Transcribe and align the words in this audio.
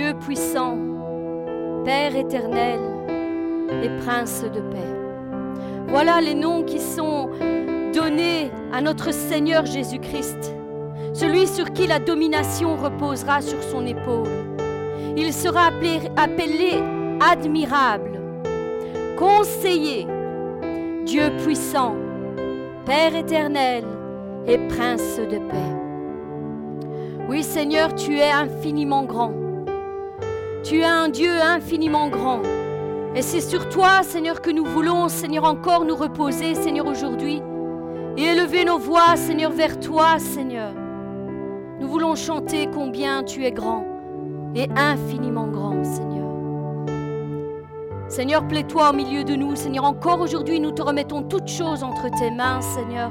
Dieu 0.00 0.14
puissant, 0.14 0.78
Père 1.84 2.16
éternel 2.16 2.80
et 3.82 3.90
Prince 4.02 4.42
de 4.44 4.60
paix. 4.72 4.94
Voilà 5.88 6.22
les 6.22 6.32
noms 6.32 6.62
qui 6.62 6.80
sont 6.80 7.28
donnés 7.92 8.50
à 8.72 8.80
notre 8.80 9.12
Seigneur 9.12 9.66
Jésus-Christ, 9.66 10.54
celui 11.12 11.46
sur 11.46 11.70
qui 11.74 11.86
la 11.86 11.98
domination 11.98 12.78
reposera 12.78 13.42
sur 13.42 13.62
son 13.62 13.84
épaule. 13.84 14.30
Il 15.18 15.34
sera 15.34 15.66
appelé, 15.66 16.82
admirable, 17.20 18.22
conseiller, 19.18 20.06
Dieu 21.04 21.30
puissant, 21.44 21.94
Père 22.86 23.14
éternel 23.14 23.84
et 24.46 24.56
Prince 24.68 25.18
de 25.18 25.36
paix. 25.36 26.86
Oui 27.28 27.42
Seigneur, 27.42 27.94
tu 27.94 28.16
es 28.16 28.30
infiniment 28.30 29.04
grand. 29.04 29.49
Tu 30.62 30.80
es 30.80 30.84
un 30.84 31.08
Dieu 31.08 31.30
infiniment 31.40 32.08
grand. 32.08 32.42
Et 33.14 33.22
c'est 33.22 33.40
sur 33.40 33.68
toi, 33.68 34.02
Seigneur, 34.02 34.40
que 34.40 34.50
nous 34.50 34.64
voulons, 34.64 35.08
Seigneur, 35.08 35.44
encore 35.44 35.84
nous 35.84 35.96
reposer, 35.96 36.54
Seigneur, 36.54 36.86
aujourd'hui. 36.86 37.42
Et 38.16 38.22
élever 38.22 38.64
nos 38.64 38.78
voix, 38.78 39.16
Seigneur, 39.16 39.50
vers 39.52 39.80
toi, 39.80 40.18
Seigneur. 40.18 40.72
Nous 41.80 41.88
voulons 41.88 42.14
chanter 42.14 42.68
combien 42.72 43.22
tu 43.22 43.44
es 43.44 43.52
grand 43.52 43.84
et 44.54 44.68
infiniment 44.76 45.46
grand, 45.46 45.82
Seigneur. 45.82 46.28
Seigneur, 48.08 48.46
plais-toi 48.46 48.90
au 48.90 48.92
milieu 48.92 49.24
de 49.24 49.36
nous. 49.36 49.56
Seigneur, 49.56 49.84
encore 49.84 50.20
aujourd'hui, 50.20 50.60
nous 50.60 50.72
te 50.72 50.82
remettons 50.82 51.22
toutes 51.22 51.48
choses 51.48 51.82
entre 51.82 52.10
tes 52.18 52.30
mains, 52.30 52.60
Seigneur. 52.60 53.10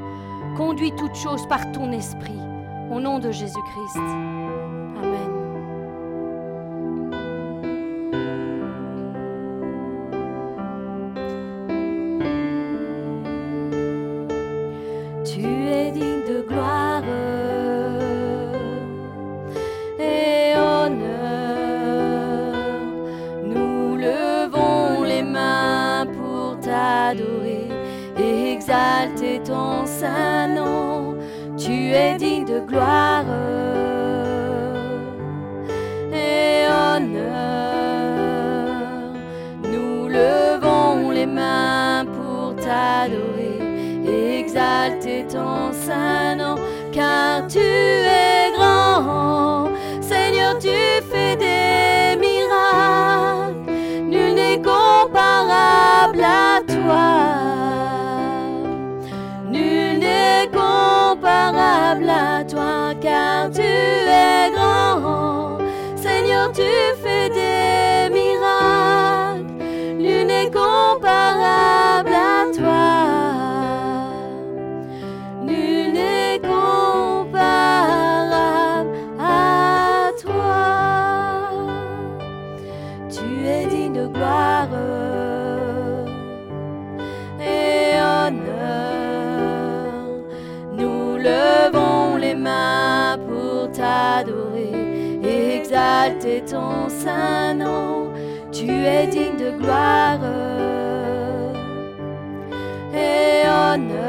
Conduis 0.55 0.93
toutes 0.98 1.16
choses 1.16 1.48
par 1.48 1.71
ton 1.71 1.91
esprit. 1.91 2.40
Au 2.91 2.99
nom 2.99 3.18
de 3.20 3.31
Jésus-Christ. 3.31 3.98
Amen. 3.98 5.28
Gloire 32.70 33.18
saint 97.03 97.53
nom. 97.53 98.11
Tu 98.51 98.67
es 98.69 99.07
digne 99.07 99.37
de 99.37 99.51
gloire 99.57 100.19
et 102.93 103.47
honneur. 103.47 103.99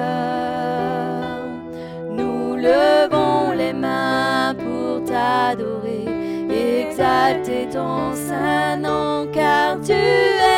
Nous 2.10 2.56
levons 2.56 3.52
les 3.52 3.72
mains 3.72 4.54
pour 4.62 5.04
t'adorer 5.04 6.06
exalter 6.50 7.68
ton 7.72 8.14
saint 8.14 8.76
nom, 8.76 9.28
car 9.32 9.78
tu 9.80 9.92
es 9.92 10.49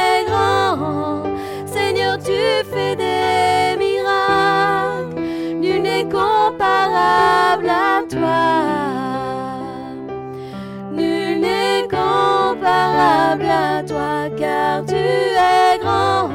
à 13.41 13.83
toi, 13.83 14.29
car 14.37 14.85
tu 14.85 14.95
es 14.95 15.79
grand. 15.81 16.29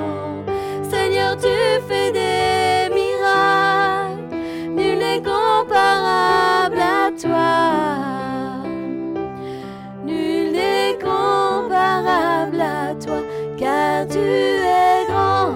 Seigneur, 0.90 1.38
tu 1.38 1.48
fais 1.88 2.12
des 2.12 2.94
miracles, 2.94 4.36
nul 4.72 4.98
n'est 4.98 5.22
comparable 5.22 6.80
à 6.80 7.12
toi. 7.22 8.58
Nul 10.06 10.52
n'est 10.52 10.98
comparable 11.00 12.62
à 12.62 12.96
toi, 12.96 13.22
car 13.60 14.08
tu 14.08 14.18
es 14.18 15.06
grand. 15.08 15.54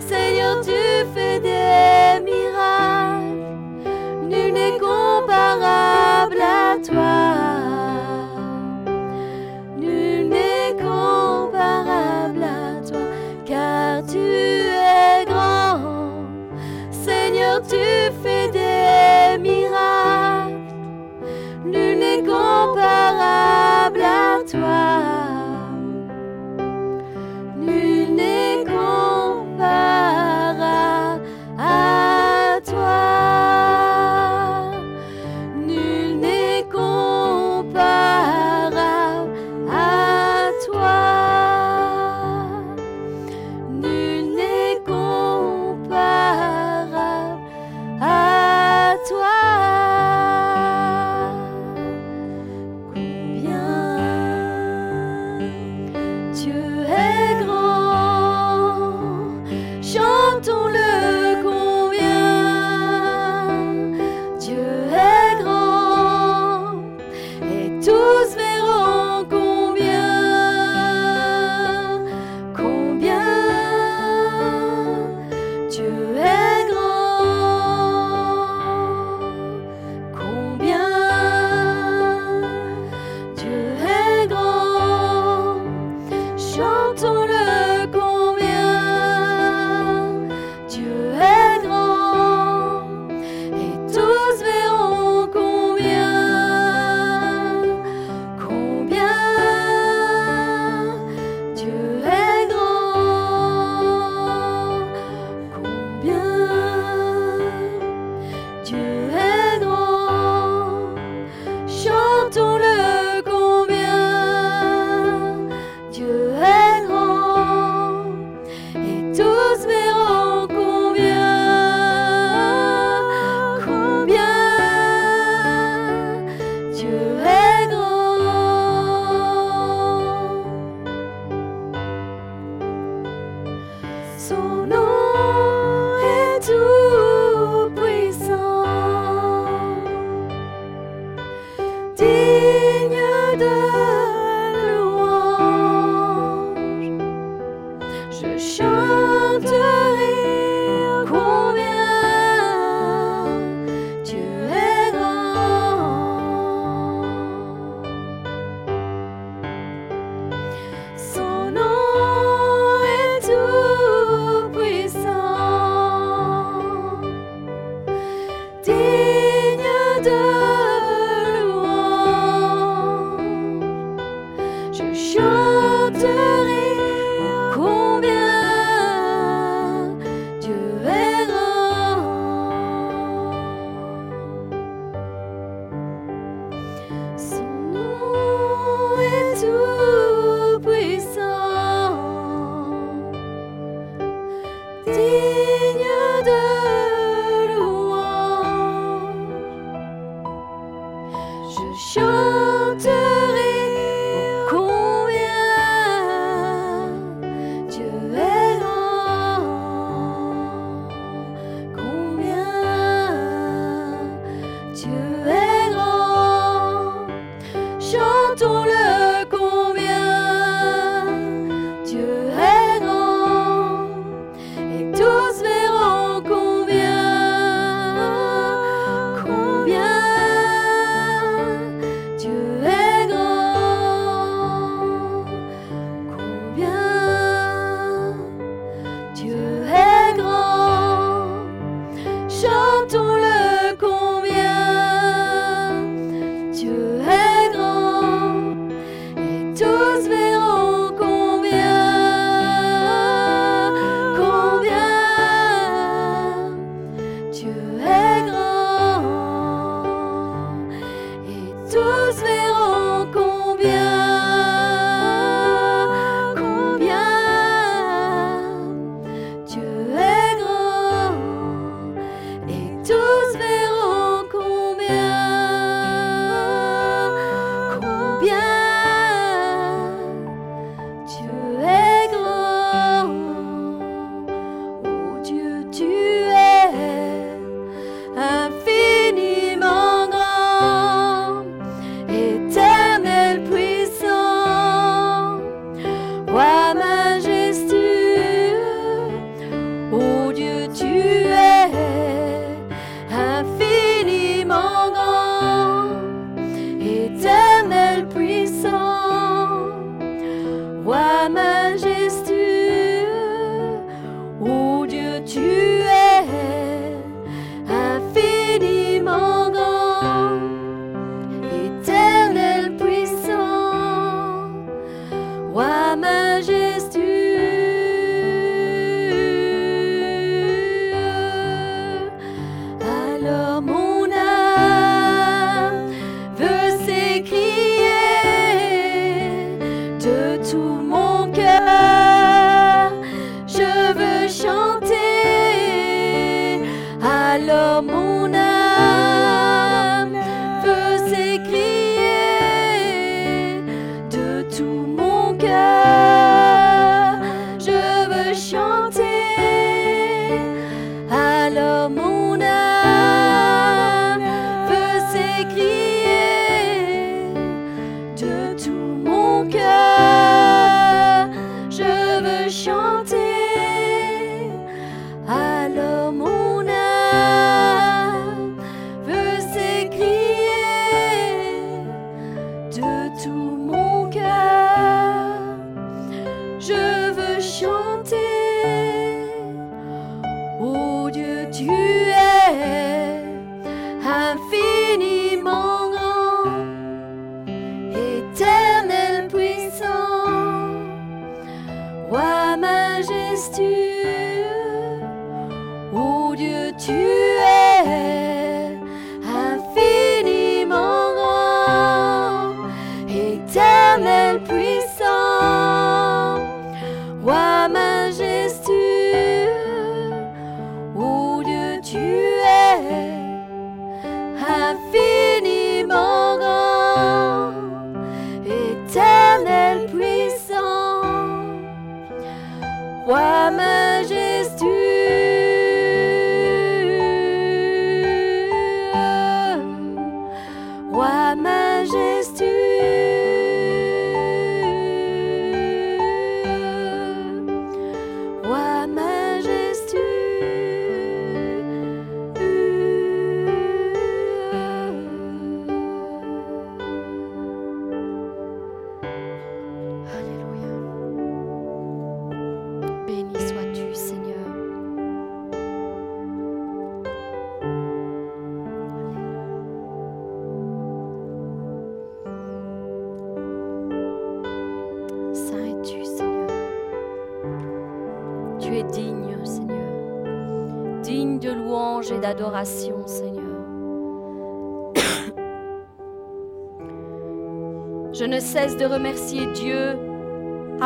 Seigneur, 0.00 0.60
tu 0.62 0.72
fais 1.14 1.38
des 1.38 2.24
miracles, 2.24 3.44
nul 4.28 4.52
n'est 4.52 4.78
comparable 4.80 6.40
à 6.40 6.76
toi. 6.84 7.29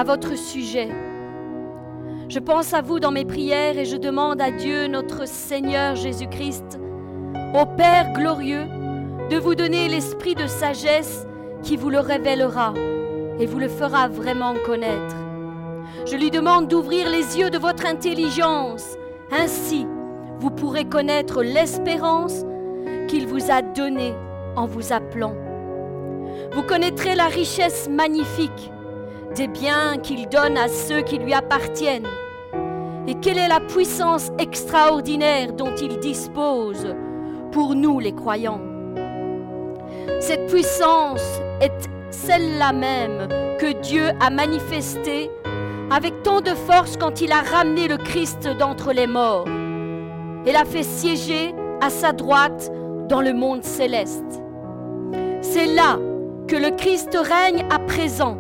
Votre 0.05 0.37
sujet. 0.37 0.89
Je 2.29 2.39
pense 2.39 2.75
à 2.75 2.83
vous 2.83 3.01
dans 3.01 3.11
mes 3.11 3.25
prières 3.25 3.79
et 3.79 3.85
je 3.87 3.97
demande 3.97 4.41
à 4.41 4.51
Dieu, 4.51 4.87
notre 4.87 5.27
Seigneur 5.27 5.97
Jésus-Christ, 5.97 6.79
au 7.55 7.65
Père 7.65 8.13
glorieux, 8.13 8.67
de 9.31 9.39
vous 9.39 9.55
donner 9.55 9.89
l'esprit 9.89 10.35
de 10.35 10.47
sagesse 10.47 11.27
qui 11.63 11.77
vous 11.77 11.89
le 11.89 12.01
révélera 12.01 12.75
et 13.39 13.47
vous 13.47 13.59
le 13.59 13.69
fera 13.69 14.09
vraiment 14.09 14.55
connaître. 14.67 15.17
Je 16.07 16.17
lui 16.17 16.31
demande 16.31 16.69
d'ouvrir 16.69 17.09
les 17.11 17.39
yeux 17.39 17.51
de 17.51 17.59
votre 17.59 17.87
intelligence. 17.87 18.85
Ainsi, 19.33 19.87
vous 20.39 20.51
pourrez 20.51 20.85
connaître 20.85 21.43
l'espérance 21.43 22.45
qu'il 23.09 23.27
vous 23.27 23.51
a 23.51 23.63
donnée 23.63 24.15
en 24.55 24.67
vous 24.67 24.93
appelant. 24.93 25.35
Vous 26.53 26.63
connaîtrez 26.63 27.15
la 27.15 27.27
richesse 27.27 27.89
magnifique 27.89 28.71
des 29.35 29.49
biens 29.49 29.99
qu'il 29.99 30.29
donne 30.29 30.57
à 30.57 30.69
ceux 30.69 31.03
qui 31.03 31.19
lui 31.19 31.35
appartiennent 31.35 32.07
et 33.07 33.15
quelle 33.17 33.39
est 33.39 33.49
la 33.49 33.61
puissance 33.61 34.31
extraordinaire 34.39 35.53
dont 35.53 35.75
il 35.75 35.99
dispose 35.99 36.95
pour 37.53 37.75
nous 37.75 38.01
les 38.01 38.13
croyants? 38.13 38.61
Cette 40.21 40.47
puissance 40.47 41.41
est 41.61 41.73
celle-là 42.11 42.73
même 42.73 43.29
que 43.59 43.73
Dieu 43.81 44.11
a 44.21 44.31
manifestée 44.31 45.31
avec 45.91 46.23
tant 46.23 46.41
de 46.41 46.55
force 46.55 46.97
quand 46.97 47.21
il 47.21 47.33
a 47.33 47.43
ramené 47.43 47.89
le 47.89 47.99
Christ 47.99 48.49
d'entre 48.59 48.93
les 48.93 49.07
morts 49.07 49.47
et 50.47 50.53
l'a 50.53 50.65
fait 50.65 50.83
siéger 50.83 51.55
à 51.83 51.91
sa 51.91 52.13
droite 52.13 52.71
dans 53.09 53.21
le 53.21 53.35
monde 53.35 53.63
céleste. 53.65 54.41
C'est 55.43 55.67
là 55.67 55.99
que 56.49 56.57
le 56.57 56.71
Christ 56.71 57.17
règne 57.17 57.67
à 57.71 57.79
présent, 57.79 58.39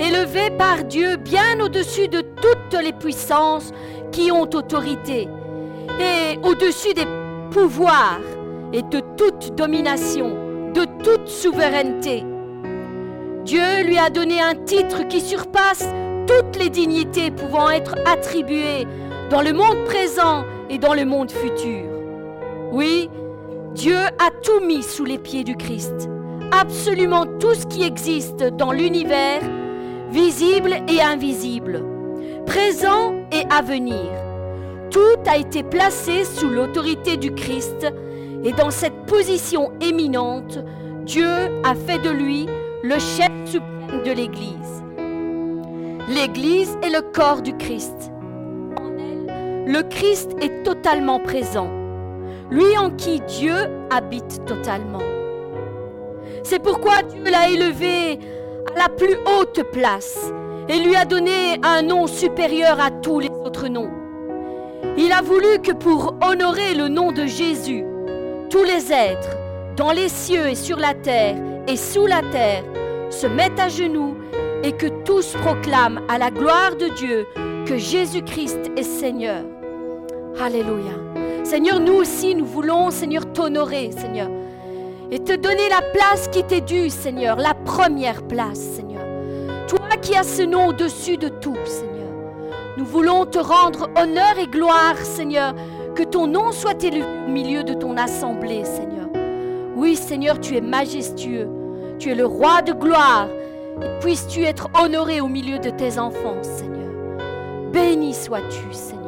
élevé 0.00 0.50
par 0.58 0.84
Dieu 0.84 1.16
bien 1.16 1.60
au-dessus 1.60 2.08
de 2.08 2.20
toutes 2.20 2.82
les 2.82 2.92
puissances 2.92 3.72
qui 4.12 4.30
ont 4.30 4.42
autorité 4.42 5.28
et 6.00 6.38
au-dessus 6.42 6.94
des 6.94 7.06
pouvoirs 7.50 8.20
et 8.72 8.82
de 8.82 9.00
toute 9.16 9.54
domination 9.54 10.44
de 10.74 10.84
toute 11.02 11.28
souveraineté. 11.28 12.24
Dieu 13.44 13.84
lui 13.84 13.98
a 13.98 14.10
donné 14.10 14.40
un 14.40 14.54
titre 14.54 15.06
qui 15.06 15.20
surpasse 15.20 15.86
toutes 16.26 16.56
les 16.56 16.70
dignités 16.70 17.30
pouvant 17.30 17.70
être 17.70 17.94
attribuées 18.06 18.86
dans 19.30 19.42
le 19.42 19.52
monde 19.52 19.84
présent 19.84 20.44
et 20.70 20.78
dans 20.78 20.94
le 20.94 21.04
monde 21.04 21.30
futur. 21.30 21.84
Oui, 22.72 23.08
Dieu 23.74 23.96
a 23.96 24.30
tout 24.42 24.64
mis 24.64 24.82
sous 24.82 25.04
les 25.04 25.18
pieds 25.18 25.44
du 25.44 25.56
Christ. 25.56 26.08
Absolument 26.50 27.26
tout 27.38 27.54
ce 27.54 27.66
qui 27.66 27.82
existe 27.82 28.42
dans 28.42 28.72
l'univers, 28.72 29.40
visible 30.14 30.76
et 30.88 31.02
invisible, 31.02 31.84
présent 32.46 33.14
et 33.32 33.44
à 33.50 33.62
venir. 33.62 34.12
Tout 34.92 35.18
a 35.26 35.36
été 35.36 35.64
placé 35.64 36.24
sous 36.24 36.48
l'autorité 36.48 37.16
du 37.16 37.34
Christ 37.34 37.84
et 38.44 38.52
dans 38.52 38.70
cette 38.70 39.06
position 39.06 39.72
éminente, 39.80 40.60
Dieu 41.04 41.26
a 41.64 41.74
fait 41.74 41.98
de 41.98 42.10
lui 42.10 42.46
le 42.84 42.94
chef 43.00 43.32
suprême 43.44 44.04
de 44.04 44.12
l'Église. 44.12 44.84
L'Église 46.08 46.78
est 46.84 46.90
le 46.90 47.02
corps 47.12 47.42
du 47.42 47.56
Christ. 47.56 48.12
En 48.78 48.96
elle, 48.96 49.64
le 49.66 49.82
Christ 49.82 50.30
est 50.40 50.62
totalement 50.62 51.18
présent, 51.18 51.70
lui 52.52 52.78
en 52.78 52.90
qui 52.90 53.20
Dieu 53.20 53.56
habite 53.90 54.44
totalement. 54.46 55.02
C'est 56.44 56.62
pourquoi 56.62 57.02
Dieu 57.02 57.24
l'a 57.24 57.48
élevé 57.48 58.20
à 58.72 58.78
la 58.78 58.88
plus 58.88 59.16
haute 59.26 59.62
place 59.72 60.18
et 60.68 60.78
lui 60.80 60.96
a 60.96 61.04
donné 61.04 61.58
un 61.62 61.82
nom 61.82 62.06
supérieur 62.06 62.80
à 62.80 62.90
tous 62.90 63.20
les 63.20 63.28
autres 63.28 63.68
noms. 63.68 63.90
Il 64.96 65.12
a 65.12 65.22
voulu 65.22 65.60
que 65.62 65.72
pour 65.72 66.14
honorer 66.22 66.74
le 66.74 66.88
nom 66.88 67.12
de 67.12 67.26
Jésus, 67.26 67.84
tous 68.50 68.62
les 68.62 68.92
êtres, 68.92 69.36
dans 69.76 69.92
les 69.92 70.08
cieux 70.08 70.48
et 70.48 70.54
sur 70.54 70.78
la 70.78 70.94
terre 70.94 71.36
et 71.66 71.76
sous 71.76 72.06
la 72.06 72.22
terre, 72.30 72.64
se 73.10 73.26
mettent 73.26 73.58
à 73.58 73.68
genoux 73.68 74.14
et 74.62 74.72
que 74.72 74.86
tous 75.04 75.34
proclament 75.42 76.00
à 76.08 76.18
la 76.18 76.30
gloire 76.30 76.76
de 76.76 76.88
Dieu 76.88 77.26
que 77.66 77.76
Jésus-Christ 77.76 78.70
est 78.76 78.82
Seigneur. 78.82 79.44
Alléluia. 80.40 80.92
Seigneur, 81.44 81.80
nous 81.80 81.94
aussi, 81.94 82.34
nous 82.34 82.46
voulons, 82.46 82.90
Seigneur, 82.90 83.30
t'honorer, 83.32 83.90
Seigneur, 83.92 84.30
et 85.14 85.20
te 85.20 85.32
donner 85.32 85.68
la 85.68 85.80
place 85.80 86.26
qui 86.26 86.42
t'est 86.42 86.60
due, 86.60 86.90
Seigneur, 86.90 87.36
la 87.36 87.54
première 87.54 88.24
place, 88.24 88.58
Seigneur. 88.58 89.06
Toi 89.68 89.96
qui 90.02 90.16
as 90.16 90.24
ce 90.24 90.42
nom 90.42 90.66
au-dessus 90.66 91.16
de 91.16 91.28
tout, 91.28 91.56
Seigneur. 91.64 92.10
Nous 92.76 92.84
voulons 92.84 93.24
te 93.24 93.38
rendre 93.38 93.88
honneur 93.96 94.36
et 94.42 94.48
gloire, 94.48 94.96
Seigneur, 94.98 95.54
que 95.94 96.02
ton 96.02 96.26
nom 96.26 96.50
soit 96.50 96.82
élevé 96.82 97.06
au 97.28 97.30
milieu 97.30 97.62
de 97.62 97.74
ton 97.74 97.96
assemblée, 97.96 98.64
Seigneur. 98.64 99.08
Oui, 99.76 99.94
Seigneur, 99.94 100.40
tu 100.40 100.56
es 100.56 100.60
majestueux. 100.60 101.48
Tu 102.00 102.10
es 102.10 102.16
le 102.16 102.26
roi 102.26 102.62
de 102.62 102.72
gloire. 102.72 103.28
Et 103.82 104.00
puisses-tu 104.00 104.42
être 104.42 104.68
honoré 104.82 105.20
au 105.20 105.28
milieu 105.28 105.60
de 105.60 105.70
tes 105.70 105.96
enfants, 105.96 106.42
Seigneur. 106.42 106.90
Béni 107.72 108.14
sois-tu, 108.14 108.72
Seigneur. 108.72 109.03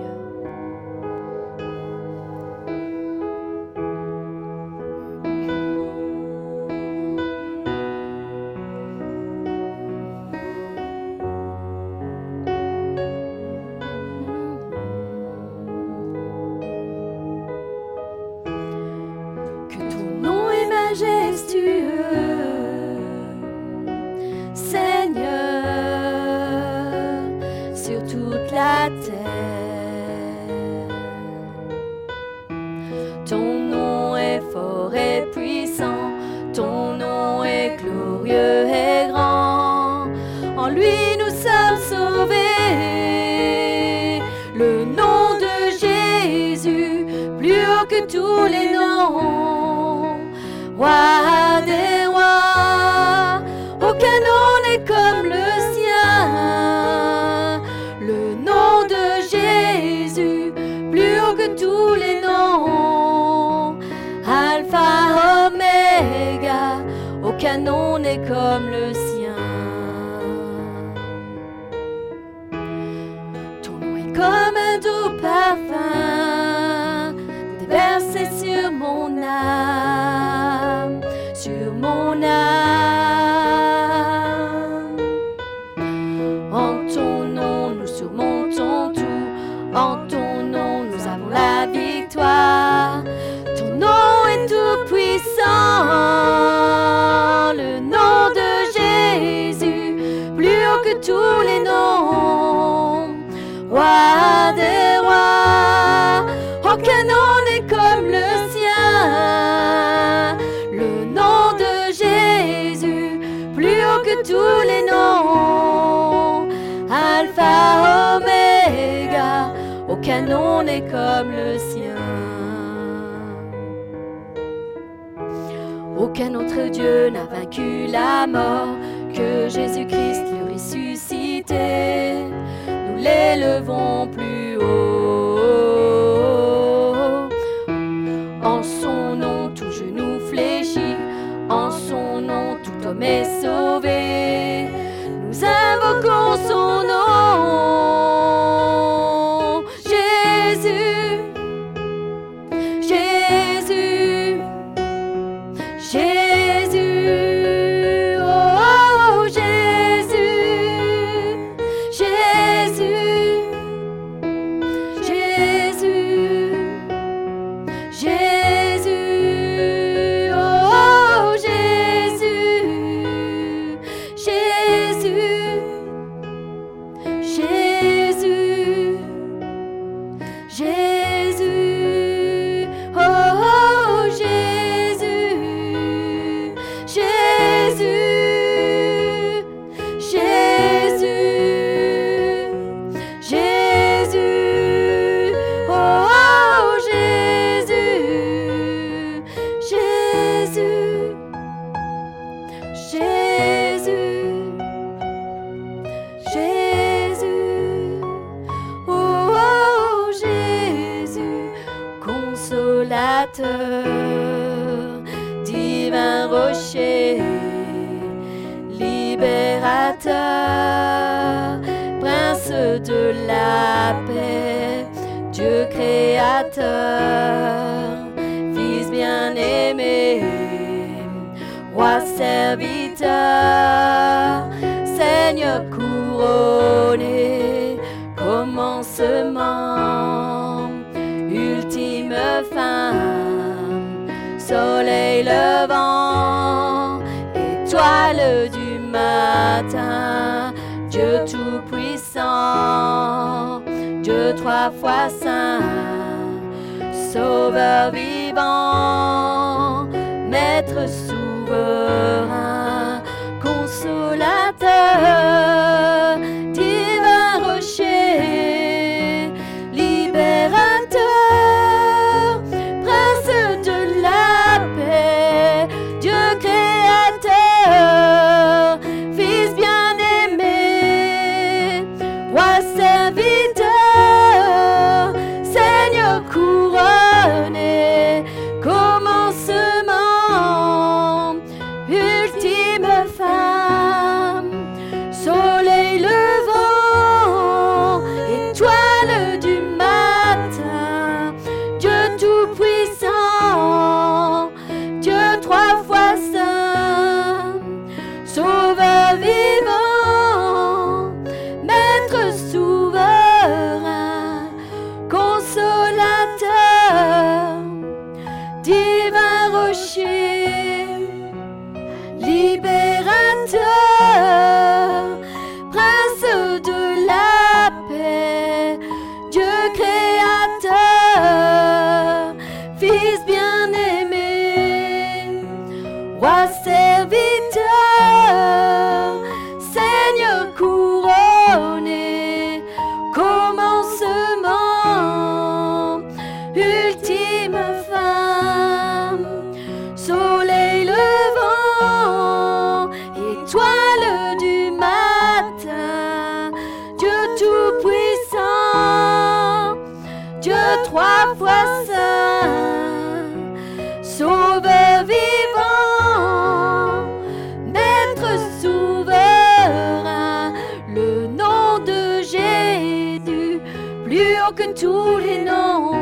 tous 374.81 375.19
les 375.19 375.43
noms. 375.43 375.93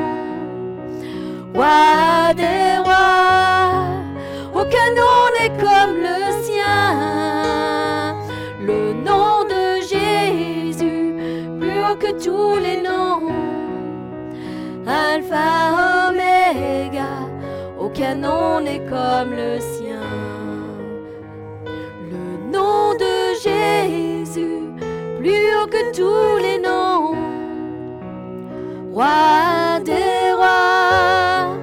Roi 1.55 2.35
des 2.35 2.79
rois, 2.83 3.87
aucun 4.53 4.89
nom 5.01 5.21
n'est 5.39 5.57
comme 5.65 5.97
le 6.09 6.19
sien. 6.43 8.17
Le 8.61 8.93
nom 9.09 9.45
de 9.55 9.81
Jésus, 9.93 11.15
plus 11.61 11.79
haut 11.85 11.97
que 11.97 12.13
tous 12.25 12.59
les 12.59 12.83
noms. 12.83 13.31
Alpha, 14.87 16.09
Oméga, 16.09 17.13
aucun 17.79 18.17
nom 18.17 18.61
n'est 18.61 18.85
comme 18.91 19.31
le 19.31 19.61
sien. 19.61 20.03
Le 22.11 22.27
nom 22.53 22.95
de 22.95 23.15
Jésus, 23.45 24.63
plus 25.21 25.47
haut 25.55 25.69
que 25.69 25.93
tous 25.95 26.43
les 26.43 26.49
noms 26.49 26.54
roi 28.95 29.81
des 29.85 30.33
rois. 30.37 31.57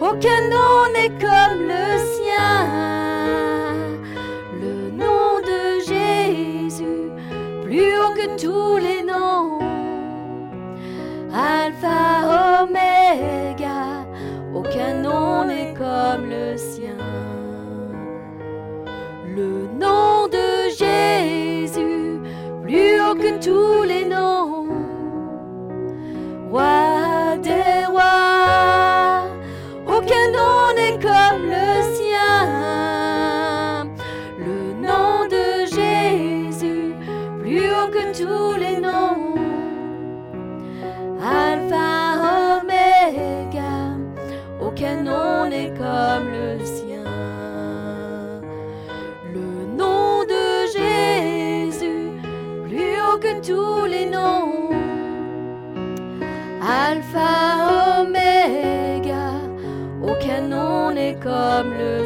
Aucun 0.00 0.40
nom 0.54 0.78
n'est 0.94 1.14
comme 1.26 1.60
le 1.72 1.86
sien. 2.12 2.68
Le 4.62 4.90
nom 5.02 5.40
de 5.50 5.60
Jésus, 5.88 7.10
plus 7.64 7.92
haut 7.98 8.14
que 8.14 8.26
tous 8.42 8.76
les 8.76 9.02
noms. 9.02 9.58
Alpha, 11.32 12.62
Omega, 12.62 14.04
aucun 14.54 14.94
nom 15.02 15.44
n'est 15.46 15.72
comme 15.72 16.28
le 16.28 16.56
sien. 16.56 16.98
Le 19.34 19.66
nom 19.82 20.28
de 20.28 20.68
Jésus, 20.80 22.20
plus 22.62 23.00
haut 23.00 23.14
que 23.14 23.32
tous 23.42 23.82
les 23.82 23.85
comme 61.56 61.72
le 61.72 62.04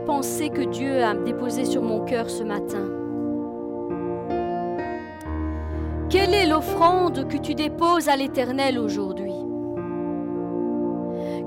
pensée 0.00 0.48
que 0.48 0.62
Dieu 0.62 1.02
a 1.02 1.14
déposée 1.14 1.64
sur 1.64 1.82
mon 1.82 2.04
cœur 2.04 2.30
ce 2.30 2.42
matin. 2.42 2.88
Quelle 6.08 6.34
est 6.34 6.46
l'offrande 6.46 7.26
que 7.28 7.38
tu 7.38 7.54
déposes 7.54 8.08
à 8.08 8.16
l'Éternel 8.16 8.78
aujourd'hui? 8.78 9.32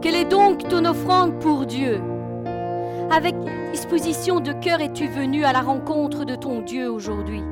Quelle 0.01 0.15
est 0.15 0.25
donc 0.25 0.67
ton 0.67 0.85
offrande 0.85 1.39
pour 1.39 1.65
Dieu? 1.65 2.01
Avec 3.11 3.35
disposition 3.71 4.39
de 4.39 4.53
cœur 4.53 4.81
es-tu 4.81 5.07
venu 5.07 5.45
à 5.45 5.53
la 5.53 5.61
rencontre 5.61 6.25
de 6.25 6.35
ton 6.35 6.61
Dieu 6.61 6.91
aujourd'hui? 6.91 7.43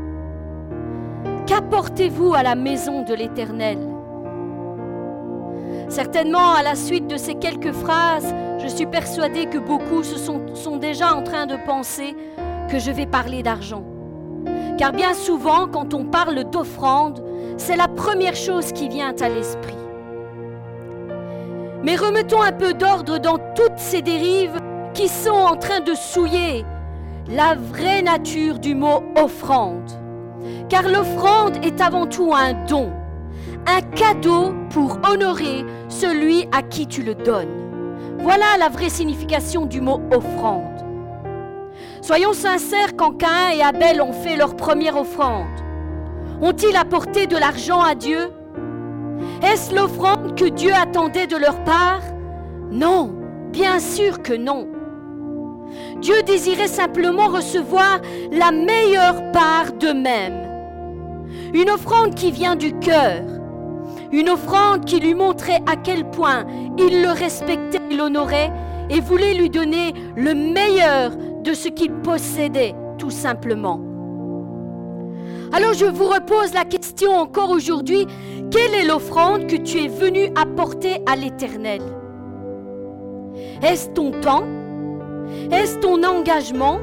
Qu'apportez-vous 1.46 2.34
à 2.34 2.42
la 2.42 2.56
maison 2.56 3.04
de 3.04 3.14
l'Éternel? 3.14 3.93
Certainement, 5.90 6.54
à 6.54 6.64
la 6.64 6.76
suite 6.76 7.08
de 7.08 7.18
ces 7.18 7.36
quelques 7.36 7.72
phrases, 7.72 8.34
je 8.60 8.68
suis 8.68 8.86
persuadée 8.86 9.46
que 9.46 9.58
beaucoup 9.58 10.04
se 10.04 10.18
sont, 10.18 10.56
sont 10.56 10.78
déjà 10.78 11.14
en 11.14 11.24
train 11.24 11.46
de 11.46 11.58
penser 11.66 12.16
que 12.70 12.80
je 12.80 12.92
vais 12.92 13.06
parler 13.06 13.44
d'argent. 13.44 13.84
Car 14.78 14.92
bien 14.92 15.14
souvent, 15.14 15.68
quand 15.68 15.94
on 15.94 16.06
parle 16.06 16.44
d'offrande, 16.50 17.24
c'est 17.58 17.76
la 17.76 17.88
première 17.88 18.36
chose 18.36 18.72
qui 18.72 18.90
vient 18.90 19.14
à 19.22 19.30
l'esprit. 19.30 19.78
Mais 21.84 21.96
remettons 21.96 22.42
un 22.42 22.54
peu 22.54 22.74
d'ordre 22.74 23.20
dans 23.20 23.38
toutes 23.56 23.78
ces 23.78 24.02
dérives 24.02 24.58
qui 24.94 25.08
sont 25.08 25.32
en 25.32 25.56
train 25.56 25.82
de 25.82 25.94
souiller 25.94 26.66
la 27.30 27.56
vraie 27.56 28.02
nature 28.02 28.60
du 28.60 28.74
mot 28.74 29.04
offrande. 29.16 29.92
Car 30.70 30.84
l'offrande 30.84 31.64
est 31.64 31.82
avant 31.82 32.08
tout 32.08 32.34
un 32.34 32.54
don, 32.66 32.92
un 33.68 33.82
cadeau 33.82 34.54
pour 34.74 34.98
honorer 35.08 35.64
celui 35.88 36.48
à 36.52 36.64
qui 36.64 36.88
tu 36.88 37.04
le 37.04 37.14
donnes. 37.14 38.18
Voilà 38.18 38.58
la 38.58 38.70
vraie 38.70 38.90
signification 38.90 39.66
du 39.66 39.80
mot 39.80 40.02
offrande. 40.12 40.64
Soyons 42.02 42.34
sincères 42.34 42.96
quand 42.98 43.12
Cain 43.12 43.52
et 43.54 43.62
Abel 43.62 44.02
ont 44.02 44.14
fait 44.14 44.36
leur 44.36 44.56
première 44.56 44.98
offrande. 44.98 45.46
Ont-ils 46.42 46.76
apporté 46.76 47.28
de 47.28 47.38
l'argent 47.38 47.82
à 47.82 47.94
Dieu? 47.94 48.32
Est-ce 49.44 49.76
l'offrande 49.76 50.36
que 50.36 50.46
Dieu 50.46 50.74
attendait 50.74 51.28
de 51.28 51.38
leur 51.38 51.64
part? 51.64 52.02
Non, 52.72 53.14
bien 53.52 53.80
sûr 53.80 54.24
que 54.24 54.34
non. 54.34 54.68
Dieu 56.02 56.24
désirait 56.24 56.68
simplement 56.68 57.28
recevoir 57.28 58.02
la 58.32 58.52
meilleure 58.52 59.32
part 59.32 59.72
d'eux-mêmes. 59.80 60.50
Une 61.54 61.70
offrande 61.70 62.16
qui 62.16 62.32
vient 62.32 62.56
du 62.56 62.74
cœur. 62.80 63.22
Une 64.14 64.30
offrande 64.30 64.86
qui 64.86 65.00
lui 65.00 65.16
montrait 65.16 65.60
à 65.66 65.76
quel 65.76 66.06
point 66.06 66.46
il 66.78 67.02
le 67.02 67.10
respectait 67.10 67.82
et 67.90 67.96
l'honorait 67.96 68.52
et 68.92 69.02
voulait 69.02 69.34
lui 69.34 69.50
donner 69.50 69.92
le 70.16 70.36
meilleur 70.36 71.14
de 71.42 71.54
ce 71.54 71.68
qu'il 71.68 71.92
possédait, 71.92 72.76
tout 73.00 73.10
simplement. 73.10 73.82
Alors 75.52 75.74
je 75.74 75.86
vous 75.86 76.06
repose 76.06 76.54
la 76.54 76.64
question 76.64 77.12
encore 77.12 77.50
aujourd'hui, 77.50 78.06
quelle 78.52 78.76
est 78.76 78.86
l'offrande 78.86 79.48
que 79.48 79.56
tu 79.56 79.80
es 79.80 79.88
venu 79.88 80.30
apporter 80.36 81.02
à 81.08 81.16
l'Éternel? 81.16 81.82
Est-ce 83.64 83.90
ton 83.90 84.12
temps? 84.12 84.44
Est-ce 85.52 85.80
ton 85.80 86.04
engagement? 86.04 86.78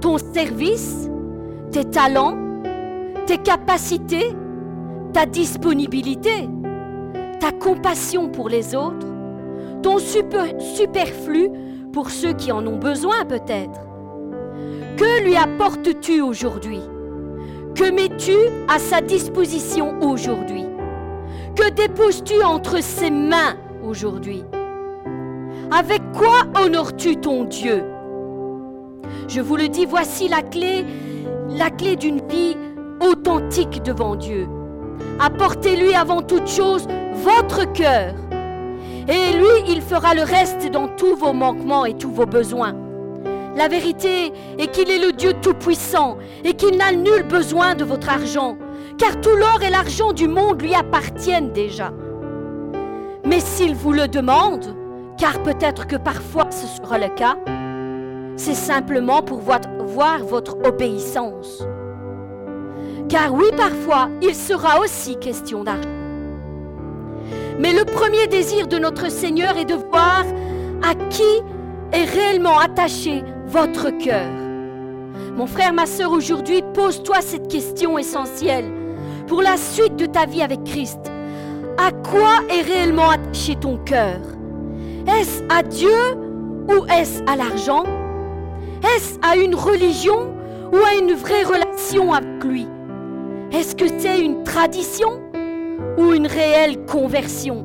Ton 0.00 0.16
service? 0.18 1.10
Tes 1.72 1.86
talents? 1.86 2.38
Tes 3.26 3.38
capacités? 3.38 4.36
Ta 5.16 5.24
disponibilité 5.24 6.46
Ta 7.40 7.50
compassion 7.50 8.28
pour 8.28 8.50
les 8.50 8.74
autres 8.74 9.06
Ton 9.82 9.96
superflu 9.98 11.48
pour 11.90 12.10
ceux 12.10 12.34
qui 12.34 12.52
en 12.52 12.66
ont 12.66 12.76
besoin 12.76 13.24
peut-être. 13.24 13.80
Que 14.98 15.24
lui 15.24 15.34
apportes-tu 15.34 16.20
aujourd'hui? 16.20 16.82
Que 17.74 17.90
mets-tu 17.90 18.34
à 18.68 18.78
sa 18.78 19.00
disposition 19.00 19.98
aujourd'hui? 20.02 20.66
Que 21.54 21.70
déposes-tu 21.70 22.42
entre 22.42 22.82
ses 22.82 23.10
mains 23.10 23.56
aujourd'hui? 23.82 24.44
Avec 25.70 26.02
quoi 26.12 26.42
honores-tu 26.62 27.16
ton 27.16 27.44
Dieu? 27.44 27.82
Je 29.28 29.40
vous 29.40 29.56
le 29.56 29.68
dis, 29.68 29.86
voici 29.86 30.28
la 30.28 30.42
clé, 30.42 30.84
la 31.48 31.70
clé 31.70 31.96
d'une 31.96 32.20
vie 32.28 32.58
authentique 33.00 33.82
devant 33.82 34.14
Dieu. 34.14 34.46
Apportez-lui 35.20 35.94
avant 35.94 36.22
toute 36.22 36.48
chose 36.48 36.86
votre 37.14 37.72
cœur 37.72 38.14
et 39.08 39.32
lui, 39.36 39.70
il 39.72 39.82
fera 39.82 40.14
le 40.14 40.22
reste 40.22 40.68
dans 40.70 40.88
tous 40.88 41.14
vos 41.14 41.32
manquements 41.32 41.84
et 41.84 41.94
tous 41.94 42.10
vos 42.10 42.26
besoins. 42.26 42.74
La 43.54 43.68
vérité 43.68 44.32
est 44.58 44.66
qu'il 44.66 44.90
est 44.90 44.98
le 44.98 45.12
Dieu 45.12 45.32
Tout-Puissant 45.40 46.18
et 46.44 46.54
qu'il 46.54 46.76
n'a 46.76 46.92
nul 46.92 47.22
besoin 47.22 47.76
de 47.76 47.84
votre 47.84 48.10
argent, 48.10 48.58
car 48.98 49.20
tout 49.20 49.36
l'or 49.36 49.62
et 49.62 49.70
l'argent 49.70 50.12
du 50.12 50.26
monde 50.26 50.60
lui 50.60 50.74
appartiennent 50.74 51.52
déjà. 51.52 51.92
Mais 53.24 53.40
s'il 53.40 53.76
vous 53.76 53.92
le 53.92 54.08
demande, 54.08 54.74
car 55.18 55.40
peut-être 55.42 55.86
que 55.86 55.96
parfois 55.96 56.48
ce 56.50 56.66
sera 56.66 56.98
le 56.98 57.08
cas, 57.08 57.36
c'est 58.36 58.54
simplement 58.54 59.22
pour 59.22 59.38
voir 59.38 60.18
votre 60.24 60.56
obéissance. 60.64 61.64
Car 63.08 63.32
oui, 63.32 63.46
parfois, 63.56 64.08
il 64.20 64.34
sera 64.34 64.80
aussi 64.80 65.16
question 65.16 65.62
d'argent. 65.62 65.88
Mais 67.58 67.72
le 67.72 67.84
premier 67.84 68.26
désir 68.26 68.66
de 68.66 68.78
notre 68.78 69.10
Seigneur 69.10 69.56
est 69.56 69.64
de 69.64 69.74
voir 69.74 70.24
à 70.82 70.94
qui 71.08 71.22
est 71.92 72.04
réellement 72.04 72.58
attaché 72.58 73.22
votre 73.46 73.90
cœur. 73.90 74.28
Mon 75.36 75.46
frère, 75.46 75.72
ma 75.72 75.86
soeur, 75.86 76.10
aujourd'hui, 76.10 76.62
pose-toi 76.74 77.20
cette 77.20 77.48
question 77.48 77.96
essentielle 77.96 78.70
pour 79.26 79.40
la 79.40 79.56
suite 79.56 79.96
de 79.96 80.06
ta 80.06 80.26
vie 80.26 80.42
avec 80.42 80.64
Christ. 80.64 80.98
À 81.78 81.92
quoi 81.92 82.40
est 82.50 82.62
réellement 82.62 83.10
attaché 83.10 83.54
ton 83.56 83.78
cœur? 83.78 84.18
Est-ce 85.06 85.42
à 85.48 85.62
Dieu 85.62 85.90
ou 86.68 86.84
est-ce 86.86 87.22
à 87.30 87.36
l'argent? 87.36 87.84
Est-ce 88.96 89.18
à 89.22 89.36
une 89.36 89.54
religion 89.54 90.34
ou 90.72 90.76
à 90.76 91.00
une 91.00 91.14
vraie 91.14 91.44
relation 91.44 92.12
avec 92.12 92.44
lui? 92.44 92.66
Est-ce 93.52 93.76
que 93.76 93.86
c'est 93.98 94.24
une 94.24 94.42
tradition 94.42 95.20
ou 95.96 96.12
une 96.12 96.26
réelle 96.26 96.84
conversion? 96.86 97.64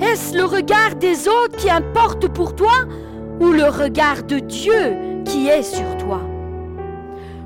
Est-ce 0.00 0.36
le 0.36 0.44
regard 0.44 0.96
des 0.96 1.28
autres 1.28 1.56
qui 1.56 1.70
importe 1.70 2.28
pour 2.28 2.54
toi 2.54 2.72
ou 3.40 3.52
le 3.52 3.64
regard 3.64 4.22
de 4.24 4.38
Dieu 4.38 5.22
qui 5.24 5.48
est 5.48 5.62
sur 5.62 5.96
toi? 5.96 6.20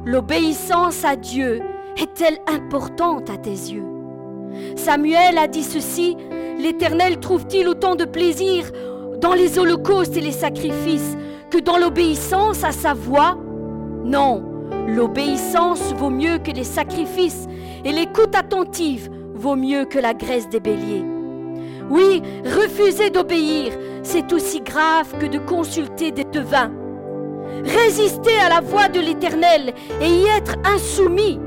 L'obéissance 0.04 1.04
à 1.04 1.16
Dieu 1.16 1.60
est-elle 1.96 2.38
importante 2.46 3.30
à 3.30 3.36
tes 3.36 3.50
yeux? 3.50 3.84
Samuel 4.74 5.38
a 5.38 5.46
dit 5.46 5.64
ceci, 5.64 6.16
l'Éternel 6.58 7.20
trouve-t-il 7.20 7.68
autant 7.68 7.94
de 7.94 8.04
plaisir 8.04 8.70
dans 9.20 9.34
les 9.34 9.58
holocaustes 9.58 10.16
et 10.16 10.20
les 10.20 10.32
sacrifices 10.32 11.16
que 11.50 11.58
dans 11.58 11.78
l'obéissance 11.78 12.64
à 12.64 12.72
sa 12.72 12.92
voix 12.94 13.36
Non, 14.04 14.55
l'obéissance 14.86 15.92
vaut 15.94 16.10
mieux 16.10 16.38
que 16.38 16.50
les 16.50 16.64
sacrifices 16.64 17.46
et 17.84 17.92
l'écoute 17.92 18.34
attentive 18.34 19.10
vaut 19.34 19.56
mieux 19.56 19.84
que 19.84 19.98
la 19.98 20.14
graisse 20.14 20.48
des 20.48 20.60
béliers. 20.60 21.04
Oui, 21.90 22.22
refuser 22.44 23.10
d'obéir, 23.10 23.72
c'est 24.02 24.32
aussi 24.32 24.60
grave 24.60 25.16
que 25.18 25.26
de 25.26 25.38
consulter 25.38 26.10
des 26.10 26.24
devins. 26.24 26.72
Résister 27.64 28.36
à 28.44 28.48
la 28.48 28.60
voix 28.60 28.88
de 28.88 29.00
l'Éternel 29.00 29.72
et 30.00 30.08
y 30.08 30.24
être 30.26 30.56
insoumis, 30.64 31.38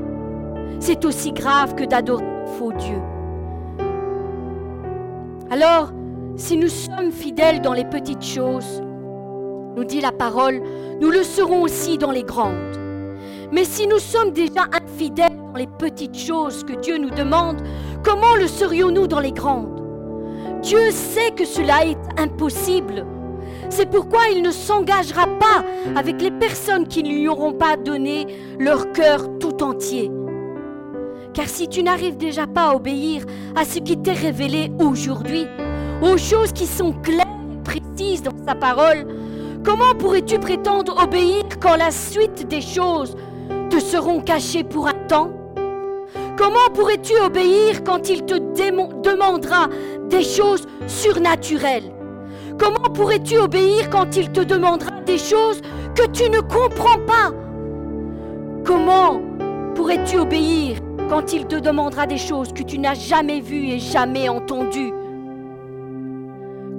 c'est 0.78 1.04
aussi 1.04 1.32
grave 1.32 1.74
que 1.74 1.84
d'adorer 1.84 2.24
faux 2.58 2.72
Dieu. 2.72 2.98
Alors, 5.50 5.92
si 6.36 6.56
nous 6.56 6.68
sommes 6.68 7.12
fidèles 7.12 7.60
dans 7.60 7.74
les 7.74 7.84
petites 7.84 8.24
choses, 8.24 8.82
nous 9.76 9.84
dit 9.84 10.00
la 10.00 10.12
parole, 10.12 10.62
nous 11.00 11.10
le 11.10 11.22
serons 11.22 11.62
aussi 11.62 11.98
dans 11.98 12.12
les 12.12 12.22
grandes. 12.22 12.89
Mais 13.52 13.64
si 13.64 13.86
nous 13.88 13.98
sommes 13.98 14.30
déjà 14.30 14.66
infidèles 14.72 15.36
dans 15.52 15.58
les 15.58 15.66
petites 15.66 16.16
choses 16.16 16.62
que 16.62 16.74
Dieu 16.74 16.98
nous 16.98 17.10
demande, 17.10 17.60
comment 18.04 18.36
le 18.36 18.46
serions-nous 18.46 19.08
dans 19.08 19.18
les 19.18 19.32
grandes? 19.32 19.82
Dieu 20.62 20.90
sait 20.90 21.32
que 21.32 21.44
cela 21.44 21.84
est 21.84 21.98
impossible. 22.16 23.04
C'est 23.68 23.90
pourquoi 23.90 24.20
il 24.34 24.42
ne 24.42 24.50
s'engagera 24.52 25.26
pas 25.26 25.64
avec 25.96 26.22
les 26.22 26.30
personnes 26.30 26.86
qui 26.86 27.02
ne 27.02 27.08
lui 27.08 27.28
auront 27.28 27.52
pas 27.52 27.76
donné 27.76 28.26
leur 28.58 28.92
cœur 28.92 29.38
tout 29.38 29.62
entier. 29.62 30.10
Car 31.34 31.48
si 31.48 31.68
tu 31.68 31.82
n'arrives 31.82 32.16
déjà 32.16 32.46
pas 32.46 32.70
à 32.70 32.74
obéir 32.74 33.24
à 33.56 33.64
ce 33.64 33.78
qui 33.78 33.96
t'est 33.96 34.12
révélé 34.12 34.70
aujourd'hui, 34.78 35.46
aux 36.02 36.16
choses 36.16 36.52
qui 36.52 36.66
sont 36.66 36.92
claires 36.92 37.26
et 37.52 37.62
précises 37.62 38.22
dans 38.22 38.34
sa 38.46 38.54
parole, 38.54 39.06
comment 39.64 39.94
pourrais-tu 39.98 40.38
prétendre 40.38 41.02
obéir 41.02 41.42
quand 41.60 41.76
la 41.76 41.90
suite 41.90 42.46
des 42.48 42.60
choses 42.60 43.16
te 43.70 43.78
seront 43.78 44.20
cachées 44.20 44.64
pour 44.64 44.88
un 44.88 45.06
temps. 45.08 45.30
Comment 46.36 46.68
pourrais-tu 46.74 47.16
obéir 47.18 47.84
quand 47.84 48.10
il 48.10 48.24
te 48.24 48.34
demandera 49.02 49.68
des 50.08 50.22
choses 50.22 50.66
surnaturelles? 50.86 51.92
Comment 52.58 52.90
pourrais-tu 52.92 53.38
obéir 53.38 53.88
quand 53.88 54.16
il 54.16 54.30
te 54.32 54.40
demandera 54.40 54.90
des 55.06 55.18
choses 55.18 55.62
que 55.94 56.06
tu 56.08 56.28
ne 56.28 56.40
comprends 56.40 56.98
pas? 57.06 57.30
Comment 58.64 59.20
pourrais-tu 59.74 60.18
obéir 60.18 60.78
quand 61.08 61.32
il 61.32 61.46
te 61.46 61.56
demandera 61.56 62.06
des 62.06 62.18
choses 62.18 62.52
que 62.52 62.62
tu 62.62 62.78
n'as 62.78 62.94
jamais 62.94 63.40
vues 63.40 63.68
et 63.68 63.78
jamais 63.78 64.28
entendues? 64.28 64.92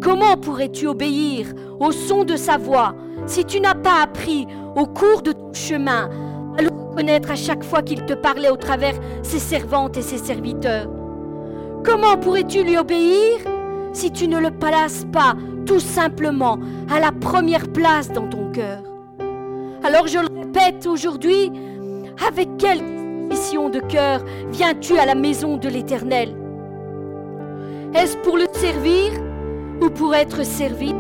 Comment 0.02 0.36
pourrais-tu 0.36 0.88
obéir 0.88 1.48
au 1.80 1.92
son 1.92 2.26
de 2.26 2.36
sa 2.36 2.58
voix 2.58 2.96
si 3.28 3.46
tu 3.46 3.62
n'as 3.62 3.76
pas 3.76 4.02
appris 4.02 4.48
au 4.76 4.86
cours 4.86 5.22
de 5.22 5.32
ton 5.32 5.54
chemin 5.54 6.10
le 6.62 6.70
reconnaître 6.70 7.32
à 7.32 7.36
chaque 7.36 7.64
fois 7.64 7.82
qu'il 7.82 8.06
te 8.06 8.14
parlait 8.14 8.50
au 8.50 8.58
travers 8.58 8.96
ses 9.24 9.40
servantes 9.40 9.98
et 9.98 10.02
ses 10.02 10.18
serviteurs. 10.18 10.88
Comment 11.84 12.18
pourrais-tu 12.18 12.64
lui 12.64 12.78
obéir 12.78 13.40
si 13.94 14.12
tu 14.12 14.28
ne 14.28 14.40
le 14.40 14.52
places 14.52 15.06
pas 15.12 15.36
tout 15.66 15.80
simplement 15.80 16.60
à 16.94 17.00
la 17.00 17.12
première 17.12 17.68
place 17.72 18.12
dans 18.12 18.28
ton 18.28 18.52
cœur? 18.52 18.84
Alors 19.84 20.08
je 20.08 20.20
le 20.20 20.28
répète 20.40 20.86
aujourd'hui, 20.86 21.52
avec 22.28 22.58
quelle 22.58 22.84
mission 22.84 23.70
de 23.70 23.80
cœur 23.80 24.24
viens-tu 24.52 24.98
à 24.98 25.06
la 25.06 25.16
maison 25.16 25.58
de 25.58 25.68
l'Éternel? 25.70 26.36
Est-ce 27.94 28.18
pour 28.18 28.38
le 28.38 28.46
servir 28.54 29.12
ou 29.82 29.90
pour 29.90 30.14
être 30.14 30.46
servi? 30.46 30.94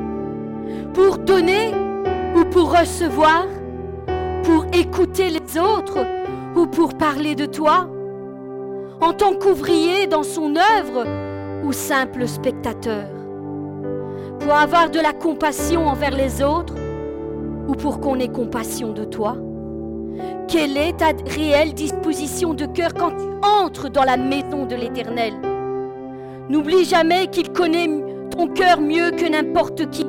Pour 0.93 1.19
donner 1.19 1.71
ou 2.35 2.43
pour 2.45 2.77
recevoir? 2.77 3.45
Pour 4.43 4.65
écouter 4.73 5.29
les 5.29 5.59
autres 5.59 6.05
ou 6.55 6.67
pour 6.67 6.95
parler 6.95 7.35
de 7.35 7.45
toi. 7.45 7.87
En 8.99 9.13
tant 9.13 9.33
qu'ouvrier 9.33 10.07
dans 10.07 10.23
son 10.23 10.55
œuvre 10.55 11.05
ou 11.65 11.71
simple 11.71 12.27
spectateur. 12.27 13.07
Pour 14.39 14.53
avoir 14.53 14.89
de 14.89 14.99
la 14.99 15.13
compassion 15.13 15.87
envers 15.87 16.15
les 16.15 16.41
autres 16.43 16.75
ou 17.67 17.73
pour 17.73 17.99
qu'on 17.99 18.19
ait 18.19 18.27
compassion 18.27 18.91
de 18.91 19.03
toi. 19.03 19.37
Quelle 20.47 20.75
est 20.75 20.97
ta 20.97 21.11
réelle 21.25 21.73
disposition 21.73 22.53
de 22.53 22.65
cœur 22.65 22.93
quand 22.93 23.11
tu 23.11 23.47
entres 23.47 23.89
dans 23.89 24.03
la 24.03 24.17
maison 24.17 24.65
de 24.65 24.75
l'Éternel? 24.75 25.33
N'oublie 26.49 26.83
jamais 26.83 27.27
qu'il 27.27 27.51
connaît 27.51 27.87
ton 28.31 28.47
cœur 28.47 28.81
mieux 28.81 29.11
que 29.11 29.29
n'importe 29.29 29.89
qui. 29.91 30.05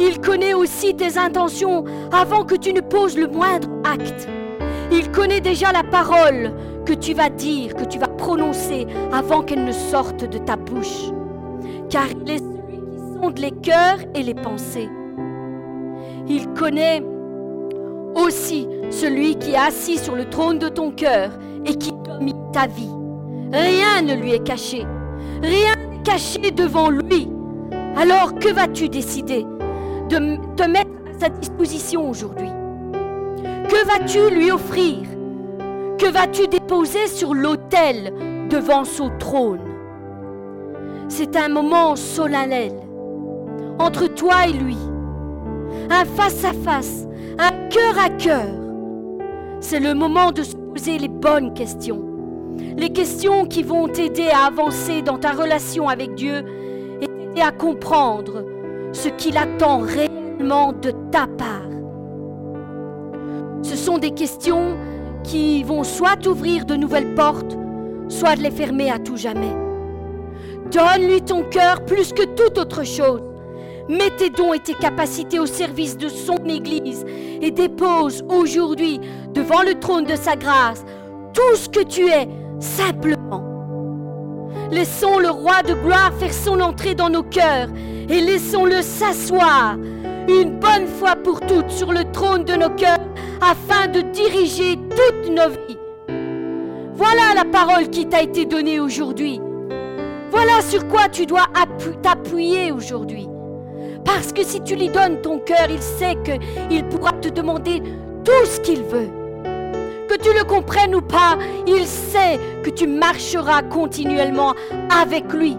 Il 0.00 0.20
connaît 0.20 0.54
aussi 0.54 0.94
tes 0.94 1.18
intentions 1.18 1.84
avant 2.12 2.44
que 2.44 2.54
tu 2.54 2.72
ne 2.72 2.80
poses 2.80 3.16
le 3.16 3.28
moindre 3.28 3.68
acte. 3.84 4.28
Il 4.90 5.10
connaît 5.10 5.40
déjà 5.40 5.72
la 5.72 5.82
parole 5.84 6.52
que 6.84 6.92
tu 6.92 7.14
vas 7.14 7.30
dire, 7.30 7.74
que 7.74 7.84
tu 7.84 7.98
vas 7.98 8.08
prononcer 8.08 8.86
avant 9.12 9.42
qu'elle 9.42 9.64
ne 9.64 9.72
sorte 9.72 10.24
de 10.24 10.38
ta 10.38 10.56
bouche. 10.56 11.10
Car 11.88 12.06
il 12.10 12.30
est 12.30 12.38
celui 12.38 12.78
qui 12.78 13.20
sonde 13.20 13.38
les 13.38 13.50
cœurs 13.50 13.98
et 14.14 14.22
les 14.22 14.34
pensées. 14.34 14.88
Il 16.28 16.48
connaît 16.48 17.02
aussi 18.14 18.68
celui 18.90 19.36
qui 19.36 19.52
est 19.52 19.56
assis 19.56 19.98
sur 19.98 20.14
le 20.14 20.28
trône 20.28 20.58
de 20.58 20.68
ton 20.68 20.90
cœur 20.90 21.30
et 21.64 21.74
qui 21.74 21.92
domine 22.04 22.50
ta 22.52 22.66
vie. 22.66 22.90
Rien 23.52 24.02
ne 24.02 24.14
lui 24.14 24.32
est 24.32 24.46
caché. 24.46 24.86
Rien 25.42 25.74
n'est 25.76 26.02
caché 26.02 26.50
devant 26.50 26.90
lui. 26.90 27.28
Alors 27.96 28.34
que 28.34 28.52
vas-tu 28.52 28.88
décider? 28.88 29.46
Te 30.18 30.62
mettre 30.68 30.90
à 31.14 31.20
sa 31.20 31.28
disposition 31.28 32.08
aujourd'hui 32.08 32.50
Que 33.68 33.86
vas-tu 33.86 34.34
lui 34.34 34.50
offrir? 34.50 34.98
Que 35.98 36.10
vas-tu 36.10 36.48
déposer 36.48 37.06
sur 37.06 37.34
l'autel 37.34 38.12
devant 38.50 38.84
son 38.84 39.10
trône? 39.18 39.60
C'est 41.08 41.36
un 41.36 41.48
moment 41.48 41.96
solennel 41.96 42.72
entre 43.78 44.06
toi 44.06 44.46
et 44.46 44.52
lui. 44.52 44.76
Un 45.90 46.04
face-à-face, 46.04 47.06
un 47.38 47.68
cœur 47.68 47.98
à 48.04 48.10
cœur. 48.10 48.48
C'est 49.60 49.80
le 49.80 49.94
moment 49.94 50.32
de 50.32 50.42
se 50.42 50.56
poser 50.56 50.98
les 50.98 51.08
bonnes 51.08 51.54
questions. 51.54 52.02
Les 52.76 52.90
questions 52.90 53.46
qui 53.46 53.62
vont 53.62 53.88
t'aider 53.88 54.28
à 54.28 54.46
avancer 54.46 55.02
dans 55.02 55.18
ta 55.18 55.32
relation 55.32 55.88
avec 55.88 56.14
Dieu 56.14 56.44
et 57.00 57.06
t'aider 57.06 57.40
à 57.40 57.52
comprendre 57.52 58.44
ce 58.92 59.08
qu'il 59.08 59.36
attend 59.36 59.78
réellement 59.78 60.72
de 60.72 60.92
ta 61.10 61.26
part. 61.26 61.68
Ce 63.62 63.76
sont 63.76 63.98
des 63.98 64.10
questions 64.10 64.76
qui 65.24 65.62
vont 65.62 65.84
soit 65.84 66.16
t'ouvrir 66.16 66.64
de 66.64 66.74
nouvelles 66.74 67.14
portes, 67.14 67.56
soit 68.08 68.36
les 68.36 68.50
fermer 68.50 68.90
à 68.90 68.98
tout 68.98 69.16
jamais. 69.16 69.56
Donne-lui 70.70 71.22
ton 71.22 71.44
cœur 71.44 71.84
plus 71.84 72.12
que 72.12 72.24
toute 72.24 72.58
autre 72.58 72.84
chose. 72.84 73.22
Mets 73.88 74.10
tes 74.16 74.30
dons 74.30 74.52
et 74.52 74.60
tes 74.60 74.74
capacités 74.74 75.38
au 75.38 75.46
service 75.46 75.96
de 75.96 76.08
son 76.08 76.36
Église 76.46 77.04
et 77.40 77.50
dépose 77.50 78.24
aujourd'hui 78.28 79.00
devant 79.34 79.62
le 79.62 79.78
trône 79.78 80.04
de 80.04 80.16
sa 80.16 80.36
grâce 80.36 80.84
tout 81.34 81.56
ce 81.56 81.68
que 81.68 81.82
tu 81.84 82.08
es 82.08 82.28
simplement. 82.60 83.44
Laissons 84.70 85.18
le 85.18 85.30
roi 85.30 85.62
de 85.62 85.74
gloire 85.74 86.12
faire 86.18 86.32
son 86.32 86.60
entrée 86.60 86.94
dans 86.94 87.10
nos 87.10 87.22
cœurs 87.22 87.68
et 88.08 88.20
laissons-le 88.20 88.82
s'asseoir 88.82 89.76
une 90.28 90.58
bonne 90.58 90.86
fois 90.86 91.16
pour 91.16 91.40
toutes 91.40 91.70
sur 91.70 91.92
le 91.92 92.10
trône 92.12 92.44
de 92.44 92.54
nos 92.54 92.70
cœurs 92.70 92.98
afin 93.40 93.88
de 93.88 94.00
diriger 94.00 94.76
toutes 94.90 95.30
nos 95.30 95.48
vies. 95.48 95.78
Voilà 96.94 97.34
la 97.34 97.44
parole 97.44 97.88
qui 97.88 98.06
t'a 98.06 98.22
été 98.22 98.44
donnée 98.44 98.78
aujourd'hui. 98.78 99.40
Voilà 100.30 100.62
sur 100.62 100.86
quoi 100.88 101.08
tu 101.08 101.26
dois 101.26 101.46
t'appuyer 102.02 102.72
aujourd'hui. 102.72 103.28
Parce 104.04 104.32
que 104.32 104.44
si 104.44 104.60
tu 104.62 104.76
lui 104.76 104.88
donnes 104.88 105.20
ton 105.20 105.38
cœur, 105.38 105.66
il 105.70 105.82
sait 105.82 106.16
qu'il 106.24 106.84
pourra 106.86 107.12
te 107.12 107.28
demander 107.28 107.82
tout 108.24 108.46
ce 108.46 108.60
qu'il 108.60 108.82
veut. 108.82 109.08
Que 110.08 110.16
tu 110.16 110.32
le 110.36 110.44
comprennes 110.44 110.94
ou 110.94 111.00
pas, 111.00 111.38
il 111.66 111.86
sait 111.86 112.38
que 112.62 112.70
tu 112.70 112.86
marcheras 112.86 113.62
continuellement 113.62 114.54
avec 114.90 115.32
lui. 115.32 115.56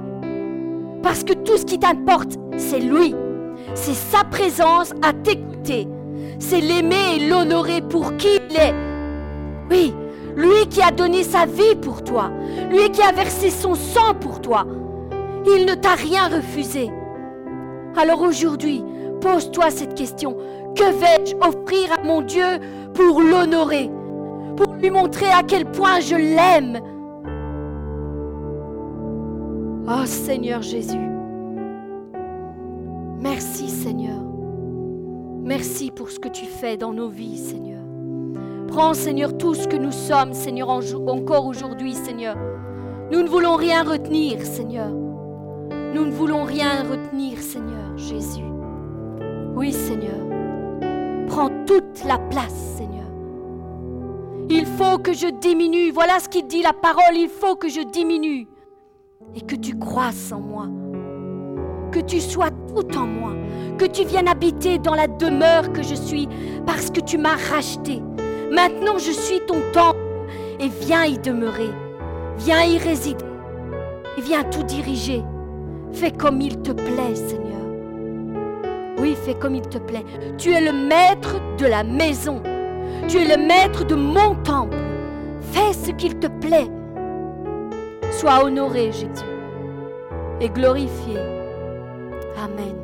Parce 1.03 1.23
que 1.23 1.33
tout 1.33 1.57
ce 1.57 1.65
qui 1.65 1.77
t'importe, 1.77 2.37
c'est 2.57 2.79
lui. 2.79 3.13
C'est 3.75 3.93
sa 3.93 4.23
présence 4.23 4.93
à 5.01 5.13
t'écouter. 5.13 5.87
C'est 6.39 6.61
l'aimer 6.61 7.17
et 7.17 7.27
l'honorer 7.27 7.81
pour 7.81 8.15
qui 8.17 8.39
il 8.49 8.57
est. 8.57 8.73
Oui, 9.69 9.93
lui 10.35 10.67
qui 10.69 10.81
a 10.81 10.91
donné 10.91 11.23
sa 11.23 11.45
vie 11.45 11.75
pour 11.81 12.03
toi. 12.03 12.31
Lui 12.69 12.89
qui 12.89 13.01
a 13.01 13.11
versé 13.11 13.49
son 13.49 13.75
sang 13.75 14.13
pour 14.19 14.41
toi. 14.41 14.65
Il 15.45 15.65
ne 15.65 15.75
t'a 15.75 15.95
rien 15.95 16.29
refusé. 16.29 16.89
Alors 17.97 18.21
aujourd'hui, 18.21 18.83
pose-toi 19.21 19.69
cette 19.69 19.95
question. 19.95 20.37
Que 20.75 20.85
vais-je 20.85 21.35
offrir 21.35 21.91
à 21.91 22.03
mon 22.03 22.21
Dieu 22.21 22.45
pour 22.93 23.21
l'honorer? 23.21 23.91
Pour 24.55 24.73
lui 24.75 24.89
montrer 24.89 25.27
à 25.27 25.43
quel 25.45 25.65
point 25.65 25.99
je 25.99 26.15
l'aime? 26.15 26.79
Oh 29.85 30.05
Seigneur 30.05 30.61
Jésus, 30.61 31.09
merci 33.19 33.67
Seigneur. 33.69 34.21
Merci 35.43 35.91
pour 35.91 36.09
ce 36.09 36.19
que 36.19 36.29
tu 36.29 36.45
fais 36.45 36.77
dans 36.77 36.93
nos 36.93 37.09
vies, 37.09 37.37
Seigneur. 37.37 37.83
Prends, 38.69 38.93
Seigneur, 38.93 39.37
tout 39.37 39.53
ce 39.53 39.67
que 39.67 39.75
nous 39.75 39.91
sommes, 39.91 40.33
Seigneur, 40.33 40.69
encore 40.69 41.45
aujourd'hui, 41.45 41.95
Seigneur. 41.95 42.37
Nous 43.11 43.21
ne 43.23 43.27
voulons 43.27 43.57
rien 43.57 43.83
retenir, 43.83 44.41
Seigneur. 44.45 44.89
Nous 44.89 46.05
ne 46.05 46.11
voulons 46.11 46.45
rien 46.45 46.83
retenir, 46.89 47.39
Seigneur 47.39 47.97
Jésus. 47.97 48.45
Oui, 49.53 49.73
Seigneur. 49.73 50.15
Prends 51.27 51.49
toute 51.65 52.05
la 52.05 52.19
place, 52.19 52.55
Seigneur. 52.77 53.09
Il 54.49 54.65
faut 54.65 54.97
que 54.97 55.11
je 55.11 55.27
diminue. 55.27 55.91
Voilà 55.91 56.19
ce 56.21 56.29
qu'il 56.29 56.47
dit 56.47 56.61
la 56.61 56.73
parole. 56.73 57.15
Il 57.15 57.29
faut 57.29 57.57
que 57.57 57.67
je 57.67 57.81
diminue. 57.81 58.47
Et 59.35 59.41
que 59.41 59.55
tu 59.55 59.77
croisses 59.77 60.31
en 60.31 60.39
moi. 60.39 60.67
Que 61.91 61.99
tu 61.99 62.19
sois 62.21 62.51
tout 62.51 62.97
en 62.97 63.05
moi. 63.05 63.33
Que 63.77 63.85
tu 63.85 64.05
viennes 64.05 64.27
habiter 64.27 64.77
dans 64.77 64.95
la 64.95 65.07
demeure 65.07 65.73
que 65.73 65.81
je 65.83 65.95
suis 65.95 66.27
parce 66.65 66.89
que 66.89 66.99
tu 66.99 67.17
m'as 67.17 67.37
racheté. 67.51 68.01
Maintenant 68.51 68.97
je 68.97 69.11
suis 69.11 69.39
ton 69.47 69.61
temple. 69.73 69.99
Et 70.59 70.69
viens 70.69 71.05
y 71.05 71.17
demeurer. 71.17 71.71
Viens 72.37 72.63
y 72.63 72.77
résider. 72.77 73.25
Et 74.17 74.21
viens 74.21 74.43
tout 74.43 74.63
diriger. 74.63 75.23
Fais 75.91 76.11
comme 76.11 76.41
il 76.41 76.61
te 76.61 76.71
plaît, 76.71 77.15
Seigneur. 77.15 77.61
Oui, 78.99 79.15
fais 79.15 79.33
comme 79.35 79.55
il 79.55 79.67
te 79.67 79.79
plaît. 79.79 80.05
Tu 80.37 80.51
es 80.51 80.61
le 80.61 80.71
maître 80.71 81.35
de 81.57 81.65
la 81.65 81.83
maison. 81.83 82.41
Tu 83.07 83.17
es 83.17 83.35
le 83.35 83.43
maître 83.43 83.85
de 83.85 83.95
mon 83.95 84.35
temple. 84.43 84.77
Fais 85.41 85.73
ce 85.73 85.91
qu'il 85.91 86.17
te 86.19 86.27
plaît. 86.27 86.69
Sois 88.19 88.43
honoré, 88.43 88.91
Jésus, 88.91 89.07
et 90.39 90.49
glorifié. 90.49 91.17
Amen. 92.37 92.82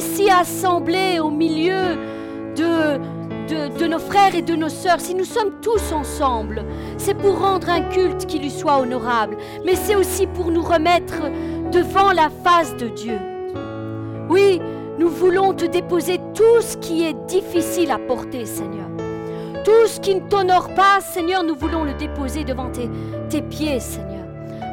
Ici 0.00 0.30
assemblés 0.30 1.20
au 1.20 1.28
milieu 1.28 1.98
de, 2.56 2.98
de, 3.78 3.86
nos 3.86 3.98
frères 3.98 4.34
et 4.34 4.40
de 4.40 4.56
nos 4.56 4.70
sœurs, 4.70 4.98
si 4.98 5.14
nous 5.14 5.26
sommes 5.26 5.60
tous 5.60 5.92
ensemble, 5.92 6.64
c'est 6.96 7.12
pour 7.12 7.38
rendre 7.38 7.68
un 7.68 7.82
culte 7.82 8.24
qui 8.24 8.38
lui 8.38 8.50
soit 8.50 8.78
honorable, 8.78 9.36
mais 9.66 9.74
c'est 9.74 9.96
aussi 9.96 10.26
pour 10.26 10.50
nous 10.50 10.62
remettre 10.62 11.20
devant 11.70 12.12
la 12.12 12.30
face 12.42 12.74
de 12.78 12.88
Dieu. 12.88 13.18
Oui, 14.30 14.62
nous 14.98 15.10
voulons 15.10 15.52
te 15.52 15.66
déposer 15.66 16.18
tout 16.34 16.62
ce 16.62 16.78
qui 16.78 17.04
est 17.04 17.16
difficile 17.26 17.90
à 17.90 17.98
porter, 17.98 18.46
Seigneur. 18.46 18.88
Tout 19.64 19.86
ce 19.86 20.00
qui 20.00 20.14
ne 20.14 20.20
t'honore 20.20 20.72
pas, 20.74 21.00
Seigneur, 21.02 21.44
nous 21.44 21.56
voulons 21.56 21.84
le 21.84 21.92
déposer 21.92 22.44
devant 22.44 22.70
tes, 22.70 22.88
tes 23.28 23.42
pieds, 23.42 23.80
Seigneur. 23.80 24.24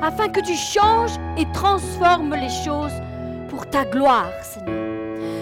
Afin 0.02 0.30
que 0.30 0.40
tu 0.40 0.56
changes 0.56 1.18
et 1.38 1.46
transformes 1.54 2.34
les 2.34 2.64
choses 2.66 2.94
pour 3.50 3.70
ta 3.70 3.84
gloire, 3.84 4.32
Seigneur. 4.42 4.87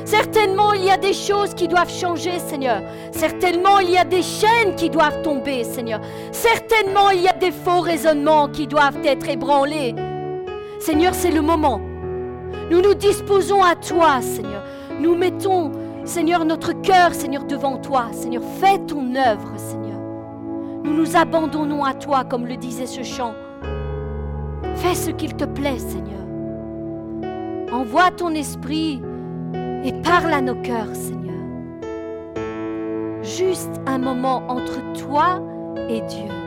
Certainement, 0.06 0.74
il 0.74 0.86
y 0.86 0.92
a 0.92 0.98
des 0.98 1.14
choses 1.14 1.56
qui 1.56 1.68
doivent 1.68 1.92
changer, 1.92 2.38
Seigneur. 2.38 2.82
Certainement, 3.12 3.80
il 3.80 3.90
y 3.90 3.98
a 3.98 4.04
des 4.04 4.22
chaînes 4.22 4.76
qui 4.76 4.92
doivent 4.92 5.24
tomber, 5.24 5.64
Seigneur. 5.64 6.00
Certainement, 6.32 7.10
il 7.10 7.24
y 7.24 7.28
a 7.28 7.34
des 7.34 7.52
faux 7.52 7.82
raisonnements 7.82 8.48
qui 8.48 8.68
doivent 8.68 9.04
être 9.04 9.28
ébranlés. 9.28 9.96
Seigneur, 10.80 11.16
c'est 11.16 11.32
le 11.32 11.42
moment. 11.42 11.82
Nous 12.70 12.82
nous 12.82 12.94
disposons 12.94 13.64
à 13.64 13.76
toi, 13.76 14.22
Seigneur. 14.22 14.64
Nous 15.00 15.16
mettons, 15.16 15.72
Seigneur, 16.04 16.46
notre 16.46 16.74
cœur, 16.82 17.16
Seigneur, 17.16 17.44
devant 17.44 17.78
toi. 17.78 18.06
Seigneur, 18.12 18.44
fais 18.60 18.78
ton 18.86 19.16
œuvre, 19.16 19.54
Seigneur. 19.58 20.00
Nous 20.84 20.94
nous 20.94 21.16
abandonnons 21.16 21.84
à 21.84 21.96
toi, 21.96 22.24
comme 22.24 22.46
le 22.46 22.58
disait 22.58 22.86
ce 22.86 23.02
chant. 23.02 23.34
Fais 24.76 24.94
ce 24.94 25.10
qu'il 25.10 25.36
te 25.36 25.46
plaît, 25.46 25.80
Seigneur. 25.80 26.22
Envoie 27.72 28.12
ton 28.12 28.30
esprit 28.36 29.02
et 29.86 29.94
parle 30.02 30.34
à 30.34 30.42
nos 30.42 30.56
cœurs, 30.56 30.96
Seigneur. 30.96 31.36
Juste 33.22 33.80
un 33.86 34.00
moment 34.00 34.42
entre 34.50 34.82
toi 34.94 35.42
et 35.90 36.02
Dieu. 36.02 36.45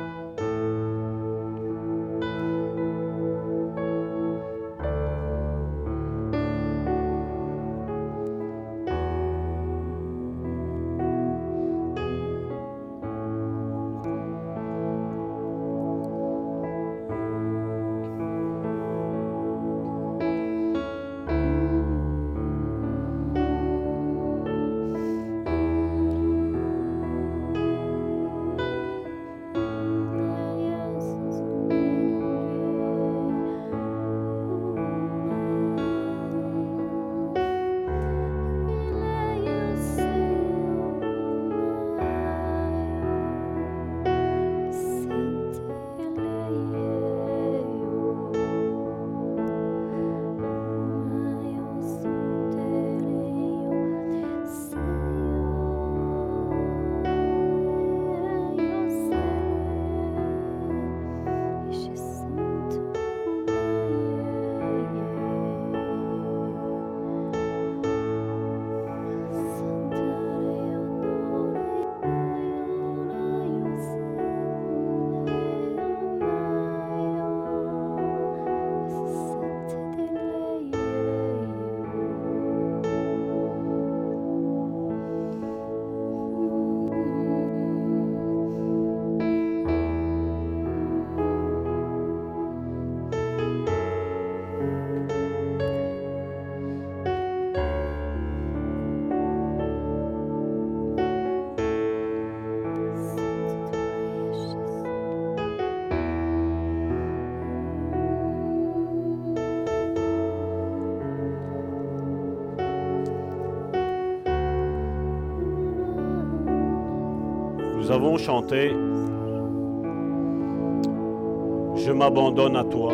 Je 121.76 121.92
m'abandonne 121.92 122.56
à 122.56 122.64
toi. 122.64 122.92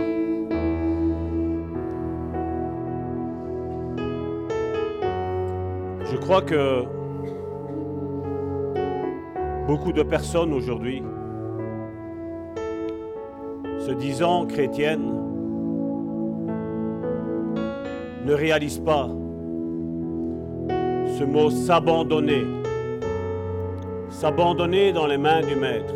Je 6.11 6.17
crois 6.19 6.43
que 6.43 6.85
beaucoup 9.67 9.93
de 9.93 10.03
personnes 10.03 10.53
aujourd'hui, 10.53 11.03
se 13.79 13.93
disant 13.93 14.47
chrétiennes, 14.47 15.13
ne 18.25 18.33
réalisent 18.33 18.85
pas 18.85 19.09
ce 21.19 21.25
mot 21.25 21.51
s'abandonner. 21.51 22.64
S'abandonner 24.15 24.93
dans 24.93 25.09
les 25.09 25.19
mains 25.19 25.41
du 25.41 25.57
Maître. 25.57 25.93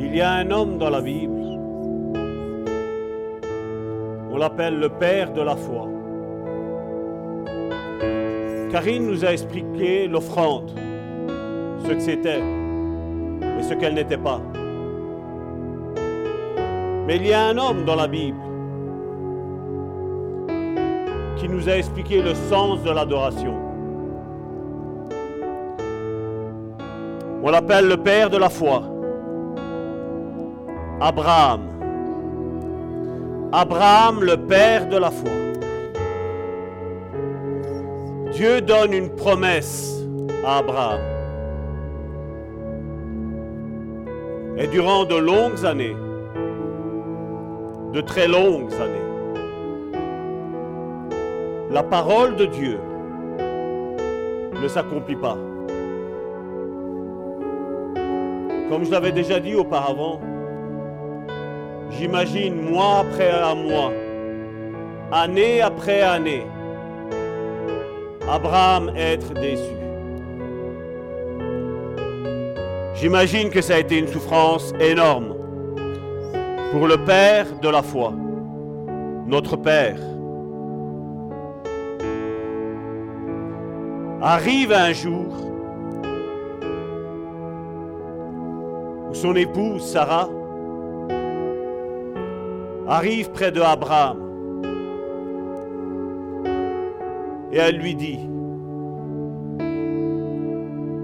Il 0.00 0.16
y 0.16 0.22
a 0.22 0.32
un 0.32 0.50
homme 0.50 0.78
dans 0.78 0.88
la 0.88 1.02
Bible, 1.02 1.38
on 4.32 4.36
l'appelle 4.38 4.78
le 4.80 4.88
Père 4.88 5.32
de 5.34 5.42
la 5.42 5.54
foi. 5.54 5.86
Karine 8.70 9.06
nous 9.06 9.22
a 9.26 9.32
expliqué 9.32 10.08
l'offrande, 10.08 10.70
ce 11.84 11.92
que 11.92 12.00
c'était 12.00 12.40
et 12.40 13.62
ce 13.62 13.74
qu'elle 13.74 13.94
n'était 13.94 14.16
pas. 14.16 14.40
Mais 17.06 17.16
il 17.16 17.26
y 17.26 17.34
a 17.34 17.48
un 17.48 17.58
homme 17.58 17.84
dans 17.84 17.96
la 17.96 18.08
Bible 18.08 18.40
qui 21.36 21.50
nous 21.50 21.68
a 21.68 21.76
expliqué 21.76 22.22
le 22.22 22.34
sens 22.34 22.82
de 22.82 22.90
l'adoration. 22.90 23.67
On 27.48 27.50
l'appelle 27.50 27.88
le 27.88 27.96
Père 27.96 28.28
de 28.28 28.36
la 28.36 28.50
foi. 28.50 28.82
Abraham. 31.00 31.62
Abraham, 33.52 34.22
le 34.22 34.36
Père 34.36 34.86
de 34.86 34.98
la 34.98 35.10
foi. 35.10 35.30
Dieu 38.32 38.60
donne 38.60 38.92
une 38.92 39.08
promesse 39.08 39.98
à 40.44 40.58
Abraham. 40.58 41.00
Et 44.58 44.66
durant 44.66 45.06
de 45.06 45.16
longues 45.16 45.64
années, 45.64 45.96
de 47.94 48.00
très 48.02 48.28
longues 48.28 48.74
années, 48.74 49.08
la 51.70 51.82
parole 51.82 52.36
de 52.36 52.44
Dieu 52.44 52.78
ne 54.62 54.68
s'accomplit 54.68 55.16
pas. 55.16 55.38
Comme 58.68 58.84
je 58.84 58.90
l'avais 58.90 59.12
déjà 59.12 59.40
dit 59.40 59.54
auparavant, 59.54 60.20
j'imagine 61.90 62.54
mois 62.54 62.98
après 62.98 63.32
mois, 63.54 63.92
année 65.10 65.62
après 65.62 66.02
année, 66.02 66.46
Abraham 68.30 68.92
être 68.94 69.32
déçu. 69.32 69.72
J'imagine 72.94 73.48
que 73.48 73.62
ça 73.62 73.76
a 73.76 73.78
été 73.78 73.96
une 73.96 74.08
souffrance 74.08 74.74
énorme 74.80 75.34
pour 76.72 76.86
le 76.86 76.98
Père 76.98 77.46
de 77.62 77.68
la 77.70 77.82
foi, 77.82 78.12
notre 79.26 79.56
Père. 79.56 79.98
Arrive 84.20 84.72
un 84.72 84.92
jour 84.92 85.48
son 89.20 89.34
épouse 89.34 89.82
Sarah 89.82 90.28
arrive 92.86 93.32
près 93.32 93.50
de 93.50 93.60
Abraham 93.60 94.18
et 97.50 97.56
elle 97.56 97.78
lui 97.78 97.96
dit, 97.96 98.20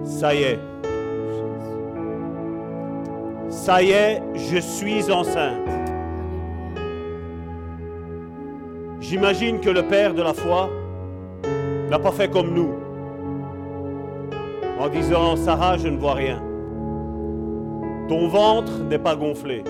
ça 0.04 0.32
y 0.32 0.42
est, 0.42 0.60
ça 3.48 3.82
y 3.82 3.90
est, 3.90 4.22
je 4.34 4.58
suis 4.58 5.10
enceinte. 5.10 5.68
J'imagine 9.00 9.58
que 9.58 9.70
le 9.70 9.82
Père 9.82 10.14
de 10.14 10.22
la 10.22 10.34
foi 10.34 10.70
n'a 11.90 11.98
pas 11.98 12.12
fait 12.12 12.30
comme 12.30 12.54
nous, 12.54 12.74
en 14.78 14.88
disant, 14.88 15.34
Sarah, 15.36 15.78
je 15.78 15.88
ne 15.88 15.98
vois 15.98 16.14
rien. 16.14 16.53
Ton 18.08 18.28
ventre 18.28 18.72
n'est 18.90 18.98
pas 18.98 19.16
gonflé. 19.16 19.64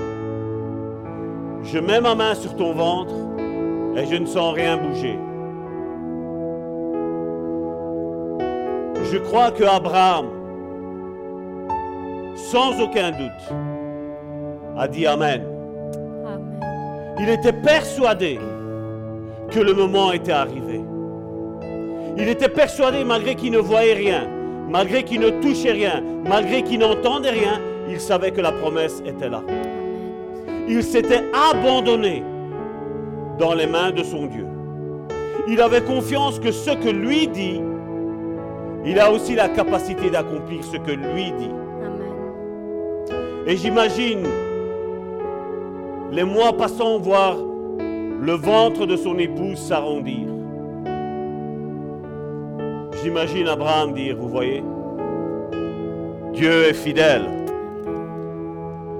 Je 1.62 1.78
mets 1.78 2.00
ma 2.00 2.14
main 2.14 2.34
sur 2.34 2.56
ton 2.56 2.72
ventre 2.72 3.14
et 3.96 4.06
je 4.06 4.16
ne 4.16 4.26
sens 4.26 4.54
rien 4.54 4.76
bouger. 4.76 5.18
Je 9.04 9.18
crois 9.18 9.50
que 9.50 9.62
Abraham, 9.62 10.26
sans 12.34 12.80
aucun 12.80 13.12
doute, 13.12 13.54
a 14.76 14.88
dit 14.88 15.06
Amen. 15.06 15.42
Amen. 16.26 16.60
Il 17.20 17.28
était 17.28 17.52
persuadé 17.52 18.40
que 19.50 19.60
le 19.60 19.74
moment 19.74 20.10
était 20.10 20.32
arrivé. 20.32 20.80
Il 22.16 22.28
était 22.28 22.48
persuadé, 22.48 23.04
malgré 23.04 23.34
qu'il 23.34 23.52
ne 23.52 23.58
voyait 23.58 23.94
rien, 23.94 24.28
malgré 24.68 25.04
qu'il 25.04 25.20
ne 25.20 25.30
touchait 25.30 25.72
rien, 25.72 26.02
malgré 26.24 26.62
qu'il 26.62 26.80
n'entendait 26.80 27.30
rien, 27.30 27.60
il 27.88 28.00
savait 28.00 28.30
que 28.30 28.40
la 28.40 28.52
promesse 28.52 29.02
était 29.06 29.28
là. 29.28 29.42
Il 30.68 30.82
s'était 30.82 31.22
abandonné 31.32 32.22
dans 33.38 33.54
les 33.54 33.66
mains 33.66 33.90
de 33.90 34.02
son 34.02 34.26
Dieu. 34.26 34.46
Il 35.46 35.60
avait 35.60 35.82
confiance 35.82 36.38
que 36.38 36.52
ce 36.52 36.70
que 36.70 36.88
lui 36.88 37.28
dit, 37.28 37.60
il 38.86 38.98
a 38.98 39.10
aussi 39.10 39.34
la 39.34 39.48
capacité 39.48 40.10
d'accomplir 40.10 40.64
ce 40.64 40.76
que 40.76 40.92
lui 40.92 41.32
dit. 41.32 41.50
Amen. 41.84 43.46
Et 43.46 43.56
j'imagine 43.56 44.26
les 46.12 46.24
mois 46.24 46.56
passant 46.56 46.98
voir 46.98 47.36
le 48.20 48.32
ventre 48.32 48.86
de 48.86 48.96
son 48.96 49.18
épouse 49.18 49.58
s'arrondir. 49.58 50.28
J'imagine 53.02 53.48
Abraham 53.48 53.92
dire, 53.92 54.16
vous 54.16 54.28
voyez, 54.28 54.62
Dieu 56.32 56.68
est 56.68 56.74
fidèle. 56.74 57.43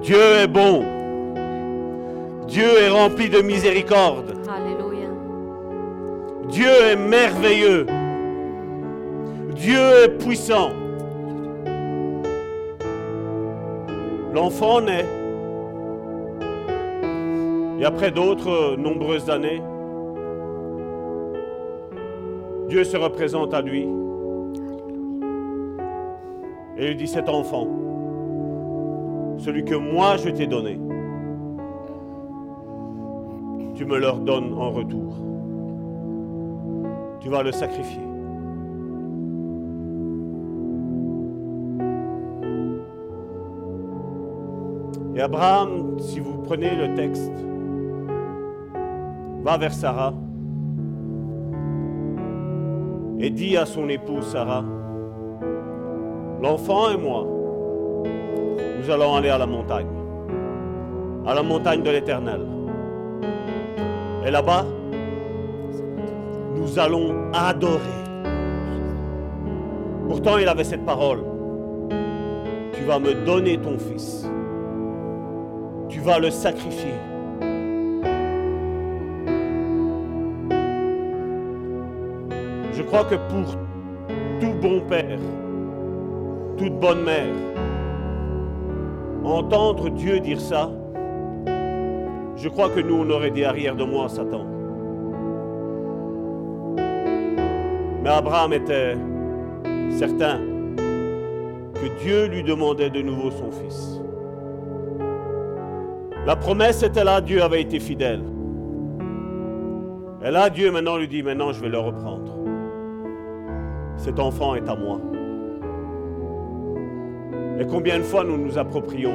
Dieu 0.05 0.21
est 0.43 0.47
bon. 0.47 0.83
Dieu 2.47 2.79
est 2.79 2.89
rempli 2.89 3.27
de 3.27 3.41
miséricorde. 3.41 4.35
Alléluia. 4.47 5.07
Dieu 6.47 6.69
est 6.91 6.95
merveilleux. 6.95 7.87
Dieu 9.55 9.79
est 10.03 10.15
puissant. 10.23 10.69
L'enfant 14.31 14.81
naît. 14.81 15.07
Et 17.79 17.85
après 17.85 18.11
d'autres 18.11 18.75
nombreuses 18.77 19.31
années, 19.31 19.63
Dieu 22.69 22.83
se 22.83 22.95
représente 22.95 23.55
à 23.55 23.61
lui 23.61 23.87
et 26.77 26.89
lui 26.89 26.95
dit 26.95 27.07
cet 27.07 27.27
enfant, 27.27 27.67
celui 29.37 29.63
que 29.63 29.75
moi 29.75 30.17
je 30.17 30.29
t'ai 30.29 30.47
donné, 30.47 30.79
tu 33.75 33.85
me 33.85 33.97
leur 33.97 34.19
donnes 34.19 34.53
en 34.53 34.71
retour. 34.71 35.17
Tu 37.19 37.29
vas 37.29 37.43
le 37.43 37.51
sacrifier. 37.51 38.01
Et 45.15 45.21
Abraham, 45.21 45.97
si 45.99 46.19
vous 46.19 46.37
prenez 46.43 46.75
le 46.75 46.93
texte, 46.93 47.31
va 49.43 49.57
vers 49.57 49.73
Sarah 49.73 50.13
et 53.19 53.29
dit 53.29 53.55
à 53.55 53.65
son 53.65 53.87
épouse 53.89 54.25
Sarah, 54.25 54.65
l'enfant 56.41 56.91
et 56.91 56.97
moi, 56.97 57.25
nous 58.77 58.91
allons 58.91 59.15
aller 59.15 59.29
à 59.29 59.37
la 59.37 59.45
montagne, 59.45 59.87
à 61.25 61.33
la 61.33 61.43
montagne 61.43 61.81
de 61.81 61.89
l'Éternel. 61.89 62.41
Et 64.25 64.31
là-bas, 64.31 64.65
nous 66.55 66.79
allons 66.79 67.31
adorer. 67.33 67.79
Pourtant, 70.07 70.37
il 70.37 70.47
avait 70.47 70.63
cette 70.63 70.85
parole. 70.85 71.23
Tu 72.73 72.83
vas 72.83 72.99
me 72.99 73.13
donner 73.25 73.57
ton 73.57 73.77
fils. 73.77 74.27
Tu 75.89 75.99
vas 75.99 76.19
le 76.19 76.29
sacrifier. 76.29 76.93
Je 82.73 82.81
crois 82.83 83.05
que 83.05 83.15
pour 83.15 83.55
tout 84.39 84.53
bon 84.61 84.81
père, 84.81 85.19
toute 86.57 86.79
bonne 86.79 87.03
mère, 87.03 87.33
entendre 89.27 89.89
Dieu 89.89 90.19
dire 90.19 90.39
ça, 90.39 90.71
je 92.35 92.49
crois 92.49 92.69
que 92.69 92.79
nous, 92.79 92.95
on 92.95 93.09
aurait 93.09 93.31
dit 93.31 93.43
arrière 93.43 93.75
de 93.75 93.83
moi, 93.83 94.09
Satan. 94.09 94.45
Mais 98.03 98.09
Abraham 98.09 98.53
était 98.53 98.95
certain 99.89 100.39
que 101.73 102.03
Dieu 102.03 102.27
lui 102.27 102.43
demandait 102.43 102.89
de 102.89 103.01
nouveau 103.01 103.31
son 103.31 103.51
fils. 103.51 103.99
La 106.25 106.35
promesse 106.35 106.83
était 106.83 107.03
là, 107.03 107.21
Dieu 107.21 107.41
avait 107.41 107.61
été 107.61 107.79
fidèle. 107.79 108.21
Et 110.23 110.31
là, 110.31 110.49
Dieu 110.49 110.71
maintenant 110.71 110.97
lui 110.97 111.07
dit, 111.07 111.23
maintenant 111.23 111.51
je 111.53 111.61
vais 111.61 111.69
le 111.69 111.79
reprendre. 111.79 112.33
Cet 113.97 114.19
enfant 114.19 114.55
est 114.55 114.67
à 114.67 114.75
moi. 114.75 114.99
Et 117.59 117.65
combien 117.65 117.99
de 117.99 118.03
fois 118.03 118.23
nous 118.23 118.37
nous 118.37 118.57
approprions 118.57 119.13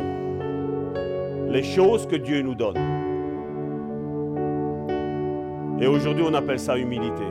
les 1.49 1.62
choses 1.62 2.07
que 2.07 2.16
Dieu 2.16 2.43
nous 2.43 2.55
donne. 2.55 2.78
Et 5.80 5.86
aujourd'hui, 5.86 6.24
on 6.26 6.34
appelle 6.34 6.59
ça 6.59 6.76
humilité. 6.78 7.24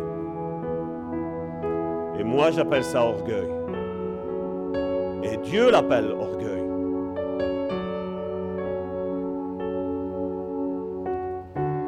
Et 2.20 2.24
moi, 2.24 2.51
j'appelle 2.51 2.84
ça 2.84 3.05
orgueil. 3.05 3.49
Et 5.24 5.38
Dieu 5.38 5.72
l'appelle 5.72 6.12
orgueil. 6.12 6.64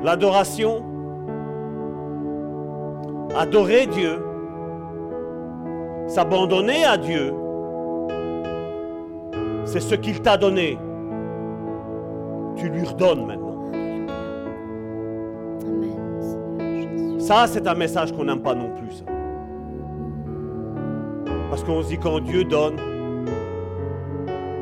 L'adoration, 0.03 0.83
adorer 3.35 3.87
Dieu, 3.87 4.23
s'abandonner 6.07 6.85
à 6.85 6.97
Dieu, 6.97 7.33
c'est 9.65 9.79
ce 9.79 9.95
qu'il 9.95 10.21
t'a 10.21 10.37
donné. 10.37 10.77
Tu 12.55 12.69
lui 12.69 12.83
redonnes 12.83 13.25
maintenant. 13.25 13.51
Ça, 17.19 17.47
c'est 17.47 17.67
un 17.67 17.75
message 17.75 18.11
qu'on 18.11 18.25
n'aime 18.25 18.41
pas 18.41 18.55
non 18.55 18.71
plus. 18.75 18.91
ça. 18.91 19.05
Parce 21.49 21.63
qu'on 21.63 21.81
se 21.83 21.89
dit 21.89 21.97
quand 21.97 22.19
Dieu 22.19 22.43
donne, 22.43 22.75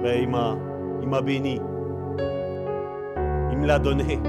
ben, 0.04 0.22
il 0.22 0.30
m'a, 0.30 0.58
il 1.02 1.08
m'a 1.08 1.22
béni. 1.22 1.62
Il 3.52 3.58
me 3.58 3.66
l'a 3.66 3.80
donné. 3.80 4.20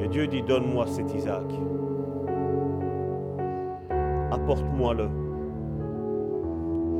Et 0.00 0.08
Dieu 0.08 0.26
dit, 0.26 0.42
donne-moi 0.42 0.86
cet 0.86 1.14
Isaac. 1.14 1.44
Apporte-moi-le. 4.30 5.23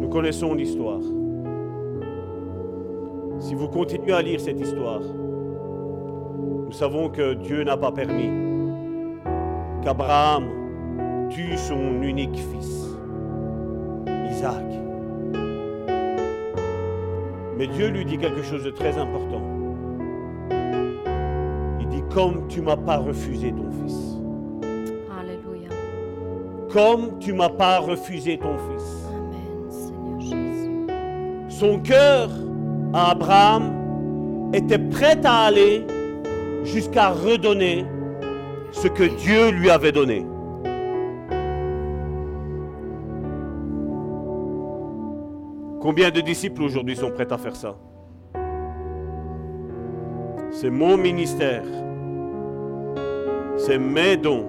Nous 0.05 0.11
connaissons 0.11 0.53
l'histoire. 0.53 1.01
Si 3.39 3.55
vous 3.55 3.69
continuez 3.69 4.13
à 4.13 4.21
lire 4.21 4.39
cette 4.39 4.61
histoire, 4.61 5.01
nous 5.01 6.73
savons 6.73 7.09
que 7.09 7.33
Dieu 7.33 7.65
n'a 7.65 7.79
pas 7.79 7.91
permis 7.91 8.29
qu'Abraham 9.83 10.45
tue 11.31 11.57
son 11.57 12.03
unique 12.03 12.37
fils, 12.37 12.87
Isaac. 14.31 14.67
Mais 17.57 17.67
Dieu 17.69 17.89
lui 17.89 18.05
dit 18.05 18.19
quelque 18.19 18.43
chose 18.43 18.63
de 18.63 18.71
très 18.73 18.99
important. 18.99 19.41
Il 21.81 21.89
dit, 21.89 22.03
comme 22.13 22.47
tu 22.49 22.61
m'as 22.61 22.77
pas 22.77 22.99
refusé 22.99 23.53
ton 23.53 23.71
fils, 23.71 24.19
Alléluia. 25.19 25.71
comme 26.71 27.19
tu 27.21 27.33
m'as 27.33 27.49
pas 27.49 27.79
refusé 27.79 28.37
ton 28.37 28.59
fils. 28.71 29.04
Son 31.59 31.79
cœur 31.79 32.31
à 32.93 33.13
Abraham 33.13 34.51
était 34.53 34.77
prêt 34.77 35.21
à 35.23 35.45
aller 35.45 35.87
jusqu'à 36.65 37.11
redonner 37.11 37.87
ce 38.73 38.89
que 38.89 39.05
Dieu 39.05 39.51
lui 39.53 39.71
avait 39.71 39.93
donné. 39.93 40.27
Combien 45.81 46.11
de 46.11 46.21
disciples 46.23 46.63
aujourd'hui 46.65 46.97
sont 46.97 47.13
prêts 47.13 47.33
à 47.33 47.39
faire 47.39 47.55
ça? 47.55 47.77
C'est 50.51 50.71
mon 50.71 50.97
ministère. 50.97 51.63
C'est 53.59 53.79
mes 53.79 54.17
dons. 54.17 54.49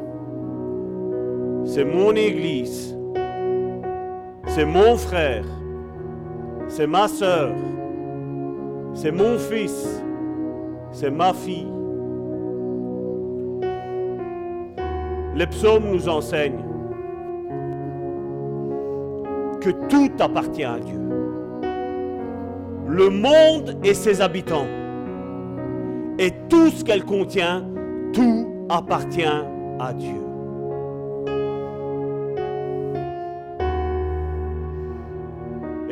C'est 1.66 1.86
mon 1.86 2.16
église. 2.16 2.97
C'est 4.47 4.66
mon 4.66 4.97
frère. 4.97 5.45
C'est 6.68 6.88
ma 6.88 7.07
sœur. 7.07 7.53
C'est 8.93 9.11
mon 9.11 9.38
fils. 9.38 10.03
C'est 10.91 11.11
ma 11.11 11.34
fille. 11.34 11.68
Les 15.36 15.47
psaumes 15.47 15.91
nous 15.91 16.07
enseignent 16.07 16.63
que 19.59 19.70
tout 19.89 20.11
appartient 20.20 20.63
à 20.63 20.80
Dieu. 20.80 20.99
Le 22.88 23.09
monde 23.09 23.78
et 23.84 23.93
ses 23.93 24.22
habitants. 24.22 24.68
Et 26.18 26.32
tout 26.47 26.70
ce 26.70 26.84
qu'elle 26.84 27.03
contient, 27.03 27.66
tout 28.13 28.47
appartient 28.70 29.26
à 29.80 29.93
Dieu. 29.93 30.34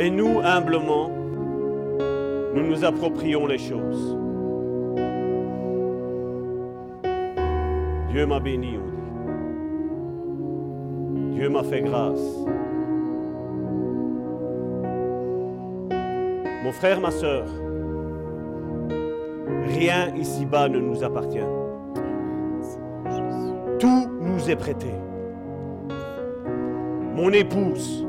Et 0.04 0.10
nous, 0.10 0.41
humblement, 0.43 1.10
nous 2.54 2.68
nous 2.68 2.84
approprions 2.84 3.47
les 3.47 3.58
choses. 3.58 4.18
Dieu 8.10 8.26
m'a 8.26 8.41
béni, 8.41 8.78
on 8.78 8.82
dit. 11.22 11.36
Dieu 11.36 11.47
m'a 11.47 11.64
fait 11.64 11.80
grâce. 11.84 12.20
Mon 16.66 16.74
frère, 16.74 16.99
ma 16.99 17.12
soeur, 17.12 17.45
rien 19.68 20.14
ici-bas 20.18 20.68
ne 20.68 20.80
nous 20.80 21.01
appartient. 21.01 21.47
Tout 23.80 24.10
nous 24.20 24.49
est 24.49 24.58
prêté. 24.58 24.91
Mon 27.16 27.30
épouse, 27.32 28.06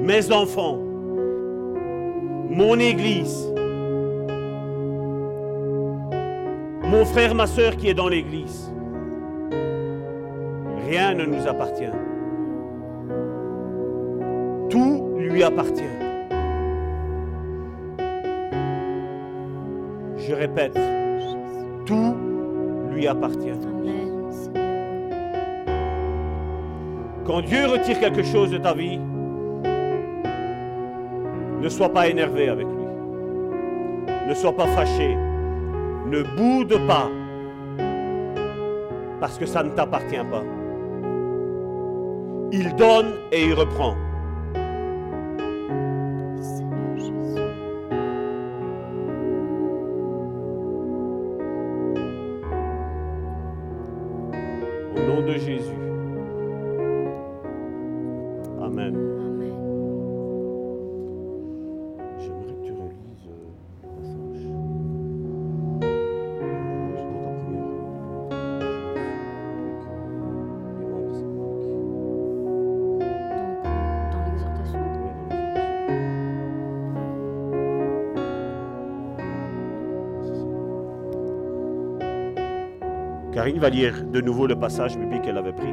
mes 0.00 0.32
enfants, 0.32 0.78
mon 2.50 2.78
église, 2.80 3.48
mon 6.82 7.04
frère, 7.04 7.34
ma 7.34 7.46
soeur 7.46 7.76
qui 7.76 7.88
est 7.88 7.94
dans 7.94 8.08
l'église. 8.08 8.72
Rien 10.88 11.14
ne 11.14 11.24
nous 11.24 11.46
appartient. 11.46 11.92
Tout 14.68 15.14
lui 15.16 15.44
appartient. 15.44 15.84
Je 20.18 20.34
répète, 20.34 20.78
tout 21.86 22.16
lui 22.92 23.06
appartient. 23.06 23.50
Quand 27.24 27.42
Dieu 27.42 27.66
retire 27.66 28.00
quelque 28.00 28.24
chose 28.24 28.50
de 28.50 28.58
ta 28.58 28.74
vie, 28.74 28.98
ne 31.60 31.68
sois 31.68 31.90
pas 31.90 32.08
énervé 32.08 32.48
avec 32.48 32.66
lui. 32.66 32.84
Ne 34.28 34.34
sois 34.34 34.56
pas 34.56 34.66
fâché. 34.68 35.14
Ne 36.06 36.22
boude 36.36 36.78
pas. 36.86 37.08
Parce 39.20 39.38
que 39.38 39.46
ça 39.46 39.62
ne 39.62 39.70
t'appartient 39.70 40.16
pas. 40.30 40.42
Il 42.52 42.74
donne 42.76 43.12
et 43.30 43.44
il 43.44 43.54
reprend. 43.54 43.94
Va 83.60 83.68
lire 83.68 84.02
de 84.02 84.20
nouveau 84.20 84.46
le 84.46 84.58
passage 84.58 84.98
biblique 84.98 85.22
qu'elle 85.22 85.36
avait 85.36 85.52
pris. 85.52 85.72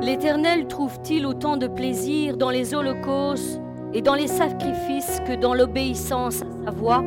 L'Éternel 0.00 0.68
trouve-t-il 0.68 1.26
autant 1.26 1.56
de 1.56 1.66
plaisir 1.66 2.36
dans 2.36 2.50
les 2.50 2.74
holocaustes 2.74 3.60
et 3.92 4.02
dans 4.02 4.14
les 4.14 4.28
sacrifices 4.28 5.20
que 5.26 5.34
dans 5.34 5.54
l'obéissance 5.54 6.42
à 6.42 6.66
sa 6.66 6.70
voix? 6.70 7.02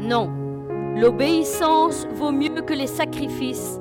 Non. 0.00 0.30
L'obéissance 0.96 2.06
vaut 2.14 2.32
mieux 2.32 2.62
que 2.62 2.72
les 2.72 2.86
sacrifices 2.86 3.80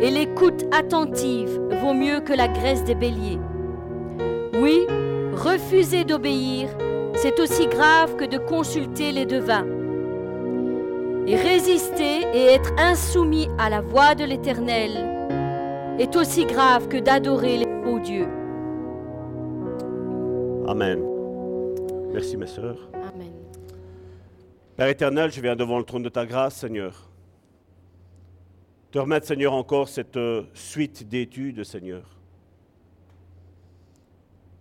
et 0.00 0.10
l'écoute 0.10 0.64
attentive 0.72 1.60
vaut 1.82 1.94
mieux 1.94 2.20
que 2.20 2.32
la 2.32 2.48
graisse 2.48 2.84
des 2.84 2.94
béliers. 2.94 3.38
Oui, 4.60 4.86
refuser 5.34 6.04
d'obéir, 6.04 6.68
c'est 7.14 7.38
aussi 7.40 7.66
grave 7.66 8.16
que 8.16 8.24
de 8.24 8.38
consulter 8.38 9.12
les 9.12 9.26
devins. 9.26 9.66
Et 11.28 11.34
résister 11.34 12.20
et 12.34 12.54
être 12.54 12.72
insoumis 12.78 13.48
à 13.58 13.68
la 13.68 13.80
voix 13.80 14.14
de 14.14 14.22
l'Éternel 14.22 14.92
est 15.98 16.14
aussi 16.14 16.44
grave 16.44 16.86
que 16.86 16.98
d'adorer 16.98 17.58
les 17.58 17.66
faux 17.82 17.98
dieux. 17.98 18.28
Amen. 20.68 21.02
Merci 22.12 22.36
mes 22.36 22.46
sœurs. 22.46 22.78
Amen. 22.94 23.32
Père 24.76 24.86
éternel, 24.86 25.32
je 25.32 25.40
viens 25.40 25.56
devant 25.56 25.78
le 25.78 25.84
trône 25.84 26.04
de 26.04 26.08
ta 26.08 26.24
grâce, 26.24 26.58
Seigneur. 26.58 27.10
Te 28.92 29.00
remettre, 29.00 29.26
Seigneur, 29.26 29.52
encore 29.52 29.88
cette 29.88 30.16
euh, 30.16 30.44
suite 30.54 31.08
d'études, 31.08 31.64
Seigneur. 31.64 32.04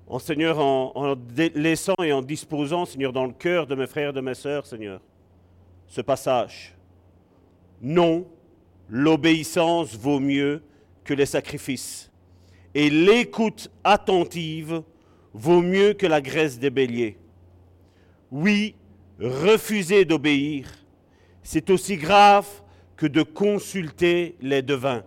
En 0.08 0.18
Seigneur, 0.18 0.58
en, 0.58 0.94
en 0.96 1.16
laissant 1.54 1.96
et 2.02 2.12
en 2.12 2.24
disposant, 2.24 2.86
Seigneur, 2.86 3.14
dans 3.14 3.26
le 3.26 3.34
cœur 3.34 3.68
de 3.68 3.76
mes 3.76 3.86
frères 3.86 4.10
et 4.10 4.14
de 4.14 4.22
mes 4.22 4.34
sœurs, 4.34 4.66
Seigneur, 4.66 5.00
ce 5.88 6.02
passage. 6.02 6.76
Non, 7.82 8.28
l'obéissance 8.90 9.96
vaut 9.96 10.20
mieux 10.20 10.64
que 11.04 11.14
les 11.14 11.26
sacrifices. 11.26 12.12
Et 12.74 12.90
l'écoute 12.90 13.72
attentive 13.84 14.84
vaut 15.34 15.62
mieux 15.62 15.94
que 15.94 16.08
la 16.08 16.22
graisse 16.22 16.60
des 16.60 16.70
béliers. 16.70 17.18
Oui, 18.32 18.76
refuser 19.20 20.06
d'obéir, 20.06 20.68
c'est 21.44 21.70
aussi 21.70 21.98
grave 21.98 22.48
que 22.98 23.06
de 23.06 23.22
consulter 23.22 24.36
les 24.42 24.62
devins. 24.62 25.04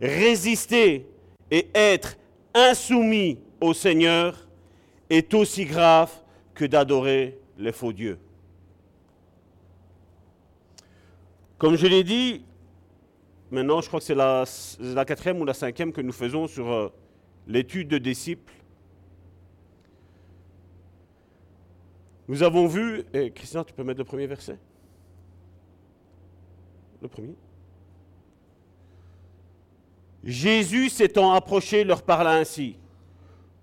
Résister 0.00 1.06
et 1.50 1.68
être 1.74 2.16
insoumis 2.54 3.38
au 3.60 3.74
Seigneur 3.74 4.48
est 5.10 5.34
aussi 5.34 5.64
grave 5.64 6.10
que 6.54 6.64
d'adorer 6.64 7.38
les 7.58 7.72
faux 7.72 7.92
dieux. 7.92 8.18
Comme 11.58 11.74
je 11.74 11.86
l'ai 11.88 12.04
dit, 12.04 12.44
maintenant 13.50 13.80
je 13.80 13.88
crois 13.88 13.98
que 13.98 14.06
c'est 14.06 14.14
la, 14.14 15.04
quatrième 15.04 15.40
ou 15.40 15.44
la 15.44 15.54
cinquième 15.54 15.92
que 15.92 16.00
nous 16.00 16.12
faisons 16.12 16.46
sur 16.46 16.70
euh, 16.70 16.92
l'étude 17.48 17.88
de 17.88 17.98
disciples. 17.98 18.52
Nous 22.28 22.42
avons 22.42 22.66
vu, 22.66 23.04
et 23.12 23.30
Christian, 23.30 23.64
tu 23.64 23.72
peux 23.72 23.82
mettre 23.82 23.98
le 23.98 24.04
premier 24.04 24.26
verset? 24.26 24.58
Le 27.00 27.08
premier. 27.08 27.34
Jésus 30.22 30.90
s'étant 30.90 31.32
approché 31.32 31.84
leur 31.84 32.02
parla 32.02 32.32
ainsi. 32.32 32.76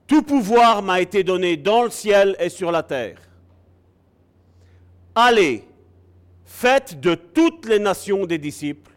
Tout 0.08 0.24
pouvoir 0.24 0.82
m'a 0.82 1.00
été 1.00 1.24
donné 1.24 1.58
dans 1.58 1.84
le 1.84 1.90
ciel 1.90 2.36
et 2.40 2.50
sur 2.50 2.72
la 2.72 2.84
terre. 2.84 3.20
Allez, 5.14 5.64
faites 6.46 7.00
de 7.00 7.16
toutes 7.16 7.66
les 7.66 7.80
nations 7.80 8.26
des 8.26 8.38
disciples, 8.38 8.92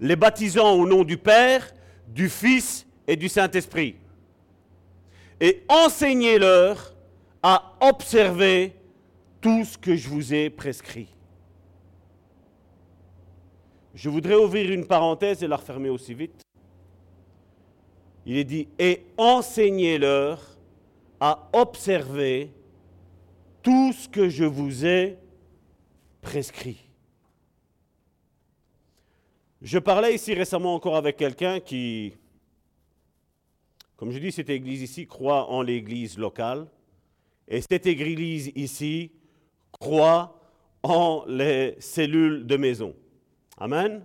les 0.00 0.16
baptisant 0.16 0.72
au 0.72 0.86
nom 0.86 1.04
du 1.04 1.16
Père, 1.16 1.72
du 2.08 2.28
Fils 2.28 2.86
et 3.06 3.16
du 3.16 3.28
Saint-Esprit. 3.28 3.96
Et 5.40 5.64
enseignez-leur 5.68 6.94
à 7.42 7.76
observer 7.80 8.74
tout 9.40 9.64
ce 9.64 9.78
que 9.78 9.94
je 9.94 10.08
vous 10.08 10.34
ai 10.34 10.50
prescrit. 10.50 11.08
Je 13.94 14.08
voudrais 14.08 14.34
ouvrir 14.34 14.70
une 14.70 14.86
parenthèse 14.86 15.42
et 15.42 15.48
la 15.48 15.56
refermer 15.56 15.88
aussi 15.88 16.14
vite. 16.14 16.42
Il 18.26 18.36
est 18.36 18.44
dit, 18.44 18.68
et 18.78 19.06
enseignez-leur 19.16 20.42
à 21.20 21.48
observer 21.52 22.52
tout 23.62 23.92
ce 23.92 24.08
que 24.08 24.28
je 24.28 24.44
vous 24.44 24.84
ai 24.84 25.16
prescrit. 26.20 26.87
Je 29.60 29.78
parlais 29.78 30.14
ici 30.14 30.34
récemment 30.34 30.74
encore 30.74 30.96
avec 30.96 31.16
quelqu'un 31.16 31.58
qui, 31.58 32.14
comme 33.96 34.12
je 34.12 34.18
dis, 34.18 34.30
cette 34.30 34.50
église 34.50 34.82
ici 34.82 35.06
croit 35.06 35.50
en 35.50 35.62
l'église 35.62 36.16
locale. 36.16 36.68
Et 37.48 37.60
cette 37.60 37.86
église 37.86 38.52
ici 38.54 39.10
croit 39.72 40.40
en 40.84 41.24
les 41.26 41.74
cellules 41.80 42.46
de 42.46 42.56
maison. 42.56 42.94
Amen. 43.56 44.04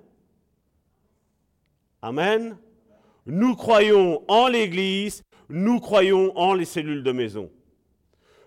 Amen. 2.02 2.58
Nous 3.28 3.56
croyons 3.56 4.24
en 4.28 4.48
l'Église, 4.48 5.24
nous 5.50 5.80
croyons 5.80 6.36
en 6.36 6.56
les 6.56 6.66
cellules 6.66 7.04
de 7.04 7.12
maison. 7.12 7.52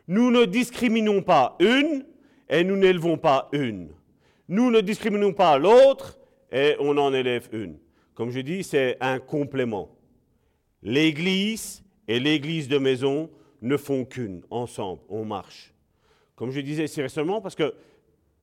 Nous 0.09 0.31
ne 0.31 0.45
discriminons 0.45 1.23
pas 1.23 1.57
une 1.61 2.05
et 2.49 2.65
nous 2.65 2.77
n'élevons 2.77 3.17
pas 3.17 3.49
une. 3.53 3.91
Nous 4.49 4.71
ne 4.71 4.81
discriminons 4.81 5.33
pas 5.33 5.57
l'autre 5.57 6.19
et 6.53 6.77
on 6.79 6.97
en 6.97 7.13
élève 7.13 7.49
une. 7.53 7.79
Comme 8.15 8.31
je 8.31 8.41
dis, 8.41 8.65
c'est 8.65 8.97
un 9.01 9.19
complément. 9.19 9.97
L'Église 10.83 11.83
et 12.09 12.21
l'Église 12.21 12.69
de 12.69 12.79
maison 12.79 13.31
ne 13.63 13.77
font 13.77 14.05
qu'une, 14.05 14.43
ensemble, 14.51 15.03
on 15.09 15.25
marche. 15.25 15.75
Comme 16.35 16.51
je 16.51 16.61
disais 16.61 16.85
ici 16.85 17.03
récemment, 17.03 17.41
parce 17.41 17.55
que 17.55 17.75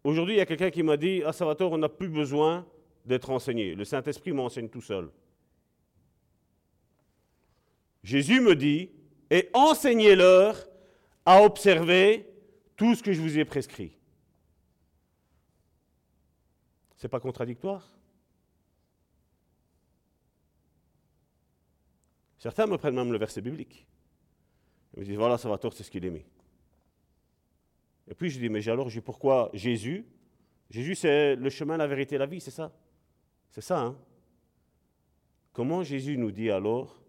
aujourd'hui, 0.03 0.35
il 0.35 0.37
y 0.37 0.41
a 0.41 0.45
quelqu'un 0.45 0.71
qui 0.71 0.83
m'a 0.83 0.97
dit 0.97 1.21
Ah, 1.25 1.33
Salvatore, 1.33 1.71
on 1.71 1.77
n'a 1.77 1.89
plus 1.89 2.09
besoin 2.09 2.65
d'être 3.05 3.29
enseigné. 3.29 3.75
Le 3.75 3.85
Saint-Esprit 3.85 4.31
m'enseigne 4.31 4.69
tout 4.69 4.81
seul. 4.81 5.09
Jésus 8.03 8.41
me 8.41 8.55
dit 8.55 8.89
Et 9.29 9.49
enseignez-leur 9.53 10.67
à 11.25 11.43
observer 11.43 12.25
tout 12.75 12.95
ce 12.95 13.03
que 13.03 13.13
je 13.13 13.21
vous 13.21 13.37
ai 13.37 13.45
prescrit. 13.45 13.97
C'est 17.03 17.09
pas 17.09 17.19
contradictoire. 17.19 17.85
Certains 22.37 22.65
me 22.65 22.77
prennent 22.77 22.95
même 22.95 23.11
le 23.11 23.17
verset 23.17 23.41
biblique. 23.41 23.85
Ils 24.93 25.01
me 25.01 25.05
disent 25.07 25.17
Voilà, 25.17 25.37
Salvatore, 25.37 25.73
c'est 25.73 25.83
ce 25.83 25.91
qu'il 25.91 26.09
mis. 26.09 26.23
Et 28.07 28.13
puis 28.15 28.29
je 28.29 28.39
dis, 28.39 28.47
mais 28.47 28.65
alors, 28.69 28.89
pourquoi 29.03 29.49
Jésus? 29.53 30.05
Jésus, 30.69 30.95
c'est 30.95 31.35
le 31.35 31.49
chemin, 31.49 31.75
la 31.75 31.87
vérité, 31.87 32.17
la 32.17 32.25
vie, 32.25 32.39
c'est 32.39 32.51
ça. 32.51 32.71
C'est 33.51 33.59
ça, 33.59 33.81
hein. 33.81 33.97
Comment 35.51 35.83
Jésus 35.83 36.17
nous 36.17 36.31
dit 36.31 36.51
alors, 36.51 37.03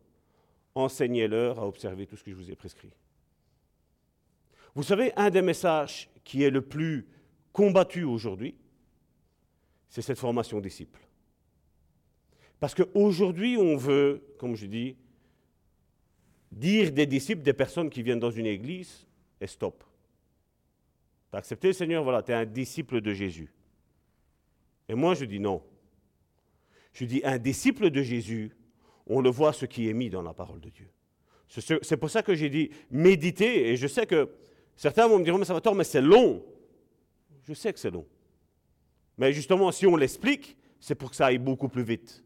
enseignez-leur 0.74 1.61
à 1.61 1.68
observer 1.68 2.09
tout 2.09 2.16
ce 2.16 2.24
que 2.24 2.32
je 2.32 2.36
vous 2.36 2.51
ai 2.51 2.57
prescrit? 2.57 2.90
Vous 4.74 4.82
savez, 4.82 5.12
un 5.14 5.30
des 5.30 5.42
messages 5.42 6.11
qui 6.24 6.42
est 6.42 6.51
le 6.51 6.62
plus 6.62 7.07
combattu 7.53 8.03
aujourd'hui, 8.03 8.57
c'est 9.89 10.03
cette 10.03 10.18
formation 10.18 10.61
disciple. 10.61 11.01
Parce 12.61 12.74
qu'aujourd'hui, 12.74 13.57
on 13.57 13.76
veut, 13.76 14.22
comme 14.39 14.57
je 14.57 14.66
dis, 14.66 14.97
dire 16.51 16.93
des 16.93 17.07
disciples 17.07 17.43
des 17.43 17.53
personnes 17.53 17.91
qui 17.91 18.03
viennent 18.03 18.20
dans 18.20 18.30
une 18.30 18.47
église 18.47 19.07
et 19.41 19.47
stop. 19.47 19.85
Tu 21.30 21.37
as 21.37 21.39
accepté 21.39 21.68
le 21.68 21.72
Seigneur, 21.74 22.03
voilà, 22.05 22.22
tu 22.22 22.32
es 22.32 22.35
un 22.35 22.47
disciple 22.47 23.01
de 23.01 23.12
Jésus. 23.12 23.53
Et 24.89 24.95
moi, 24.95 25.14
je 25.14 25.24
dis 25.24 25.41
non. 25.41 25.62
Je 26.93 27.05
dis 27.05 27.20
un 27.24 27.39
disciple 27.39 27.91
de 27.91 28.03
Jésus, 28.03 28.53
on 29.07 29.20
le 29.20 29.30
voit 29.30 29.53
ce 29.53 29.66
qui 29.66 29.89
est 29.89 29.95
mis 29.95 30.11
dans 30.11 30.22
la 30.22 30.32
parole 30.32 30.61
de 30.61 30.70
Dieu. 30.70 30.89
C'est 31.49 31.97
pour 31.97 32.11
ça 32.11 32.22
que 32.22 32.35
j'ai 32.35 32.49
dit 32.49 32.70
méditer, 32.91 33.68
et 33.68 33.76
je 33.76 33.87
sais 33.87 34.07
que 34.07 34.30
certains 34.76 35.07
vont 35.07 35.18
me 35.18 35.24
dire, 35.24 35.37
mais 35.37 35.45
ça 35.45 35.61
mais 35.74 35.85
c'est 35.85 36.01
long. 36.01 36.45
Je 37.43 37.53
sais 37.53 37.72
que 37.72 37.78
c'est 37.78 37.91
long. 37.91 38.07
Mais 39.19 39.33
justement, 39.33 39.71
si 39.73 39.87
on 39.87 39.97
l'explique, 39.97 40.57
c'est 40.81 40.95
pour 40.95 41.11
que 41.11 41.17
ça 41.17 41.27
aille 41.27 41.39
beaucoup 41.39 41.69
plus 41.69 41.83
vite. 41.83 42.25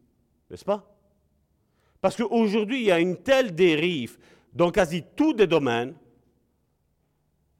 N'est-ce 0.49 0.65
pas? 0.65 0.95
Parce 2.01 2.15
qu'aujourd'hui, 2.15 2.81
il 2.81 2.85
y 2.85 2.91
a 2.91 2.99
une 2.99 3.17
telle 3.17 3.53
dérive 3.53 4.17
dans 4.53 4.71
quasi 4.71 5.03
tous 5.15 5.33
les 5.33 5.47
domaines 5.47 5.93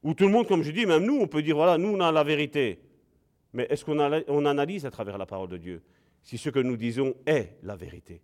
où 0.02 0.14
tout 0.14 0.26
le 0.26 0.32
monde, 0.32 0.48
comme 0.48 0.64
je 0.64 0.72
dis, 0.72 0.86
même 0.86 1.06
nous, 1.06 1.20
on 1.20 1.28
peut 1.28 1.42
dire, 1.42 1.56
voilà, 1.56 1.78
nous, 1.78 1.90
on 1.90 2.00
a 2.00 2.12
la 2.12 2.24
vérité. 2.24 2.82
Mais 3.54 3.68
est-ce 3.70 3.84
qu'on 3.84 4.46
analyse 4.46 4.86
à 4.86 4.92
travers 4.92 5.18
la 5.18 5.26
parole 5.26 5.50
de 5.50 5.58
Dieu 5.58 5.84
si 6.22 6.38
ce 6.38 6.50
que 6.50 6.60
nous 6.60 6.78
disons 6.78 7.16
est 7.26 7.58
la 7.64 7.76
vérité? 7.76 8.22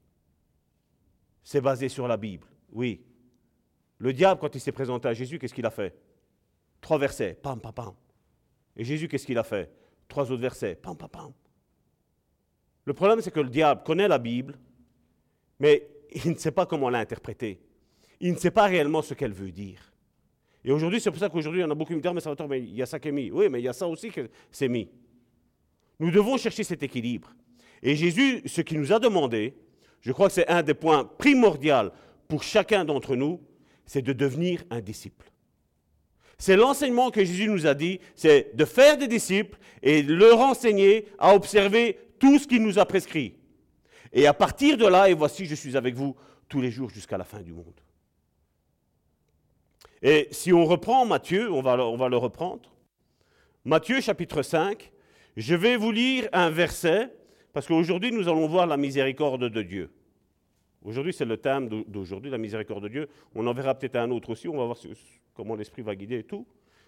C'est 1.43 1.61
basé 1.61 1.89
sur 1.89 2.07
la 2.07 2.17
Bible, 2.17 2.47
oui. 2.71 3.01
Le 3.97 4.13
diable, 4.13 4.39
quand 4.39 4.55
il 4.55 4.59
s'est 4.59 4.71
présenté 4.71 5.07
à 5.07 5.13
Jésus, 5.13 5.37
qu'est-ce 5.37 5.53
qu'il 5.53 5.65
a 5.65 5.71
fait? 5.71 5.95
Trois 6.81 6.97
versets, 6.97 7.33
pam, 7.33 7.59
pam, 7.59 7.73
pam. 7.73 7.93
Et 8.75 8.83
Jésus, 8.83 9.07
qu'est-ce 9.07 9.25
qu'il 9.25 9.37
a 9.37 9.43
fait? 9.43 9.71
Trois 10.07 10.31
autres 10.31 10.41
versets, 10.41 10.75
pam, 10.75 10.95
pam, 10.95 11.09
pam. 11.09 11.33
Le 12.85 12.93
problème, 12.93 13.21
c'est 13.21 13.31
que 13.31 13.39
le 13.39 13.49
diable 13.49 13.81
connaît 13.83 14.07
la 14.07 14.19
Bible, 14.19 14.57
mais 15.59 15.87
il 16.23 16.31
ne 16.31 16.37
sait 16.37 16.51
pas 16.51 16.65
comment 16.65 16.89
l'interpréter. 16.89 17.59
Il 18.19 18.33
ne 18.33 18.37
sait 18.37 18.51
pas 18.51 18.65
réellement 18.65 19.01
ce 19.01 19.13
qu'elle 19.13 19.33
veut 19.33 19.51
dire. 19.51 19.91
Et 20.63 20.71
aujourd'hui, 20.71 20.99
c'est 20.99 21.11
pour 21.11 21.19
ça 21.19 21.29
qu'aujourd'hui, 21.29 21.63
on 21.63 21.69
a 21.69 21.75
beaucoup 21.75 21.93
qui 21.93 21.97
me 21.97 22.01
disent, 22.01 22.11
mais 22.13 22.21
ça 22.21 22.33
va 22.33 22.47
mais 22.47 22.59
il 22.61 22.75
y 22.75 22.81
a 22.81 22.85
ça 22.85 22.99
qui 22.99 23.09
est 23.09 23.11
mis. 23.11 23.29
Oui, 23.31 23.49
mais 23.49 23.59
il 23.59 23.63
y 23.63 23.67
a 23.67 23.73
ça 23.73 23.87
aussi 23.87 24.09
que 24.09 24.29
c'est 24.51 24.67
mis. 24.67 24.89
Nous 25.99 26.11
devons 26.11 26.37
chercher 26.37 26.63
cet 26.63 26.81
équilibre. 26.83 27.33
Et 27.81 27.95
Jésus, 27.95 28.41
ce 28.45 28.61
qu'il 28.61 28.79
nous 28.79 28.91
a 28.91 28.99
demandé, 28.99 29.55
je 30.01 30.11
crois 30.11 30.27
que 30.27 30.33
c'est 30.33 30.47
un 30.47 30.63
des 30.63 30.73
points 30.73 31.05
primordiaux 31.05 31.91
pour 32.27 32.43
chacun 32.43 32.83
d'entre 32.83 33.15
nous, 33.15 33.41
c'est 33.85 34.01
de 34.01 34.13
devenir 34.13 34.63
un 34.69 34.81
disciple. 34.81 35.31
C'est 36.37 36.57
l'enseignement 36.57 37.11
que 37.11 37.23
Jésus 37.23 37.47
nous 37.47 37.65
a 37.65 37.73
dit, 37.73 37.99
c'est 38.15 38.55
de 38.55 38.65
faire 38.65 38.97
des 38.97 39.07
disciples 39.07 39.57
et 39.81 40.03
leur 40.03 40.39
enseigner 40.39 41.07
à 41.17 41.33
observer 41.33 41.97
tout 42.19 42.39
ce 42.39 42.47
qu'il 42.47 42.61
nous 42.61 42.79
a 42.79 42.85
prescrit. 42.85 43.35
Et 44.11 44.27
à 44.27 44.33
partir 44.33 44.77
de 44.77 44.85
là, 44.85 45.09
et 45.09 45.13
voici, 45.13 45.45
je 45.45 45.55
suis 45.55 45.77
avec 45.77 45.95
vous 45.95 46.15
tous 46.47 46.61
les 46.61 46.71
jours 46.71 46.89
jusqu'à 46.89 47.17
la 47.17 47.23
fin 47.23 47.41
du 47.41 47.53
monde. 47.53 47.79
Et 50.01 50.27
si 50.31 50.53
on 50.53 50.65
reprend 50.65 51.05
Matthieu, 51.05 51.51
on 51.51 51.61
va, 51.61 51.77
on 51.85 51.97
va 51.97 52.09
le 52.09 52.17
reprendre. 52.17 52.71
Matthieu 53.63 54.01
chapitre 54.01 54.43
5, 54.43 54.91
je 55.35 55.55
vais 55.55 55.77
vous 55.77 55.91
lire 55.91 56.29
un 56.31 56.49
verset, 56.49 57.11
parce 57.53 57.67
qu'aujourd'hui 57.67 58.11
nous 58.11 58.27
allons 58.27 58.47
voir 58.47 58.67
la 58.67 58.77
miséricorde 58.77 59.49
de 59.49 59.61
Dieu. 59.61 59.91
Aujourd'hui 60.85 61.13
c'est 61.13 61.25
le 61.25 61.37
thème 61.37 61.67
d'aujourd'hui, 61.87 62.29
la 62.29 62.37
miséricorde 62.37 62.83
de 62.83 62.89
Dieu. 62.89 63.09
On 63.33 63.45
en 63.47 63.53
verra 63.53 63.73
peut-être 63.73 63.95
un 63.95 64.11
autre 64.11 64.29
aussi, 64.29 64.47
on 64.47 64.55
va 64.55 64.65
voir 64.65 64.77
comment 65.33 65.55
l'Esprit 65.55 65.81
va 65.81 65.95
guider 65.95 66.19
et 66.19 66.23
tout. 66.23 66.45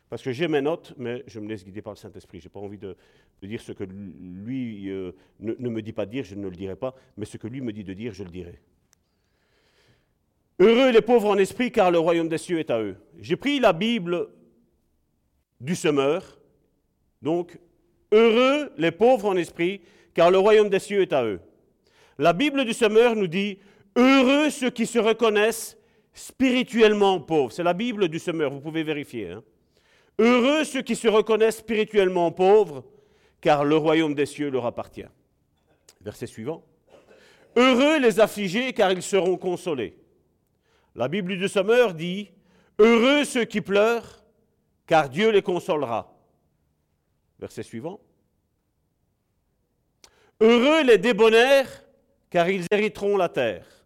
Parce 0.08 0.22
que 0.22 0.32
j'ai 0.32 0.48
mes 0.48 0.62
notes, 0.62 0.94
mais 0.98 1.24
je 1.28 1.40
me 1.40 1.50
laisse 1.50 1.66
guider 1.66 1.82
par 1.82 1.94
le 1.94 1.98
Saint-Esprit. 1.98 2.40
Je 2.40 2.46
n'ai 2.46 2.50
pas 2.50 2.60
envie 2.60 2.78
de, 2.78 2.96
dire 3.42 3.60
ce 3.60 3.74
que 3.74 3.84
lui 3.84 4.90
euh, 4.90 5.12
ne, 5.40 5.54
ne, 5.60 5.68
me 5.68 5.82
dit 5.82 5.92
pas 5.92 6.06
de 6.06 6.12
dire, 6.12 6.24
je 6.24 6.36
ne 6.36 6.48
le 6.48 6.56
dirai 6.56 6.78
pas, 6.78 6.96
mais 7.18 7.26
ce 7.26 7.36
que 7.36 7.48
lui 7.48 7.60
me 7.60 7.74
dit 7.74 7.84
de 7.84 7.94
dire, 7.94 8.14
je 8.14 8.24
le 8.24 8.30
dirai. 8.30 8.62
Heureux 10.60 10.92
les 10.92 11.02
pauvres 11.02 11.30
en 11.30 11.38
esprit, 11.38 11.72
car 11.72 11.92
le 11.92 12.00
royaume 12.00 12.30
des 12.30 12.38
cieux 12.38 12.60
est 12.60 12.70
à 12.70 12.82
eux. 12.82 12.96
J'ai 13.20 13.36
pris 13.36 13.60
la 13.60 13.74
Bible 13.74 14.30
du 15.60 15.76
semeur, 15.76 16.40
donc 17.22 17.60
heureux 18.12 18.72
les 18.78 18.92
pauvres 18.92 19.26
en 19.28 19.36
esprit, 19.36 19.82
car 20.14 20.32
le 20.32 20.38
royaume 20.38 20.70
des 20.70 20.80
cieux 20.80 21.02
est 21.02 21.14
à 21.14 21.26
eux. 21.26 21.42
La 22.18 22.34
Bible 22.34 22.64
du 22.64 22.74
semeur 22.74 23.16
nous 23.16 23.28
dit, 23.28 23.60
heureux 23.98 24.50
ceux 24.50 24.70
qui 24.70 24.86
se 24.86 25.00
reconnaissent 25.00 25.78
spirituellement 26.14 27.20
pauvres. 27.20 27.52
C'est 27.52 27.64
la 27.64 27.74
Bible 27.74 28.08
du 28.08 28.20
semeur, 28.20 28.52
vous 28.52 28.62
pouvez 28.62 28.84
vérifier. 28.84 29.32
Hein. 29.32 29.44
Heureux 30.20 30.64
ceux 30.64 30.82
qui 30.82 30.96
se 30.96 31.08
reconnaissent 31.08 31.58
spirituellement 31.58 32.32
pauvres, 32.32 32.86
car 33.42 33.66
le 33.66 33.76
royaume 33.76 34.16
des 34.16 34.26
cieux 34.26 34.50
leur 34.50 34.66
appartient. 34.66 35.06
Verset 36.02 36.28
suivant. 36.28 36.64
Heureux 37.56 38.00
les 38.00 38.20
affligés, 38.20 38.74
car 38.74 38.92
ils 38.92 39.04
seront 39.04 39.38
consolés. 39.38 39.98
La 40.96 41.08
Bible 41.08 41.38
du 41.38 41.48
Sommeur 41.48 41.94
dit 41.94 42.32
Heureux 42.80 43.26
ceux 43.26 43.46
qui 43.46 43.62
pleurent, 43.62 44.24
car 44.86 45.10
Dieu 45.10 45.32
les 45.32 45.42
consolera. 45.42 46.16
Verset 47.40 47.64
suivant. 47.64 48.00
Heureux 50.40 50.84
les 50.84 50.98
débonnaires, 50.98 51.84
car 52.30 52.50
ils 52.50 52.66
hériteront 52.72 53.18
la 53.18 53.30
terre. 53.30 53.77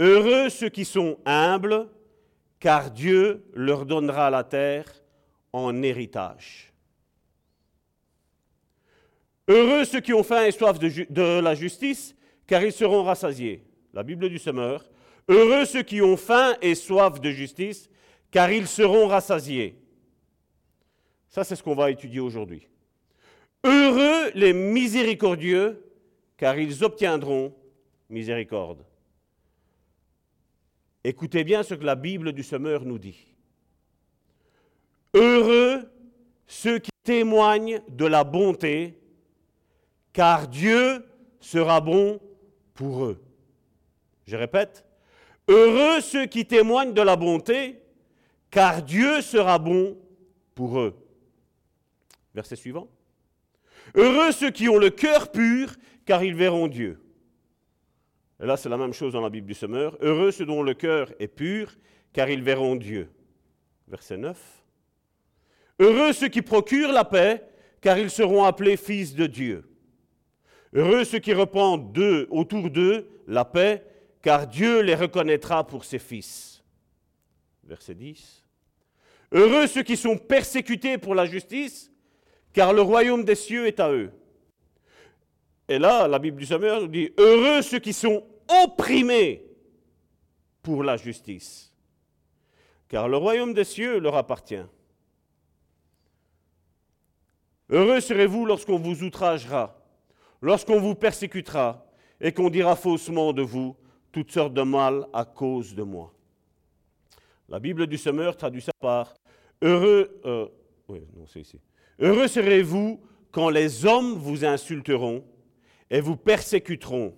Heureux 0.00 0.48
ceux 0.48 0.70
qui 0.70 0.86
sont 0.86 1.18
humbles, 1.26 1.86
car 2.58 2.90
Dieu 2.90 3.44
leur 3.52 3.84
donnera 3.84 4.30
la 4.30 4.44
terre 4.44 4.86
en 5.52 5.82
héritage. 5.82 6.72
Heureux 9.46 9.84
ceux 9.84 10.00
qui 10.00 10.14
ont 10.14 10.22
faim 10.22 10.46
et 10.46 10.52
soif 10.52 10.78
de, 10.78 11.40
la 11.40 11.54
justice, 11.54 12.16
car 12.46 12.62
ils 12.62 12.72
seront 12.72 13.02
rassasiés 13.02 13.62
la 13.92 14.02
Bible 14.02 14.30
du 14.30 14.38
semeur. 14.38 14.88
Heureux 15.28 15.66
ceux 15.66 15.82
qui 15.82 16.00
ont 16.00 16.16
faim 16.16 16.56
et 16.62 16.74
soif 16.74 17.20
de 17.20 17.30
justice, 17.30 17.90
car 18.30 18.50
ils 18.50 18.68
seront 18.68 19.06
rassasiés. 19.06 19.76
Ça, 21.28 21.44
c'est 21.44 21.56
ce 21.56 21.62
qu'on 21.62 21.74
va 21.74 21.90
étudier 21.90 22.20
aujourd'hui. 22.20 22.66
Heureux 23.64 24.30
les 24.34 24.54
miséricordieux, 24.54 25.84
car 26.38 26.58
ils 26.58 26.82
obtiendront 26.84 27.54
miséricorde. 28.08 28.82
Écoutez 31.02 31.44
bien 31.44 31.62
ce 31.62 31.74
que 31.74 31.84
la 31.84 31.94
Bible 31.94 32.32
du 32.32 32.42
semeur 32.42 32.84
nous 32.84 32.98
dit. 32.98 33.26
Heureux 35.14 35.90
ceux 36.46 36.78
qui 36.78 36.90
témoignent 37.04 37.80
de 37.88 38.04
la 38.04 38.24
bonté, 38.24 38.98
car 40.12 40.48
Dieu 40.48 41.06
sera 41.40 41.80
bon 41.80 42.20
pour 42.74 43.04
eux. 43.04 43.22
Je 44.26 44.36
répète, 44.36 44.84
heureux 45.48 46.00
ceux 46.00 46.26
qui 46.26 46.44
témoignent 46.44 46.92
de 46.92 47.02
la 47.02 47.16
bonté, 47.16 47.80
car 48.50 48.82
Dieu 48.82 49.22
sera 49.22 49.58
bon 49.58 49.96
pour 50.54 50.80
eux. 50.80 50.94
Verset 52.34 52.56
suivant. 52.56 52.88
Heureux 53.94 54.32
ceux 54.32 54.50
qui 54.50 54.68
ont 54.68 54.78
le 54.78 54.90
cœur 54.90 55.30
pur, 55.32 55.74
car 56.04 56.22
ils 56.22 56.34
verront 56.34 56.68
Dieu. 56.68 57.00
Et 58.40 58.46
là, 58.46 58.56
c'est 58.56 58.70
la 58.70 58.78
même 58.78 58.94
chose 58.94 59.12
dans 59.12 59.20
la 59.20 59.28
Bible 59.28 59.46
du 59.46 59.54
Semeur. 59.54 59.96
Heureux 60.00 60.30
ceux 60.30 60.46
dont 60.46 60.62
le 60.62 60.72
cœur 60.72 61.12
est 61.18 61.28
pur, 61.28 61.76
car 62.12 62.30
ils 62.30 62.42
verront 62.42 62.74
Dieu. 62.74 63.10
Verset 63.86 64.16
9. 64.16 64.38
Heureux 65.78 66.12
ceux 66.12 66.28
qui 66.28 66.40
procurent 66.40 66.92
la 66.92 67.04
paix, 67.04 67.44
car 67.80 67.98
ils 67.98 68.10
seront 68.10 68.44
appelés 68.44 68.76
fils 68.76 69.14
de 69.14 69.26
Dieu. 69.26 69.64
Heureux 70.72 71.04
ceux 71.04 71.18
qui 71.18 71.34
reprennent 71.34 71.92
d'eux, 71.92 72.26
autour 72.30 72.70
d'eux 72.70 73.08
la 73.26 73.44
paix, 73.44 73.84
car 74.22 74.46
Dieu 74.46 74.80
les 74.80 74.94
reconnaîtra 74.94 75.66
pour 75.66 75.84
ses 75.84 75.98
fils. 75.98 76.62
Verset 77.64 77.94
10. 77.94 78.46
Heureux 79.32 79.66
ceux 79.66 79.82
qui 79.82 79.96
sont 79.96 80.16
persécutés 80.16 80.96
pour 80.96 81.14
la 81.14 81.26
justice, 81.26 81.90
car 82.52 82.72
le 82.72 82.80
royaume 82.80 83.24
des 83.24 83.34
cieux 83.34 83.66
est 83.66 83.80
à 83.80 83.92
eux. 83.92 84.10
Et 85.68 85.78
là, 85.78 86.08
la 86.08 86.18
Bible 86.18 86.36
du 86.36 86.46
Sommeur 86.46 86.80
nous 86.80 86.88
dit, 86.88 87.12
heureux 87.16 87.62
ceux 87.62 87.78
qui 87.78 87.92
sont 87.92 88.24
opprimés 88.64 89.44
pour 90.62 90.82
la 90.82 90.96
justice, 90.96 91.72
car 92.88 93.08
le 93.08 93.16
royaume 93.16 93.54
des 93.54 93.64
cieux 93.64 93.98
leur 93.98 94.16
appartient. 94.16 94.66
Heureux 97.68 98.00
serez-vous 98.00 98.46
lorsqu'on 98.46 98.78
vous 98.78 99.04
outragera, 99.04 99.80
lorsqu'on 100.42 100.80
vous 100.80 100.94
persécutera 100.94 101.86
et 102.20 102.32
qu'on 102.32 102.50
dira 102.50 102.76
faussement 102.76 103.32
de 103.32 103.42
vous 103.42 103.76
toutes 104.12 104.32
sortes 104.32 104.54
de 104.54 104.62
mal 104.62 105.06
à 105.12 105.24
cause 105.24 105.74
de 105.74 105.82
moi. 105.82 106.12
La 107.48 107.60
Bible 107.60 107.86
du 107.86 107.96
Semeur 107.96 108.36
traduit 108.36 108.62
ça 108.62 108.72
par 108.80 109.14
Heureux, 109.62 110.20
euh. 110.24 110.48
Heureux 111.98 112.28
serez-vous 112.28 113.00
quand 113.30 113.50
les 113.50 113.86
hommes 113.86 114.14
vous 114.14 114.44
insulteront 114.44 115.24
et 115.90 116.00
vous 116.00 116.16
persécuteront, 116.16 117.14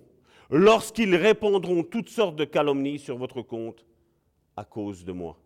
lorsqu'ils 0.53 1.15
répondront 1.15 1.83
toutes 1.83 2.09
sortes 2.09 2.35
de 2.35 2.45
calomnies 2.45 2.99
sur 2.99 3.17
votre 3.17 3.41
compte 3.41 3.83
à 4.55 4.63
cause 4.63 5.03
de 5.03 5.11
moi. 5.11 5.37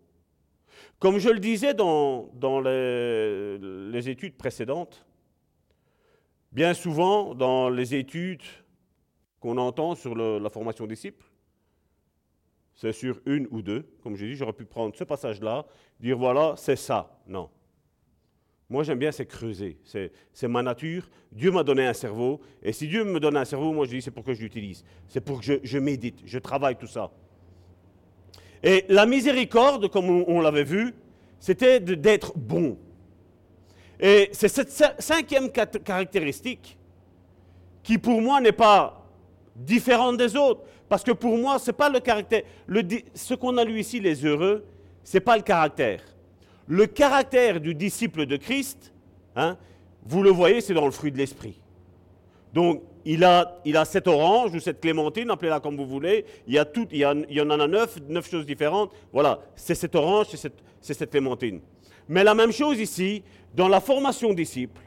Comme 1.00 1.18
je 1.18 1.30
le 1.30 1.40
disais 1.40 1.74
dans, 1.74 2.30
dans 2.34 2.60
les, 2.60 3.58
les 3.58 4.10
études 4.10 4.36
précédentes, 4.36 5.06
bien 6.52 6.74
souvent 6.74 7.34
dans 7.34 7.70
les 7.70 7.96
études 7.96 8.44
qu'on 9.40 9.58
entend 9.58 9.96
sur 9.96 10.14
la 10.14 10.50
formation 10.50 10.86
des 10.86 10.96
disciples, 10.96 11.26
c'est 12.76 12.92
sur 12.92 13.22
une 13.26 13.48
ou 13.50 13.62
deux. 13.62 13.90
Comme 14.04 14.18
j'ai 14.18 14.28
dit, 14.28 14.36
j'aurais 14.36 14.54
pu 14.54 14.66
prendre 14.66 14.96
ce 14.96 15.06
passage-là, 15.06 15.66
dire 16.00 16.18
voilà, 16.18 16.54
c'est 16.58 16.76
ça. 16.76 17.18
Non. 17.28 17.50
Moi, 18.70 18.84
j'aime 18.84 19.00
bien, 19.00 19.12
c'est 19.12 19.26
creuser. 19.26 19.78
C'est 19.86 20.48
ma 20.48 20.62
nature. 20.62 21.10
Dieu 21.32 21.52
m'a 21.52 21.64
donné 21.64 21.86
un 21.86 21.94
cerveau. 21.94 22.42
Et 22.62 22.74
si 22.74 22.88
Dieu 22.88 23.06
me 23.06 23.20
donne 23.20 23.38
un 23.38 23.46
cerveau, 23.46 23.72
moi, 23.72 23.86
je 23.86 23.92
dis, 23.92 24.02
c'est 24.02 24.12
pour 24.12 24.26
que 24.26 24.34
je 24.34 24.42
l'utilise. 24.42 24.84
C'est 25.08 25.22
pour 25.22 25.40
que 25.40 25.60
je, 25.64 25.78
médite, 25.78 26.20
je 26.26 26.38
travaille 26.38 26.76
tout 26.76 26.88
ça. 26.88 27.10
Et 28.62 28.84
la 28.90 29.06
miséricorde, 29.06 29.90
comme 29.90 30.10
on, 30.10 30.42
l'avait 30.42 30.66
vu, 30.66 30.94
c'était 31.40 31.80
d'être 31.80 32.38
bon. 32.38 32.78
Et 34.00 34.30
c'est 34.34 34.50
cette 34.50 34.72
cinquième 35.00 35.50
caractéristique 35.50 36.78
qui, 37.84 37.98
pour 37.98 38.22
moi, 38.22 38.42
n'est 38.42 38.52
pas 38.52 39.08
différente 39.56 40.18
des 40.18 40.36
autres. 40.36 40.62
Parce 40.90 41.04
que 41.04 41.12
pour 41.12 41.38
moi, 41.38 41.58
ce 41.58 41.68
n'est 41.68 41.78
pas 41.78 41.90
le 41.90 42.02
caractère. 42.02 42.44
ce 43.14 43.34
qu'on 43.34 43.56
a 43.58 43.64
lu 43.64 43.80
ici, 43.80 44.02
les 44.02 44.26
heureux, 44.26 44.66
ce 45.06 45.16
n'est 45.18 45.22
pas 45.22 45.38
le 45.38 45.44
caractère. 45.44 46.02
Le 46.68 46.86
caractère 46.86 47.60
du 47.60 47.74
disciple 47.74 48.26
de 48.26 48.38
Christ, 48.38 48.94
hein, 49.36 49.58
vous 50.04 50.24
le 50.24 50.30
voyez, 50.30 50.62
c'est 50.62 50.74
dans 50.74 50.86
le 50.86 50.92
fruit 50.92 51.12
de 51.12 51.18
l'esprit. 51.18 51.60
Donc, 52.54 52.84
il 53.06 53.24
a, 53.24 53.60
il 53.64 53.78
a 53.78 53.86
cette 53.86 54.08
orange 54.08 54.54
ou 54.54 54.60
cette 54.60 54.82
clémentine, 54.82 55.30
appelez-la 55.30 55.60
comme 55.60 55.78
vous 55.78 55.88
voulez. 55.88 56.26
Il 56.46 56.54
y, 56.54 56.60
a 56.60 56.66
tout, 56.66 56.88
il, 56.92 57.00
y 57.00 57.06
en 57.42 57.50
a 57.50 57.68
neuf, 57.68 57.98
neuf 58.10 58.30
choses 58.30 58.46
différentes. 58.46 58.92
Voilà, 59.14 59.40
c'est 59.56 59.76
cette 59.76 59.96
orange, 59.96 60.28
c'est 60.32 60.38
cette, 60.38 60.62
cette 60.82 61.10
clémentine. 61.10 61.62
Mais 62.10 62.24
la 62.24 62.36
même 62.36 62.52
chose 62.52 62.80
ici, 62.80 63.24
dans 63.56 63.68
la 63.68 63.80
formation 63.80 64.34
disciple, 64.34 64.82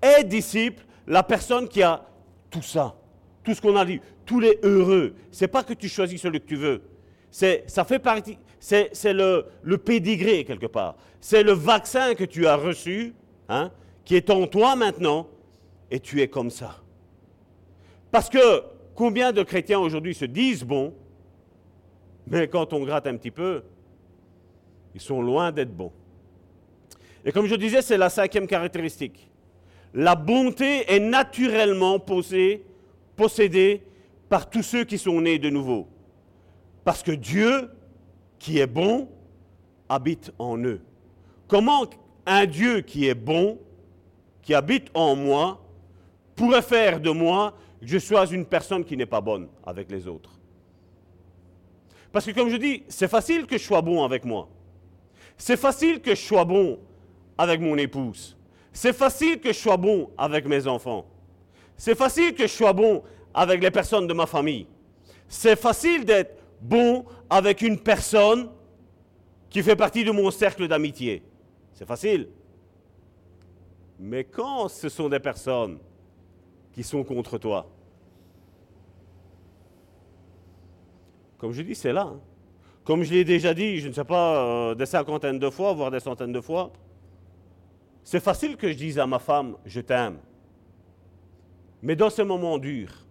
est 0.00 0.24
disciple 0.24 0.84
la 1.06 1.22
personne 1.22 1.68
qui 1.68 1.82
a 1.82 2.06
tout 2.50 2.62
ça 2.62 2.94
tout 3.42 3.54
ce 3.54 3.60
qu'on 3.60 3.76
a 3.76 3.84
dit, 3.84 4.00
tous 4.24 4.40
les 4.40 4.58
heureux. 4.62 5.14
C'est 5.30 5.48
pas 5.48 5.62
que 5.62 5.74
tu 5.74 5.88
choisis 5.88 6.20
celui 6.20 6.40
que 6.40 6.46
tu 6.46 6.56
veux. 6.56 6.82
C'est, 7.30 7.64
ça 7.66 7.84
fait 7.84 7.98
partie, 7.98 8.38
c'est, 8.62 9.12
le, 9.12 9.46
le 9.62 9.76
pédigré 9.76 10.44
quelque 10.44 10.66
part. 10.66 10.94
C'est 11.20 11.42
le 11.42 11.50
vaccin 11.50 12.14
que 12.14 12.22
tu 12.22 12.46
as 12.46 12.54
reçu, 12.54 13.12
hein, 13.48 13.72
qui 14.04 14.14
est 14.14 14.30
en 14.30 14.46
toi 14.46 14.76
maintenant, 14.76 15.26
et 15.90 15.98
tu 15.98 16.20
es 16.22 16.28
comme 16.28 16.48
ça. 16.48 16.80
Parce 18.12 18.28
que 18.28 18.62
combien 18.94 19.32
de 19.32 19.42
chrétiens 19.42 19.80
aujourd'hui 19.80 20.14
se 20.14 20.24
disent 20.26 20.62
bons, 20.62 20.94
mais 22.28 22.46
quand 22.46 22.72
on 22.72 22.84
gratte 22.84 23.08
un 23.08 23.16
petit 23.16 23.32
peu, 23.32 23.62
Ils 24.94 25.00
sont 25.00 25.22
loin 25.22 25.52
d'être 25.52 25.74
bons. 25.74 25.92
Et 27.24 27.32
comme 27.32 27.46
je 27.46 27.54
disais, 27.54 27.82
c'est 27.82 27.96
la 27.96 28.10
cinquième 28.10 28.46
caractéristique. 28.46 29.30
La 29.94 30.14
bonté 30.14 30.84
est 30.92 31.00
naturellement 31.00 31.98
posée, 31.98 32.62
possédée 33.16 33.82
par 34.28 34.50
tous 34.50 34.62
ceux 34.62 34.84
qui 34.84 34.98
sont 34.98 35.20
nés 35.20 35.38
de 35.38 35.50
nouveau. 35.50 35.88
Parce 36.84 37.02
que 37.02 37.12
Dieu, 37.12 37.70
qui 38.42 38.58
est 38.58 38.66
bon, 38.66 39.08
habite 39.88 40.32
en 40.36 40.58
eux. 40.58 40.80
Comment 41.46 41.86
un 42.26 42.44
Dieu 42.44 42.80
qui 42.80 43.06
est 43.06 43.14
bon, 43.14 43.60
qui 44.42 44.52
habite 44.52 44.88
en 44.94 45.14
moi, 45.14 45.62
pourrait 46.34 46.60
faire 46.60 46.98
de 46.98 47.10
moi 47.10 47.54
que 47.80 47.86
je 47.86 47.98
sois 47.98 48.26
une 48.26 48.44
personne 48.44 48.84
qui 48.84 48.96
n'est 48.96 49.06
pas 49.06 49.20
bonne 49.20 49.46
avec 49.64 49.88
les 49.92 50.08
autres? 50.08 50.30
Parce 52.10 52.26
que 52.26 52.32
comme 52.32 52.48
je 52.48 52.56
dis, 52.56 52.82
c'est 52.88 53.06
facile 53.06 53.46
que 53.46 53.56
je 53.56 53.62
sois 53.62 53.80
bon 53.80 54.02
avec 54.02 54.24
moi. 54.24 54.48
C'est 55.36 55.56
facile 55.56 56.00
que 56.00 56.16
je 56.16 56.20
sois 56.20 56.44
bon 56.44 56.80
avec 57.38 57.60
mon 57.60 57.76
épouse. 57.76 58.36
C'est 58.72 58.92
facile 58.92 59.38
que 59.38 59.52
je 59.52 59.58
sois 59.58 59.76
bon 59.76 60.10
avec 60.18 60.48
mes 60.48 60.66
enfants. 60.66 61.06
C'est 61.76 61.94
facile 61.94 62.34
que 62.34 62.48
je 62.48 62.52
sois 62.52 62.72
bon 62.72 63.04
avec 63.32 63.62
les 63.62 63.70
personnes 63.70 64.08
de 64.08 64.14
ma 64.14 64.26
famille. 64.26 64.66
C'est 65.28 65.54
facile 65.54 66.04
d'être 66.04 66.42
bon 66.60 67.04
avec 67.32 67.62
une 67.62 67.78
personne 67.78 68.50
qui 69.48 69.62
fait 69.62 69.74
partie 69.74 70.04
de 70.04 70.10
mon 70.10 70.30
cercle 70.30 70.68
d'amitié. 70.68 71.22
C'est 71.72 71.86
facile. 71.86 72.28
Mais 73.98 74.24
quand 74.24 74.68
ce 74.68 74.90
sont 74.90 75.08
des 75.08 75.18
personnes 75.18 75.78
qui 76.72 76.82
sont 76.82 77.02
contre 77.02 77.38
toi, 77.38 77.66
comme 81.38 81.52
je 81.52 81.62
dis, 81.62 81.74
c'est 81.74 81.92
là. 81.92 82.02
Hein. 82.02 82.20
Comme 82.84 83.02
je 83.02 83.12
l'ai 83.12 83.24
déjà 83.24 83.54
dit, 83.54 83.78
je 83.78 83.88
ne 83.88 83.94
sais 83.94 84.04
pas, 84.04 84.36
euh, 84.36 84.74
des 84.74 84.86
cinquantaines 84.86 85.38
de 85.38 85.48
fois, 85.48 85.72
voire 85.72 85.90
des 85.90 86.00
centaines 86.00 86.32
de 86.32 86.40
fois, 86.40 86.70
c'est 88.04 88.20
facile 88.20 88.56
que 88.56 88.70
je 88.70 88.76
dise 88.76 88.98
à 88.98 89.06
ma 89.06 89.18
femme, 89.18 89.56
je 89.64 89.80
t'aime. 89.80 90.18
Mais 91.80 91.96
dans 91.96 92.10
ces 92.10 92.24
moments 92.24 92.58
durs, 92.58 93.06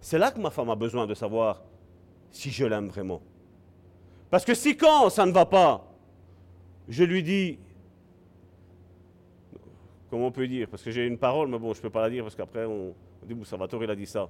c'est 0.00 0.18
là 0.18 0.30
que 0.30 0.38
ma 0.38 0.50
femme 0.50 0.70
a 0.70 0.76
besoin 0.76 1.06
de 1.06 1.14
savoir 1.14 1.62
si 2.34 2.50
je 2.50 2.64
l'aime 2.64 2.88
vraiment. 2.88 3.22
Parce 4.28 4.44
que 4.44 4.54
si 4.54 4.76
quand 4.76 5.08
ça 5.08 5.24
ne 5.24 5.32
va 5.32 5.46
pas, 5.46 5.86
je 6.88 7.04
lui 7.04 7.22
dis, 7.22 7.58
comment 10.10 10.26
on 10.26 10.32
peut 10.32 10.48
dire 10.48 10.68
Parce 10.68 10.82
que 10.82 10.90
j'ai 10.90 11.06
une 11.06 11.16
parole, 11.18 11.48
mais 11.48 11.58
bon, 11.58 11.72
je 11.72 11.78
ne 11.78 11.82
peux 11.82 11.90
pas 11.90 12.02
la 12.02 12.10
dire 12.10 12.24
parce 12.24 12.34
qu'après 12.34 12.64
on, 12.66 12.94
dit, 13.22 13.34
Salvatore, 13.44 13.84
il 13.84 13.90
a 13.90 13.96
dit 13.96 14.06
ça. 14.06 14.28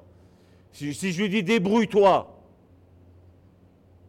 Si, 0.71 0.93
si 0.93 1.13
je 1.13 1.23
lui 1.23 1.31
dis, 1.31 1.43
débrouille-toi, 1.43 2.31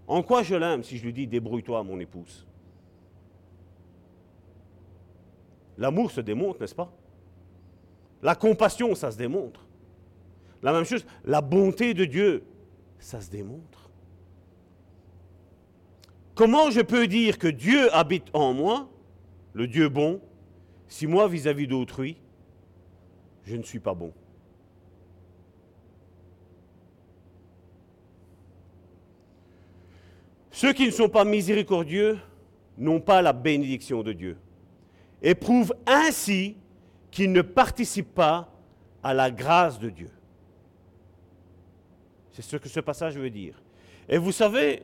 en 0.07 0.21
quoi 0.21 0.43
je 0.43 0.55
l'aime 0.55 0.83
si 0.83 0.97
je 0.97 1.03
lui 1.05 1.13
dis, 1.13 1.25
débrouille-toi, 1.25 1.81
mon 1.83 1.99
épouse? 1.99 2.45
L'amour 5.77 6.11
se 6.11 6.21
démontre, 6.21 6.59
n'est-ce 6.59 6.75
pas? 6.75 6.91
La 8.21 8.35
compassion, 8.35 8.93
ça 8.95 9.11
se 9.11 9.17
démontre. 9.17 9.65
La 10.61 10.73
même 10.73 10.85
chose, 10.85 11.05
la 11.23 11.41
bonté 11.41 11.93
de 11.93 12.05
Dieu, 12.05 12.43
ça 12.99 13.21
se 13.21 13.29
démontre. 13.29 13.84
Comment 16.35 16.69
je 16.69 16.81
peux 16.81 17.07
dire 17.07 17.39
que 17.39 17.47
Dieu 17.47 17.93
habite 17.95 18.27
en 18.33 18.53
moi, 18.53 18.89
le 19.53 19.67
Dieu 19.67 19.87
bon, 19.87 20.19
si 20.89 21.07
moi 21.07 21.29
vis-à-vis 21.29 21.65
d'autrui, 21.65 22.17
je 23.45 23.55
ne 23.55 23.63
suis 23.63 23.79
pas 23.79 23.93
bon? 23.93 24.11
Ceux 30.51 30.73
qui 30.73 30.85
ne 30.85 30.91
sont 30.91 31.09
pas 31.09 31.25
miséricordieux 31.25 32.17
n'ont 32.77 32.99
pas 32.99 33.21
la 33.21 33.33
bénédiction 33.33 34.03
de 34.03 34.11
Dieu 34.13 34.37
et 35.21 35.35
prouvent 35.35 35.73
ainsi 35.85 36.57
qu'ils 37.11 37.31
ne 37.31 37.41
participent 37.41 38.13
pas 38.13 38.51
à 39.01 39.13
la 39.13 39.31
grâce 39.31 39.79
de 39.79 39.89
Dieu. 39.89 40.09
C'est 42.31 42.41
ce 42.41 42.57
que 42.57 42.67
ce 42.67 42.81
passage 42.81 43.17
veut 43.17 43.29
dire. 43.29 43.61
Et 44.09 44.17
vous 44.17 44.33
savez, 44.33 44.83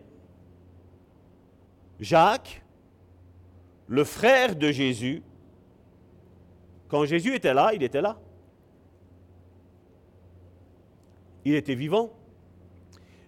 Jacques, 2.02 2.64
le 3.88 4.04
frère 4.04 4.56
de 4.56 4.72
Jésus, 4.72 5.22
quand 6.88 7.06
Jésus 7.06 7.36
était 7.36 7.54
là, 7.54 7.72
il 7.74 7.84
était 7.84 8.02
là. 8.02 8.20
Il 11.46 11.54
était 11.54 11.76
vivant. 11.76 12.12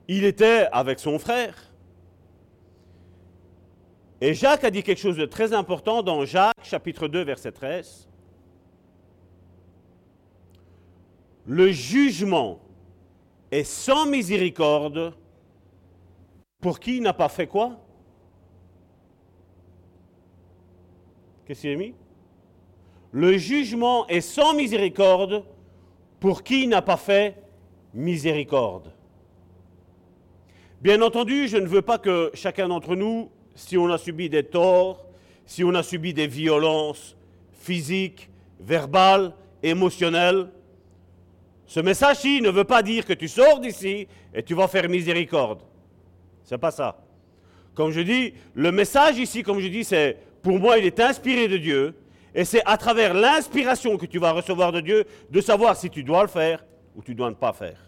Il 0.08 0.26
était 0.26 0.68
avec 0.72 1.00
son 1.00 1.20
frère. 1.20 1.72
Et 4.20 4.34
Jacques 4.34 4.64
a 4.64 4.72
dit 4.72 4.84
quelque 4.84 5.00
chose 5.00 5.18
de 5.18 5.26
très 5.26 5.54
important 5.54 6.02
dans 6.02 6.26
Jacques 6.26 6.64
chapitre 6.64 7.08
2 7.08 7.24
verset 7.24 7.52
13. 7.52 8.10
Le 11.46 11.72
jugement 11.72 12.60
est 13.52 13.66
sans 13.66 14.06
miséricorde 14.06 15.14
pour 16.60 16.80
qui 16.80 17.02
n'a 17.02 17.14
pas 17.14 17.30
fait 17.30 17.48
quoi? 17.48 17.83
Qu'est-ce 21.46 21.62
qu'il 21.62 21.72
a 21.72 21.76
mis? 21.76 21.94
Le 23.12 23.38
jugement 23.38 24.08
est 24.08 24.22
sans 24.22 24.54
miséricorde 24.54 25.44
pour 26.20 26.44
qui 26.44 26.68
n'a 26.68 26.82
pas 26.82 26.98
fait 26.98 27.36
miséricorde. 27.94 28.92
Bien 30.82 31.02
entendu, 31.02 31.48
je 31.48 31.58
ne 31.58 31.68
veux 31.68 31.82
pas 31.82 31.98
que 31.98 32.32
chacun 32.34 32.68
d'entre 32.68 32.96
nous, 32.96 33.30
si 33.56 33.78
on 33.78 33.90
a 33.90 33.98
subi 33.98 34.30
des 34.30 34.44
torts, 34.44 35.06
si 35.46 35.64
on 35.64 35.74
a 35.76 35.84
subi 35.84 36.14
des 36.14 36.28
violences 36.28 37.16
physiques, 37.52 38.30
verbales, 38.60 39.34
émotionnelles, 39.62 40.50
ce 41.66 41.80
message-ci 41.80 42.42
ne 42.42 42.50
veut 42.50 42.66
pas 42.66 42.84
dire 42.84 43.06
que 43.06 43.14
tu 43.14 43.28
sors 43.28 43.60
d'ici 43.60 44.08
et 44.34 44.44
tu 44.44 44.54
vas 44.54 44.68
faire 44.68 44.90
miséricorde. 44.90 45.62
C'est 46.44 46.58
pas 46.58 46.72
ça. 46.72 47.06
Comme 47.74 47.92
je 47.92 48.02
dis, 48.02 48.34
le 48.54 48.72
message 48.72 49.18
ici, 49.18 49.44
comme 49.44 49.60
je 49.60 49.68
dis, 49.68 49.84
c'est 49.84 50.18
pour 50.44 50.60
moi, 50.60 50.78
il 50.78 50.86
est 50.86 51.00
inspiré 51.00 51.48
de 51.48 51.58
Dieu. 51.58 51.96
Et 52.36 52.46
c'est 52.46 52.62
à 52.66 52.78
travers 52.78 53.14
l'inspiration 53.14 53.98
que 53.98 54.06
tu 54.06 54.20
vas 54.20 54.32
recevoir 54.32 54.72
de 54.72 54.82
Dieu 54.82 55.06
de 55.30 55.42
savoir 55.42 55.76
si 55.76 55.90
tu 55.90 56.04
dois 56.04 56.24
le 56.24 56.28
faire 56.28 56.64
ou 56.96 57.02
tu 57.02 57.16
dois 57.16 57.30
ne 57.30 57.36
pas 57.36 57.54
faire. 57.54 57.80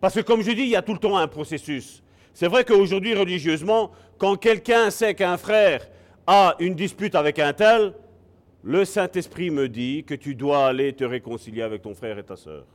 Parce 0.00 0.14
que 0.14 0.20
comme 0.20 0.42
je 0.42 0.50
dis, 0.52 0.62
il 0.62 0.68
y 0.68 0.76
a 0.76 0.82
tout 0.82 0.92
le 0.92 0.98
temps 0.98 1.16
un 1.16 1.28
processus. 1.28 2.02
C'est 2.34 2.48
vrai 2.48 2.64
qu'aujourd'hui, 2.64 3.14
religieusement, 3.14 3.90
quand 4.18 4.36
quelqu'un 4.36 4.90
sait 4.90 5.14
qu'un 5.14 5.36
frère 5.36 5.88
a 6.26 6.56
une 6.58 6.74
dispute 6.74 7.14
avec 7.14 7.38
un 7.38 7.52
tel, 7.52 7.94
le 8.62 8.84
Saint-Esprit 8.84 9.50
me 9.50 9.68
dit 9.68 10.04
que 10.04 10.14
tu 10.14 10.34
dois 10.34 10.66
aller 10.66 10.92
te 10.92 11.04
réconcilier 11.04 11.62
avec 11.62 11.82
ton 11.82 11.94
frère 11.94 12.18
et 12.18 12.24
ta 12.24 12.36
sœur. 12.36 12.66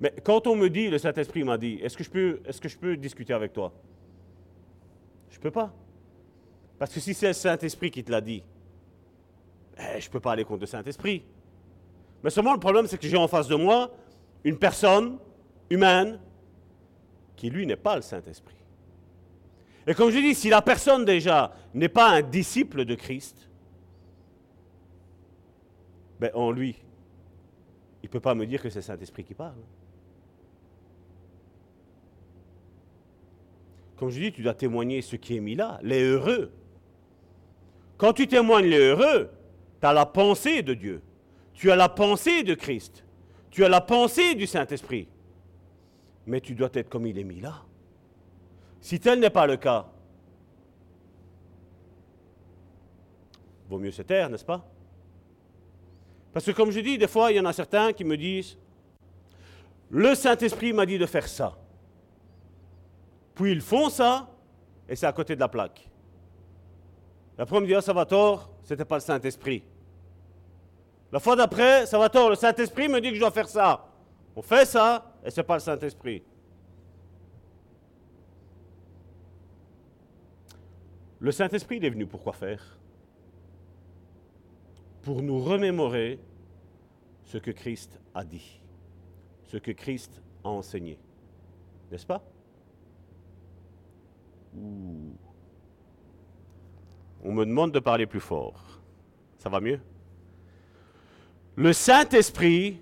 Mais 0.00 0.12
quand 0.24 0.46
on 0.46 0.56
me 0.56 0.68
dit, 0.68 0.88
le 0.88 0.98
Saint-Esprit 0.98 1.44
m'a 1.44 1.58
dit, 1.58 1.78
est-ce 1.82 1.96
que, 1.96 2.04
je 2.04 2.10
peux, 2.10 2.40
est-ce 2.46 2.60
que 2.60 2.68
je 2.68 2.78
peux 2.78 2.96
discuter 2.96 3.32
avec 3.32 3.52
toi? 3.52 3.72
Je 5.40 5.46
ne 5.46 5.50
peux 5.50 5.60
pas. 5.60 5.72
Parce 6.78 6.92
que 6.92 7.00
si 7.00 7.14
c'est 7.14 7.28
le 7.28 7.32
Saint-Esprit 7.32 7.90
qui 7.90 8.04
te 8.04 8.10
l'a 8.10 8.20
dit, 8.20 8.42
eh, 9.78 10.00
je 10.00 10.06
ne 10.06 10.12
peux 10.12 10.20
pas 10.20 10.32
aller 10.32 10.44
contre 10.44 10.60
le 10.60 10.66
Saint-Esprit. 10.66 11.24
Mais 12.22 12.28
seulement 12.28 12.52
le 12.52 12.60
problème, 12.60 12.86
c'est 12.86 12.98
que 12.98 13.08
j'ai 13.08 13.16
en 13.16 13.26
face 13.26 13.48
de 13.48 13.54
moi 13.54 13.90
une 14.44 14.58
personne 14.58 15.18
humaine 15.70 16.18
qui, 17.36 17.48
lui, 17.48 17.66
n'est 17.66 17.76
pas 17.76 17.96
le 17.96 18.02
Saint-Esprit. 18.02 18.56
Et 19.86 19.94
comme 19.94 20.10
je 20.10 20.18
dis, 20.18 20.34
si 20.34 20.50
la 20.50 20.60
personne 20.60 21.06
déjà 21.06 21.54
n'est 21.72 21.88
pas 21.88 22.10
un 22.10 22.22
disciple 22.22 22.84
de 22.84 22.94
Christ, 22.94 23.48
ben 26.20 26.30
en 26.34 26.50
lui, 26.50 26.76
il 28.02 28.06
ne 28.06 28.10
peut 28.10 28.20
pas 28.20 28.34
me 28.34 28.44
dire 28.44 28.60
que 28.60 28.68
c'est 28.68 28.80
le 28.80 28.82
Saint-Esprit 28.82 29.24
qui 29.24 29.32
parle. 29.32 29.56
Comme 34.00 34.08
je 34.08 34.18
dis, 34.18 34.32
tu 34.32 34.40
dois 34.40 34.54
témoigner 34.54 35.02
ce 35.02 35.14
qui 35.14 35.36
est 35.36 35.40
mis 35.40 35.54
là, 35.54 35.78
les 35.82 36.02
heureux. 36.02 36.50
Quand 37.98 38.14
tu 38.14 38.26
témoignes 38.26 38.64
les 38.64 38.78
heureux, 38.78 39.28
tu 39.78 39.86
as 39.86 39.92
la 39.92 40.06
pensée 40.06 40.62
de 40.62 40.72
Dieu. 40.72 41.02
Tu 41.52 41.70
as 41.70 41.76
la 41.76 41.90
pensée 41.90 42.42
de 42.42 42.54
Christ. 42.54 43.04
Tu 43.50 43.62
as 43.62 43.68
la 43.68 43.82
pensée 43.82 44.34
du 44.34 44.46
Saint-Esprit. 44.46 45.06
Mais 46.26 46.40
tu 46.40 46.54
dois 46.54 46.70
être 46.72 46.88
comme 46.88 47.06
il 47.06 47.18
est 47.18 47.24
mis 47.24 47.40
là. 47.40 47.62
Si 48.80 48.98
tel 48.98 49.20
n'est 49.20 49.28
pas 49.28 49.46
le 49.46 49.58
cas, 49.58 49.86
vaut 53.68 53.78
mieux 53.78 53.90
se 53.90 54.00
taire, 54.00 54.30
n'est-ce 54.30 54.46
pas? 54.46 54.66
Parce 56.32 56.46
que 56.46 56.52
comme 56.52 56.70
je 56.70 56.80
dis, 56.80 56.96
des 56.96 57.06
fois, 57.06 57.32
il 57.32 57.36
y 57.36 57.40
en 57.40 57.44
a 57.44 57.52
certains 57.52 57.92
qui 57.92 58.04
me 58.04 58.16
disent, 58.16 58.56
le 59.90 60.14
Saint-Esprit 60.14 60.72
m'a 60.72 60.86
dit 60.86 60.96
de 60.96 61.04
faire 61.04 61.28
ça. 61.28 61.59
Puis 63.40 63.52
ils 63.52 63.62
font 63.62 63.88
ça, 63.88 64.28
et 64.86 64.94
c'est 64.94 65.06
à 65.06 65.12
côté 65.14 65.34
de 65.34 65.40
la 65.40 65.48
plaque. 65.48 65.88
La 67.38 67.46
première 67.46 67.80
dit, 67.80 67.86
ça 67.86 67.94
va 67.94 68.04
tort, 68.04 68.50
c'était 68.62 68.84
pas 68.84 68.96
le 68.96 69.00
Saint-Esprit. 69.00 69.64
La 71.10 71.20
fois 71.20 71.36
d'après, 71.36 71.86
ça 71.86 71.98
va 71.98 72.10
tort, 72.10 72.28
le 72.28 72.34
Saint-Esprit 72.34 72.86
me 72.86 73.00
dit 73.00 73.08
que 73.08 73.14
je 73.14 73.20
dois 73.20 73.30
faire 73.30 73.48
ça. 73.48 73.88
On 74.36 74.42
fait 74.42 74.66
ça, 74.66 75.14
et 75.24 75.30
c'est 75.30 75.42
pas 75.42 75.54
le 75.54 75.60
Saint-Esprit. 75.60 76.22
Le 81.18 81.32
Saint-Esprit, 81.32 81.78
est 81.82 81.88
venu 81.88 82.04
pour 82.04 82.22
quoi 82.22 82.34
faire? 82.34 82.78
Pour 85.00 85.22
nous 85.22 85.42
remémorer 85.42 86.20
ce 87.24 87.38
que 87.38 87.52
Christ 87.52 87.98
a 88.14 88.22
dit, 88.22 88.60
ce 89.46 89.56
que 89.56 89.70
Christ 89.70 90.20
a 90.44 90.50
enseigné. 90.50 90.98
N'est-ce 91.90 92.04
pas? 92.04 92.22
On 94.56 95.14
me 97.32 97.44
demande 97.44 97.72
de 97.72 97.78
parler 97.78 98.06
plus 98.06 98.20
fort. 98.20 98.80
Ça 99.38 99.48
va 99.48 99.60
mieux? 99.60 99.80
Le 101.56 101.72
Saint-Esprit 101.72 102.80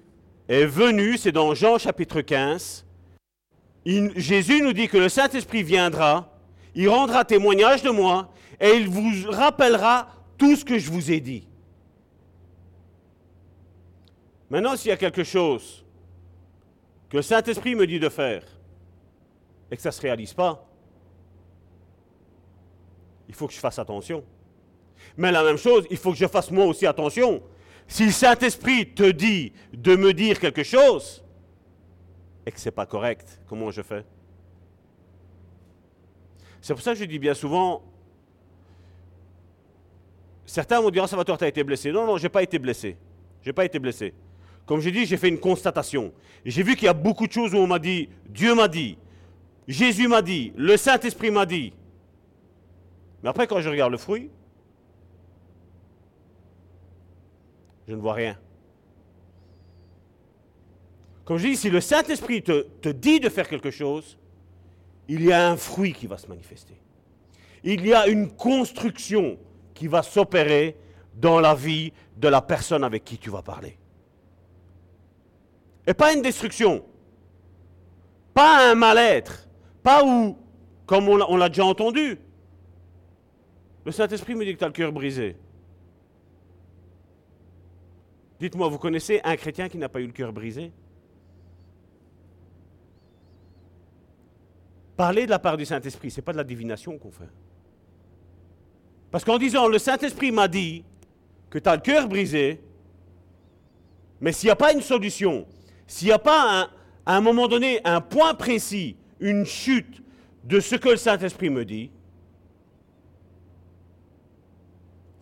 est 0.49 0.67
venu, 0.67 1.17
c'est 1.19 1.33
dans 1.33 1.55
Jean 1.55 1.79
chapitre 1.79 2.21
15. 2.21 2.87
Jésus 3.85 4.63
nous 4.63 4.73
dit 4.73 4.89
que 4.89 4.99
le 4.99 5.09
Saint-Esprit 5.09 5.63
viendra, 5.63 6.33
il 6.75 6.89
rendra 6.89 7.25
témoignage 7.25 7.83
de 7.83 7.91
moi 7.91 8.33
et 8.61 8.71
il 8.71 8.89
vous 8.89 9.31
rappellera 9.31 10.09
tout 10.37 10.55
ce 10.57 10.65
que 10.65 10.79
je 10.79 10.91
vous 10.91 11.11
ai 11.11 11.21
dit. 11.21 11.47
Maintenant, 14.51 14.77
s'il 14.77 14.91
y 14.91 14.93
a 14.93 14.97
quelque 14.97 15.25
chose 15.25 15.85
que 17.09 17.17
le 17.17 17.23
Saint-Esprit 17.23 17.75
me 17.75 17.87
dit 17.87 17.99
de 17.99 18.09
faire 18.09 18.45
et 19.71 19.77
que 19.77 19.83
ça 19.83 19.91
ne 19.91 19.95
se 19.95 20.01
réalise 20.01 20.35
pas, 20.35 20.68
il 23.29 23.35
faut 23.35 23.47
que 23.47 23.53
je 23.53 23.59
fasse 23.59 23.79
attention. 23.79 24.25
Mais 25.17 25.31
la 25.31 25.45
même 25.45 25.59
chose, 25.59 25.87
il 25.91 25.97
faut 25.97 26.13
que 26.13 26.19
je 26.19 26.27
fasse 26.27 26.51
moi 26.51 26.65
aussi 26.65 26.87
attention. 26.87 27.43
Si 27.87 28.07
le 28.07 28.13
Saint-Esprit 28.13 28.93
te 28.95 29.11
dit 29.11 29.53
de 29.73 29.97
me 29.97 30.13
dire 30.13 30.39
quelque 30.39 30.63
chose 30.63 31.25
et 32.45 32.51
que 32.51 32.59
ce 32.61 32.67
n'est 32.67 32.73
pas 32.73 32.87
correct, 32.87 33.41
comment 33.47 33.71
je 33.71 33.83
fais? 33.83 34.05
C'est 36.61 36.75
pour 36.75 36.83
ça 36.83 36.93
que 36.93 36.99
je 36.99 37.05
dis 37.05 37.19
bien 37.19 37.35
souvent, 37.35 37.83
certains 40.45 40.81
vont 40.81 40.91
dire, 40.91 41.03
oh, 41.05 41.07
Salvatore, 41.07 41.39
tu 41.39 41.45
as 41.45 41.49
été 41.49 41.63
blessé. 41.63 41.93
Non, 41.93 42.07
non, 42.07 42.17
je 42.17 42.25
n'ai 42.25 42.29
pas 42.29 42.43
été 42.43 42.59
blessé. 42.59 42.97
Je 43.43 43.49
n'ai 43.49 43.53
pas 43.53 43.65
été 43.65 43.79
blessé. 43.79 44.13
Comme 44.67 44.81
je 44.81 44.91
dis, 44.91 45.07
j'ai 45.07 45.17
fait 45.17 45.29
une 45.29 45.39
constatation. 45.39 46.13
J'ai 46.45 46.63
vu 46.63 46.75
qu'il 46.75 46.87
y 46.87 46.89
a 46.89 46.95
beaucoup 46.95 47.27
de 47.27 47.33
choses 47.33 47.55
où 47.55 47.59
on 47.59 47.67
m'a 47.67 47.79
dit, 47.79 48.09
Dieu 48.29 48.55
m'a 48.55 48.69
dit, 48.69 48.99
Jésus 49.67 50.09
m'a 50.09 50.21
dit, 50.21 50.53
le 50.57 50.77
Saint-Esprit 50.77 51.31
m'a 51.31 51.47
dit. 51.47 51.73
Mais 53.23 53.29
après, 53.29 53.47
quand 53.47 53.61
je 53.61 53.69
regarde 53.69 53.93
le 53.93 53.99
fruit, 53.99 54.31
je 57.87 57.95
ne 57.95 58.01
vois 58.01 58.15
rien. 58.15 58.39
Comme 61.25 61.39
je 61.39 61.49
dis, 61.49 61.57
si 61.57 61.71
le 61.71 61.81
Saint-Esprit 61.81 62.43
te, 62.43 62.63
te, 62.81 62.89
dit 62.89 63.21
de 63.21 63.29
faire 63.29 63.49
quelque 63.49 63.71
chose, 63.71 64.17
il 65.09 65.25
y 65.25 65.33
a 65.33 65.51
un 65.51 65.57
fruit 65.57 65.93
qui 65.93 66.07
va 66.07 66.17
se 66.17 66.27
manifester. 66.27 66.75
Il 67.65 67.85
y 67.87 67.93
a 67.93 68.07
une 68.07 68.31
construction 68.31 69.39
qui 69.75 69.89
va 69.89 70.03
s'opérer 70.03 70.77
dans 71.15 71.41
la 71.41 71.55
vie 71.55 71.93
de 72.17 72.29
la 72.29 72.41
personne 72.41 72.85
avec 72.85 73.05
qui 73.05 73.19
tu 73.19 73.31
vas 73.31 73.43
parler. 73.43 73.77
Et 75.87 75.95
pas 75.95 76.13
une 76.13 76.23
destruction, 76.23 76.85
pas 78.35 78.71
un 78.71 78.75
mal-être, 78.75 79.49
pas 79.83 80.05
où, 80.05 80.37
comme 80.87 81.09
on 81.09 81.37
l'a 81.37 81.49
déjà 81.49 81.65
entendu, 81.65 82.19
le 83.89 83.93
Saint-Esprit 83.93 84.35
me 84.35 84.45
dit 84.45 84.53
que 84.53 84.59
tu 84.59 84.65
as 84.65 84.69
le 84.69 84.75
cœur 84.75 84.93
brisé. 84.93 85.35
Dites-moi, 88.39 88.69
vous 88.69 88.77
connaissez 88.77 89.19
un 89.25 89.35
chrétien 89.35 89.71
qui 89.71 89.79
n'a 89.79 89.89
pas 89.89 90.03
eu 90.03 90.07
le 90.07 90.13
cœur 90.13 90.31
brisé? 90.31 90.73
Parler 94.95 95.25
de 95.25 95.31
la 95.31 95.39
part 95.39 95.57
du 95.57 95.65
Saint-Esprit, 95.65 96.11
ce 96.11 96.17
n'est 96.17 96.23
pas 96.23 96.33
de 96.33 96.37
la 96.37 96.45
divination 96.45 96.99
qu'on 96.99 97.11
fait. 97.11 97.31
Parce 99.11 99.25
qu'en 99.25 99.39
disant, 99.39 99.67
le 99.69 99.79
Saint-Esprit 99.79 100.33
m'a 100.33 100.49
dit 100.49 100.85
que 101.49 101.59
tu 101.59 101.67
as 101.67 101.77
le 101.77 101.81
cœur 101.81 102.09
brisé, 102.09 102.61
mais 104.21 104.33
s'il 104.33 104.49
n'y 104.49 104.53
a 104.53 104.57
pas 104.57 104.75
une 104.75 104.83
solution, 104.83 105.47
s'il 105.87 106.09
n'y 106.09 106.13
a 106.13 106.19
pas 106.19 106.69
à 107.07 107.17
un 107.17 107.23
moment 107.23 107.49
donné 107.49 107.81
un 107.85 108.03
point 108.03 108.35
précis, 108.35 108.99
une 109.19 109.47
chute 109.47 110.03
de 110.45 110.61
ce 110.61 110.77
que 110.77 110.91
le 110.91 110.97
Saint-Esprit 110.99 111.49
me 111.49 111.65
dit, 111.65 111.91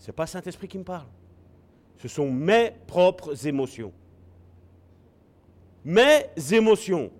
Ce 0.07 0.13
n'est 0.13 0.15
pas 0.15 0.29
Saint-Esprit 0.29 0.69
qui 0.69 0.79
me 0.79 0.85
parle. 0.85 1.09
Ce 1.99 2.07
sont 2.07 2.31
mes 2.31 2.71
propres 2.87 3.45
émotions. 3.45 3.93
Mes 5.85 6.27
émotions. 6.53 7.11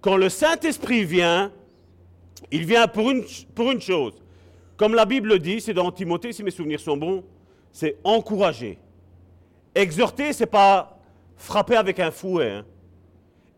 Quand 0.00 0.16
le 0.16 0.30
Saint-Esprit 0.30 1.04
vient, 1.04 1.52
il 2.50 2.64
vient 2.64 2.88
pour 2.88 3.10
une, 3.10 3.80
chose. 3.82 4.14
Comme 4.78 4.94
la 4.94 5.04
Bible 5.04 5.38
dit, 5.40 5.60
c'est 5.60 5.74
dans 5.74 5.92
Timothée, 5.92 6.32
si 6.32 6.42
mes 6.42 6.50
souvenirs 6.50 6.80
sont 6.80 6.96
bons, 6.96 7.22
c'est 7.70 7.98
encourager. 8.02 8.78
Exhorter, 9.74 10.32
c'est 10.32 10.46
pas 10.46 10.98
frapper 11.36 11.76
avec 11.76 12.00
un 12.00 12.10
fouet. 12.10 12.50
Hein. 12.50 12.64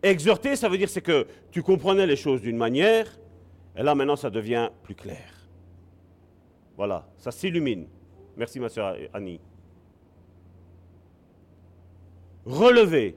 Exhorter, 0.02 0.56
ça 0.56 0.68
veut 0.68 0.78
dire 0.78 0.92
que 0.92 1.28
tu 1.52 1.62
comprenais 1.62 2.08
les 2.08 2.16
choses 2.16 2.40
d'une 2.40 2.56
manière, 2.56 3.06
et 3.76 3.84
là 3.84 3.94
maintenant 3.94 4.16
ça 4.16 4.30
devient 4.30 4.68
plus 4.82 4.96
clair. 4.96 5.30
Voilà, 6.76 7.06
ça 7.18 7.30
s'illumine. 7.30 7.86
Merci, 8.36 8.60
ma 8.60 8.68
soeur 8.68 8.96
Annie. 9.12 9.40
Relever, 12.44 13.16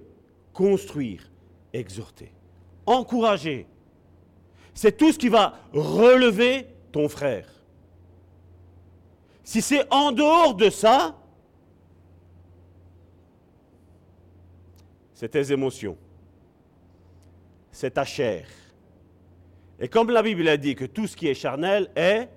construire, 0.53 1.29
exhorter, 1.73 2.31
encourager. 2.85 3.65
C'est 4.73 4.97
tout 4.97 5.11
ce 5.11 5.17
qui 5.17 5.29
va 5.29 5.57
relever 5.73 6.67
ton 6.91 7.09
frère. 7.09 7.49
Si 9.43 9.61
c'est 9.61 9.91
en 9.93 10.11
dehors 10.11 10.53
de 10.55 10.69
ça, 10.69 11.15
c'est 15.13 15.29
tes 15.29 15.51
émotions, 15.51 15.97
c'est 17.71 17.91
ta 17.91 18.03
chair. 18.03 18.47
Et 19.79 19.87
comme 19.87 20.09
la 20.09 20.21
Bible 20.21 20.47
a 20.47 20.57
dit 20.57 20.75
que 20.75 20.85
tout 20.85 21.07
ce 21.07 21.15
qui 21.15 21.27
est 21.27 21.33
charnel 21.33 21.89
est 21.95 22.29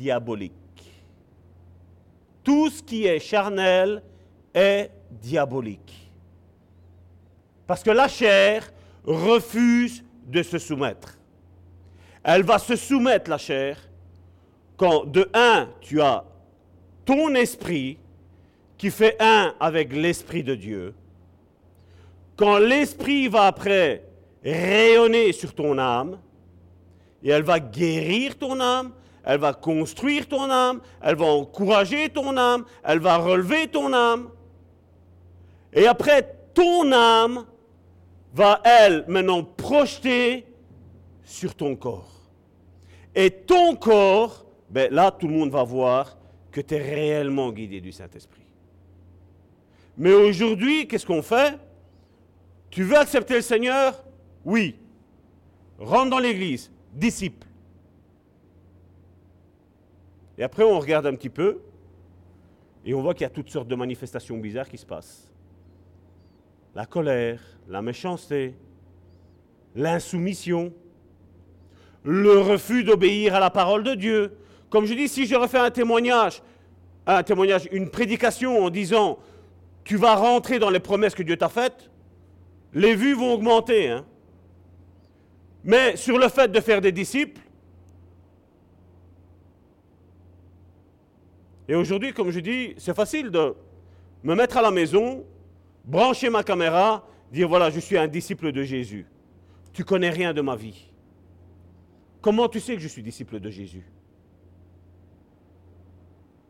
diabolique. 0.00 0.52
Tout 2.42 2.70
ce 2.70 2.82
qui 2.82 3.06
est 3.06 3.20
charnel 3.20 4.02
est 4.54 4.90
diabolique. 5.10 6.10
Parce 7.66 7.82
que 7.82 7.90
la 7.90 8.08
chair 8.08 8.72
refuse 9.04 10.02
de 10.26 10.42
se 10.42 10.58
soumettre. 10.58 11.18
Elle 12.24 12.42
va 12.42 12.58
se 12.58 12.76
soumettre, 12.76 13.30
la 13.30 13.38
chair, 13.38 13.78
quand 14.76 15.04
de 15.04 15.28
un, 15.34 15.68
tu 15.80 16.00
as 16.00 16.24
ton 17.04 17.34
esprit 17.34 17.98
qui 18.78 18.90
fait 18.90 19.16
un 19.20 19.54
avec 19.60 19.92
l'esprit 19.92 20.42
de 20.42 20.54
Dieu. 20.54 20.94
Quand 22.36 22.58
l'esprit 22.58 23.28
va 23.28 23.44
après 23.46 24.02
rayonner 24.42 25.32
sur 25.32 25.54
ton 25.54 25.76
âme, 25.78 26.18
et 27.22 27.28
elle 27.28 27.42
va 27.42 27.60
guérir 27.60 28.38
ton 28.38 28.58
âme, 28.60 28.92
elle 29.24 29.38
va 29.38 29.52
construire 29.52 30.28
ton 30.28 30.50
âme, 30.50 30.80
elle 31.02 31.16
va 31.16 31.26
encourager 31.26 32.08
ton 32.08 32.36
âme, 32.36 32.64
elle 32.82 32.98
va 32.98 33.18
relever 33.18 33.68
ton 33.68 33.92
âme. 33.92 34.30
Et 35.72 35.86
après, 35.86 36.36
ton 36.54 36.90
âme 36.92 37.46
va, 38.34 38.60
elle, 38.64 39.04
maintenant 39.08 39.42
projeter 39.42 40.46
sur 41.24 41.54
ton 41.54 41.76
corps. 41.76 42.10
Et 43.14 43.30
ton 43.30 43.76
corps, 43.76 44.44
ben 44.68 44.92
là, 44.92 45.10
tout 45.10 45.28
le 45.28 45.34
monde 45.34 45.50
va 45.50 45.62
voir 45.62 46.16
que 46.50 46.60
tu 46.60 46.74
es 46.74 46.78
réellement 46.78 47.52
guidé 47.52 47.80
du 47.80 47.92
Saint-Esprit. 47.92 48.40
Mais 49.96 50.12
aujourd'hui, 50.12 50.88
qu'est-ce 50.88 51.06
qu'on 51.06 51.22
fait? 51.22 51.58
Tu 52.70 52.84
veux 52.84 52.96
accepter 52.96 53.34
le 53.34 53.42
Seigneur? 53.42 54.02
Oui. 54.44 54.76
Rentre 55.78 56.10
dans 56.10 56.18
l'église, 56.18 56.70
disciple. 56.92 57.46
Et 60.40 60.42
après, 60.42 60.64
on 60.64 60.80
regarde 60.80 61.06
un 61.06 61.14
petit 61.14 61.28
peu 61.28 61.58
et 62.86 62.94
on 62.94 63.02
voit 63.02 63.12
qu'il 63.12 63.24
y 63.24 63.26
a 63.26 63.30
toutes 63.30 63.50
sortes 63.50 63.68
de 63.68 63.74
manifestations 63.74 64.38
bizarres 64.38 64.70
qui 64.70 64.78
se 64.78 64.86
passent. 64.86 65.30
La 66.74 66.86
colère, 66.86 67.42
la 67.68 67.82
méchanceté, 67.82 68.54
l'insoumission, 69.76 70.72
le 72.04 72.38
refus 72.38 72.84
d'obéir 72.84 73.34
à 73.34 73.40
la 73.40 73.50
parole 73.50 73.82
de 73.82 73.94
Dieu. 73.94 74.38
Comme 74.70 74.86
je 74.86 74.94
dis, 74.94 75.08
si 75.08 75.26
je 75.26 75.34
refais 75.34 75.58
un 75.58 75.70
témoignage, 75.70 76.42
un 77.06 77.22
témoignage, 77.22 77.68
une 77.70 77.90
prédication 77.90 78.64
en 78.64 78.70
disant 78.70 79.18
tu 79.84 79.98
vas 79.98 80.14
rentrer 80.14 80.58
dans 80.58 80.70
les 80.70 80.80
promesses 80.80 81.14
que 81.14 81.22
Dieu 81.22 81.36
t'a 81.36 81.50
faites, 81.50 81.90
les 82.72 82.94
vues 82.94 83.12
vont 83.12 83.34
augmenter. 83.34 83.90
Hein. 83.90 84.06
Mais 85.64 85.96
sur 85.96 86.16
le 86.16 86.30
fait 86.30 86.50
de 86.50 86.60
faire 86.60 86.80
des 86.80 86.92
disciples, 86.92 87.42
Et 91.70 91.76
aujourd'hui, 91.76 92.12
comme 92.12 92.32
je 92.32 92.40
dis, 92.40 92.74
c'est 92.78 92.96
facile 92.96 93.30
de 93.30 93.54
me 94.24 94.34
mettre 94.34 94.56
à 94.56 94.62
la 94.62 94.72
maison, 94.72 95.24
brancher 95.84 96.28
ma 96.28 96.42
caméra, 96.42 97.06
dire 97.30 97.48
voilà, 97.48 97.70
je 97.70 97.78
suis 97.78 97.96
un 97.96 98.08
disciple 98.08 98.50
de 98.50 98.64
Jésus. 98.64 99.06
Tu 99.72 99.84
connais 99.84 100.10
rien 100.10 100.34
de 100.34 100.40
ma 100.40 100.56
vie. 100.56 100.90
Comment 102.20 102.48
tu 102.48 102.58
sais 102.58 102.74
que 102.74 102.80
je 102.80 102.88
suis 102.88 103.04
disciple 103.04 103.38
de 103.38 103.48
Jésus? 103.50 103.86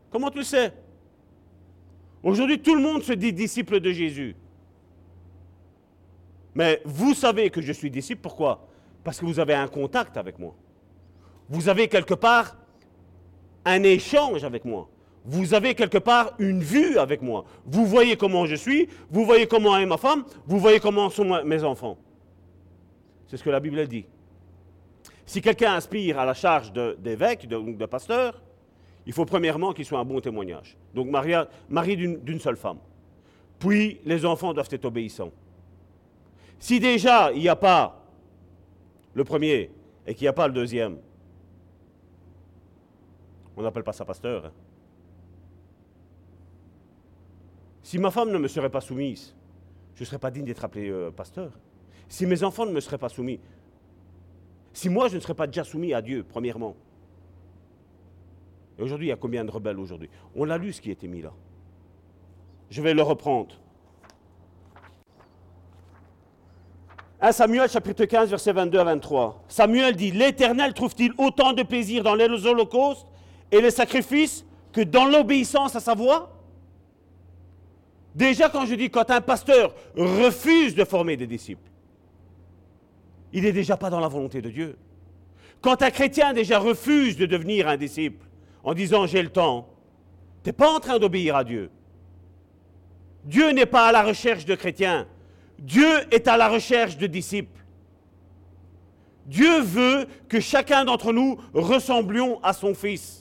Comment 0.09 0.31
tu 0.31 0.39
le 0.39 0.43
sais? 0.43 0.73
Aujourd'hui, 2.23 2.59
tout 2.59 2.73
le 2.73 2.81
monde 2.81 3.03
se 3.03 3.13
dit 3.13 3.31
disciple 3.31 3.79
de 3.79 3.91
Jésus. 3.91 4.35
Mais 6.55 6.81
vous 6.83 7.13
savez 7.13 7.51
que 7.51 7.61
je 7.61 7.73
suis 7.73 7.91
disciple, 7.91 8.21
pourquoi? 8.23 8.67
Parce 9.03 9.19
que 9.19 9.25
vous 9.25 9.39
avez 9.39 9.53
un 9.53 9.67
contact 9.67 10.17
avec 10.17 10.39
moi. 10.39 10.55
Vous 11.47 11.69
avez 11.69 11.87
quelque 11.87 12.15
part 12.15 12.57
un 13.63 13.83
échange 13.83 14.43
avec 14.43 14.65
moi. 14.65 14.89
Vous 15.23 15.53
avez 15.53 15.75
quelque 15.75 15.99
part 15.99 16.33
une 16.39 16.61
vue 16.61 16.97
avec 16.97 17.21
moi. 17.21 17.45
Vous 17.65 17.85
voyez 17.85 18.17
comment 18.17 18.45
je 18.45 18.55
suis, 18.55 18.89
vous 19.09 19.25
voyez 19.25 19.45
comment 19.45 19.77
est 19.77 19.85
ma 19.85 19.97
femme, 19.97 20.23
vous 20.47 20.59
voyez 20.59 20.79
comment 20.79 21.09
sont 21.09 21.43
mes 21.43 21.63
enfants. 21.63 21.97
C'est 23.27 23.37
ce 23.37 23.43
que 23.43 23.49
la 23.49 23.59
Bible 23.59 23.87
dit. 23.87 24.05
Si 25.25 25.41
quelqu'un 25.41 25.73
aspire 25.75 26.19
à 26.19 26.25
la 26.25 26.33
charge 26.33 26.73
d'évêque, 26.73 27.47
de, 27.47 27.57
de, 27.57 27.85
pasteur, 27.85 28.41
il 29.05 29.13
faut 29.13 29.25
premièrement 29.25 29.73
qu'il 29.73 29.85
soit 29.85 29.99
un 29.99 30.05
bon 30.05 30.19
témoignage. 30.19 30.75
Donc 30.93 31.07
mari 31.07 31.95
d'une 31.95 32.39
seule 32.39 32.57
femme. 32.57 32.79
Puis 33.59 34.01
les 34.05 34.25
enfants 34.25 34.53
doivent 34.53 34.67
être 34.71 34.85
obéissants. 34.85 35.31
Si 36.59 36.79
déjà 36.79 37.31
il 37.31 37.39
n'y 37.39 37.49
a 37.49 37.55
pas 37.55 38.03
le 39.13 39.23
premier 39.23 39.69
et 40.05 40.15
qu'il 40.15 40.25
n'y 40.25 40.29
a 40.29 40.33
pas 40.33 40.47
le 40.47 40.53
deuxième, 40.53 40.97
on 43.55 43.61
n'appelle 43.61 43.83
pas 43.83 43.93
ça 43.93 44.03
pasteur. 44.03 44.47
Hein. 44.47 44.51
Si 47.91 47.97
ma 47.99 48.09
femme 48.09 48.31
ne 48.31 48.37
me 48.37 48.47
serait 48.47 48.69
pas 48.69 48.79
soumise, 48.79 49.35
je 49.95 50.03
ne 50.03 50.05
serais 50.05 50.17
pas 50.17 50.31
digne 50.31 50.45
d'être 50.45 50.63
appelé 50.63 50.89
euh, 50.89 51.11
pasteur. 51.11 51.51
Si 52.07 52.25
mes 52.25 52.41
enfants 52.41 52.65
ne 52.65 52.71
me 52.71 52.79
seraient 52.79 52.97
pas 52.97 53.09
soumis, 53.09 53.37
si 54.71 54.87
moi 54.87 55.09
je 55.09 55.15
ne 55.15 55.19
serais 55.19 55.33
pas 55.33 55.45
déjà 55.45 55.65
soumis 55.65 55.93
à 55.93 56.01
Dieu, 56.01 56.25
premièrement. 56.25 56.77
Et 58.79 58.81
aujourd'hui, 58.81 59.07
il 59.07 59.09
y 59.09 59.11
a 59.11 59.17
combien 59.17 59.43
de 59.43 59.51
rebelles 59.51 59.77
aujourd'hui? 59.77 60.09
On 60.37 60.45
l'a 60.45 60.57
lu 60.57 60.71
ce 60.71 60.79
qui 60.79 60.89
était 60.89 61.09
mis 61.09 61.21
là. 61.21 61.33
Je 62.69 62.81
vais 62.81 62.93
le 62.93 63.01
reprendre. 63.01 63.59
1 67.19 67.33
Samuel 67.33 67.69
chapitre 67.69 68.05
15, 68.05 68.29
verset 68.29 68.53
22 68.53 68.79
à 68.79 68.85
23. 68.85 69.43
Samuel 69.49 69.97
dit, 69.97 70.11
L'Éternel 70.11 70.73
trouve-t-il 70.73 71.11
autant 71.17 71.51
de 71.51 71.63
plaisir 71.63 72.03
dans 72.03 72.15
les 72.15 72.29
holocaustes 72.45 73.05
et 73.51 73.59
les 73.59 73.69
sacrifices 73.69 74.45
que 74.71 74.79
dans 74.79 75.07
l'obéissance 75.07 75.75
à 75.75 75.81
sa 75.81 75.93
voix? 75.93 76.37
Déjà 78.15 78.49
quand 78.49 78.65
je 78.65 78.75
dis 78.75 78.89
quand 78.89 79.09
un 79.09 79.21
pasteur 79.21 79.73
refuse 79.95 80.75
de 80.75 80.83
former 80.83 81.17
des 81.17 81.27
disciples, 81.27 81.69
il 83.33 83.43
n'est 83.43 83.51
déjà 83.51 83.77
pas 83.77 83.89
dans 83.89 83.99
la 83.99 84.09
volonté 84.09 84.41
de 84.41 84.49
Dieu. 84.49 84.77
Quand 85.61 85.81
un 85.81 85.91
chrétien 85.91 86.33
déjà 86.33 86.59
refuse 86.59 87.15
de 87.17 87.25
devenir 87.25 87.67
un 87.67 87.77
disciple 87.77 88.25
en 88.63 88.73
disant 88.73 89.07
j'ai 89.07 89.21
le 89.21 89.29
temps, 89.29 89.69
tu 90.43 90.49
n'es 90.49 90.53
pas 90.53 90.69
en 90.69 90.79
train 90.79 90.99
d'obéir 90.99 91.35
à 91.35 91.43
Dieu. 91.43 91.69
Dieu 93.23 93.51
n'est 93.51 93.67
pas 93.67 93.87
à 93.87 93.91
la 93.91 94.03
recherche 94.03 94.45
de 94.45 94.55
chrétiens. 94.55 95.07
Dieu 95.59 95.87
est 96.11 96.27
à 96.27 96.37
la 96.37 96.49
recherche 96.49 96.97
de 96.97 97.07
disciples. 97.07 97.61
Dieu 99.27 99.61
veut 99.61 100.07
que 100.27 100.39
chacun 100.39 100.83
d'entre 100.83 101.13
nous 101.13 101.37
ressemblions 101.53 102.43
à 102.43 102.53
son 102.53 102.73
Fils. 102.73 103.20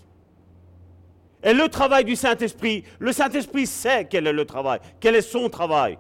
Et 1.43 1.55
le 1.55 1.69
travail 1.69 2.05
du 2.05 2.17
Saint-Esprit, 2.17 2.85
le 2.99 3.13
Saint-Esprit 3.13 3.67
sait 3.67 4.07
quel 4.09 4.27
est 4.27 4.33
le 4.33 4.45
travail, 4.45 4.81
quel 5.01 5.15
est 5.15 5.23
son 5.23 5.49
travail. 5.49 5.99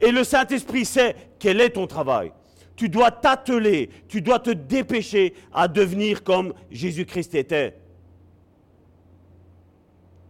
Et 0.00 0.12
le 0.12 0.22
Saint-Esprit 0.22 0.84
sait 0.84 1.16
quel 1.38 1.60
est 1.60 1.70
ton 1.70 1.86
travail. 1.86 2.32
Tu 2.76 2.88
dois 2.88 3.10
t'atteler, 3.10 3.90
tu 4.06 4.22
dois 4.22 4.38
te 4.38 4.50
dépêcher 4.50 5.34
à 5.52 5.66
devenir 5.66 6.22
comme 6.22 6.54
Jésus-Christ 6.70 7.34
était. 7.34 7.74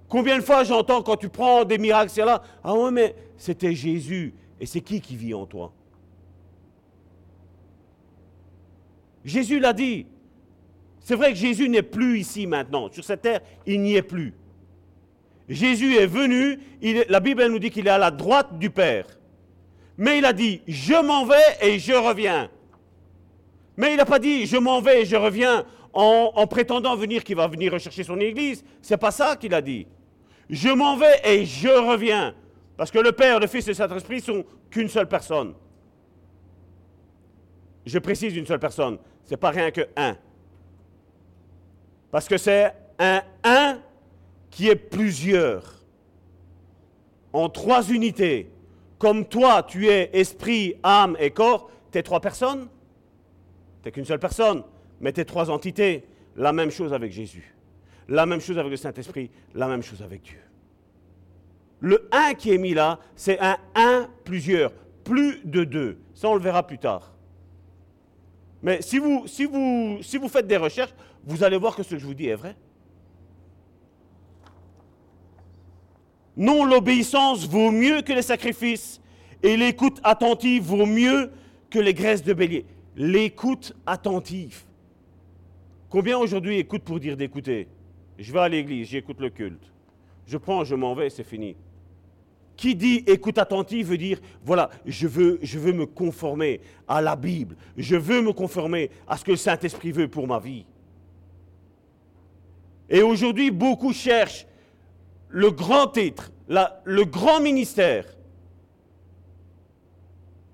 Combien 0.09 0.39
de 0.39 0.43
fois 0.43 0.65
j'entends 0.65 1.03
quand 1.03 1.17
tu 1.17 1.29
prends 1.29 1.67
des 1.67 1.77
miracles, 1.77 2.11
c'est 2.11 2.25
là, 2.25 2.43
ah 2.65 2.75
ouais, 2.75 2.91
mais 2.91 3.15
c'était 3.37 3.75
Jésus. 3.75 4.35
Et 4.59 4.65
c'est 4.65 4.81
qui 4.81 5.03
qui 5.03 5.15
vit 5.15 5.35
en 5.35 5.45
toi? 5.45 5.73
Jésus 9.25 9.61
l'a 9.61 9.75
dit. 9.75 10.07
C'est 11.09 11.17
vrai 11.17 11.33
que 11.33 11.39
Jésus 11.39 11.71
n'est 11.71 11.81
plus 11.81 12.19
ici 12.19 12.47
maintenant. 12.47 12.93
Sur 12.93 13.03
cette 13.03 13.23
terre, 13.23 13.41
il 13.65 13.81
n'y 13.81 13.97
est 13.97 14.03
plus. 14.03 14.35
Jésus 15.49 15.97
est 15.97 16.07
venu, 16.07 16.61
la 17.09 17.21
Bible 17.21 17.47
nous 17.47 17.59
dit 17.59 17.71
qu'il 17.71 17.87
est 17.87 17.91
à 17.91 17.97
la 17.97 18.11
droite 18.11 18.59
du 18.59 18.69
Père. 18.69 19.07
Mais 19.97 20.19
il 20.19 20.27
a 20.27 20.35
dit, 20.35 20.61
je 20.69 21.03
m'en 21.03 21.25
vais 21.25 21.57
et 21.63 21.79
je 21.79 21.95
reviens. 21.95 22.51
Mais 23.79 23.93
il 23.93 23.97
n'a 23.97 24.05
pas 24.05 24.19
dit, 24.19 24.45
je 24.45 24.59
m'en 24.59 24.83
vais 24.83 25.01
et 25.01 25.05
je 25.07 25.17
reviens 25.17 25.65
en, 25.95 26.31
en 26.35 26.47
prétendant 26.47 26.95
venir 26.95 27.25
qu'il 27.25 27.37
va 27.37 27.49
venir 27.49 27.73
rechercher 27.73 28.05
son 28.05 28.21
Église. 28.21 28.63
C'est 28.83 28.99
pas 28.99 29.11
ça 29.11 29.35
qu'il 29.35 29.55
a 29.55 29.63
dit. 29.63 29.87
Je 30.51 30.69
m'en 30.69 30.99
vais 30.99 31.23
et 31.25 31.47
je 31.47 31.69
reviens. 31.69 32.35
Parce 32.77 32.91
que 32.91 32.99
le 32.99 33.13
Père, 33.13 33.41
le 33.41 33.47
Fils 33.47 33.67
et 33.67 33.71
le 33.71 33.77
Saint-Esprit 33.77 34.21
sont 34.21 34.45
qu'une 34.71 34.91
seule 34.91 35.09
personne. 35.09 35.55
Je 37.87 37.99
précise 37.99 38.37
une 38.37 38.45
seule 38.45 38.61
personne. 38.61 38.99
Ce 39.25 39.31
n'est 39.31 39.39
pas 39.39 39.49
rien 39.49 39.71
que 39.71 39.89
un. 39.97 40.15
Parce 42.11 42.29
que 42.29 42.37
c'est 42.37 42.73
un 42.99 43.23
un 43.45 43.79
qui 44.51 44.69
est 44.69 44.77
plusieurs. 44.77 45.85
En 47.33 47.49
trois 47.49 47.91
unités. 47.91 48.51
Comme 48.99 49.27
toi, 49.27 49.63
tu 49.63 49.87
es 49.87 50.11
esprit, 50.13 50.75
âme 50.83 51.17
et 51.21 51.31
corps, 51.31 51.71
tu 51.93 51.99
es 51.99 52.03
trois 52.03 52.21
personnes. 52.21 52.69
Tu 53.83 53.89
n'es 53.89 53.93
qu'une 53.93 54.05
seule 54.05 54.19
personne. 54.19 54.65
Mais 55.01 55.13
tu 55.13 55.21
es 55.21 55.25
trois 55.25 55.51
entités. 55.51 56.05
La 56.37 56.53
même 56.53 56.71
chose 56.71 56.93
avec 56.93 57.13
Jésus. 57.13 57.55
La 58.09 58.27
même 58.27 58.41
chose 58.41 58.59
avec 58.59 58.71
le 58.71 58.77
Saint-Esprit. 58.77 59.31
La 59.55 59.69
même 59.69 59.83
chose 59.83 60.03
avec 60.03 60.23
Dieu. 60.23 60.41
Le 61.81 62.09
1 62.11 62.35
qui 62.35 62.53
est 62.53 62.59
mis 62.59 62.75
là, 62.75 62.99
c'est 63.15 63.39
un 63.39 63.57
1 63.75 64.09
plusieurs, 64.25 64.73
plus 65.05 65.41
de 65.45 65.65
2. 65.65 65.99
Ça, 66.15 66.29
on 66.29 66.35
le 66.35 66.41
verra 66.41 66.67
plus 66.67 66.79
tard. 66.79 67.15
Mais 68.63 68.83
si 68.83 68.99
vous, 68.99 69.27
si 69.29 69.45
vous, 69.45 69.99
si 70.03 70.19
vous 70.19 70.29
faites 70.29 70.47
des 70.47 70.57
recherches, 70.57 70.95
vous 71.25 71.45
allez 71.45 71.57
voir 71.57 71.77
que 71.77 71.83
ce 71.83 71.91
que 71.91 71.99
je 71.99 72.07
vous 72.07 72.15
dis 72.15 72.27
est 72.27 72.35
vrai. 72.35 72.57
Non, 76.37 76.65
l'obéissance 76.65 77.49
vaut 77.49 77.73
mieux 77.73 78.03
que 78.03 78.13
les 78.13 78.23
sacrifices, 78.23 79.01
et 79.43 79.57
l'écoute 79.57 80.01
attentive 80.05 80.63
vaut 80.63 80.87
mieux 80.87 81.31
que 81.71 81.79
les 81.79 81.95
graisses 81.95 82.23
de 82.23 82.33
bélier. 82.33 82.65
L'écoute 82.97 83.75
attentive. 83.87 84.65
Combien 85.89 86.19
aujourd'hui 86.19 86.59
écoutent 86.59 86.85
pour 86.85 87.01
dire 87.01 87.17
d'écouter? 87.17 87.69
Je 88.19 88.33
vais 88.33 88.41
à 88.41 88.49
l'église, 88.49 88.89
j'écoute 88.89 89.21
le 89.21 89.31
culte. 89.31 89.73
Je 90.27 90.37
prends, 90.37 90.65
je 90.65 90.75
m'en 90.75 90.95
vais, 90.95 91.09
c'est 91.09 91.25
fini. 91.25 91.57
Qui 92.57 92.75
dit 92.75 93.05
écoute 93.07 93.39
attentive 93.39 93.89
veut 93.89 93.99
dire, 93.99 94.21
voilà, 94.45 94.69
je 94.85 95.07
veux, 95.07 95.39
je 95.43 95.59
veux 95.59 95.73
me 95.73 95.87
conformer 95.87 96.61
à 96.89 97.01
la 97.01 97.15
Bible, 97.15 97.57
je 97.77 97.97
veux 97.97 98.21
me 98.21 98.33
conformer 98.33 98.91
à 99.07 99.17
ce 99.17 99.25
que 99.25 99.31
le 99.31 99.37
Saint-Esprit 99.37 99.93
veut 99.93 100.09
pour 100.09 100.27
ma 100.27 100.41
vie. 100.41 100.67
Et 102.89 103.03
aujourd'hui, 103.03 103.51
beaucoup 103.51 103.93
cherchent 103.93 104.47
le 105.29 105.51
grand 105.51 105.89
titre, 105.89 106.33
le 106.49 107.05
grand 107.05 107.41
ministère. 107.41 108.07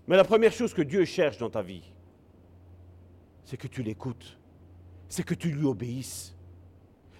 Mais 0.06 0.16
la 0.16 0.24
première 0.24 0.52
chose 0.52 0.74
que 0.74 0.82
Dieu 0.82 1.04
cherche 1.04 1.38
dans 1.38 1.50
ta 1.50 1.62
vie, 1.62 1.84
c'est 3.44 3.56
que 3.56 3.68
tu 3.68 3.82
l'écoutes, 3.82 4.38
c'est 5.08 5.22
que 5.22 5.34
tu 5.34 5.50
lui 5.50 5.64
obéisses, 5.64 6.36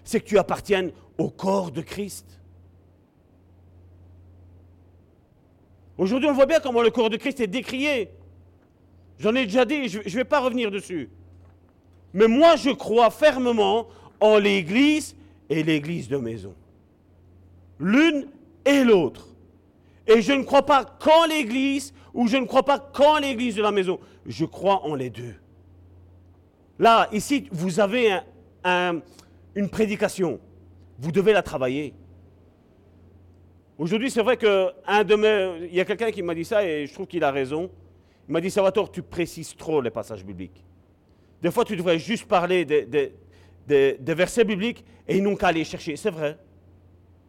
c'est 0.03 0.21
que 0.21 0.27
tu 0.27 0.39
appartiennes 0.39 0.93
au 1.17 1.31
corps 1.31 1.71
de 1.71 1.81
Christ. 1.81 2.41
Aujourd'hui, 5.97 6.29
on 6.29 6.35
voit 6.35 6.47
bien 6.47 6.61
comment 6.61 6.83
le 6.83 6.91
corps 6.91 7.09
de 7.09 7.17
Christ 7.17 7.41
est 7.41 7.47
décrié. 7.47 8.11
J'en 9.19 9.35
ai 9.35 9.47
déjà 9.47 9.65
dit, 9.65 9.89
je 9.89 9.99
ne 9.99 10.11
vais 10.11 10.25
pas 10.25 10.41
revenir 10.41 10.71
dessus. 10.71 11.09
Mais 12.13 12.27
moi, 12.27 12.57
je 12.57 12.71
crois 12.71 13.11
fermement 13.11 13.87
en 14.21 14.39
l'Église 14.39 15.17
et 15.49 15.63
l'Église 15.63 16.09
de 16.09 16.17
maison. 16.17 16.55
L'une 17.79 18.27
et 18.65 18.85
l'autre. 18.85 19.29
Et 20.07 20.23
je 20.23 20.33
ne 20.33 20.43
crois 20.43 20.67
pas 20.67 20.85
qu'en 20.85 21.27
l'Église 21.27 21.93
ou 22.13 22.29
je 22.29 22.37
ne 22.37 22.47
crois 22.47 22.65
pas 22.65 22.79
qu'en 22.79 23.19
l'Église 23.19 23.57
de 23.57 23.63
la 23.63 23.73
maison. 23.73 23.99
Je 24.27 24.45
crois 24.45 24.85
en 24.85 24.95
les 24.95 25.11
deux. 25.11 25.35
Là, 26.79 27.09
ici, 27.13 27.49
vous 27.53 27.81
avez 27.81 28.19
une 28.65 29.69
prédication. 29.71 30.41
Vous 30.99 31.13
devez 31.13 31.33
la 31.33 31.43
travailler. 31.43 31.95
Aujourd'hui, 33.77 34.11
c'est 34.11 34.23
vrai 34.23 34.37
qu'un 34.37 35.05
de 35.05 35.15
mes. 35.17 35.69
Il 35.69 35.75
y 35.75 35.81
a 35.81 35.85
quelqu'un 35.85 36.11
qui 36.13 36.23
m'a 36.23 36.35
dit 36.35 36.45
ça 36.45 36.65
et 36.65 36.87
je 36.87 36.93
trouve 36.95 37.07
qu'il 37.07 37.25
a 37.25 37.31
raison. 37.31 37.71
Il 38.29 38.33
m'a 38.33 38.41
dit 38.41 38.51
Salvatore, 38.51 38.91
tu 38.91 39.03
précises 39.03 39.57
trop 39.57 39.81
les 39.81 39.91
passages 39.91 40.25
bibliques. 40.25 40.65
Des 41.43 41.51
fois, 41.51 41.65
tu 41.65 41.77
devrais 41.77 41.99
juste 41.99 42.27
parler 42.27 42.65
des, 42.65 43.13
versets 43.67 44.45
bibliques 44.45 44.85
et 45.07 45.17
ils 45.17 45.23
n'ont 45.23 45.37
qu'à 45.37 45.49
aller 45.49 45.65
chercher. 45.65 45.97
C'est 45.97 46.11
vrai. 46.11 46.39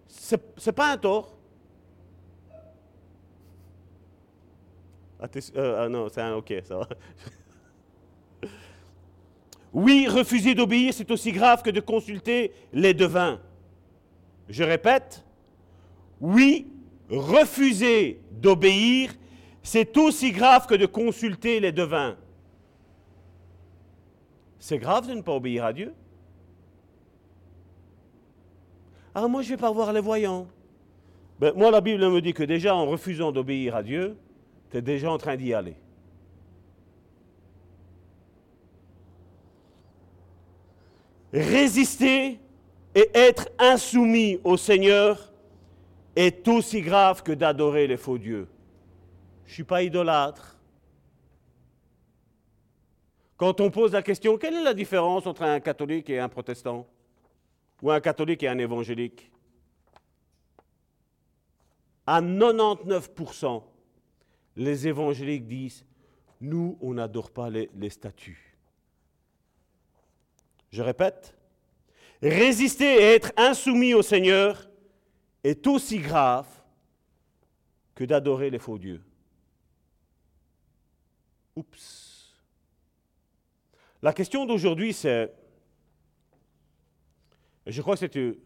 C'est 0.08 0.72
pas 0.72 0.92
un 0.92 0.98
tort. 0.98 1.36
Ah, 5.20 5.28
euh, 5.56 5.86
ah 5.86 5.90
non, 5.90 6.08
c'est 6.10 6.22
un 6.22 6.36
OK, 6.36 6.54
ça 6.64 6.78
va. 6.78 6.90
Oui, 9.74 10.08
refuser 10.08 10.56
d'obéir, 10.56 10.94
c'est 10.94 11.12
aussi 11.12 11.34
grave 11.34 11.62
que 11.62 11.70
de 11.70 11.82
consulter 11.82 12.54
les 12.72 12.94
devins. 12.94 13.42
Je 14.48 14.64
répète, 14.64 15.26
oui, 16.22 16.68
refuser 17.10 18.22
d'obéir, 18.32 19.14
c'est 19.62 19.98
aussi 19.98 20.32
grave 20.32 20.66
que 20.66 20.76
de 20.76 20.86
consulter 20.86 21.60
les 21.60 21.74
devins. 21.74 22.16
C'est 24.60 24.78
grave 24.78 25.08
de 25.08 25.14
ne 25.14 25.22
pas 25.22 25.34
obéir 25.34 25.66
à 25.66 25.74
Dieu. 25.74 25.94
Ah, 29.18 29.30
moi, 29.30 29.42
je 29.42 29.48
ne 29.48 29.56
vais 29.56 29.62
pas 29.62 29.72
voir 29.72 29.94
les 29.94 30.02
voyants. 30.02 30.46
Ben, 31.40 31.54
moi, 31.56 31.72
la 31.72 31.80
Bible 31.80 32.06
me 32.10 32.20
dit 32.20 32.34
que 32.34 32.44
déjà, 32.44 32.76
en 32.76 32.86
refusant 32.86 33.32
d'obéir 33.32 33.74
à 33.74 33.82
Dieu, 33.82 34.18
tu 34.70 34.78
es 34.78 34.82
déjà 34.82 35.10
en 35.10 35.18
train 35.18 35.38
d'y 35.38 35.54
aller. 35.54 35.78
Résister 41.32 42.40
et 42.94 43.10
être 43.14 43.48
insoumis 43.58 44.40
au 44.44 44.58
Seigneur 44.58 45.32
est 46.18 46.46
aussi 46.50 46.82
grave 46.82 47.24
que 47.24 47.32
d'adorer 47.32 47.88
les 47.88 47.98
faux 47.98 48.18
dieux. 48.18 48.48
Je 49.46 49.52
ne 49.52 49.54
suis 49.54 49.64
pas 49.64 49.84
idolâtre. 49.84 50.58
Quand 53.38 53.62
on 53.62 53.70
pose 53.70 53.94
la 53.94 54.02
question, 54.02 54.38
quelle 54.38 54.56
est 54.56 54.64
la 54.64 54.74
différence 54.74 55.26
entre 55.26 55.44
un 55.44 55.60
catholique 55.62 56.10
et 56.10 56.20
un 56.20 56.30
protestant? 56.30 56.86
Ou 57.86 57.92
un 57.92 58.02
catholique 58.02 58.42
et 58.42 58.48
un 58.48 58.58
évangélique 58.58 59.32
À 62.08 62.20
99%, 62.20 63.62
les 64.56 64.88
évangéliques 64.88 65.46
disent, 65.46 65.86
nous, 66.42 66.80
on 66.82 66.96
n'adore 66.96 67.30
pas 67.30 67.48
les, 67.52 67.70
les 67.76 67.92
statues. 67.92 68.58
Je 70.72 70.82
répète, 70.82 71.38
résister 72.24 72.92
et 72.92 73.14
être 73.14 73.32
insoumis 73.38 73.94
au 73.94 74.02
Seigneur 74.02 74.68
est 75.44 75.68
aussi 75.68 76.00
grave 76.00 76.48
que 77.94 78.04
d'adorer 78.04 78.50
les 78.50 78.58
faux 78.58 78.80
dieux. 78.80 79.04
Oups. 81.56 82.36
La 84.02 84.12
question 84.12 84.48
d'aujourd'hui, 84.48 84.92
c'est, 84.92 85.32
je 87.72 87.82
crois 87.82 87.96
que 87.96 88.00
c'est 88.02 88.38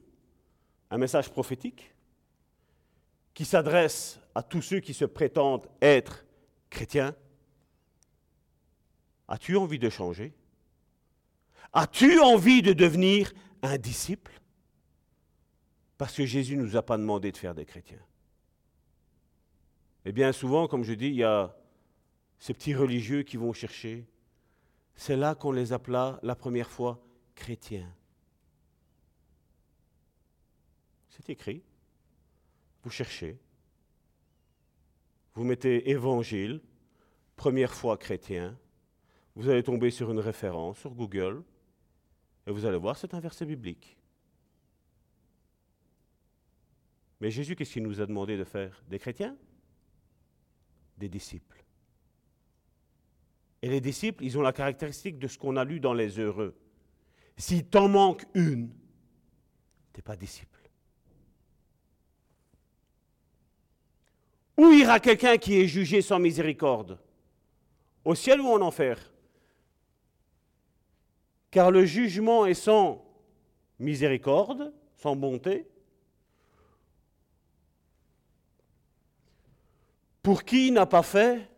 un 0.91 0.97
message 0.97 1.29
prophétique 1.29 1.93
qui 3.33 3.45
s'adresse 3.45 4.19
à 4.35 4.43
tous 4.43 4.61
ceux 4.61 4.79
qui 4.79 4.93
se 4.93 5.05
prétendent 5.05 5.67
être 5.81 6.25
chrétiens. 6.69 7.15
As-tu 9.27 9.55
envie 9.57 9.79
de 9.79 9.89
changer? 9.89 10.33
As-tu 11.73 12.19
envie 12.19 12.61
de 12.61 12.73
devenir 12.73 13.31
un 13.61 13.77
disciple? 13.77 14.41
Parce 15.97 16.15
que 16.15 16.25
Jésus 16.25 16.57
ne 16.57 16.63
nous 16.63 16.77
a 16.77 16.81
pas 16.81 16.97
demandé 16.97 17.31
de 17.31 17.37
faire 17.37 17.53
des 17.53 17.65
chrétiens. 17.65 18.01
Et 20.05 20.11
bien 20.11 20.31
souvent, 20.31 20.67
comme 20.67 20.83
je 20.83 20.93
dis, 20.93 21.07
il 21.07 21.15
y 21.15 21.23
a 21.23 21.55
ces 22.39 22.53
petits 22.53 22.73
religieux 22.73 23.23
qui 23.23 23.37
vont 23.37 23.53
chercher. 23.53 24.07
C'est 24.95 25.17
là 25.17 25.35
qu'on 25.35 25.51
les 25.51 25.73
appela 25.73 26.19
la 26.23 26.35
première 26.35 26.69
fois 26.69 26.99
chrétiens. 27.35 27.93
C'est 31.19 31.33
écrit. 31.33 31.61
Vous 32.83 32.89
cherchez. 32.89 33.37
Vous 35.33 35.43
mettez 35.43 35.89
évangile, 35.89 36.61
première 37.35 37.73
fois 37.73 37.97
chrétien. 37.97 38.57
Vous 39.35 39.49
allez 39.49 39.63
tomber 39.63 39.91
sur 39.91 40.11
une 40.11 40.19
référence 40.19 40.79
sur 40.79 40.93
Google. 40.93 41.43
Et 42.47 42.51
vous 42.51 42.65
allez 42.65 42.77
voir, 42.77 42.97
c'est 42.97 43.13
un 43.13 43.19
verset 43.19 43.45
biblique. 43.45 43.97
Mais 47.19 47.31
Jésus, 47.31 47.55
qu'est-ce 47.55 47.73
qu'il 47.73 47.83
nous 47.83 48.01
a 48.01 48.05
demandé 48.05 48.37
de 48.37 48.43
faire? 48.45 48.81
Des 48.87 48.97
chrétiens? 48.97 49.37
Des 50.97 51.09
disciples. 51.09 51.63
Et 53.61 53.69
les 53.69 53.81
disciples, 53.81 54.23
ils 54.23 54.37
ont 54.37 54.41
la 54.41 54.53
caractéristique 54.53 55.19
de 55.19 55.27
ce 55.27 55.37
qu'on 55.37 55.57
a 55.57 55.65
lu 55.65 55.81
dans 55.81 55.93
les 55.93 56.17
heureux. 56.17 56.57
S'il 57.35 57.65
t'en 57.65 57.89
manque 57.89 58.25
une, 58.33 58.69
tu 59.93 59.97
n'es 59.97 60.01
pas 60.01 60.15
disciple. 60.15 60.58
Où 64.59 64.73
ira 64.73 64.99
quelqu'un 64.99 65.37
qui 65.37 65.55
est 65.55 65.67
jugé 65.67 66.01
sans 66.01 66.19
miséricorde? 66.19 66.99
Au 68.03 68.13
ciel 68.13 68.41
ou 68.41 68.49
en 68.49 68.59
enfer? 68.59 68.99
Car 71.49 71.71
le 71.71 71.85
jugement 71.85 72.45
est 72.45 72.55
sans 72.55 73.01
miséricorde, 73.79 74.73
sans 74.97 75.15
bonté. 75.15 75.65
Pour 80.21 80.43
qui 80.43 80.71
n'a 80.71 80.85
pas 80.85 81.03
fait 81.03 81.49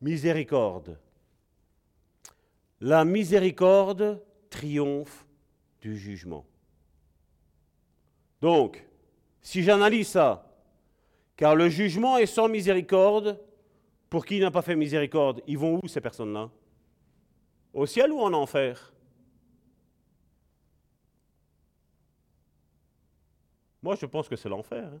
miséricorde? 0.00 0.96
La 2.80 3.04
miséricorde 3.04 4.24
triomphe 4.50 5.26
du 5.80 5.98
jugement. 5.98 6.46
Donc, 8.40 8.86
si 9.42 9.64
j'analyse 9.64 10.06
ça, 10.06 10.53
car 11.36 11.56
le 11.56 11.68
jugement 11.68 12.18
est 12.18 12.26
sans 12.26 12.48
miséricorde, 12.48 13.40
pour 14.08 14.24
qui 14.24 14.38
n'a 14.38 14.50
pas 14.50 14.62
fait 14.62 14.76
miséricorde, 14.76 15.42
ils 15.46 15.58
vont 15.58 15.80
où 15.82 15.88
ces 15.88 16.00
personnes-là? 16.00 16.50
Au 17.72 17.86
ciel 17.86 18.12
ou 18.12 18.20
en 18.20 18.32
enfer? 18.32 18.92
Moi, 23.82 23.96
je 23.96 24.06
pense 24.06 24.28
que 24.28 24.36
c'est 24.36 24.48
l'enfer. 24.48 24.88
Hein. 24.94 25.00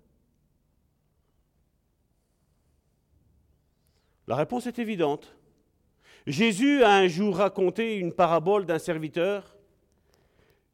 La 4.26 4.36
réponse 4.36 4.66
est 4.66 4.78
évidente. 4.78 5.36
Jésus 6.26 6.82
a 6.82 6.94
un 6.94 7.06
jour 7.06 7.36
raconté 7.36 7.96
une 7.96 8.12
parabole 8.12 8.64
d'un 8.64 8.78
serviteur 8.78 9.56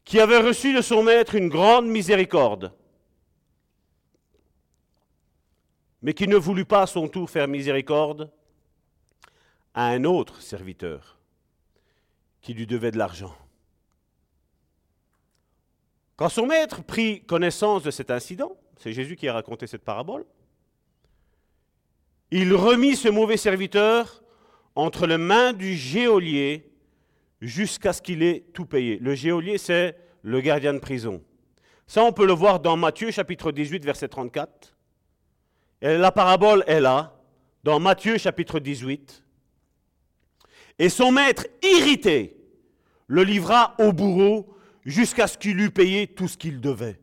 qui 0.04 0.20
avait 0.20 0.38
reçu 0.38 0.72
de 0.74 0.80
son 0.80 1.02
maître 1.02 1.34
une 1.34 1.48
grande 1.48 1.86
miséricorde, 1.86 2.72
mais 6.02 6.14
qui 6.14 6.26
ne 6.28 6.36
voulut 6.36 6.64
pas 6.64 6.82
à 6.82 6.86
son 6.86 7.08
tour 7.08 7.28
faire 7.28 7.48
miséricorde 7.48 8.30
à 9.74 9.86
un 9.86 10.04
autre 10.04 10.40
serviteur 10.42 11.18
qui 12.40 12.54
lui 12.54 12.66
devait 12.66 12.90
de 12.90 12.98
l'argent. 12.98 13.34
Quand 16.16 16.28
son 16.28 16.46
maître 16.46 16.82
prit 16.82 17.22
connaissance 17.22 17.82
de 17.82 17.90
cet 17.90 18.10
incident, 18.10 18.56
c'est 18.78 18.92
Jésus 18.92 19.16
qui 19.16 19.28
a 19.28 19.32
raconté 19.32 19.66
cette 19.66 19.84
parabole, 19.84 20.24
il 22.30 22.54
remit 22.54 22.96
ce 22.96 23.08
mauvais 23.08 23.36
serviteur 23.36 24.22
entre 24.74 25.06
les 25.06 25.18
mains 25.18 25.52
du 25.52 25.74
geôlier 25.74 26.70
jusqu'à 27.40 27.92
ce 27.92 28.02
qu'il 28.02 28.22
ait 28.22 28.44
tout 28.52 28.66
payé. 28.66 28.98
Le 28.98 29.14
geôlier, 29.14 29.58
c'est 29.58 29.96
le 30.22 30.40
gardien 30.40 30.74
de 30.74 30.78
prison. 30.78 31.22
Ça, 31.86 32.04
on 32.04 32.12
peut 32.12 32.26
le 32.26 32.32
voir 32.32 32.60
dans 32.60 32.76
Matthieu 32.76 33.10
chapitre 33.10 33.50
18, 33.50 33.84
verset 33.84 34.08
34. 34.08 34.76
La 35.82 36.12
parabole 36.12 36.64
est 36.66 36.80
là, 36.80 37.16
dans 37.64 37.80
Matthieu 37.80 38.18
chapitre 38.18 38.60
18. 38.60 39.24
Et 40.78 40.88
son 40.88 41.12
maître, 41.12 41.46
irrité, 41.62 42.36
le 43.06 43.22
livra 43.24 43.74
au 43.78 43.92
bourreau 43.92 44.54
jusqu'à 44.84 45.26
ce 45.26 45.38
qu'il 45.38 45.60
eût 45.60 45.70
payé 45.70 46.06
tout 46.06 46.28
ce 46.28 46.36
qu'il 46.36 46.60
devait. 46.60 47.00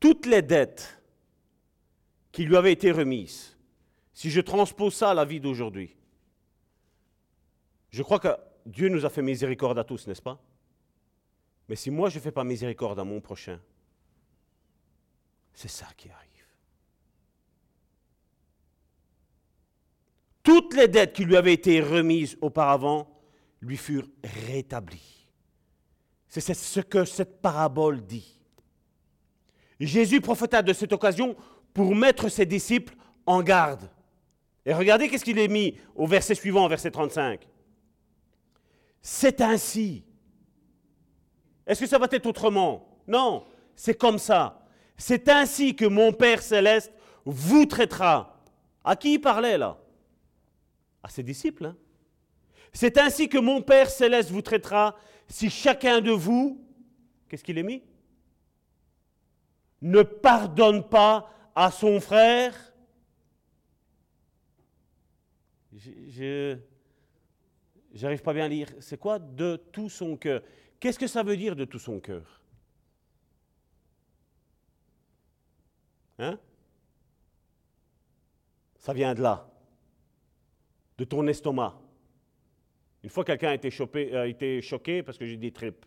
toutes 0.00 0.26
les 0.26 0.42
dettes 0.42 1.00
qui 2.32 2.44
lui 2.44 2.56
avaient 2.56 2.72
été 2.72 2.90
remises, 2.92 3.56
si 4.12 4.30
je 4.30 4.40
transpose 4.40 4.94
ça 4.94 5.10
à 5.10 5.14
la 5.14 5.24
vie 5.24 5.40
d'aujourd'hui, 5.40 5.96
je 7.90 8.02
crois 8.02 8.18
que 8.18 8.28
Dieu 8.66 8.88
nous 8.88 9.04
a 9.04 9.10
fait 9.10 9.22
miséricorde 9.22 9.78
à 9.78 9.84
tous, 9.84 10.06
n'est-ce 10.06 10.22
pas? 10.22 10.40
Mais 11.68 11.76
si 11.76 11.90
moi 11.90 12.08
je 12.08 12.16
ne 12.16 12.22
fais 12.22 12.32
pas 12.32 12.44
miséricorde 12.44 12.98
à 12.98 13.04
mon 13.04 13.20
prochain, 13.20 13.60
c'est 15.52 15.68
ça 15.68 15.86
qui 15.96 16.08
arrive. 16.08 16.28
Toutes 20.42 20.74
les 20.74 20.88
dettes 20.88 21.12
qui 21.12 21.24
lui 21.24 21.36
avaient 21.36 21.52
été 21.52 21.80
remises 21.80 22.38
auparavant 22.40 23.06
lui 23.60 23.76
furent 23.76 24.08
rétablies. 24.46 25.28
C'est 26.28 26.40
ce 26.40 26.80
que 26.80 27.04
cette 27.04 27.42
parabole 27.42 28.02
dit. 28.02 28.38
Jésus 29.80 30.20
profita 30.20 30.62
de 30.62 30.72
cette 30.72 30.92
occasion 30.92 31.36
pour 31.74 31.94
mettre 31.94 32.28
ses 32.28 32.46
disciples 32.46 32.94
en 33.26 33.42
garde. 33.42 33.90
Et 34.64 34.74
regardez 34.74 35.08
qu'est-ce 35.08 35.24
qu'il 35.24 35.38
est 35.38 35.48
mis 35.48 35.78
au 35.94 36.06
verset 36.06 36.34
suivant, 36.34 36.66
verset 36.68 36.90
35. 36.90 37.46
C'est 39.00 39.40
ainsi. 39.40 40.04
Est-ce 41.68 41.80
que 41.80 41.86
ça 41.86 41.98
va 41.98 42.08
être 42.10 42.24
autrement? 42.24 42.88
Non, 43.06 43.44
c'est 43.76 43.94
comme 43.94 44.18
ça. 44.18 44.66
C'est 44.96 45.28
ainsi 45.28 45.76
que 45.76 45.84
mon 45.84 46.12
Père 46.12 46.42
céleste 46.42 46.90
vous 47.26 47.66
traitera 47.66 48.42
À 48.82 48.96
qui 48.96 49.14
il 49.14 49.18
parlait 49.20 49.58
là? 49.58 49.78
À 51.02 51.10
ses 51.10 51.22
disciples. 51.22 51.66
Hein. 51.66 51.76
C'est 52.72 52.96
ainsi 52.96 53.28
que 53.28 53.36
mon 53.36 53.60
Père 53.60 53.90
céleste 53.90 54.30
vous 54.30 54.40
traitera 54.40 54.96
si 55.28 55.50
chacun 55.50 56.00
de 56.00 56.10
vous, 56.10 56.64
qu'est-ce 57.28 57.44
qu'il 57.44 57.58
est 57.58 57.62
mis? 57.62 57.82
Ne 59.82 60.02
pardonne 60.02 60.88
pas 60.88 61.30
à 61.54 61.70
son 61.70 62.00
frère. 62.00 62.54
Je 65.76 66.56
n'arrive 68.00 68.22
pas 68.22 68.32
bien 68.32 68.46
à 68.46 68.48
lire. 68.48 68.68
C'est 68.80 68.98
quoi? 68.98 69.18
De 69.18 69.56
tout 69.70 69.90
son 69.90 70.16
cœur 70.16 70.42
Qu'est-ce 70.80 70.98
que 70.98 71.06
ça 71.06 71.22
veut 71.22 71.36
dire 71.36 71.56
de 71.56 71.64
tout 71.64 71.78
son 71.78 71.98
cœur? 72.00 72.40
Hein? 76.18 76.38
Ça 78.76 78.92
vient 78.92 79.14
de 79.14 79.22
là, 79.22 79.48
de 80.96 81.04
ton 81.04 81.26
estomac. 81.26 81.78
Une 83.02 83.10
fois, 83.10 83.24
quelqu'un 83.24 83.50
a 83.50 83.54
été, 83.54 84.16
a 84.16 84.26
été 84.26 84.60
choqué 84.62 85.02
parce 85.02 85.18
que 85.18 85.26
j'ai 85.26 85.36
dit 85.36 85.52
tripes. 85.52 85.84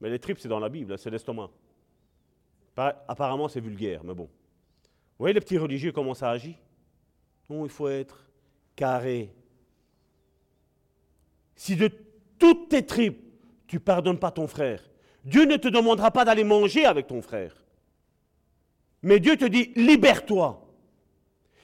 Mais 0.00 0.10
les 0.10 0.18
tripes, 0.18 0.38
c'est 0.38 0.48
dans 0.48 0.60
la 0.60 0.68
Bible, 0.68 0.98
c'est 0.98 1.10
l'estomac. 1.10 1.50
Apparemment, 2.76 3.48
c'est 3.48 3.60
vulgaire, 3.60 4.02
mais 4.04 4.14
bon. 4.14 4.24
Vous 4.24 4.30
voyez 5.18 5.32
les 5.32 5.40
petits 5.40 5.58
religieux 5.58 5.92
comment 5.92 6.14
ça 6.14 6.30
agit? 6.30 6.56
Non, 7.48 7.64
il 7.64 7.70
faut 7.70 7.88
être 7.88 8.28
carré. 8.74 9.32
Si 11.54 11.76
de 11.76 11.88
toutes 12.38 12.68
tes 12.68 12.84
tripes, 12.84 13.23
tu 13.66 13.80
pardonnes 13.80 14.18
pas 14.18 14.30
ton 14.30 14.46
frère, 14.46 14.82
Dieu 15.24 15.44
ne 15.44 15.56
te 15.56 15.68
demandera 15.68 16.10
pas 16.10 16.24
d'aller 16.24 16.44
manger 16.44 16.84
avec 16.84 17.06
ton 17.06 17.22
frère. 17.22 17.64
Mais 19.02 19.20
Dieu 19.20 19.36
te 19.36 19.44
dit, 19.44 19.72
libère-toi. 19.76 20.60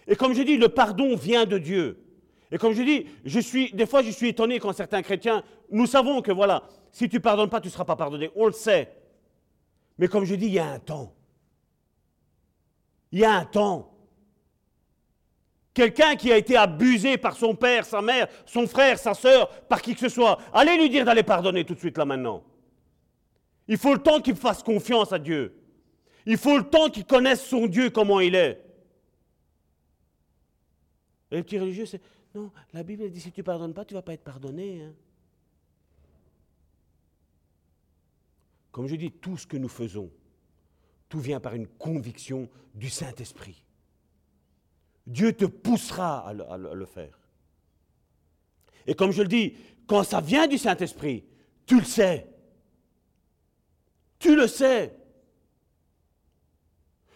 Et 0.07 0.17
comme 0.17 0.35
je 0.35 0.43
dis, 0.43 0.57
le 0.57 0.69
pardon 0.69 1.15
vient 1.17 1.47
de 1.47 1.59
Dieu. 1.59 2.03
Et 2.53 2.59
comme 2.59 2.73
je 2.73 2.83
dis, 2.83 3.07
je 3.25 3.41
suis, 3.41 3.73
des 3.73 3.87
fois 3.87 4.03
je 4.03 4.11
suis 4.11 4.29
étonné 4.29 4.59
quand 4.59 4.73
certains 4.73 5.03
chrétiens, 5.03 5.45
nous 5.71 5.87
savons 5.87 6.21
que 6.21 6.33
voilà, 6.33 6.65
si 6.91 7.09
tu 7.09 7.17
ne 7.17 7.23
pardonnes 7.23 7.49
pas, 7.49 7.61
tu 7.61 7.69
ne 7.69 7.73
seras 7.73 7.85
pas 7.85 7.97
pardonné. 7.97 8.31
On 8.35 8.47
le 8.47 8.53
sait. 8.53 8.93
Mais 9.99 10.09
comme 10.09 10.25
je 10.25 10.35
dis, 10.35 10.47
il 10.47 10.53
y 10.53 10.59
a 10.59 10.71
un 10.71 10.79
temps. 10.79 11.15
Il 13.13 13.21
y 13.21 13.25
a 13.25 13.33
un 13.33 13.45
temps. 13.45 13.95
Quelqu'un 15.73 16.17
qui 16.17 16.33
a 16.33 16.37
été 16.37 16.57
abusé 16.57 17.17
par 17.17 17.37
son 17.37 17.55
père, 17.55 17.85
sa 17.85 18.03
mère, 18.03 18.29
son 18.45 18.67
frère, 18.67 18.99
sa 18.99 19.15
soeur, 19.15 19.49
par 19.67 19.81
qui 19.81 19.95
que 19.95 20.01
ce 20.01 20.09
soit, 20.09 20.39
allez 20.53 20.77
lui 20.77 20.91
dire 20.91 21.05
d'aller 21.05 21.23
pardonner 21.23 21.65
tout 21.65 21.75
de 21.75 21.79
suite 21.79 21.97
là 21.97 22.05
maintenant. 22.05 22.43
Il 23.69 23.79
faut 23.79 23.95
le 23.95 24.03
temps 24.03 24.21
qu'il 24.21 24.35
fasse 24.35 24.63
confiance 24.63 25.13
à 25.13 25.19
Dieu. 25.19 25.57
Il 26.27 26.37
faut 26.37 26.59
le 26.59 26.65
temps 26.65 26.91
qu'il 26.91 27.07
connaisse 27.07 27.45
son 27.45 27.67
Dieu, 27.67 27.91
comment 27.91 28.21
il 28.21 28.35
est. 28.35 28.65
Et 31.31 31.37
les 31.37 31.43
petits 31.45 31.59
religieux, 31.59 31.87
c'est 31.87 32.03
non, 32.35 32.53
la 32.73 32.83
Bible 32.83 33.11
dit 33.11 33.21
si 33.21 33.33
tu 33.33 33.41
ne 33.41 33.45
pardonnes 33.45 33.75
pas, 33.75 33.85
tu 33.85 33.95
ne 33.95 33.99
vas 33.99 34.03
pas 34.03 34.13
être 34.13 34.25
pardonné. 34.25 34.83
Hein. 34.83 34.93
Comme 38.71 38.87
je 38.87 38.95
dis, 38.95 39.11
tout 39.11 39.37
ce 39.37 39.47
que 39.47 39.57
nous 39.57 39.69
faisons, 39.69 40.11
tout 41.09 41.19
vient 41.19 41.41
par 41.41 41.55
une 41.55 41.67
conviction 41.67 42.49
du 42.75 42.89
Saint-Esprit. 42.89 43.65
Dieu 45.11 45.33
te 45.33 45.45
poussera 45.45 46.29
à 46.29 46.33
le, 46.33 46.87
faire. 46.87 47.19
Et 48.87 48.95
comme 48.95 49.11
je 49.11 49.23
le 49.23 49.29
dis, 49.29 49.55
quand 49.89 50.05
ça 50.05 50.21
vient 50.21 50.47
du 50.47 50.57
Saint-Esprit, 50.57 51.25
tu 51.67 51.81
le 51.81 51.85
sais. 51.85 52.29
Tu 54.21 54.37
le 54.37 54.47
sais. 54.47 54.97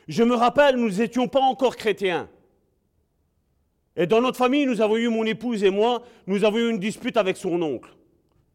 Je 0.09 0.25
me 0.25 0.35
rappelle, 0.35 0.75
nous 0.75 0.91
n'étions 0.91 1.29
pas 1.29 1.41
encore 1.41 1.77
chrétiens. 1.77 2.29
Et 3.95 4.09
dans 4.09 4.21
notre 4.21 4.39
famille, 4.39 4.67
nous 4.67 4.81
avons 4.81 4.97
eu, 4.97 5.09
mon 5.09 5.25
épouse 5.25 5.63
et 5.63 5.71
moi, 5.71 6.03
nous 6.27 6.43
avons 6.43 6.59
eu 6.59 6.71
une 6.71 6.81
dispute 6.81 7.17
avec 7.17 7.37
son 7.37 7.63
oncle 7.63 7.95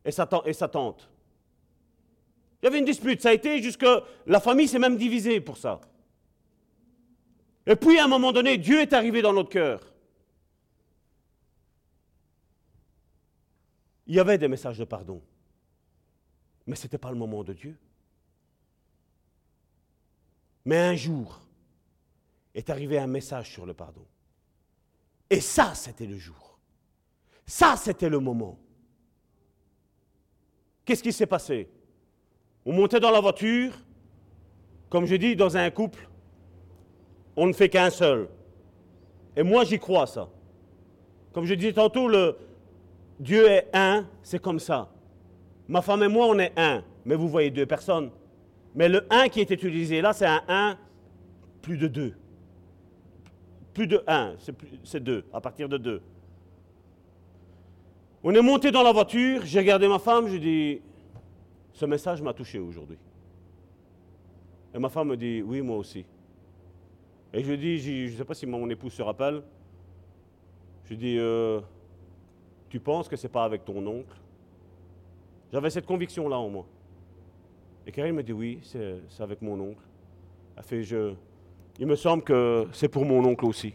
et 0.04 0.12
sa, 0.12 0.28
et 0.46 0.54
sa 0.54 0.68
tante. 0.68 1.10
Il 2.62 2.66
y 2.66 2.68
avait 2.68 2.80
une 2.80 2.86
dispute, 2.86 3.22
ça 3.22 3.30
a 3.30 3.34
été 3.34 3.64
jusque... 3.64 3.86
La 4.28 4.42
famille 4.42 4.68
s'est 4.68 4.80
même 4.80 4.98
divisée 4.98 5.40
pour 5.40 5.56
ça. 5.56 5.80
Et 7.66 7.76
puis 7.76 8.00
à 8.00 8.06
un 8.06 8.08
moment 8.08 8.32
donné, 8.32 8.58
Dieu 8.58 8.82
est 8.82 8.94
arrivé 8.94 9.22
dans 9.22 9.34
notre 9.34 9.50
cœur. 9.50 9.94
Il 14.08 14.16
y 14.16 14.20
avait 14.20 14.38
des 14.38 14.48
messages 14.48 14.80
de 14.80 14.86
pardon. 14.86 15.22
Mais 16.66 16.76
ce 16.76 16.84
n'était 16.84 16.98
pas 16.98 17.12
le 17.12 17.18
moment 17.18 17.44
de 17.44 17.54
Dieu. 17.54 17.78
Mais 20.66 20.78
un 20.78 20.96
jour 20.96 21.40
est 22.56 22.70
arrivé 22.70 22.98
un 22.98 23.08
message 23.08 23.52
sur 23.52 23.66
le 23.66 23.74
pardon. 23.74 24.06
Et 25.30 25.42
ça, 25.42 25.76
c'était 25.76 26.08
le 26.08 26.18
jour. 26.18 26.58
Ça, 27.46 27.76
c'était 27.78 28.10
le 28.10 28.20
moment. 28.20 28.58
Qu'est-ce 30.86 31.04
qui 31.04 31.14
s'est 31.14 31.28
passé? 31.28 31.70
On 32.66 32.74
montait 32.74 33.00
dans 33.00 33.12
la 33.12 33.22
voiture, 33.22 33.80
comme 34.90 35.06
je 35.06 35.16
dis, 35.16 35.36
dans 35.36 35.56
un 35.56 35.70
couple, 35.70 36.09
on 37.40 37.48
ne 37.48 37.54
fait 37.54 37.70
qu'un 37.70 37.90
seul. 37.90 38.28
Et 39.36 39.44
moi, 39.44 39.64
j'y 39.64 39.80
crois, 39.80 40.08
ça. 40.08 40.30
Comme 41.34 41.46
je 41.46 41.54
disais 41.54 41.74
tantôt, 41.74 42.08
le 42.08 42.38
Dieu 43.20 43.48
est 43.48 43.68
un, 43.74 44.06
c'est 44.22 44.42
comme 44.42 44.60
ça. 44.60 44.90
Ma 45.68 45.82
femme 45.82 46.04
et 46.04 46.08
moi, 46.08 46.28
on 46.28 46.38
est 46.40 46.54
un. 46.58 46.84
Mais 47.06 47.16
vous 47.16 47.28
voyez 47.28 47.50
deux 47.50 47.66
personnes. 47.66 48.12
Mais 48.76 48.90
le 48.90 49.06
un 49.10 49.28
qui 49.30 49.42
est 49.42 49.50
utilisé 49.52 50.02
là, 50.02 50.14
c'est 50.14 50.26
un 50.26 50.42
un 50.48 50.78
plus 51.62 51.78
de 51.78 51.88
deux 51.88 52.14
plus 53.80 53.88
de 53.88 54.04
1, 54.08 54.36
c'est 54.84 55.02
2, 55.02 55.24
à 55.32 55.40
partir 55.40 55.70
de 55.70 55.78
2. 55.78 56.02
On 58.24 58.34
est 58.34 58.42
monté 58.42 58.72
dans 58.72 58.84
la 58.84 58.92
voiture, 58.92 59.46
j'ai 59.46 59.60
regardé 59.60 59.88
ma 59.88 60.00
femme, 60.00 60.28
j'ai 60.28 60.40
dit, 60.40 60.82
ce 61.72 61.86
message 61.86 62.22
m'a 62.22 62.34
touché 62.34 62.60
aujourd'hui. 62.60 62.98
Et 64.76 64.80
ma 64.80 64.90
femme 64.90 65.08
me 65.08 65.16
dit, 65.16 65.42
oui, 65.42 65.62
moi 65.62 65.78
aussi. 65.78 66.06
Et 67.34 67.44
je 67.44 67.54
dis, 67.54 67.78
je 67.80 68.12
ne 68.12 68.18
sais 68.18 68.26
pas 68.26 68.34
si 68.34 68.46
mon 68.46 68.70
épouse 68.70 68.94
se 68.94 69.02
rappelle, 69.02 69.44
je 70.86 70.96
dis, 70.96 71.18
euh, 71.20 71.60
tu 72.70 72.80
penses 72.80 73.08
que 73.08 73.16
ce 73.16 73.28
n'est 73.28 73.32
pas 73.32 73.44
avec 73.44 73.64
ton 73.64 73.86
oncle? 73.86 74.16
J'avais 75.52 75.70
cette 75.70 75.86
conviction-là 75.86 76.38
en 76.38 76.50
moi. 76.50 76.66
Et 77.86 77.92
Karine 77.92 78.16
me 78.16 78.24
dit, 78.24 78.34
oui, 78.34 78.60
c'est 78.64 79.22
avec 79.22 79.42
mon 79.42 79.60
oncle. 79.60 79.82
Elle 80.58 80.64
fait, 80.64 80.84
je, 80.84 81.14
il 81.80 81.86
me 81.86 81.96
semble 81.96 82.24
que 82.24 82.68
c'est 82.72 82.88
pour 82.88 83.06
mon 83.06 83.24
oncle 83.26 83.46
aussi. 83.46 83.74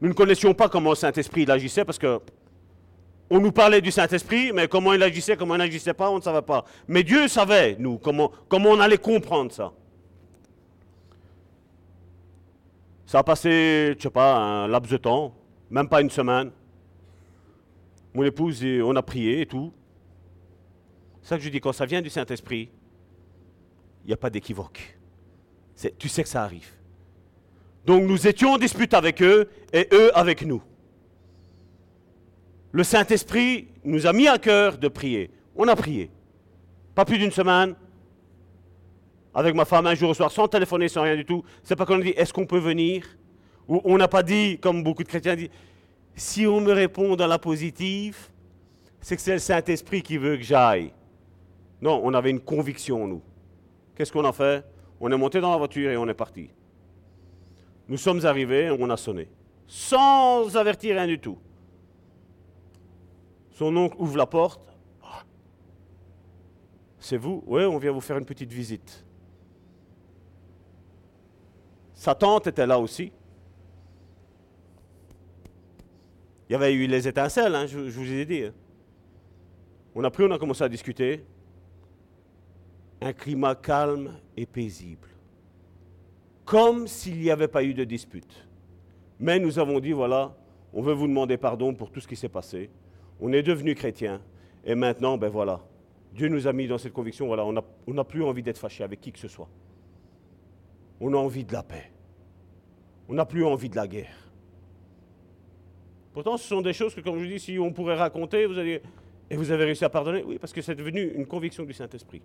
Nous 0.00 0.08
ne 0.08 0.14
connaissions 0.14 0.52
pas 0.52 0.68
comment 0.68 0.90
le 0.90 0.96
Saint-Esprit 0.96 1.50
agissait 1.50 1.84
parce 1.84 1.98
que 1.98 2.20
on 3.30 3.40
nous 3.40 3.52
parlait 3.52 3.80
du 3.80 3.90
Saint-Esprit, 3.90 4.52
mais 4.52 4.68
comment 4.68 4.92
il 4.92 5.02
agissait, 5.02 5.38
comment 5.38 5.54
il 5.54 5.58
n'agissait 5.58 5.94
pas, 5.94 6.10
on 6.10 6.16
ne 6.16 6.20
savait 6.20 6.42
pas. 6.42 6.66
Mais 6.86 7.02
Dieu 7.02 7.28
savait, 7.28 7.76
nous, 7.78 7.96
comment, 7.96 8.30
comment 8.48 8.70
on 8.70 8.80
allait 8.80 8.98
comprendre 8.98 9.50
ça. 9.52 9.72
Ça 13.12 13.18
a 13.18 13.22
passé, 13.22 13.94
je 13.98 14.02
sais 14.04 14.08
pas, 14.08 14.38
un 14.38 14.68
laps 14.68 14.90
de 14.90 14.96
temps, 14.96 15.34
même 15.68 15.86
pas 15.86 16.00
une 16.00 16.08
semaine. 16.08 16.50
Mon 18.14 18.22
épouse, 18.22 18.64
on 18.82 18.96
a 18.96 19.02
prié 19.02 19.42
et 19.42 19.46
tout. 19.46 19.70
C'est 21.20 21.28
ça 21.28 21.36
que 21.36 21.44
je 21.44 21.50
dis, 21.50 21.60
quand 21.60 21.74
ça 21.74 21.84
vient 21.84 22.00
du 22.00 22.08
Saint-Esprit, 22.08 22.70
il 24.02 24.06
n'y 24.06 24.14
a 24.14 24.16
pas 24.16 24.30
d'équivoque. 24.30 24.98
Tu 25.98 26.08
sais 26.08 26.22
que 26.22 26.28
ça 26.30 26.42
arrive. 26.42 26.70
Donc 27.84 28.04
nous 28.04 28.26
étions 28.26 28.52
en 28.52 28.56
dispute 28.56 28.94
avec 28.94 29.20
eux 29.20 29.46
et 29.74 29.88
eux 29.92 30.16
avec 30.16 30.46
nous. 30.46 30.62
Le 32.70 32.82
Saint-Esprit 32.82 33.68
nous 33.84 34.06
a 34.06 34.14
mis 34.14 34.26
à 34.26 34.38
cœur 34.38 34.78
de 34.78 34.88
prier. 34.88 35.30
On 35.54 35.68
a 35.68 35.76
prié. 35.76 36.08
Pas 36.94 37.04
plus 37.04 37.18
d'une 37.18 37.30
semaine. 37.30 37.74
Avec 39.34 39.54
ma 39.54 39.64
femme 39.64 39.86
un 39.86 39.94
jour 39.94 40.10
au 40.10 40.14
soir, 40.14 40.30
sans 40.30 40.46
téléphoner, 40.48 40.88
sans 40.88 41.02
rien 41.02 41.16
du 41.16 41.24
tout. 41.24 41.42
C'est 41.62 41.76
pas 41.76 41.86
qu'on 41.86 42.00
a 42.00 42.02
dit 42.02 42.10
est-ce 42.10 42.32
qu'on 42.32 42.46
peut 42.46 42.58
venir? 42.58 43.06
Ou 43.68 43.80
on 43.84 43.96
n'a 43.96 44.08
pas 44.08 44.22
dit, 44.22 44.58
comme 44.58 44.82
beaucoup 44.82 45.02
de 45.02 45.08
chrétiens 45.08 45.36
disent, 45.36 45.50
si 46.14 46.46
on 46.46 46.60
me 46.60 46.72
répond 46.72 47.16
dans 47.16 47.26
la 47.26 47.38
positive, 47.38 48.28
c'est 49.00 49.16
que 49.16 49.22
c'est 49.22 49.32
le 49.32 49.38
Saint-Esprit 49.38 50.02
qui 50.02 50.18
veut 50.18 50.36
que 50.36 50.42
j'aille. 50.42 50.92
Non, 51.80 52.00
on 52.04 52.12
avait 52.14 52.30
une 52.30 52.40
conviction, 52.40 53.06
nous. 53.06 53.22
Qu'est-ce 53.94 54.12
qu'on 54.12 54.24
a 54.24 54.32
fait? 54.32 54.64
On 55.00 55.10
est 55.10 55.16
monté 55.16 55.40
dans 55.40 55.50
la 55.50 55.56
voiture 55.56 55.90
et 55.90 55.96
on 55.96 56.08
est 56.08 56.14
parti. 56.14 56.50
Nous 57.88 57.96
sommes 57.96 58.24
arrivés, 58.24 58.70
on 58.70 58.88
a 58.90 58.96
sonné, 58.96 59.28
sans 59.66 60.56
avertir 60.56 60.94
rien 60.96 61.06
du 61.06 61.18
tout. 61.18 61.38
Son 63.50 63.76
oncle 63.76 63.96
ouvre 63.98 64.16
la 64.16 64.26
porte. 64.26 64.60
C'est 66.98 67.16
vous? 67.16 67.42
Oui, 67.46 67.64
on 67.64 67.78
vient 67.78 67.90
vous 67.90 68.00
faire 68.00 68.16
une 68.18 68.24
petite 68.24 68.52
visite. 68.52 69.04
Sa 72.02 72.16
tante 72.16 72.48
était 72.48 72.66
là 72.66 72.80
aussi. 72.80 73.12
Il 76.48 76.52
y 76.52 76.56
avait 76.56 76.72
eu 76.72 76.88
les 76.88 77.06
étincelles, 77.06 77.54
hein, 77.54 77.66
je, 77.66 77.78
vous 77.78 78.12
ai 78.12 78.24
dit. 78.24 78.42
Hein. 78.42 78.52
On 79.94 80.02
a 80.02 80.10
pris, 80.10 80.24
on 80.24 80.30
a 80.32 80.36
commencé 80.36 80.64
à 80.64 80.68
discuter. 80.68 81.24
Un 83.00 83.12
climat 83.12 83.54
calme 83.54 84.18
et 84.36 84.46
paisible 84.46 85.10
comme 86.44 86.88
s'il 86.88 87.20
n'y 87.20 87.30
avait 87.30 87.46
pas 87.46 87.62
eu 87.62 87.72
de 87.72 87.84
dispute. 87.84 88.48
Mais 89.20 89.38
nous 89.38 89.60
avons 89.60 89.78
dit, 89.78 89.92
voilà, 89.92 90.34
on 90.72 90.82
veut 90.82 90.94
vous 90.94 91.06
demander 91.06 91.36
pardon 91.36 91.72
pour 91.72 91.92
tout 91.92 92.00
ce 92.00 92.08
qui 92.08 92.16
s'est 92.16 92.28
passé. 92.28 92.68
On 93.20 93.32
est 93.32 93.44
devenu 93.44 93.76
chrétien. 93.76 94.20
Et 94.64 94.74
maintenant, 94.74 95.16
ben 95.18 95.28
voilà, 95.28 95.60
Dieu 96.12 96.26
nous 96.26 96.48
a 96.48 96.52
mis 96.52 96.66
dans 96.66 96.78
cette 96.78 96.94
conviction, 96.94 97.28
voilà, 97.28 97.44
on 97.44 97.94
n'a 97.94 98.04
plus 98.04 98.24
envie 98.24 98.42
d'être 98.42 98.58
fâché 98.58 98.82
avec 98.82 99.00
qui 99.00 99.12
que 99.12 99.20
ce 99.20 99.28
soit. 99.28 99.48
On 101.04 101.12
a 101.14 101.16
envie 101.16 101.44
de 101.44 101.52
la 101.52 101.64
paix. 101.64 101.90
On 103.08 103.14
n'a 103.14 103.26
plus 103.26 103.44
envie 103.44 103.68
de 103.68 103.74
la 103.74 103.88
guerre. 103.88 104.30
Pourtant, 106.12 106.36
ce 106.36 106.46
sont 106.46 106.62
des 106.62 106.72
choses 106.72 106.94
que, 106.94 107.00
comme 107.00 107.18
je 107.18 107.26
dis, 107.26 107.40
si 107.40 107.58
on 107.58 107.72
pourrait 107.72 107.96
raconter, 107.96 108.46
vous 108.46 108.56
allez... 108.56 108.80
Et 109.28 109.36
vous 109.36 109.50
avez 109.50 109.64
réussi 109.64 109.84
à 109.84 109.88
pardonner 109.88 110.22
Oui, 110.24 110.38
parce 110.38 110.52
que 110.52 110.62
c'est 110.62 110.76
devenu 110.76 111.02
une 111.16 111.26
conviction 111.26 111.64
du 111.64 111.72
Saint-Esprit. 111.72 112.22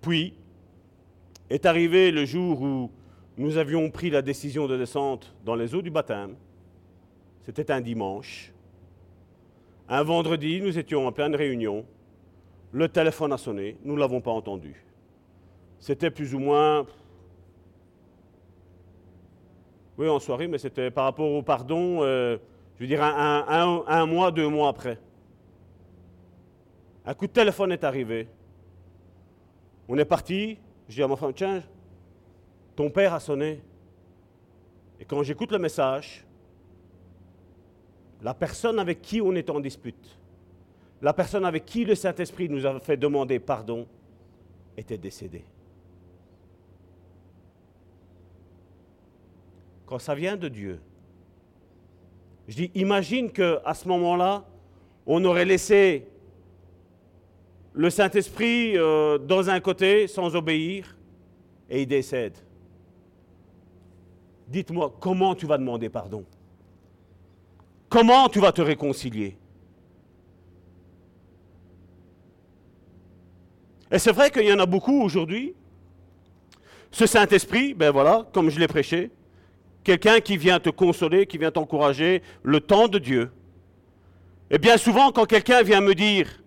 Puis, 0.00 0.34
est 1.50 1.66
arrivé 1.66 2.12
le 2.12 2.24
jour 2.24 2.62
où 2.62 2.90
nous 3.36 3.56
avions 3.56 3.90
pris 3.90 4.10
la 4.10 4.22
décision 4.22 4.68
de 4.68 4.76
descente 4.76 5.34
dans 5.44 5.56
les 5.56 5.74
eaux 5.74 5.82
du 5.82 5.90
baptême. 5.90 6.36
C'était 7.42 7.72
un 7.72 7.80
dimanche. 7.80 8.52
Un 9.88 10.04
vendredi, 10.04 10.60
nous 10.60 10.78
étions 10.78 11.04
en 11.04 11.10
pleine 11.10 11.34
réunion. 11.34 11.84
Le 12.70 12.88
téléphone 12.88 13.32
a 13.32 13.38
sonné, 13.38 13.76
nous 13.82 13.94
ne 13.94 14.00
l'avons 14.00 14.20
pas 14.20 14.30
entendu. 14.30 14.84
C'était 15.84 16.10
plus 16.10 16.34
ou 16.34 16.38
moins... 16.38 16.86
Oui, 19.98 20.08
en 20.08 20.18
soirée, 20.18 20.48
mais 20.48 20.56
c'était 20.56 20.90
par 20.90 21.04
rapport 21.04 21.30
au 21.30 21.42
pardon, 21.42 22.02
euh, 22.02 22.38
je 22.76 22.84
veux 22.84 22.86
dire 22.86 23.02
un, 23.02 24.06
mois, 24.06 24.30
deux 24.30 24.48
mois 24.48 24.70
après. 24.70 24.98
Un 27.04 27.12
coup 27.12 27.26
de 27.26 27.32
téléphone 27.32 27.70
est 27.70 27.84
arrivé. 27.84 28.26
On 29.86 29.98
est 29.98 30.06
parti. 30.06 30.56
Je 30.88 30.94
dis 30.94 31.02
à 31.02 31.06
mon 31.06 31.16
frère, 31.16 31.34
tiens, 31.34 31.62
ton 32.74 32.88
père 32.88 33.12
a 33.12 33.20
sonné. 33.20 33.60
Et 34.98 35.04
quand 35.04 35.22
j'écoute 35.22 35.52
le 35.52 35.58
message, 35.58 36.24
la 38.22 38.32
personne 38.32 38.78
avec 38.78 39.02
qui 39.02 39.20
on 39.20 39.34
est 39.34 39.50
en 39.50 39.60
dispute, 39.60 40.18
la 41.02 41.12
personne 41.12 41.44
avec 41.44 41.66
qui 41.66 41.84
le 41.84 41.94
Saint-Esprit 41.94 42.48
nous 42.48 42.64
a 42.64 42.80
fait 42.80 42.96
demander 42.96 43.38
pardon, 43.38 43.86
était 44.78 44.96
décédée. 44.96 45.44
Quand 49.86 49.98
ça 49.98 50.14
vient 50.14 50.36
de 50.36 50.48
Dieu, 50.48 50.80
je 52.48 52.56
dis, 52.56 52.70
imagine 52.74 53.30
qu'à 53.30 53.74
ce 53.74 53.88
moment-là, 53.88 54.44
on 55.06 55.24
aurait 55.24 55.44
laissé 55.44 56.06
le 57.72 57.90
Saint-Esprit 57.90 58.76
euh, 58.76 59.18
dans 59.18 59.50
un 59.50 59.60
côté 59.60 60.06
sans 60.06 60.34
obéir 60.36 60.96
et 61.68 61.82
il 61.82 61.86
décède. 61.86 62.36
Dites-moi, 64.48 64.94
comment 65.00 65.34
tu 65.34 65.46
vas 65.46 65.58
demander 65.58 65.88
pardon? 65.88 66.24
Comment 67.88 68.28
tu 68.28 68.40
vas 68.40 68.52
te 68.52 68.62
réconcilier? 68.62 69.36
Et 73.90 73.98
c'est 73.98 74.12
vrai 74.12 74.30
qu'il 74.30 74.44
y 74.44 74.52
en 74.52 74.58
a 74.58 74.66
beaucoup 74.66 75.02
aujourd'hui. 75.02 75.54
Ce 76.90 77.06
Saint-Esprit, 77.06 77.74
ben 77.74 77.90
voilà, 77.90 78.26
comme 78.32 78.50
je 78.50 78.58
l'ai 78.58 78.68
prêché, 78.68 79.10
quelqu'un 79.84 80.20
qui 80.20 80.36
vient 80.36 80.58
te 80.58 80.70
consoler, 80.70 81.26
qui 81.26 81.38
vient 81.38 81.50
t'encourager, 81.50 82.22
le 82.42 82.60
temps 82.60 82.88
de 82.88 82.98
Dieu. 82.98 83.30
Et 84.50 84.58
bien 84.58 84.76
souvent, 84.76 85.12
quand 85.12 85.26
quelqu'un 85.26 85.62
vient 85.62 85.80
me 85.80 85.94
dire, 85.94 86.42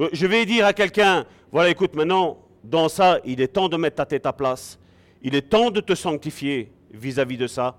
euh, 0.00 0.08
je 0.12 0.26
vais 0.26 0.44
dire 0.46 0.66
à 0.66 0.72
quelqu'un, 0.72 1.26
voilà, 1.52 1.70
écoute, 1.70 1.94
maintenant, 1.94 2.38
dans 2.64 2.88
ça, 2.88 3.20
il 3.24 3.40
est 3.40 3.48
temps 3.48 3.68
de 3.68 3.76
mettre 3.76 3.96
ta 3.96 4.06
tête 4.06 4.26
à 4.26 4.32
place. 4.32 4.78
Il 5.22 5.34
est 5.34 5.42
temps 5.42 5.70
de 5.70 5.80
te 5.80 5.94
sanctifier 5.94 6.72
vis-à-vis 6.92 7.36
de 7.36 7.46
ça. 7.46 7.78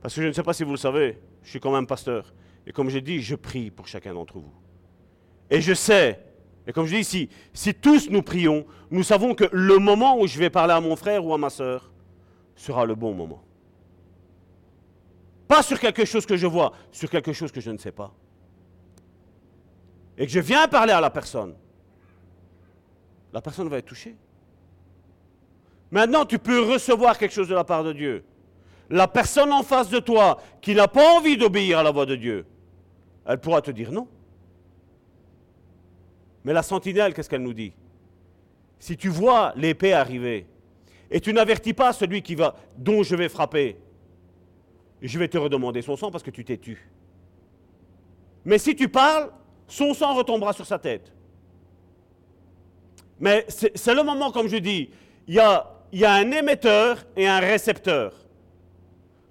Parce 0.00 0.14
que 0.14 0.22
je 0.22 0.28
ne 0.28 0.32
sais 0.32 0.42
pas 0.42 0.52
si 0.52 0.64
vous 0.64 0.70
le 0.70 0.76
savez, 0.76 1.18
je 1.42 1.50
suis 1.50 1.60
quand 1.60 1.72
même 1.72 1.86
pasteur. 1.86 2.32
Et 2.66 2.72
comme 2.72 2.88
je 2.88 2.98
dis, 2.98 3.20
je 3.20 3.34
prie 3.34 3.70
pour 3.70 3.88
chacun 3.88 4.14
d'entre 4.14 4.38
vous. 4.38 4.52
Et 5.50 5.60
je 5.60 5.72
sais, 5.72 6.20
et 6.66 6.72
comme 6.72 6.86
je 6.86 6.96
dis, 6.96 7.04
si, 7.04 7.28
si 7.54 7.74
tous 7.74 8.10
nous 8.10 8.22
prions, 8.22 8.66
nous 8.90 9.02
savons 9.02 9.34
que 9.34 9.44
le 9.52 9.78
moment 9.78 10.20
où 10.20 10.26
je 10.26 10.38
vais 10.38 10.50
parler 10.50 10.74
à 10.74 10.80
mon 10.80 10.94
frère 10.96 11.24
ou 11.24 11.32
à 11.32 11.38
ma 11.38 11.48
soeur 11.48 11.90
sera 12.54 12.84
le 12.84 12.94
bon 12.94 13.14
moment. 13.14 13.42
Pas 15.48 15.62
sur 15.62 15.80
quelque 15.80 16.04
chose 16.04 16.26
que 16.26 16.36
je 16.36 16.46
vois, 16.46 16.72
sur 16.92 17.08
quelque 17.08 17.32
chose 17.32 17.50
que 17.50 17.60
je 17.60 17.70
ne 17.70 17.78
sais 17.78 17.90
pas. 17.90 18.12
Et 20.18 20.26
que 20.26 20.32
je 20.32 20.40
viens 20.40 20.68
parler 20.68 20.92
à 20.92 21.00
la 21.00 21.08
personne. 21.10 21.54
La 23.32 23.40
personne 23.40 23.68
va 23.68 23.78
être 23.78 23.86
touchée. 23.86 24.14
Maintenant, 25.90 26.26
tu 26.26 26.38
peux 26.38 26.60
recevoir 26.60 27.16
quelque 27.16 27.32
chose 27.32 27.48
de 27.48 27.54
la 27.54 27.64
part 27.64 27.82
de 27.82 27.94
Dieu. 27.94 28.24
La 28.90 29.08
personne 29.08 29.52
en 29.52 29.62
face 29.62 29.88
de 29.88 29.98
toi 29.98 30.38
qui 30.60 30.74
n'a 30.74 30.86
pas 30.86 31.16
envie 31.16 31.38
d'obéir 31.38 31.78
à 31.78 31.82
la 31.82 31.90
voix 31.90 32.06
de 32.06 32.16
Dieu, 32.16 32.46
elle 33.24 33.38
pourra 33.38 33.62
te 33.62 33.70
dire 33.70 33.90
non. 33.90 34.06
Mais 36.44 36.52
la 36.52 36.62
sentinelle, 36.62 37.14
qu'est-ce 37.14 37.28
qu'elle 37.28 37.42
nous 37.42 37.54
dit? 37.54 37.72
Si 38.78 38.96
tu 38.96 39.08
vois 39.08 39.52
l'épée 39.56 39.92
arriver 39.92 40.46
et 41.10 41.20
tu 41.20 41.32
n'avertis 41.32 41.72
pas 41.72 41.92
celui 41.92 42.22
qui 42.22 42.34
va, 42.34 42.54
dont 42.76 43.02
je 43.02 43.16
vais 43.16 43.28
frapper, 43.28 43.78
je 45.02 45.18
vais 45.18 45.28
te 45.28 45.38
redemander 45.38 45.82
son 45.82 45.96
sang 45.96 46.10
parce 46.10 46.24
que 46.24 46.30
tu 46.30 46.44
t'es 46.44 46.56
tu. 46.56 46.88
Mais 48.44 48.58
si 48.58 48.74
tu 48.74 48.88
parles, 48.88 49.30
son 49.66 49.94
sang 49.94 50.14
retombera 50.14 50.52
sur 50.52 50.66
sa 50.66 50.78
tête. 50.78 51.12
Mais 53.20 53.44
c'est 53.48 53.94
le 53.94 54.02
moment, 54.02 54.30
comme 54.30 54.48
je 54.48 54.56
dis, 54.56 54.90
il 55.26 55.34
y 55.34 55.40
a, 55.40 55.66
un 56.02 56.30
émetteur 56.30 57.04
et 57.16 57.26
un 57.26 57.40
récepteur. 57.40 58.12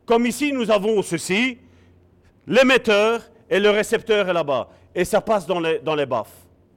Comme 0.06 0.26
ici, 0.26 0.52
nous 0.52 0.69
avons 0.69 1.02
ceci, 1.02 1.57
l'émetteur 2.45 3.23
et 3.49 3.60
le 3.60 3.69
récepteur 3.69 4.30
est 4.30 4.34
là-bas. 4.34 4.69
Et 4.94 5.06
ça 5.06 5.22
passe 5.22 5.45
dans 5.45 5.60
les, 5.60 5.80
dans. 5.80 5.95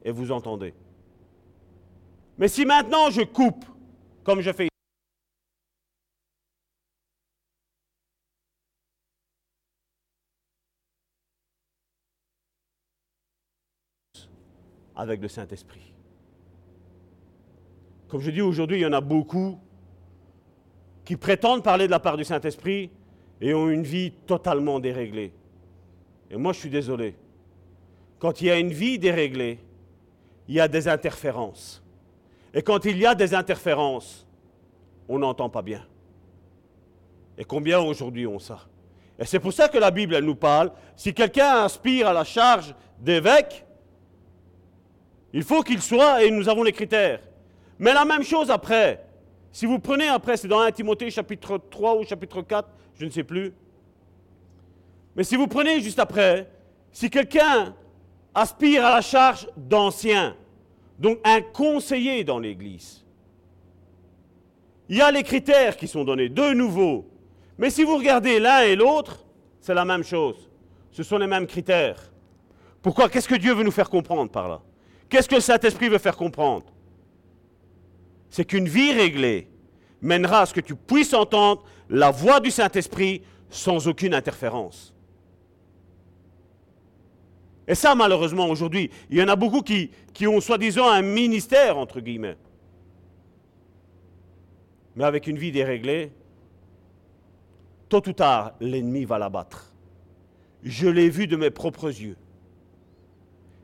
Et 0.05 0.11
vous 0.11 0.31
entendez. 0.31 0.73
Mais 2.39 2.49
si 2.49 2.65
maintenant 2.65 3.11
je 3.11 3.23
coupe, 3.23 3.65
comme 4.25 4.41
je 4.41 4.53
fais 4.53 4.70
avec 15.01 15.23
le 15.23 15.29
Saint-Esprit. 15.29 15.95
Comme 18.09 18.21
je 18.21 18.31
dis 18.31 18.43
aujourd'hui, 18.43 18.79
il 18.79 18.83
y 18.83 18.87
en 18.87 18.93
a 18.93 19.01
beaucoup 19.01 19.59
qui 21.07 21.17
prétendent 21.17 21.65
parler 21.65 21.87
de 21.87 21.91
la 21.91 22.01
part 22.01 22.19
du 22.19 22.25
Saint-Esprit 22.25 22.91
et 23.41 23.55
ont 23.55 23.71
une 23.71 23.83
vie 23.83 24.13
totalement 24.27 24.79
déréglée. 24.79 25.33
Et 26.31 26.37
moi, 26.37 26.53
je 26.53 26.59
suis 26.59 26.71
désolé. 26.71 27.17
Quand 28.19 28.43
il 28.43 28.49
y 28.49 28.51
a 28.51 28.59
une 28.59 28.73
vie 28.73 28.99
déréglée, 28.99 29.59
il 30.49 30.57
y 30.57 30.61
a 30.61 30.69
des 30.69 30.87
interférences. 30.87 31.83
Et 32.53 32.61
quand 32.61 32.85
il 32.85 32.99
y 32.99 33.07
a 33.07 33.15
des 33.15 33.35
interférences, 33.35 34.27
on 35.09 35.19
n'entend 35.19 35.49
pas 35.49 35.63
bien. 35.63 35.83
Et 37.39 37.45
combien 37.45 37.81
aujourd'hui 37.81 38.27
ont 38.27 38.39
ça? 38.39 38.67
Et 39.19 39.25
c'est 39.25 39.41
pour 39.41 39.55
ça 39.55 39.69
que 39.69 39.79
la 39.79 39.91
Bible, 39.91 40.15
elle 40.15 40.25
nous 40.25 40.35
parle. 40.35 40.73
Si 40.95 41.15
quelqu'un 41.15 41.63
aspire 41.63 42.09
à 42.09 42.13
la 42.13 42.25
charge 42.25 42.75
d'évêque, 42.99 43.65
il 45.33 45.43
faut 45.43 45.63
qu'il 45.63 45.81
soit, 45.81 46.25
et 46.25 46.31
nous 46.31 46.49
avons 46.49 46.63
les 46.63 46.73
critères. 46.73 47.21
Mais 47.79 47.95
la 47.95 48.05
même 48.05 48.23
chose 48.23 48.51
après. 48.51 49.05
Si 49.53 49.67
vous 49.67 49.79
prenez 49.79 50.09
après, 50.09 50.37
c'est 50.37 50.49
dans 50.49 50.61
1 50.61 50.71
Timothée 50.73 51.11
chapitre 51.11 51.59
3 51.71 51.97
ou 51.97 52.05
chapitre 52.05 52.43
4, 52.43 52.69
je 52.95 53.05
ne 53.05 53.11
sais 53.11 53.25
plus. 53.25 53.53
Mais 55.17 55.25
si 55.25 55.37
vous 55.37 55.47
prenez 55.47 55.81
juste 55.81 55.99
après, 55.99 56.49
si 56.93 57.11
quelqu'un 57.11 57.75
aspire 58.35 58.85
à 58.85 58.91
la 58.91 59.01
charge 59.01 59.49
d'ancien, 59.57 60.37
donc 60.99 61.19
un 61.25 61.41
conseiller 61.41 62.23
dans 62.23 62.39
l'Église, 62.39 63.05
il 64.89 64.97
y 64.97 65.01
a 65.01 65.11
les 65.11 65.23
critères 65.23 65.77
qui 65.77 65.89
sont 65.89 66.05
donnés, 66.05 66.29
de 66.29 66.53
nouveau. 66.53 67.09
Mais 67.59 67.71
si 67.71 67.85
vous 67.85 67.97
regardez 67.97 68.41
l'un 68.41 68.63
et 68.63 68.77
l'autre, 68.77 69.25
c'est 69.61 69.75
la 69.75 69.85
même 69.85 70.03
chose. 70.03 70.51
Ce 70.91 71.03
sont 71.03 71.19
les 71.19 71.27
mêmes 71.27 71.47
critères. 71.47 72.13
Pourquoi? 72.83 73.09
Qu'est-ce 73.09 73.29
que 73.29 73.37
Dieu 73.37 73.55
veut 73.55 73.63
nous 73.63 73.71
faire 73.71 73.89
comprendre 73.89 74.31
par 74.31 74.49
là? 74.49 74.61
Qu'est-ce 75.11 75.29
que 75.29 75.35
le 75.35 75.41
Saint-Esprit 75.41 75.89
veut 75.89 75.99
faire 75.99 76.17
comprendre? 76.17 76.67
C'est 78.31 78.45
qu'une 78.45 78.69
vie 78.69 78.93
réglée 78.93 79.49
mènera 80.01 80.43
à 80.43 80.47
ce 80.47 80.55
que 80.55 80.61
tu 80.61 80.77
puisses 80.77 81.13
entendre 81.13 81.65
la 81.91 82.13
voix 82.13 82.39
du 82.39 82.53
Saint-Esprit 82.53 83.23
sans 83.51 83.89
aucune 83.89 84.15
interférence. 84.15 84.95
Et 87.67 87.75
ça, 87.75 87.97
malheureusement, 87.97 88.49
aujourd'hui, 88.49 88.91
il 89.11 89.19
y 89.19 89.23
en 89.23 89.29
a 89.29 89.37
beaucoup 89.37 89.63
qui, 89.63 89.91
qui 90.15 90.29
ont 90.29 90.41
soi-disant 90.41 90.89
un 90.89 91.03
ministère, 91.03 91.77
entre 91.77 92.01
guillemets. 92.01 92.37
Mais 94.95 95.05
avec 95.05 95.27
une 95.27 95.39
vie 95.39 95.53
déréglée, 95.53 96.13
tôt 97.89 98.09
ou 98.09 98.13
tard, 98.13 98.53
l'ennemi 98.61 99.05
va 99.05 99.19
l'abattre. 99.19 99.73
Je 100.63 100.89
l'ai 100.89 101.11
vu 101.11 101.27
de 101.27 101.37
mes 101.37 101.51
propres 101.51 101.89
yeux 101.89 102.17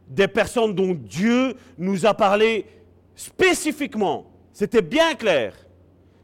des 0.08 0.28
personnes 0.28 0.74
dont 0.74 0.94
Dieu 0.94 1.54
nous 1.78 2.06
a 2.06 2.14
parlé 2.14 2.66
spécifiquement. 3.14 4.30
C'était 4.52 4.82
bien 4.82 5.14
clair. 5.14 5.54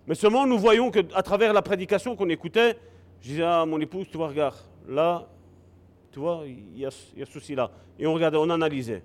Mais 0.07 0.15
seulement 0.15 0.47
nous 0.47 0.59
voyons 0.59 0.91
qu'à 0.91 1.23
travers 1.23 1.53
la 1.53 1.63
prédication 1.63 2.17
qu'on 2.17 2.29
écoutait, 2.29 2.77
Je 3.21 3.29
disais 3.29 3.43
à 3.45 3.65
mon 3.65 3.81
épouse, 3.81 4.09
tu 4.11 4.17
vois, 4.17 4.29
regarde, 4.29 4.57
là, 4.89 5.29
tu 6.11 6.19
vois, 6.19 6.43
il 6.45 6.79
y 6.79 6.85
a, 6.85 6.91
y 7.17 7.23
a 7.23 7.27
ce 7.27 7.33
souci-là. 7.33 7.71
Et 7.99 8.07
on 8.07 8.15
regardait, 8.15 8.37
on 8.37 8.51
analysait. 8.51 9.05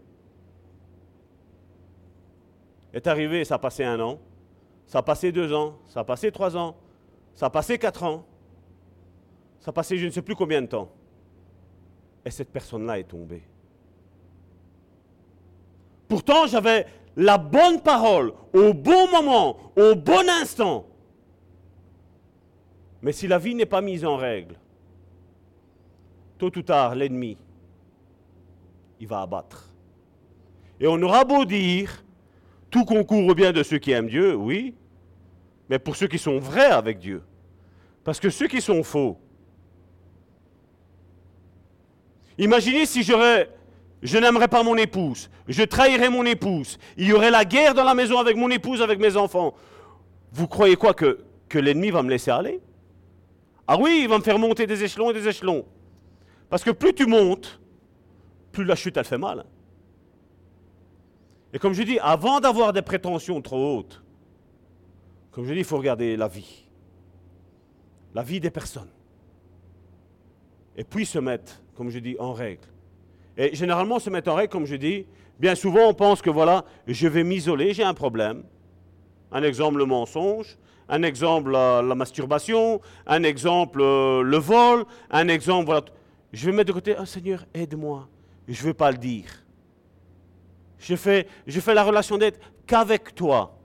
Est 2.93 3.05
arrivé, 3.05 3.45
ça 3.45 3.55
a 3.55 3.59
passé 3.59 3.83
un 3.83 3.99
an, 3.99 4.19
ça 4.87 4.99
a 4.99 5.03
passé 5.03 5.31
deux 5.31 5.53
ans, 5.53 5.77
ça 5.87 5.99
a 5.99 6.03
passé 6.03 6.31
trois 6.31 6.57
ans, 6.57 6.75
ça 7.35 7.45
a 7.45 7.49
passé 7.51 7.77
quatre 7.77 8.03
ans, 8.03 8.25
ça 9.59 9.69
a 9.69 9.71
passé 9.71 9.97
je 9.97 10.07
ne 10.07 10.11
sais 10.11 10.23
plus 10.23 10.35
combien 10.35 10.61
de 10.61 10.67
temps. 10.67 10.89
Et 12.25 12.31
cette 12.31 12.49
personne-là 12.49 12.97
est 12.97 13.03
tombée. 13.03 13.43
Pourtant, 16.07 16.47
j'avais 16.47 16.85
la 17.15 17.37
bonne 17.37 17.81
parole 17.81 18.33
au 18.53 18.73
bon 18.73 19.09
moment, 19.11 19.57
au 19.75 19.95
bon 19.95 20.27
instant. 20.41 20.85
Mais 23.01 23.11
si 23.11 23.27
la 23.27 23.37
vie 23.37 23.55
n'est 23.55 23.65
pas 23.65 23.81
mise 23.81 24.05
en 24.05 24.17
règle, 24.17 24.55
tôt 26.37 26.51
ou 26.55 26.61
tard, 26.61 26.95
l'ennemi, 26.95 27.37
il 28.99 29.07
va 29.07 29.21
abattre. 29.21 29.69
Et 30.79 30.87
on 30.87 31.01
aura 31.01 31.25
beau 31.25 31.45
dire, 31.45 32.03
tout 32.69 32.85
concourt 32.85 33.25
au 33.27 33.33
bien 33.33 33.51
de 33.51 33.63
ceux 33.63 33.77
qui 33.79 33.91
aiment 33.91 34.09
Dieu, 34.09 34.35
oui, 34.35 34.75
mais 35.69 35.79
pour 35.79 35.95
ceux 35.95 36.07
qui 36.07 36.17
sont 36.17 36.39
vrais 36.39 36.71
avec 36.71 36.99
Dieu. 36.99 37.23
Parce 38.03 38.19
que 38.19 38.29
ceux 38.29 38.47
qui 38.47 38.61
sont 38.61 38.83
faux, 38.83 39.17
imaginez 42.37 42.85
si 42.85 43.03
j'aurais, 43.03 43.49
je 44.01 44.17
n'aimerais 44.17 44.47
pas 44.47 44.63
mon 44.63 44.75
épouse, 44.75 45.29
je 45.47 45.63
trahirais 45.63 46.09
mon 46.09 46.25
épouse, 46.25 46.77
il 46.97 47.07
y 47.07 47.13
aurait 47.13 47.31
la 47.31 47.45
guerre 47.45 47.73
dans 47.73 47.83
la 47.83 47.93
maison 47.93 48.19
avec 48.19 48.37
mon 48.37 48.49
épouse, 48.49 48.81
avec 48.81 48.99
mes 48.99 49.17
enfants. 49.17 49.55
Vous 50.31 50.47
croyez 50.47 50.75
quoi 50.75 50.93
que, 50.93 51.19
que 51.49 51.57
l'ennemi 51.57 51.89
va 51.89 52.03
me 52.03 52.09
laisser 52.09 52.31
aller? 52.31 52.61
Ah 53.67 53.77
oui, 53.77 54.01
il 54.03 54.07
va 54.07 54.17
me 54.17 54.23
faire 54.23 54.39
monter 54.39 54.67
des 54.67 54.83
échelons 54.83 55.11
et 55.11 55.13
des 55.13 55.27
échelons. 55.27 55.65
Parce 56.49 56.63
que 56.63 56.71
plus 56.71 56.93
tu 56.93 57.05
montes, 57.05 57.59
plus 58.51 58.63
la 58.63 58.75
chute 58.75 58.97
elle 58.97 59.05
fait 59.05 59.17
mal. 59.17 59.45
Et 61.53 61.59
comme 61.59 61.73
je 61.73 61.83
dis, 61.83 61.97
avant 61.99 62.39
d'avoir 62.39 62.73
des 62.73 62.81
prétentions 62.81 63.41
trop 63.41 63.77
hautes, 63.77 64.03
comme 65.31 65.45
je 65.45 65.53
dis, 65.53 65.59
il 65.59 65.65
faut 65.65 65.77
regarder 65.77 66.17
la 66.17 66.27
vie. 66.27 66.65
La 68.13 68.23
vie 68.23 68.39
des 68.39 68.49
personnes. 68.49 68.89
Et 70.75 70.83
puis 70.83 71.05
se 71.05 71.19
mettre, 71.19 71.61
comme 71.75 71.89
je 71.89 71.99
dis, 71.99 72.15
en 72.19 72.33
règle. 72.33 72.67
Et 73.37 73.55
généralement, 73.55 73.99
se 73.99 74.09
mettre 74.09 74.31
en 74.31 74.35
règle, 74.35 74.51
comme 74.51 74.65
je 74.65 74.75
dis, 74.75 75.05
bien 75.39 75.55
souvent, 75.55 75.87
on 75.87 75.93
pense 75.93 76.21
que 76.21 76.29
voilà, 76.29 76.65
je 76.87 77.07
vais 77.07 77.23
m'isoler, 77.23 77.73
j'ai 77.73 77.83
un 77.83 77.93
problème. 77.93 78.43
Un 79.31 79.43
exemple, 79.43 79.77
le 79.77 79.85
mensonge. 79.85 80.57
Un 80.89 81.03
exemple, 81.03 81.51
la, 81.51 81.81
masturbation. 81.95 82.81
Un 83.05 83.23
exemple, 83.23 83.81
euh, 83.81 84.21
le 84.23 84.37
vol. 84.37 84.85
Un 85.11 85.27
exemple, 85.27 85.65
voilà. 85.65 85.81
Je 86.33 86.45
vais 86.45 86.51
mettre 86.51 86.69
de 86.69 86.73
côté, 86.73 86.95
ah 86.97 87.05
Seigneur, 87.05 87.45
aide-moi. 87.53 88.07
Je 88.47 88.61
ne 88.61 88.67
veux 88.67 88.73
pas 88.73 88.91
le 88.91 88.97
dire. 88.97 89.25
Je 90.79 90.95
fais, 90.95 91.27
la 91.73 91.83
relation 91.83 92.17
d'aide 92.17 92.37
qu'avec 92.65 93.13
toi. 93.15 93.57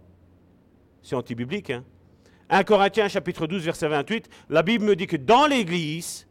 C'est 1.02 1.14
anti-biblique. 1.14 1.70
Hein? 1.70 1.84
1 2.48 2.64
Corinthiens 2.64 3.08
chapitre 3.08 3.46
12 3.46 3.64
verset 3.64 3.88
28, 3.88 4.28
la 4.50 4.62
Bible 4.62 4.84
me 4.84 4.96
dit 4.96 5.06
que 5.06 5.16
dans 5.16 5.46
l'Église, 5.46 6.26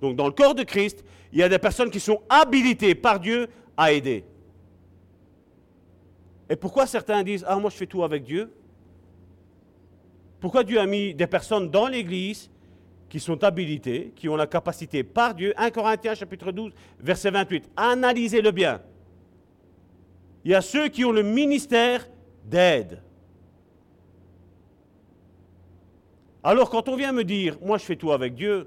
donc 0.00 0.16
dans 0.16 0.26
le 0.26 0.32
corps 0.32 0.54
de 0.54 0.62
Christ, 0.62 1.04
il 1.32 1.38
y 1.38 1.42
a 1.42 1.48
des 1.48 1.58
personnes 1.58 1.90
qui 1.90 2.00
sont 2.00 2.20
habilitées 2.28 2.94
par 2.94 3.20
Dieu 3.20 3.48
à 3.76 3.92
aider. 3.92 4.24
Et 6.48 6.56
pourquoi 6.56 6.86
certains 6.86 7.22
disent, 7.22 7.44
ah 7.46 7.56
moi 7.56 7.70
je 7.70 7.76
fais 7.76 7.86
tout 7.86 8.02
avec 8.02 8.24
Dieu? 8.24 8.52
Pourquoi 10.40 10.64
Dieu 10.64 10.80
a 10.80 10.86
mis 10.86 11.14
des 11.14 11.26
personnes 11.26 11.70
dans 11.70 11.86
l'Église 11.86 12.50
qui 13.08 13.20
sont 13.20 13.42
habilitées, 13.44 14.12
qui 14.16 14.28
ont 14.28 14.36
la 14.36 14.46
capacité 14.46 15.04
par 15.04 15.34
Dieu? 15.34 15.52
1 15.56 15.70
Corinthiens 15.70 16.14
chapitre 16.14 16.50
12 16.50 16.72
verset 16.98 17.30
28, 17.30 17.70
analysez-le 17.76 18.50
bien. 18.50 18.80
Il 20.44 20.50
y 20.50 20.54
a 20.54 20.62
ceux 20.62 20.88
qui 20.88 21.04
ont 21.04 21.12
le 21.12 21.22
ministère 21.22 22.08
d'aide. 22.44 23.02
Alors 26.42 26.70
quand 26.70 26.88
on 26.88 26.96
vient 26.96 27.12
me 27.12 27.22
dire, 27.22 27.58
moi 27.62 27.78
je 27.78 27.84
fais 27.84 27.96
tout 27.96 28.10
avec 28.10 28.34
Dieu, 28.34 28.66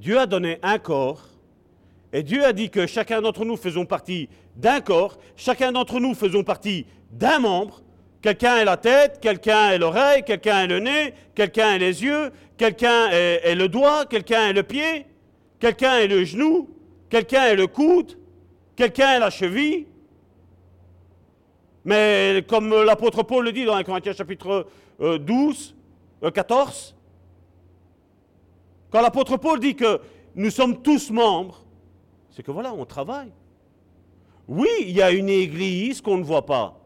Dieu 0.00 0.18
a 0.18 0.24
donné 0.24 0.58
un 0.62 0.78
corps, 0.78 1.28
et 2.14 2.22
Dieu 2.22 2.42
a 2.42 2.54
dit 2.54 2.70
que 2.70 2.86
chacun 2.86 3.20
d'entre 3.20 3.44
nous 3.44 3.58
faisons 3.58 3.84
partie 3.84 4.30
d'un 4.56 4.80
corps, 4.80 5.18
chacun 5.36 5.72
d'entre 5.72 6.00
nous 6.00 6.14
faisons 6.14 6.42
partie 6.42 6.86
d'un 7.10 7.38
membre, 7.38 7.82
quelqu'un 8.22 8.56
est 8.56 8.64
la 8.64 8.78
tête, 8.78 9.18
quelqu'un 9.20 9.72
est 9.72 9.78
l'oreille, 9.78 10.22
quelqu'un 10.24 10.62
est 10.62 10.66
le 10.68 10.80
nez, 10.80 11.12
quelqu'un 11.34 11.74
est 11.74 11.78
les 11.78 12.02
yeux, 12.02 12.30
quelqu'un 12.56 13.10
est, 13.10 13.54
le 13.54 13.68
doigt, 13.68 14.06
quelqu'un 14.06 14.48
est 14.48 14.52
le 14.54 14.62
pied, 14.62 15.04
quelqu'un 15.58 15.98
est 15.98 16.08
le 16.08 16.24
genou, 16.24 16.70
quelqu'un 17.10 17.44
est 17.44 17.56
le 17.56 17.66
coude, 17.66 18.16
quelqu'un 18.76 19.16
est 19.16 19.20
la 19.20 19.30
cheville. 19.30 19.86
Mais 21.84 22.42
comme 22.48 22.70
l'apôtre 22.84 23.22
Paul 23.22 23.44
le 23.44 23.52
dit 23.52 23.66
dans 23.66 23.74
1 23.74 23.84
Corinthiens 23.84 24.14
chapitre 24.14 24.66
12, 24.98 25.76
euh, 26.24 26.30
14, 26.30 26.94
euh, 26.96 26.99
quand 28.90 29.00
l'apôtre 29.00 29.36
Paul 29.36 29.60
dit 29.60 29.76
que 29.76 30.00
nous 30.34 30.50
sommes 30.50 30.82
tous 30.82 31.10
membres, 31.10 31.64
c'est 32.30 32.42
que 32.42 32.50
voilà, 32.50 32.72
on 32.72 32.84
travaille. 32.84 33.32
Oui, 34.48 34.68
il 34.80 34.90
y 34.90 35.02
a 35.02 35.10
une 35.12 35.28
église 35.28 36.00
qu'on 36.00 36.18
ne 36.18 36.24
voit 36.24 36.46
pas. 36.46 36.80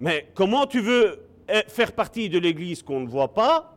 Mais 0.00 0.30
comment 0.34 0.66
tu 0.66 0.80
veux 0.80 1.28
eh, 1.48 1.62
faire 1.68 1.92
partie 1.92 2.28
de 2.28 2.38
l'église 2.38 2.82
qu'on 2.82 3.00
ne 3.00 3.06
voit 3.06 3.32
pas 3.32 3.76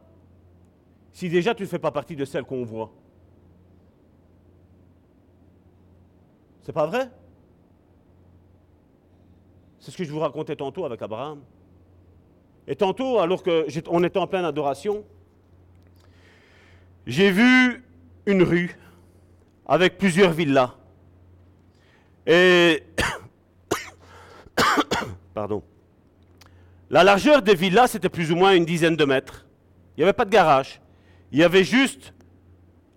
si 1.11 1.29
déjà 1.29 1.53
tu 1.53 1.63
ne 1.63 1.67
fais 1.67 1.79
pas 1.79 1.91
partie 1.91 2.15
de 2.15 2.25
celle 2.25 2.43
qu'on 2.43 2.63
voit? 2.63 2.91
C'est 6.63 6.73
pas 6.73 6.85
vrai? 6.85 7.09
C'est 9.79 9.91
ce 9.91 9.97
que 9.97 10.03
je 10.03 10.11
vous 10.11 10.19
racontais 10.19 10.55
tantôt 10.55 10.85
avec 10.85 11.01
Abraham. 11.01 11.41
Et 12.67 12.75
tantôt, 12.75 13.17
alors 13.17 13.41
qu'on 13.43 14.03
était 14.03 14.19
en 14.19 14.27
pleine 14.27 14.45
adoration, 14.45 15.03
j'ai 17.05 17.31
vu 17.31 17.83
une 18.25 18.43
rue 18.43 18.75
avec 19.65 19.97
plusieurs 19.97 20.31
villas. 20.31 20.71
Et. 22.27 22.83
Pardon. 25.33 25.63
La 26.89 27.03
largeur 27.03 27.41
des 27.41 27.55
villas, 27.55 27.87
c'était 27.87 28.09
plus 28.09 28.31
ou 28.31 28.35
moins 28.35 28.53
une 28.53 28.65
dizaine 28.65 28.95
de 28.95 29.05
mètres. 29.05 29.45
Il 29.95 30.01
n'y 30.01 30.03
avait 30.03 30.13
pas 30.13 30.25
de 30.25 30.29
garage. 30.29 30.81
Il 31.31 31.39
y 31.39 31.43
avait 31.43 31.63
juste. 31.63 32.13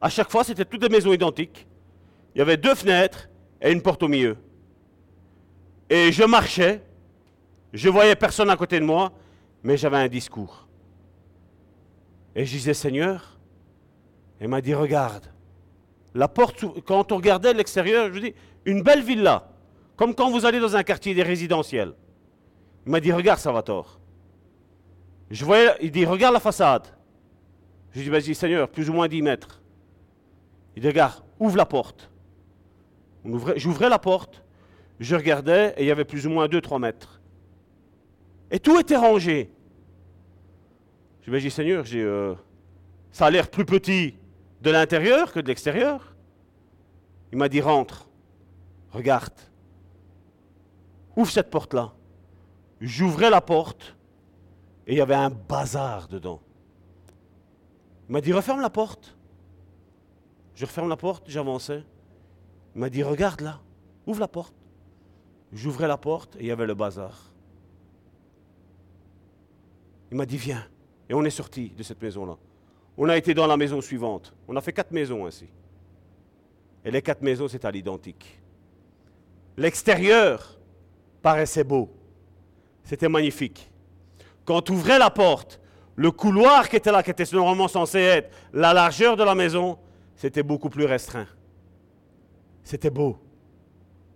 À 0.01 0.09
chaque 0.09 0.31
fois, 0.31 0.44
c'était 0.44 0.64
toutes 0.64 0.81
des 0.81 0.89
maisons 0.89 1.12
identiques. 1.12 1.66
Il 2.35 2.39
y 2.39 2.43
avait 2.43 2.56
deux 2.56 2.74
fenêtres 2.74 3.28
et 3.60 3.72
une 3.72 3.81
porte 3.81 4.02
au 4.02 4.09
milieu. 4.09 4.36
Et 5.89 6.12
je 6.12 6.24
marchais. 6.24 6.82
Je 7.72 7.89
voyais 7.89 8.16
personne 8.16 8.51
à 8.51 8.56
côté 8.56 8.78
de 8.81 8.85
moi 8.85 9.12
mais 9.64 9.78
j'avais 9.78 9.97
un 9.97 10.09
discours. 10.09 10.68
Et 12.36 12.44
je 12.44 12.51
disais, 12.51 12.74
Seigneur, 12.74 13.34
il 14.45 14.49
m'a 14.49 14.61
dit, 14.61 14.75
regarde, 14.75 15.25
la 16.15 16.29
porte, 16.29 16.66
quand 16.85 17.12
on 17.12 17.16
regardait 17.16 17.55
l'extérieur, 17.55 18.12
je 18.12 18.21
dis, 18.21 18.35
une 18.66 18.83
belle 18.83 19.03
villa, 19.03 19.49
comme 19.97 20.15
quand 20.15 20.31
vous 20.31 20.45
allez 20.45 20.61
dans 20.61 20.77
un 20.77 20.83
quartier 20.83 21.15
des 21.15 21.23
résidentiels. 21.23 21.95
Il 22.85 22.93
m'a 22.93 23.01
dit, 23.01 23.11
regarde, 23.11 23.41
Salvatore. 23.41 23.99
Je 25.31 25.47
voyais, 25.47 25.71
il 25.81 25.91
dit, 25.91 26.05
regarde 26.05 26.35
la 26.35 26.41
façade. 26.41 26.87
Je 27.93 28.03
dis, 28.03 28.11
vas-y, 28.11 28.35
Seigneur, 28.35 28.69
plus 28.69 28.91
ou 28.91 28.93
moins 28.93 29.09
10 29.09 29.23
mètres. 29.23 29.62
Il 30.77 30.83
dit, 30.83 30.89
regarde, 30.89 31.25
ouvre 31.41 31.57
la 31.57 31.65
porte. 31.65 32.11
J'ouvrais 33.57 33.89
la 33.89 33.99
porte, 33.99 34.45
je 35.01 35.16
regardais 35.16 35.73
et 35.79 35.85
il 35.85 35.87
y 35.87 35.91
avait 35.91 36.05
plus 36.05 36.27
ou 36.27 36.31
moins 36.31 36.49
2-3 36.49 36.79
mètres. 36.83 37.23
Et 38.51 38.61
tout 38.61 38.79
était 38.79 38.99
rangé. 38.99 39.51
Je 41.23 41.31
me 41.31 41.41
dis, 41.41 41.51
Seigneur, 41.51 41.87
euh, 41.95 42.35
ça 43.11 43.25
a 43.25 43.31
l'air 43.31 43.49
plus 43.49 43.65
petit 43.65 44.16
de 44.65 44.70
l'intérieur 44.70 45.31
que 45.31 45.41
de 45.41 45.47
l'extérieur. 45.47 46.16
Il 47.31 47.39
m'a 47.39 47.49
dit, 47.49 47.61
rentre, 47.61 48.09
regarde, 48.91 49.35
ouvre 51.16 51.31
cette 51.31 51.51
porte-là. 51.51 51.93
J'ouvrais 52.81 53.31
la 53.31 53.43
porte 53.43 53.95
et 54.86 54.95
il 54.95 54.99
y 54.99 55.03
avait 55.03 55.15
un 55.15 55.31
bazar 55.31 56.09
dedans. 56.09 56.41
Il 58.09 58.12
m'a 58.12 58.20
dit, 58.20 58.32
referme 58.32 58.62
la 58.62 58.70
porte. 58.70 59.16
Je 60.55 60.65
referme 60.65 60.89
la 60.89 60.97
porte, 60.97 61.24
j'avançais. 61.28 61.85
Il 62.74 62.81
m'a 62.81 62.89
dit, 62.89 63.03
regarde 63.03 63.43
là, 63.43 63.61
ouvre 64.07 64.20
la 64.20 64.28
porte. 64.28 64.55
J'ouvrais 65.53 65.89
la 65.89 65.99
porte 65.99 66.36
et 66.36 66.41
il 66.41 66.47
y 66.47 66.51
avait 66.51 66.66
le 66.66 66.74
bazar. 66.74 67.32
Il 70.11 70.16
m'a 70.16 70.27
dit, 70.27 70.39
viens. 70.39 70.65
Et 71.09 71.15
on 71.15 71.23
est 71.24 71.31
sorti 71.31 71.69
de 71.70 71.82
cette 71.82 72.01
maison-là. 72.01 72.39
On 72.97 73.09
a 73.09 73.16
été 73.16 73.35
dans 73.35 73.47
la 73.47 73.57
maison 73.57 73.81
suivante. 73.81 74.33
On 74.47 74.57
a 74.57 74.61
fait 74.61 74.73
quatre 74.73 74.93
maisons 74.93 75.27
ainsi. 75.27 75.49
Et 76.85 76.91
les 76.91 77.03
quatre 77.03 77.23
maisons, 77.23 77.49
c'est 77.49 77.65
à 77.65 77.71
l'identique. 77.71 78.41
L'extérieur 79.57 80.59
paraissait 81.23 81.65
beau. 81.65 81.91
C'était 82.85 83.09
magnifique. 83.09 83.71
Quand 84.45 84.62
tu 84.62 84.73
ouvrais 84.73 84.99
la 84.99 85.11
porte, 85.11 85.61
Le 85.97 86.11
couloir 86.11 86.69
qui 86.69 86.77
était 86.77 86.91
là, 86.91 87.03
qui 87.03 87.11
était 87.11 87.25
normalement 87.33 87.69
censé 87.69 88.01
être 88.01 88.35
la 88.53 88.73
largeur 88.73 89.16
de 89.16 89.23
la 89.23 89.35
maison, 89.35 89.79
c'était 90.16 90.43
beaucoup 90.43 90.69
plus 90.69 90.85
restreint. 90.85 91.27
C'était 92.65 92.91
beau. 92.91 93.19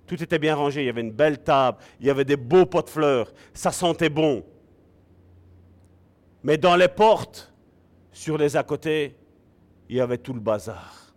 Tout 0.07 0.21
était 0.23 0.39
bien 0.39 0.55
rangé. 0.55 0.83
Il 0.83 0.87
y 0.87 0.89
avait 0.89 1.03
une 1.03 1.13
belle 1.13 1.43
table. 1.43 1.79
Il 2.01 2.07
y 2.07 2.11
avait 2.11 2.25
des 2.25 2.37
beaux 2.37 2.67
pots 2.67 2.83
de 2.83 2.89
fleurs. 2.89 3.33
Ça 3.53 3.71
sentait 3.71 4.09
bon. 4.09 4.45
Mais 6.43 6.57
dans 6.57 6.75
les 6.77 6.89
portes, 6.89 7.53
sur 8.19 8.37
les 8.37 8.57
à 8.57 8.65
côté, 8.65 9.15
il 9.89 9.95
y 9.95 10.01
avait 10.01 10.19
tout 10.19 10.33
le 10.33 10.41
bazar. 10.41 11.15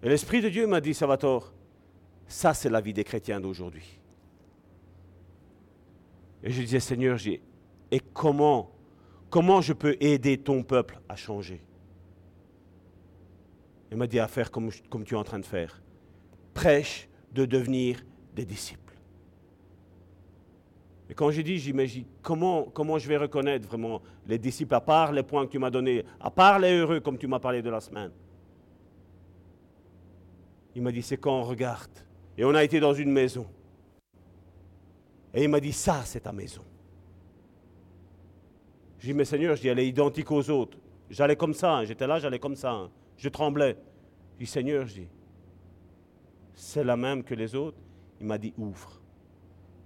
Et 0.00 0.08
l'Esprit 0.08 0.40
de 0.40 0.48
Dieu 0.48 0.68
m'a 0.68 0.80
dit, 0.80 0.94
Salvatore, 0.94 1.52
ça 2.28 2.54
c'est 2.54 2.70
la 2.70 2.80
vie 2.80 2.92
des 2.92 3.02
chrétiens 3.02 3.40
d'aujourd'hui. 3.40 3.98
Et 6.44 6.52
je 6.52 6.60
disais, 6.62 6.78
Seigneur, 6.78 7.18
et 7.90 8.00
comment, 8.12 8.70
comment 9.28 9.60
je 9.60 9.72
peux 9.72 9.96
aider 9.98 10.38
ton 10.38 10.62
peuple 10.62 11.00
à 11.08 11.16
changer? 11.16 11.60
Il 13.90 13.96
m'a 13.96 14.06
dit 14.06 14.20
à 14.20 14.28
faire 14.28 14.52
comme, 14.52 14.70
comme 14.88 15.02
tu 15.02 15.14
es 15.14 15.18
en 15.18 15.24
train 15.24 15.40
de 15.40 15.46
faire. 15.46 15.82
Prêche 16.54 17.08
de 17.32 17.44
devenir 17.44 18.04
des 18.36 18.44
disciples. 18.44 18.83
Quand 21.14 21.30
j'ai 21.30 21.42
dit, 21.42 21.58
j'imagine, 21.58 22.04
comment, 22.22 22.64
comment 22.64 22.98
je 22.98 23.08
vais 23.08 23.16
reconnaître 23.16 23.68
vraiment 23.68 24.02
les 24.26 24.38
disciples, 24.38 24.74
à 24.74 24.80
part 24.80 25.12
les 25.12 25.22
points 25.22 25.46
que 25.46 25.52
tu 25.52 25.58
m'as 25.58 25.70
donnés, 25.70 26.04
à 26.20 26.30
part 26.30 26.58
les 26.58 26.72
heureux, 26.72 27.00
comme 27.00 27.18
tu 27.18 27.26
m'as 27.26 27.38
parlé 27.38 27.62
de 27.62 27.70
la 27.70 27.80
semaine? 27.80 28.10
Il 30.74 30.82
m'a 30.82 30.90
dit, 30.90 31.02
c'est 31.02 31.16
quand 31.16 31.40
on 31.40 31.44
regarde. 31.44 31.90
Et 32.36 32.44
on 32.44 32.54
a 32.54 32.64
été 32.64 32.80
dans 32.80 32.94
une 32.94 33.12
maison. 33.12 33.46
Et 35.32 35.44
il 35.44 35.48
m'a 35.48 35.60
dit, 35.60 35.72
ça, 35.72 36.02
c'est 36.04 36.20
ta 36.20 36.32
maison. 36.32 36.62
J'ai 38.98 39.08
dit, 39.08 39.14
mais 39.14 39.24
Seigneur, 39.24 39.54
je 39.54 39.60
dis, 39.60 39.68
elle 39.68 39.78
est 39.78 39.86
identique 39.86 40.30
aux 40.32 40.50
autres. 40.50 40.78
J'allais 41.10 41.36
comme 41.36 41.54
ça, 41.54 41.76
hein. 41.76 41.84
j'étais 41.84 42.06
là, 42.06 42.18
j'allais 42.18 42.38
comme 42.40 42.56
ça. 42.56 42.72
Hein. 42.72 42.90
Je 43.16 43.28
tremblais. 43.28 43.76
Je 44.34 44.44
dis, 44.44 44.50
Seigneur, 44.50 44.86
je 44.86 44.94
dis, 44.94 45.08
c'est 46.54 46.82
la 46.82 46.96
même 46.96 47.22
que 47.22 47.34
les 47.34 47.54
autres? 47.54 47.78
Il 48.20 48.26
m'a 48.26 48.38
dit, 48.38 48.52
ouvre. 48.56 49.00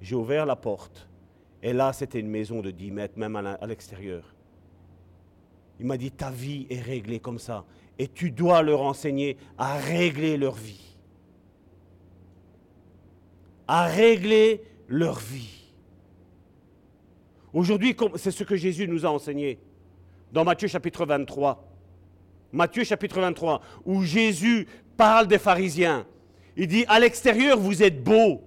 J'ai 0.00 0.14
ouvert 0.14 0.46
la 0.46 0.56
porte. 0.56 1.07
Et 1.62 1.72
là, 1.72 1.92
c'était 1.92 2.20
une 2.20 2.28
maison 2.28 2.60
de 2.60 2.70
10 2.70 2.90
mètres, 2.90 3.18
même 3.18 3.36
à 3.36 3.66
l'extérieur. 3.66 4.34
Il 5.80 5.86
m'a 5.86 5.96
dit, 5.96 6.10
ta 6.10 6.30
vie 6.30 6.66
est 6.70 6.80
réglée 6.80 7.20
comme 7.20 7.38
ça. 7.38 7.64
Et 7.98 8.08
tu 8.08 8.30
dois 8.30 8.62
leur 8.62 8.82
enseigner 8.82 9.36
à 9.56 9.76
régler 9.76 10.36
leur 10.36 10.54
vie. 10.54 10.96
À 13.66 13.86
régler 13.86 14.62
leur 14.88 15.18
vie. 15.18 15.72
Aujourd'hui, 17.52 17.96
c'est 18.16 18.30
ce 18.30 18.44
que 18.44 18.56
Jésus 18.56 18.86
nous 18.86 19.04
a 19.04 19.10
enseigné 19.10 19.58
dans 20.32 20.44
Matthieu 20.44 20.68
chapitre 20.68 21.06
23. 21.06 21.64
Matthieu 22.52 22.84
chapitre 22.84 23.20
23, 23.20 23.60
où 23.84 24.02
Jésus 24.02 24.66
parle 24.96 25.26
des 25.26 25.38
pharisiens. 25.38 26.06
Il 26.56 26.66
dit, 26.66 26.84
à 26.88 26.98
l'extérieur, 26.98 27.58
vous 27.58 27.82
êtes 27.82 28.02
beaux. 28.02 28.42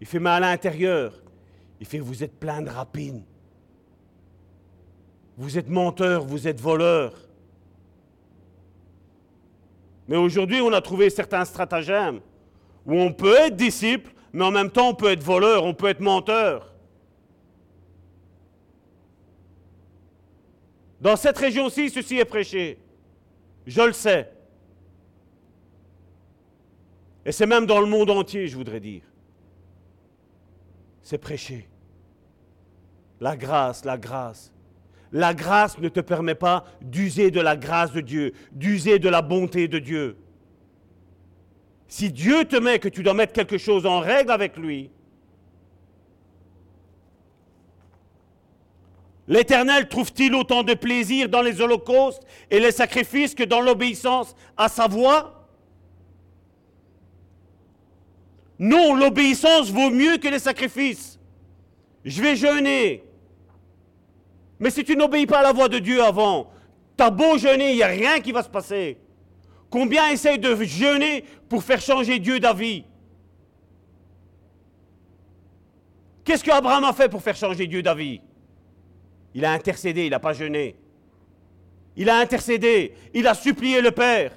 Il 0.00 0.06
fait, 0.06 0.18
mais 0.18 0.30
à 0.30 0.40
l'intérieur, 0.40 1.23
il 1.84 1.86
fait, 1.86 1.98
vous 1.98 2.24
êtes 2.24 2.40
plein 2.40 2.62
de 2.62 2.70
rapines. 2.70 3.22
Vous 5.36 5.58
êtes 5.58 5.68
menteurs, 5.68 6.24
vous 6.24 6.48
êtes 6.48 6.60
voleurs. 6.60 7.28
Mais 10.08 10.16
aujourd'hui, 10.16 10.60
on 10.62 10.72
a 10.72 10.80
trouvé 10.80 11.10
certains 11.10 11.44
stratagèmes 11.44 12.20
où 12.86 12.94
on 12.94 13.12
peut 13.12 13.36
être 13.36 13.56
disciple 13.56 14.14
mais 14.34 14.44
en 14.44 14.50
même 14.50 14.68
temps, 14.68 14.88
on 14.88 14.94
peut 14.96 15.12
être 15.12 15.22
voleur, 15.22 15.62
on 15.62 15.74
peut 15.74 15.86
être 15.86 16.00
menteur. 16.00 16.74
Dans 21.00 21.14
cette 21.14 21.38
région-ci, 21.38 21.88
ceci 21.88 22.18
est 22.18 22.24
prêché. 22.24 22.76
Je 23.64 23.82
le 23.82 23.92
sais. 23.92 24.28
Et 27.24 27.30
c'est 27.30 27.46
même 27.46 27.64
dans 27.64 27.78
le 27.78 27.86
monde 27.86 28.10
entier, 28.10 28.48
je 28.48 28.56
voudrais 28.56 28.80
dire. 28.80 29.02
C'est 31.00 31.18
prêché. 31.18 31.68
La 33.20 33.36
grâce, 33.36 33.84
la 33.84 33.96
grâce. 33.96 34.52
La 35.12 35.32
grâce 35.32 35.78
ne 35.78 35.88
te 35.88 36.00
permet 36.00 36.34
pas 36.34 36.64
d'user 36.80 37.30
de 37.30 37.40
la 37.40 37.56
grâce 37.56 37.92
de 37.92 38.00
Dieu, 38.00 38.32
d'user 38.52 38.98
de 38.98 39.08
la 39.08 39.22
bonté 39.22 39.68
de 39.68 39.78
Dieu. 39.78 40.16
Si 41.86 42.10
Dieu 42.10 42.44
te 42.44 42.56
met 42.56 42.80
que 42.80 42.88
tu 42.88 43.04
dois 43.04 43.14
mettre 43.14 43.32
quelque 43.32 43.58
chose 43.58 43.86
en 43.86 44.00
règle 44.00 44.32
avec 44.32 44.56
lui, 44.56 44.90
l'Éternel 49.28 49.88
trouve-t-il 49.88 50.34
autant 50.34 50.64
de 50.64 50.74
plaisir 50.74 51.28
dans 51.28 51.42
les 51.42 51.60
holocaustes 51.60 52.26
et 52.50 52.58
les 52.58 52.72
sacrifices 52.72 53.36
que 53.36 53.44
dans 53.44 53.60
l'obéissance 53.60 54.34
à 54.56 54.68
sa 54.68 54.88
voix? 54.88 55.48
Non, 58.58 58.94
l'obéissance 58.94 59.70
vaut 59.70 59.90
mieux 59.90 60.16
que 60.16 60.28
les 60.28 60.40
sacrifices. 60.40 61.13
Je 62.04 62.22
vais 62.22 62.36
jeûner. 62.36 63.02
Mais 64.58 64.70
si 64.70 64.84
tu 64.84 64.96
n'obéis 64.96 65.26
pas 65.26 65.38
à 65.38 65.42
la 65.42 65.52
voix 65.52 65.68
de 65.68 65.78
Dieu 65.78 66.02
avant, 66.02 66.50
t'as 66.96 67.10
beau 67.10 67.38
jeûner, 67.38 67.72
il 67.72 67.76
n'y 67.76 67.82
a 67.82 67.88
rien 67.88 68.20
qui 68.20 68.32
va 68.32 68.42
se 68.42 68.48
passer. 68.48 68.98
Combien 69.70 70.10
essayent 70.10 70.38
de 70.38 70.54
jeûner 70.62 71.24
pour 71.48 71.64
faire 71.64 71.80
changer 71.80 72.18
Dieu 72.18 72.38
d'avis? 72.38 72.84
Qu'est-ce 76.24 76.44
qu'Abraham 76.44 76.84
a 76.84 76.92
fait 76.92 77.08
pour 77.08 77.22
faire 77.22 77.36
changer 77.36 77.66
Dieu 77.66 77.82
d'avis? 77.82 78.20
Il 79.34 79.44
a 79.44 79.52
intercédé, 79.52 80.04
il 80.04 80.10
n'a 80.10 80.20
pas 80.20 80.32
jeûné. 80.32 80.76
Il 81.96 82.08
a 82.08 82.18
intercédé, 82.18 82.94
il 83.12 83.26
a 83.26 83.34
supplié 83.34 83.80
le 83.80 83.90
Père. 83.90 84.32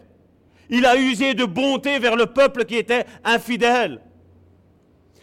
Il 0.69 0.85
a 0.85 0.97
usé 0.97 1.33
de 1.33 1.45
bonté 1.45 1.99
vers 1.99 2.15
le 2.15 2.25
peuple 2.25 2.65
qui 2.65 2.75
était 2.75 3.05
infidèle. 3.23 4.01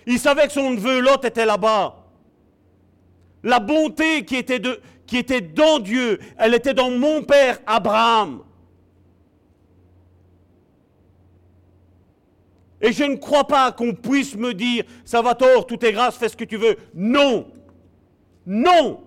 Il 0.07 0.19
savait 0.19 0.47
que 0.47 0.53
son 0.53 0.71
neveu 0.71 1.01
Lot 1.01 1.25
était 1.25 1.45
là-bas. 1.45 2.03
La 3.45 3.61
bonté 3.61 4.25
qui 4.25 4.37
était, 4.37 5.41
dans 5.43 5.79
Dieu, 5.79 6.19
elle 6.39 6.55
était 6.55 6.73
dans 6.73 6.91
mon 6.91 7.23
Père 7.23 7.61
Abraham. 7.66 8.43
Et 12.81 12.91
je 12.93 13.05
ne 13.05 13.16
crois 13.16 13.47
pas 13.47 13.71
qu'on 13.71 13.95
puisse 13.95 14.35
me 14.35 14.55
dire, 14.55 14.85
ça 15.05 15.21
va 15.21 15.35
tort, 15.35 15.66
tout 15.66 15.85
est 15.85 15.93
grâce, 15.93 16.16
fais 16.16 16.31
ce 16.31 16.37
que 16.37 16.45
tu 16.45 16.57
veux. 16.57 16.77
Non. 16.95 17.47
Non. 18.47 19.05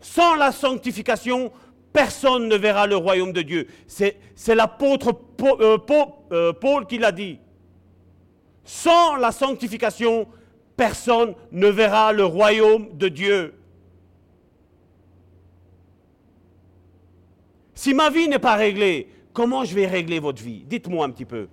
Sans 0.00 0.34
la 0.34 0.50
sanctification, 0.50 1.52
personne 1.92 2.48
ne 2.48 2.56
verra 2.56 2.86
le 2.86 2.96
royaume 2.96 3.32
de 3.32 3.42
Dieu. 3.42 3.68
C'est 3.86 4.54
l'apôtre 4.54 5.20
euh, 5.42 5.78
euh, 6.32 6.52
Paul, 6.54 6.86
qui 6.86 6.96
l'a 6.96 7.12
dit. 7.12 7.38
Sans 8.64 9.16
la 9.16 9.32
sanctification, 9.32 10.26
ne 11.52 11.68
verra 11.68 12.12
le 12.12 12.24
royaume 12.24 12.96
de 12.96 13.08
Dieu. 13.08 13.54
Si 17.74 17.92
ma 17.92 18.10
vie 18.10 18.28
n'est 18.28 18.38
pas 18.38 18.54
réglée, 18.54 19.08
comment 19.32 19.64
je 19.64 19.74
vais 19.74 19.86
régler 19.86 20.18
votre 20.18 20.42
vie? 20.42 20.64
Dites-moi 20.66 21.04
un 21.06 21.10
petit 21.10 21.24
peu. 21.24 21.48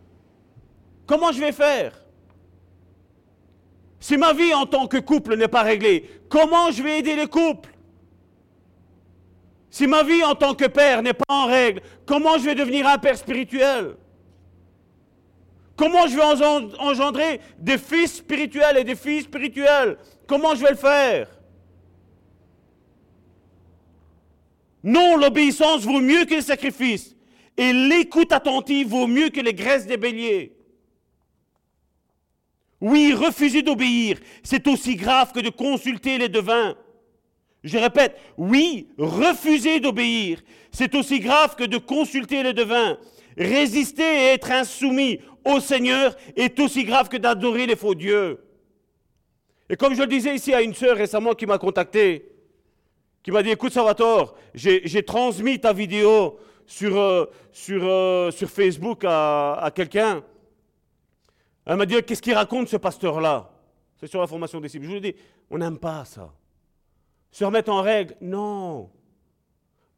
Comment 1.06 1.31
je 1.31 1.39
vais 1.39 1.52
faire? 1.52 1.93
Si 3.99 4.18
ma 4.18 4.34
vie 4.34 4.53
en 4.53 4.65
tant 4.65 4.88
que 4.88 4.98
couple 4.98 5.35
n'est 5.35 5.48
pas 5.48 5.61
réglée, 5.61 6.10
comment 6.30 6.72
je 6.72 6.81
vais 6.81 6.99
aider 6.99 7.15
les 7.15 7.27
couples? 7.27 7.69
Si 9.69 9.88
ma 9.88 10.03
vie 10.03 10.23
en 10.23 10.35
tant 10.35 10.53
que 10.53 10.65
père 10.65 11.02
n'est 11.02 11.14
pas 11.14 11.23
en 11.30 11.45
règle, 11.45 11.81
comment 12.06 12.38
je 12.38 12.45
vais 12.45 12.56
devenir 12.56 12.88
un 12.88 12.98
père 12.98 13.18
spirituel? 13.18 13.95
Comment 15.82 16.06
je 16.06 16.16
vais 16.16 16.78
engendrer 16.78 17.41
des 17.58 17.80
fils 17.80 18.18
spirituels 18.18 18.78
et 18.78 18.84
des 18.84 18.95
filles 18.95 19.24
spirituelles? 19.24 19.98
Comment 20.28 20.53
je 20.53 20.62
vais 20.62 20.70
le 20.70 20.76
faire? 20.76 21.28
Non, 24.84 25.18
l'obéissance 25.18 25.82
vaut 25.82 25.99
mieux 25.99 26.26
que 26.26 26.36
le 26.36 26.41
sacrifice. 26.41 27.16
Et 27.58 27.74
l'écoute 27.74 28.32
attentive 28.32 28.90
vaut 28.90 29.08
mieux 29.08 29.30
que 29.30 29.41
les 29.41 29.56
graisses 29.56 29.88
des 29.88 29.98
béliers. 29.98 30.56
Oui, 32.80 33.14
refuser 33.14 33.64
d'obéir, 33.64 34.20
c'est 34.44 34.68
aussi 34.68 34.95
grave 34.95 35.32
que 35.32 35.40
de 35.40 35.49
consulter 35.49 36.20
les 36.20 36.30
devins. 36.30 36.76
Je 37.64 37.80
répète, 37.80 38.20
oui, 38.38 38.88
refuser 38.99 39.80
d'obéir, 39.80 40.44
c'est 40.72 40.94
aussi 40.94 41.20
grave 41.20 41.56
que 41.56 41.64
de 41.64 41.80
consulter 41.80 42.44
les 42.44 42.53
devins. 42.53 42.99
Résister 43.38 44.03
et 44.03 44.34
être 44.34 44.52
insoumis 44.52 45.20
au 45.45 45.59
Seigneur 45.59 46.15
est 46.35 46.59
aussi 46.59 46.84
grave 46.84 47.09
que 47.09 47.18
d'adorer 47.18 47.65
les 47.65 47.76
faux 47.76 47.95
dieux. 47.95 48.43
Et 49.69 49.76
comme 49.76 49.93
je 49.93 50.01
le 50.01 50.07
disais 50.07 50.35
ici 50.35 50.53
à 50.53 50.61
une 50.61 50.73
sœur 50.73 50.97
récemment 50.97 51.34
qui 51.34 51.45
m'a 51.45 51.57
contacté, 51.57 52.30
qui 53.23 53.31
m'a 53.31 53.41
dit, 53.43 53.51
écoute 53.51 53.72
Salvatore, 53.72 54.35
j'ai 54.53 55.03
transmis 55.03 55.59
ta 55.59 55.73
vidéo 55.73 56.39
sur, 56.65 56.97
euh, 56.97 57.26
euh, 57.69 58.31
sur 58.31 58.49
Facebook 58.49 59.03
à, 59.05 59.53
à 59.55 59.72
quelqu'un. 59.72 60.23
Elle 61.65 61.77
m'a 61.77 61.85
dit, 61.85 62.01
qu'est-ce 62.03 62.22
qu'il 62.22 62.34
raconte 62.34 62.68
ce 62.68 62.77
pasteur-là? 62.77 63.49
C'est 63.99 64.07
sur 64.07 64.19
la 64.19 64.27
formation 64.27 64.59
des 64.59 64.68
cibles. 64.68 64.85
Je 64.85 64.91
lui 64.91 64.97
ai 64.97 65.01
dit, 65.11 65.15
on 65.49 65.57
n'aime 65.57 65.77
pas 65.77 66.03
ça. 66.05 66.34
se 67.31 67.45
remettre 67.45 67.72
en 67.72 67.81
règle? 67.81 68.15
Non. 68.22 68.89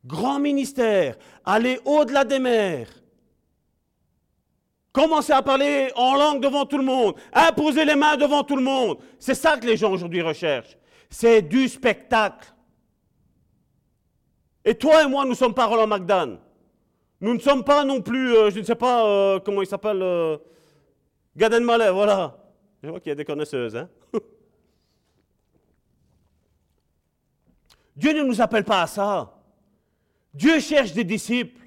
Grand 0.05 0.39
ministère, 0.39 1.17
aller 1.45 1.79
au-delà 1.85 2.25
des 2.25 2.39
mers. 2.39 2.89
Commencer 4.93 5.33
à 5.33 5.41
parler 5.41 5.91
en 5.95 6.13
langue 6.15 6.39
devant 6.39 6.67
tout 6.67 6.77
le 6.77 6.83
monde, 6.83 7.15
imposer 7.33 7.83
les 7.83 7.95
mains 7.95 8.15
devant 8.15 8.43
tout 8.43 8.55
le 8.55 8.61
monde. 8.61 8.99
C'est 9.17 9.33
ça 9.33 9.57
que 9.57 9.65
les 9.65 9.75
gens 9.75 9.91
aujourd'hui 9.91 10.21
recherchent. 10.21 10.77
C'est 11.09 11.41
du 11.41 11.67
spectacle. 11.67 12.53
Et 14.63 14.75
toi 14.75 15.03
et 15.03 15.07
moi, 15.07 15.25
nous 15.25 15.33
sommes 15.33 15.55
pas 15.55 15.65
Roland 15.65 15.87
McDan. 15.87 16.37
Nous 17.19 17.33
ne 17.33 17.39
sommes 17.39 17.63
pas 17.63 17.83
non 17.83 18.01
plus, 18.01 18.35
euh, 18.35 18.51
je 18.51 18.59
ne 18.59 18.63
sais 18.63 18.75
pas 18.75 19.07
euh, 19.07 19.39
comment 19.39 19.63
il 19.63 19.67
s'appelle, 19.67 20.01
euh, 20.01 20.37
Gaden 21.35 21.63
voilà. 21.63 22.37
Je 22.83 22.89
vois 22.89 22.99
qu'il 22.99 23.09
y 23.09 23.13
a 23.13 23.15
des 23.15 23.25
connaisseuses. 23.25 23.75
Hein? 23.75 23.89
Dieu 27.95 28.13
ne 28.13 28.21
nous 28.23 28.39
appelle 28.41 28.63
pas 28.63 28.83
à 28.83 28.87
ça. 28.87 29.33
Dieu 30.33 30.59
cherche 30.59 30.93
des 30.93 31.03
disciples. 31.03 31.62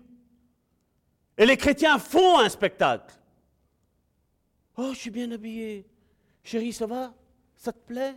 Et 1.38 1.46
les 1.46 1.56
chrétiens 1.56 1.98
font 1.98 2.38
un 2.38 2.48
spectacle. 2.48 3.14
Oh, 4.76 4.90
je 4.92 4.98
suis 4.98 5.10
bien 5.10 5.30
habillé. 5.30 5.86
Chérie, 6.42 6.72
ça 6.72 6.86
va? 6.86 7.14
Ça 7.56 7.72
te 7.72 7.78
plaît? 7.78 8.14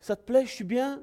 Ça 0.00 0.16
te 0.16 0.22
plaît? 0.22 0.46
Je 0.46 0.52
suis 0.52 0.64
bien 0.64 1.02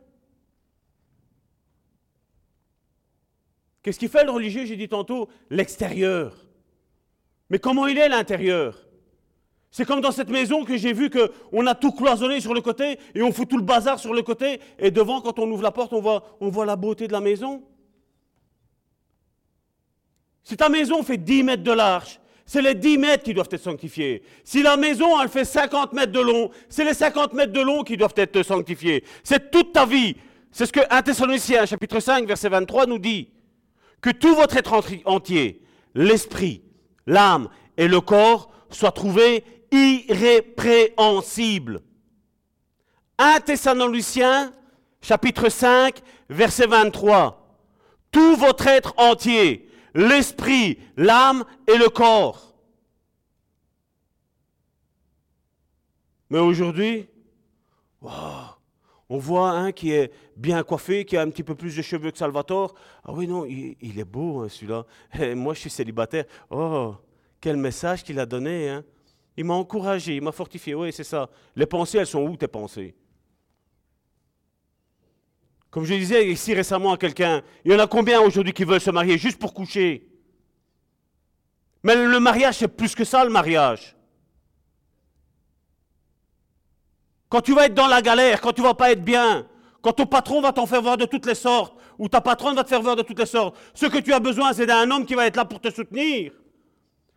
Qu'est-ce 3.81 3.99
qui 3.99 4.07
fait 4.07 4.23
le 4.23 4.31
religieux? 4.31 4.65
J'ai 4.65 4.77
dit 4.77 4.87
tantôt 4.87 5.27
l'extérieur. 5.49 6.33
Mais 7.49 7.59
comment 7.59 7.85
il 7.85 7.97
est 7.97 8.07
l'intérieur? 8.07 8.87
C'est 9.71 9.85
comme 9.85 10.01
dans 10.01 10.11
cette 10.11 10.29
maison 10.29 10.63
que 10.63 10.77
j'ai 10.77 10.93
vu 10.93 11.09
qu'on 11.09 11.67
a 11.67 11.75
tout 11.75 11.91
cloisonné 11.91 12.39
sur 12.39 12.53
le 12.53 12.61
côté 12.61 12.97
et 13.13 13.21
on 13.21 13.33
fout 13.33 13.49
tout 13.49 13.57
le 13.57 13.63
bazar 13.63 13.99
sur 13.99 14.13
le 14.13 14.21
côté 14.21 14.61
et 14.79 14.91
devant, 14.91 15.19
quand 15.19 15.37
on 15.39 15.51
ouvre 15.51 15.63
la 15.63 15.71
porte, 15.71 15.91
on 15.93 15.99
voit, 15.99 16.37
on 16.39 16.49
voit 16.49 16.65
la 16.65 16.75
beauté 16.75 17.07
de 17.07 17.11
la 17.11 17.19
maison. 17.19 17.63
Si 20.43 20.57
ta 20.57 20.69
maison 20.69 21.03
fait 21.03 21.17
10 21.17 21.43
mètres 21.43 21.63
de 21.63 21.71
large, 21.71 22.19
c'est 22.45 22.61
les 22.61 22.75
10 22.75 22.97
mètres 22.97 23.23
qui 23.23 23.33
doivent 23.33 23.47
être 23.49 23.63
sanctifiés. 23.63 24.21
Si 24.43 24.61
la 24.61 24.75
maison, 24.75 25.21
elle 25.21 25.29
fait 25.29 25.45
50 25.45 25.93
mètres 25.93 26.11
de 26.11 26.19
long, 26.19 26.51
c'est 26.67 26.83
les 26.83 26.93
50 26.93 27.31
mètres 27.33 27.53
de 27.53 27.61
long 27.61 27.83
qui 27.83 27.95
doivent 27.95 28.13
être 28.17 28.43
sanctifiés. 28.43 29.05
C'est 29.23 29.49
toute 29.49 29.71
ta 29.73 29.85
vie. 29.85 30.17
C'est 30.51 30.65
ce 30.65 30.73
que 30.73 30.81
1 30.89 31.01
Thessaloniciens, 31.01 31.65
chapitre 31.65 31.99
5, 31.99 32.27
verset 32.27 32.49
23, 32.49 32.85
nous 32.85 32.99
dit. 32.99 33.29
Que 34.01 34.09
tout 34.09 34.35
votre 34.35 34.57
être 34.57 34.73
entier, 35.05 35.61
l'esprit, 35.95 36.61
l'âme 37.07 37.47
et 37.77 37.87
le 37.87 38.01
corps, 38.01 38.51
soient 38.69 38.91
trouvés 38.91 39.45
irrépréhensibles. 39.71 41.79
1 43.17 43.39
Thessaloniciens, 43.39 44.51
chapitre 45.01 45.49
5, 45.49 46.01
verset 46.29 46.67
23. 46.67 47.39
Tout 48.11 48.35
votre 48.35 48.67
être 48.67 48.93
entier, 48.97 49.69
l'esprit, 49.93 50.79
l'âme 50.97 51.43
et 51.67 51.77
le 51.77 51.89
corps. 51.89 52.53
Mais 56.29 56.39
aujourd'hui, 56.39 57.07
on 58.01 59.17
voit 59.17 59.51
un 59.51 59.71
qui 59.71 59.91
est 59.91 60.11
bien 60.35 60.63
coiffé, 60.63 61.05
qui 61.05 61.15
a 61.15 61.21
un 61.21 61.29
petit 61.29 61.43
peu 61.43 61.55
plus 61.55 61.75
de 61.75 61.81
cheveux 61.81 62.11
que 62.11 62.17
Salvatore. 62.17 62.73
Ah 63.03 63.13
oui, 63.13 63.27
non, 63.27 63.45
il, 63.45 63.99
est 63.99 64.03
beau, 64.03 64.41
hein, 64.41 64.49
celui-là. 64.49 64.85
moi, 65.35 65.53
je 65.53 65.59
suis 65.59 65.69
célibataire. 65.69 66.25
Oh, 66.49 66.95
quel 67.39 67.57
message 67.57 68.03
qu'il 68.03 68.19
a 68.19 68.25
donné. 68.25 68.69
Hein. 68.69 68.83
Il 69.37 69.45
m'a 69.45 69.53
encouragé, 69.53 70.15
il 70.15 70.23
m'a 70.23 70.31
fortifié. 70.31 70.73
Oui, 70.73 70.91
c'est 70.91 71.03
ça. 71.03 71.29
Les 71.55 71.65
pensées, 71.65 71.99
elles 71.99 72.07
sont 72.07 72.23
où, 72.23 72.35
tes 72.37 72.47
pensées? 72.47 72.95
Comme 75.73 75.85
je 75.85 75.95
disais 75.95 76.29
ici 76.29 76.53
récemment 76.53 76.93
à 76.93 76.97
quelqu'un, 76.97 77.41
il 77.65 77.71
y 77.71 77.75
en 77.75 77.79
a 77.79 77.87
combien 77.87 78.21
aujourd'hui 78.21 78.53
qui 78.53 78.63
veulent 78.63 78.79
se 78.79 78.91
marier 78.91 79.17
juste 79.17 79.39
pour 79.39 79.55
coucher? 79.55 80.07
Mais 81.81 81.95
le 81.95 82.19
mariage, 82.19 82.57
c'est 82.57 82.67
plus 82.67 82.93
que 82.93 83.03
ça, 83.03 83.23
le 83.23 83.31
mariage. 83.31 83.95
Quand 87.27 87.41
tu 87.41 87.55
vas 87.55 87.65
être 87.65 87.73
dans 87.73 87.87
la 87.87 88.03
galère, 88.03 88.39
quand 88.39 88.53
tu 88.53 88.61
vas 88.61 88.75
pas 88.75 88.91
être 88.91 89.03
bien, 89.03 89.47
quand 89.81 89.93
ton 89.93 90.05
patron 90.05 90.41
va 90.41 90.53
t'en 90.53 90.67
faire 90.67 90.83
voir 90.83 90.95
de 90.95 91.05
toutes 91.05 91.25
les 91.25 91.33
sortes, 91.33 91.75
ou 91.97 92.07
ta 92.07 92.21
patronne 92.21 92.55
va 92.55 92.63
te 92.63 92.69
faire 92.69 92.83
voir 92.83 92.95
de 92.95 93.01
toutes 93.01 93.17
les 93.17 93.25
sortes, 93.25 93.57
ce 93.73 93.87
que 93.87 93.97
tu 93.97 94.13
as 94.13 94.19
besoin, 94.19 94.53
c'est 94.53 94.67
d'un 94.67 94.91
homme 94.91 95.07
qui 95.07 95.15
va 95.15 95.25
être 95.25 95.37
là 95.37 95.45
pour 95.45 95.59
te 95.59 95.71
soutenir. 95.71 96.33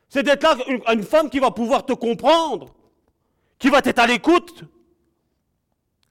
C'est 0.09 0.23
d'être 0.23 0.43
là, 0.43 0.57
une 0.95 1.03
femme 1.03 1.29
qui 1.29 1.41
va 1.41 1.51
pouvoir 1.51 1.85
te 1.85 1.93
comprendre, 1.93 2.75
qui 3.59 3.69
va 3.69 3.81
être 3.85 3.99
à 3.99 4.07
l'écoute, 4.07 4.65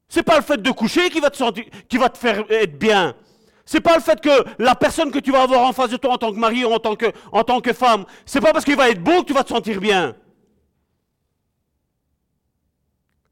c'est 0.08 0.24
pas 0.24 0.38
le 0.38 0.44
fait 0.44 0.62
de 0.62 0.72
coucher 0.72 1.10
qui 1.10 1.20
va 1.20 1.30
te, 1.30 2.18
faire 2.18 2.46
être 2.50 2.78
bien. 2.78 3.16
C'est 3.66 3.82
pas 3.82 3.96
le 3.96 4.02
fait 4.02 4.22
que 4.22 4.46
la 4.60 4.76
personne 4.76 5.12
que 5.12 5.20
tu 5.20 5.32
vas 5.32 5.42
avoir 5.42 5.62
en 5.62 5.74
face 5.74 5.90
de 5.90 5.98
toi 5.98 6.14
en 6.14 6.18
tant 6.18 6.32
que 6.32 6.38
mari 6.38 6.64
ou 6.64 6.72
en 6.72 6.80
tant 6.80 6.96
que, 6.96 7.12
en 7.32 7.44
tant 7.44 7.62
que 7.62 7.74
femme, 7.74 8.06
c'est 8.26 8.42
pas 8.42 8.54
parce 8.54 8.64
qu'il 8.64 8.76
va 8.76 8.90
être 8.90 9.04
beau 9.04 9.22
que 9.22 9.28
tu 9.28 9.34
vas 9.34 9.44
te 9.44 9.50
sentir 9.50 9.80
bien. 9.80 10.16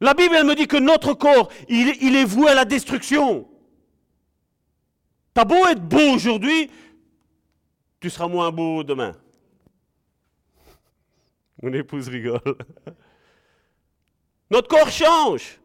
La 0.01 0.13
Bible, 0.13 0.35
elle 0.35 0.45
me 0.45 0.55
dit 0.55 0.67
que 0.67 0.77
notre 0.77 1.13
corps, 1.13 1.49
il, 1.69 1.95
il 2.01 2.15
est 2.15 2.25
voué 2.25 2.49
à 2.49 2.55
la 2.55 2.65
destruction. 2.65 3.47
T'as 5.33 5.45
beau 5.45 5.65
être 5.67 5.81
beau 5.81 6.13
aujourd'hui, 6.13 6.69
tu 7.99 8.09
seras 8.09 8.27
moins 8.27 8.51
beau 8.51 8.83
demain. 8.83 9.15
Mon 11.61 11.71
épouse 11.71 12.09
rigole. 12.09 12.57
Notre 14.51 14.67
corps 14.67 14.89
change. 14.89 15.59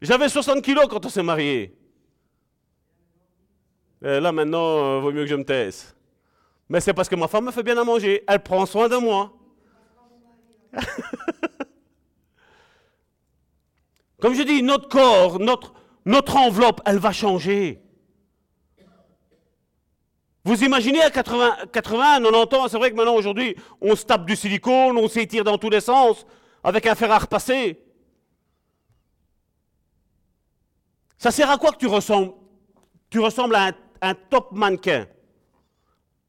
J'avais 0.00 0.28
60 0.28 0.62
kilos 0.62 0.86
quand 0.88 1.04
on 1.04 1.08
s'est 1.10 1.22
marié. 1.22 1.76
là, 4.00 4.32
maintenant, 4.32 4.78
euh, 4.78 5.00
vaut 5.00 5.12
mieux 5.12 5.24
que 5.24 5.30
je 5.30 5.34
me 5.34 5.44
taise. 5.44 5.94
Mais 6.68 6.80
c'est 6.80 6.94
parce 6.94 7.08
que 7.08 7.16
ma 7.16 7.28
femme 7.28 7.44
me 7.46 7.50
fait 7.50 7.62
bien 7.62 7.76
à 7.76 7.84
manger. 7.84 8.24
Elle 8.26 8.40
prend 8.40 8.64
soin 8.64 8.88
de 8.88 8.96
moi. 8.96 9.32
Comme 14.20 14.34
je 14.34 14.42
dis, 14.42 14.62
notre 14.62 14.88
corps, 14.88 15.38
notre, 15.38 15.74
notre 16.06 16.36
enveloppe, 16.36 16.80
elle 16.86 16.98
va 16.98 17.12
changer. 17.12 17.82
Vous 20.44 20.64
imaginez 20.64 21.02
à 21.02 21.10
80, 21.10 21.56
80 21.72 22.22
90 22.22 22.56
ans, 22.56 22.68
c'est 22.68 22.78
vrai 22.78 22.90
que 22.90 22.96
maintenant 22.96 23.14
aujourd'hui, 23.16 23.54
on 23.80 23.94
se 23.94 24.04
tape 24.06 24.24
du 24.24 24.36
silicone, 24.36 24.96
on 24.96 25.08
s'étire 25.08 25.44
dans 25.44 25.58
tous 25.58 25.68
les 25.68 25.80
sens, 25.80 26.26
avec 26.64 26.86
un 26.86 26.94
fer 26.94 27.10
à 27.10 27.18
repasser. 27.18 27.78
Ça 31.20 31.30
sert 31.30 31.50
à 31.50 31.58
quoi 31.58 31.70
que 31.70 31.76
tu 31.76 31.86
ressembles? 31.86 32.32
Tu 33.10 33.20
ressembles 33.20 33.54
à 33.54 33.72
un, 34.00 34.14
top 34.14 34.52
mannequin, 34.52 35.06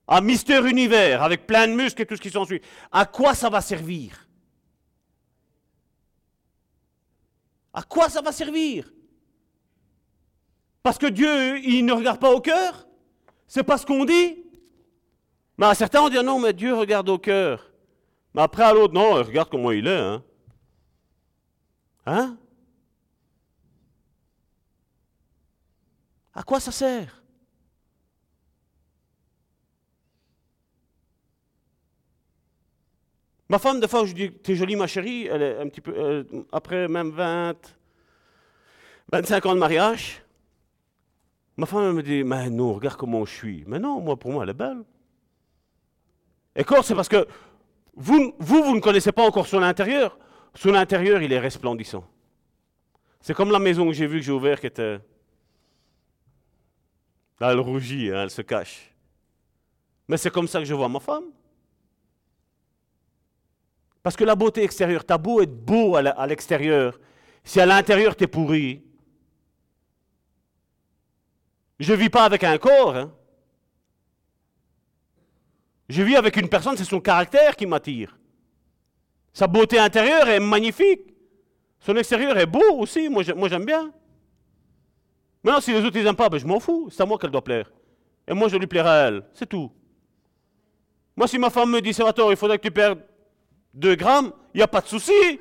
à 0.06 0.20
Mister 0.20 0.60
Univers, 0.68 1.24
avec 1.24 1.48
plein 1.48 1.66
de 1.66 1.74
muscles 1.74 2.02
et 2.02 2.06
tout 2.06 2.18
ce 2.18 2.22
qui 2.22 2.30
s'ensuit. 2.30 2.62
À 2.92 3.06
quoi 3.06 3.34
ça 3.34 3.50
va 3.50 3.62
servir? 3.62 4.28
À 7.74 7.84
quoi 7.84 8.10
ça 8.10 8.22
va 8.22 8.34
servir? 8.34 8.92
Parce 10.84 10.98
que 10.98 11.08
Dieu, 11.08 11.60
il 11.60 11.86
ne 11.86 11.94
regarde 11.94 12.20
pas 12.20 12.34
au 12.34 12.42
cœur? 12.42 12.86
C'est 13.48 13.64
pas 13.64 13.78
ce 13.78 13.86
qu'on 13.86 14.04
dit? 14.04 14.44
Mais 15.58 15.68
à 15.68 15.76
certains, 15.76 16.02
on 16.02 16.10
dit 16.10 16.22
non, 16.22 16.40
mais 16.40 16.52
Dieu 16.52 16.76
regarde 16.76 17.08
au 17.08 17.18
cœur. 17.18 17.72
Mais 18.34 18.42
après, 18.42 18.64
à 18.64 18.74
l'autre, 18.74 18.94
non, 18.94 19.14
regarde 19.14 19.50
comment 19.50 19.72
il 19.72 19.88
est. 19.88 19.98
Hein, 19.98 20.24
hein? 22.06 22.38
À 26.34 26.44
quoi 26.44 26.60
ça 26.60 26.72
sert? 26.72 27.22
Ma 33.50 33.60
femme, 33.60 33.82
des 33.82 33.88
fois, 33.90 34.06
je 34.06 34.14
dis, 34.14 34.32
t'es 34.32 34.56
jolie 34.56 34.78
ma 34.78 34.88
chérie, 34.88 35.28
elle 35.28 35.42
est 35.42 35.60
un 35.60 35.68
petit 35.68 35.82
peu, 35.82 35.94
euh, 35.94 36.24
après 36.54 36.88
même 36.88 37.10
20, 37.10 37.54
25 39.12 39.46
ans 39.46 39.54
de 39.56 39.60
mariage, 39.60 40.24
ma 41.58 41.66
femme 41.66 41.96
me 41.96 42.02
dit, 42.02 42.24
mais 42.24 42.50
non, 42.50 42.74
regarde 42.74 42.96
comment 42.96 43.26
je 43.26 43.34
suis. 43.34 43.66
Mais 43.68 43.78
non, 43.78 44.00
moi, 44.00 44.16
pour 44.16 44.32
moi, 44.32 44.44
elle 44.46 44.52
est 44.52 44.54
belle. 44.54 44.84
Et 46.56 46.64
quoi, 46.64 46.82
c'est 46.82 46.96
parce 46.96 47.10
que 47.10 47.28
vous, 47.94 48.34
vous, 48.40 48.64
vous 48.64 48.76
ne 48.76 48.80
connaissez 48.80 49.12
pas 49.12 49.28
encore 49.28 49.48
son 49.48 49.62
intérieur. 49.62 50.18
Son 50.56 50.74
intérieur, 50.74 51.22
il 51.22 51.34
est 51.34 51.40
resplendissant. 51.40 52.06
C'est 53.20 53.34
comme 53.34 53.52
la 53.52 53.60
maison 53.60 53.86
que 53.86 53.94
j'ai 53.94 54.08
vue, 54.08 54.20
que 54.20 54.26
j'ai 54.26 54.32
ouverte, 54.32 54.62
qui 54.62 54.68
était 54.68 55.00
elle 57.50 57.60
rougit, 57.60 58.12
hein, 58.12 58.24
elle 58.24 58.30
se 58.30 58.42
cache. 58.42 58.94
Mais 60.08 60.18
c'est 60.18 60.30
comme 60.30 60.48
ça 60.48 60.60
que 60.60 60.66
je 60.66 60.74
vois 60.74 60.90
ma 60.90 61.00
femme. 61.00 61.26
Parce 64.04 64.16
que 64.16 64.24
la 64.24 64.36
beauté 64.36 64.64
extérieure, 64.64 65.06
t'as 65.06 65.18
beau 65.18 65.42
être 65.42 65.56
beau 65.56 65.96
à 65.96 66.28
l'extérieur, 66.28 67.00
si 67.44 67.60
à 67.60 67.66
l'intérieur 67.66 68.16
t'es 68.16 68.28
pourri, 68.28 68.84
je 71.80 71.94
ne 71.94 71.98
vis 71.98 72.10
pas 72.10 72.26
avec 72.26 72.44
un 72.44 72.58
corps. 72.60 72.96
Hein. 72.96 73.12
Je 75.90 76.04
vis 76.04 76.16
avec 76.16 76.38
une 76.38 76.48
personne, 76.48 76.78
c'est 76.78 76.84
son 76.84 77.00
caractère 77.00 77.56
qui 77.56 77.66
m'attire. 77.66 78.18
Sa 79.34 79.48
beauté 79.48 79.80
intérieure 79.80 80.30
est 80.30 80.40
magnifique. 80.40 81.02
Son 81.80 81.96
extérieur 81.96 82.38
est 82.38 82.46
beau 82.46 82.78
aussi, 82.78 83.10
moi 83.10 83.24
j'aime 83.24 83.66
bien. 83.66 83.92
Maintenant, 85.44 85.62
si 85.62 85.74
les 85.74 85.84
autres, 85.84 85.98
ils 85.98 86.04
n'aiment 86.04 86.16
pas, 86.16 86.30
ben, 86.30 86.38
je 86.38 86.46
m'en 86.46 86.60
fous. 86.60 86.90
C'est 86.92 87.02
à 87.02 87.06
moi 87.06 87.18
qu'elle 87.18 87.32
doit 87.32 87.44
plaire. 87.44 87.72
Et 88.28 88.34
moi, 88.34 88.48
je 88.48 88.58
lui 88.58 88.68
plairai 88.68 88.90
à 88.90 89.08
elle. 89.08 89.24
C'est 89.34 89.48
tout. 89.48 89.72
Moi, 91.16 91.28
si 91.28 91.38
ma 91.40 91.50
femme 91.50 91.72
me 91.72 91.82
dit, 91.82 91.94
Salvatore, 91.94 92.32
il 92.32 92.38
faudrait 92.38 92.58
que 92.58 92.64
tu 92.64 92.72
perdes 92.72 93.00
2 93.74 93.96
grammes, 93.96 94.32
il 94.54 94.58
n'y 94.58 94.64
a 94.64 94.68
pas 94.68 94.82
de 94.82 94.88
souci. 94.88 95.40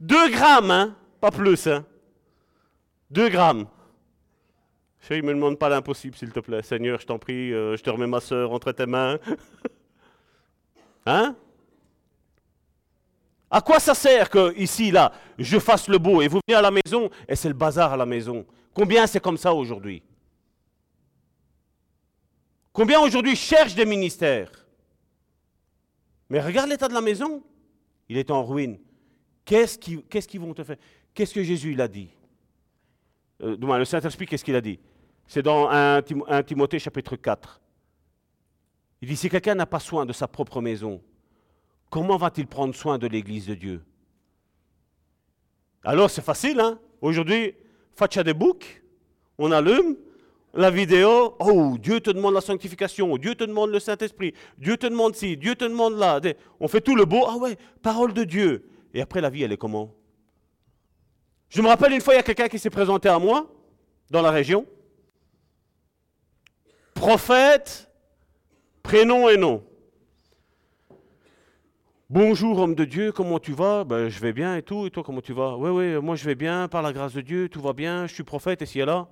2 0.00 0.30
grammes, 0.30 0.70
hein, 0.70 0.96
pas 1.20 1.30
plus. 1.30 1.66
Hein. 1.66 1.84
2 3.10 3.28
grammes. 3.28 3.66
Chérie, 5.00 5.22
ne 5.22 5.28
me 5.28 5.34
demande 5.34 5.58
pas 5.58 5.68
l'impossible, 5.68 6.16
s'il 6.16 6.30
te 6.30 6.40
plaît. 6.40 6.62
Seigneur, 6.62 7.00
je 7.00 7.06
t'en 7.06 7.18
prie, 7.18 7.52
euh, 7.52 7.76
je 7.76 7.82
te 7.82 7.90
remets 7.90 8.06
ma 8.06 8.20
soeur 8.20 8.52
entre 8.52 8.70
tes 8.72 8.86
mains. 8.86 9.18
hein? 11.06 11.34
À 13.50 13.60
quoi 13.60 13.80
ça 13.80 13.94
sert 13.94 14.30
que 14.30 14.54
ici, 14.56 14.90
là, 14.90 15.12
je 15.38 15.58
fasse 15.58 15.88
le 15.88 15.98
beau 15.98 16.22
et 16.22 16.28
vous 16.28 16.38
venez 16.46 16.56
à 16.56 16.62
la 16.62 16.70
maison 16.70 17.10
et 17.26 17.34
c'est 17.34 17.48
le 17.48 17.54
bazar 17.54 17.92
à 17.94 17.96
la 17.96 18.06
maison 18.06 18.46
Combien 18.74 19.06
c'est 19.06 19.20
comme 19.20 19.36
ça 19.36 19.52
aujourd'hui? 19.52 20.02
Combien 22.72 23.00
aujourd'hui 23.00 23.34
cherchent 23.34 23.74
des 23.74 23.84
ministères? 23.84 24.50
Mais 26.28 26.40
regarde 26.40 26.70
l'état 26.70 26.88
de 26.88 26.94
la 26.94 27.00
maison. 27.00 27.42
Il 28.08 28.16
est 28.16 28.30
en 28.30 28.44
ruine. 28.44 28.78
Qu'est-ce 29.44 29.78
qu'ils 29.78 30.40
vont 30.40 30.54
te 30.54 30.62
faire? 30.62 30.76
Qu'est-ce 31.12 31.34
que 31.34 31.42
Jésus 31.42 31.72
il 31.72 31.80
a 31.80 31.88
dit? 31.88 32.10
Euh, 33.42 33.56
Le 33.58 33.84
Saint-Esprit, 33.84 34.26
qu'est-ce 34.26 34.44
qu'il 34.44 34.54
a 34.54 34.60
dit? 34.60 34.78
C'est 35.26 35.42
dans 35.42 35.68
1, 35.68 36.02
Timothée 36.44 36.78
chapitre 36.78 37.16
4. 37.16 37.60
Il 39.02 39.08
dit, 39.08 39.16
si 39.16 39.28
quelqu'un 39.28 39.54
n'a 39.54 39.66
pas 39.66 39.80
soin 39.80 40.04
de 40.04 40.12
sa 40.12 40.28
propre 40.28 40.60
maison, 40.60 41.02
comment 41.88 42.16
va-t-il 42.16 42.46
prendre 42.46 42.74
soin 42.74 42.98
de 42.98 43.06
l'Église 43.06 43.46
de 43.46 43.54
Dieu? 43.54 43.84
Alors 45.82 46.10
c'est 46.10 46.22
facile, 46.22 46.60
hein? 46.60 46.78
Aujourd'hui, 47.00 47.54
Facha 48.00 48.24
des 48.24 48.32
boucs, 48.32 48.82
on 49.36 49.52
allume, 49.52 49.94
la 50.54 50.70
vidéo, 50.70 51.36
oh, 51.38 51.76
Dieu 51.78 52.00
te 52.00 52.08
demande 52.08 52.32
la 52.32 52.40
sanctification, 52.40 53.18
Dieu 53.18 53.34
te 53.34 53.44
demande 53.44 53.68
le 53.72 53.78
Saint-Esprit, 53.78 54.32
Dieu 54.56 54.78
te 54.78 54.86
demande 54.86 55.14
ci, 55.14 55.36
Dieu 55.36 55.54
te 55.54 55.64
demande 55.64 55.98
là. 55.98 56.18
On 56.60 56.66
fait 56.66 56.80
tout 56.80 56.96
le 56.96 57.04
beau, 57.04 57.26
ah 57.28 57.36
ouais, 57.36 57.58
parole 57.82 58.14
de 58.14 58.24
Dieu. 58.24 58.70
Et 58.94 59.02
après, 59.02 59.20
la 59.20 59.28
vie, 59.28 59.42
elle 59.42 59.52
est 59.52 59.58
comment? 59.58 59.94
Je 61.50 61.60
me 61.60 61.68
rappelle 61.68 61.92
une 61.92 62.00
fois, 62.00 62.14
il 62.14 62.16
y 62.16 62.20
a 62.20 62.22
quelqu'un 62.22 62.48
qui 62.48 62.58
s'est 62.58 62.70
présenté 62.70 63.10
à 63.10 63.18
moi, 63.18 63.52
dans 64.10 64.22
la 64.22 64.30
région. 64.30 64.64
Prophète, 66.94 67.90
prénom 68.82 69.28
et 69.28 69.36
nom. 69.36 69.62
Bonjour 72.10 72.58
homme 72.58 72.74
de 72.74 72.84
Dieu, 72.84 73.12
comment 73.12 73.38
tu 73.38 73.52
vas? 73.52 73.84
Ben, 73.84 74.08
Je 74.08 74.18
vais 74.18 74.32
bien 74.32 74.56
et 74.56 74.62
tout, 74.62 74.84
et 74.84 74.90
toi 74.90 75.04
comment 75.04 75.20
tu 75.20 75.32
vas? 75.32 75.56
Oui, 75.56 75.70
oui, 75.70 76.02
moi 76.02 76.16
je 76.16 76.24
vais 76.24 76.34
bien, 76.34 76.66
par 76.66 76.82
la 76.82 76.92
grâce 76.92 77.12
de 77.12 77.20
Dieu, 77.20 77.48
tout 77.48 77.60
va 77.60 77.72
bien, 77.72 78.08
je 78.08 78.14
suis 78.14 78.24
prophète, 78.24 78.62
et 78.62 78.66
si 78.66 78.80
là 78.80 79.06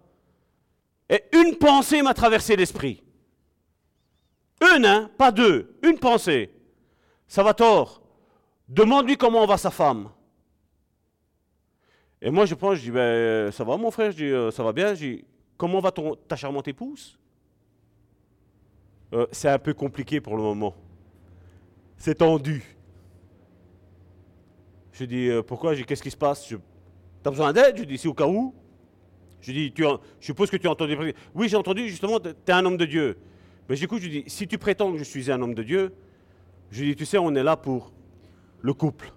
et 1.09 1.23
une 1.33 1.55
pensée 1.55 2.03
m'a 2.03 2.13
traversé 2.13 2.57
l'esprit. 2.57 3.05
Une, 4.75 4.85
hein, 4.85 5.09
pas 5.17 5.31
deux, 5.31 5.79
une 5.85 5.97
pensée. 6.01 6.51
Ça 7.29 7.45
va 7.45 7.55
tort. 7.55 8.03
Demande-lui 8.69 9.17
comment 9.17 9.47
va 9.47 9.59
sa 9.59 9.71
femme. 9.71 10.11
Et 12.21 12.31
moi, 12.31 12.47
je 12.47 12.57
pense, 12.57 12.79
je 12.79 12.83
dis, 12.83 12.91
ben, 12.91 13.53
ça 13.53 13.63
va 13.63 13.77
mon 13.77 13.93
frère, 13.93 14.11
je 14.11 14.17
dis, 14.17 14.25
euh, 14.25 14.51
ça 14.51 14.65
va 14.65 14.73
bien? 14.73 14.93
Je 14.95 15.07
dis, 15.07 15.25
comment 15.57 15.79
va 15.79 15.93
ton, 15.93 16.17
ta 16.17 16.35
charmante 16.35 16.67
épouse? 16.67 17.17
Euh, 19.13 19.27
C'est 19.31 19.49
un 19.49 19.61
peu 19.61 19.73
compliqué 19.73 20.21
pour 20.21 20.37
le 20.37 20.43
moment. 20.43 20.75
C'est 21.97 22.17
tendu. 22.17 22.78
Je 24.99 25.05
dis, 25.05 25.29
euh, 25.29 25.43
pourquoi? 25.43 25.77
Qu'est-ce 25.77 26.03
qui 26.03 26.11
se 26.11 26.17
passe? 26.17 26.45
Tu 26.45 26.57
as 27.25 27.31
besoin 27.31 27.53
d'aide? 27.53 27.77
Je 27.77 27.85
dis, 27.85 27.99
c'est 27.99 28.09
au 28.09 28.15
cas 28.15 28.27
où. 28.27 28.53
Je 29.41 29.53
dis, 29.53 29.73
tu 29.73 29.85
je 29.85 30.27
suppose 30.27 30.51
que 30.51 30.57
tu 30.57 30.67
as 30.67 30.73
entendu. 30.73 30.97
Oui, 31.35 31.49
j'ai 31.49 31.57
entendu, 31.57 31.89
justement, 31.89 32.19
tu 32.19 32.31
es 32.31 32.53
un 32.53 32.65
homme 32.65 32.77
de 32.77 32.85
Dieu. 32.85 33.17
Mais 33.69 33.77
du 33.77 33.87
coup, 33.87 33.99
je 33.99 34.09
dis, 34.09 34.25
si 34.27 34.49
tu 34.49 34.59
prétends 34.59 34.91
que 34.91 34.99
je 34.99 35.05
suis 35.05 35.31
un 35.31 35.41
homme 35.41 35.55
de 35.55 35.63
Dieu, 35.63 35.93
je 36.73 36.83
dis, 36.83 36.97
tu 36.97 37.07
sais, 37.07 37.17
on 37.17 37.33
est 37.37 37.45
là 37.45 37.57
pour 37.57 37.93
le 38.61 38.75
couple. 38.75 39.13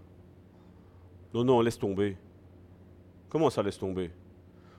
Non, 1.34 1.44
non, 1.44 1.62
laisse 1.62 1.80
tomber. 1.80 2.16
Comment 3.28 3.50
ça 3.50 3.64
laisse 3.64 3.80
tomber? 3.80 4.12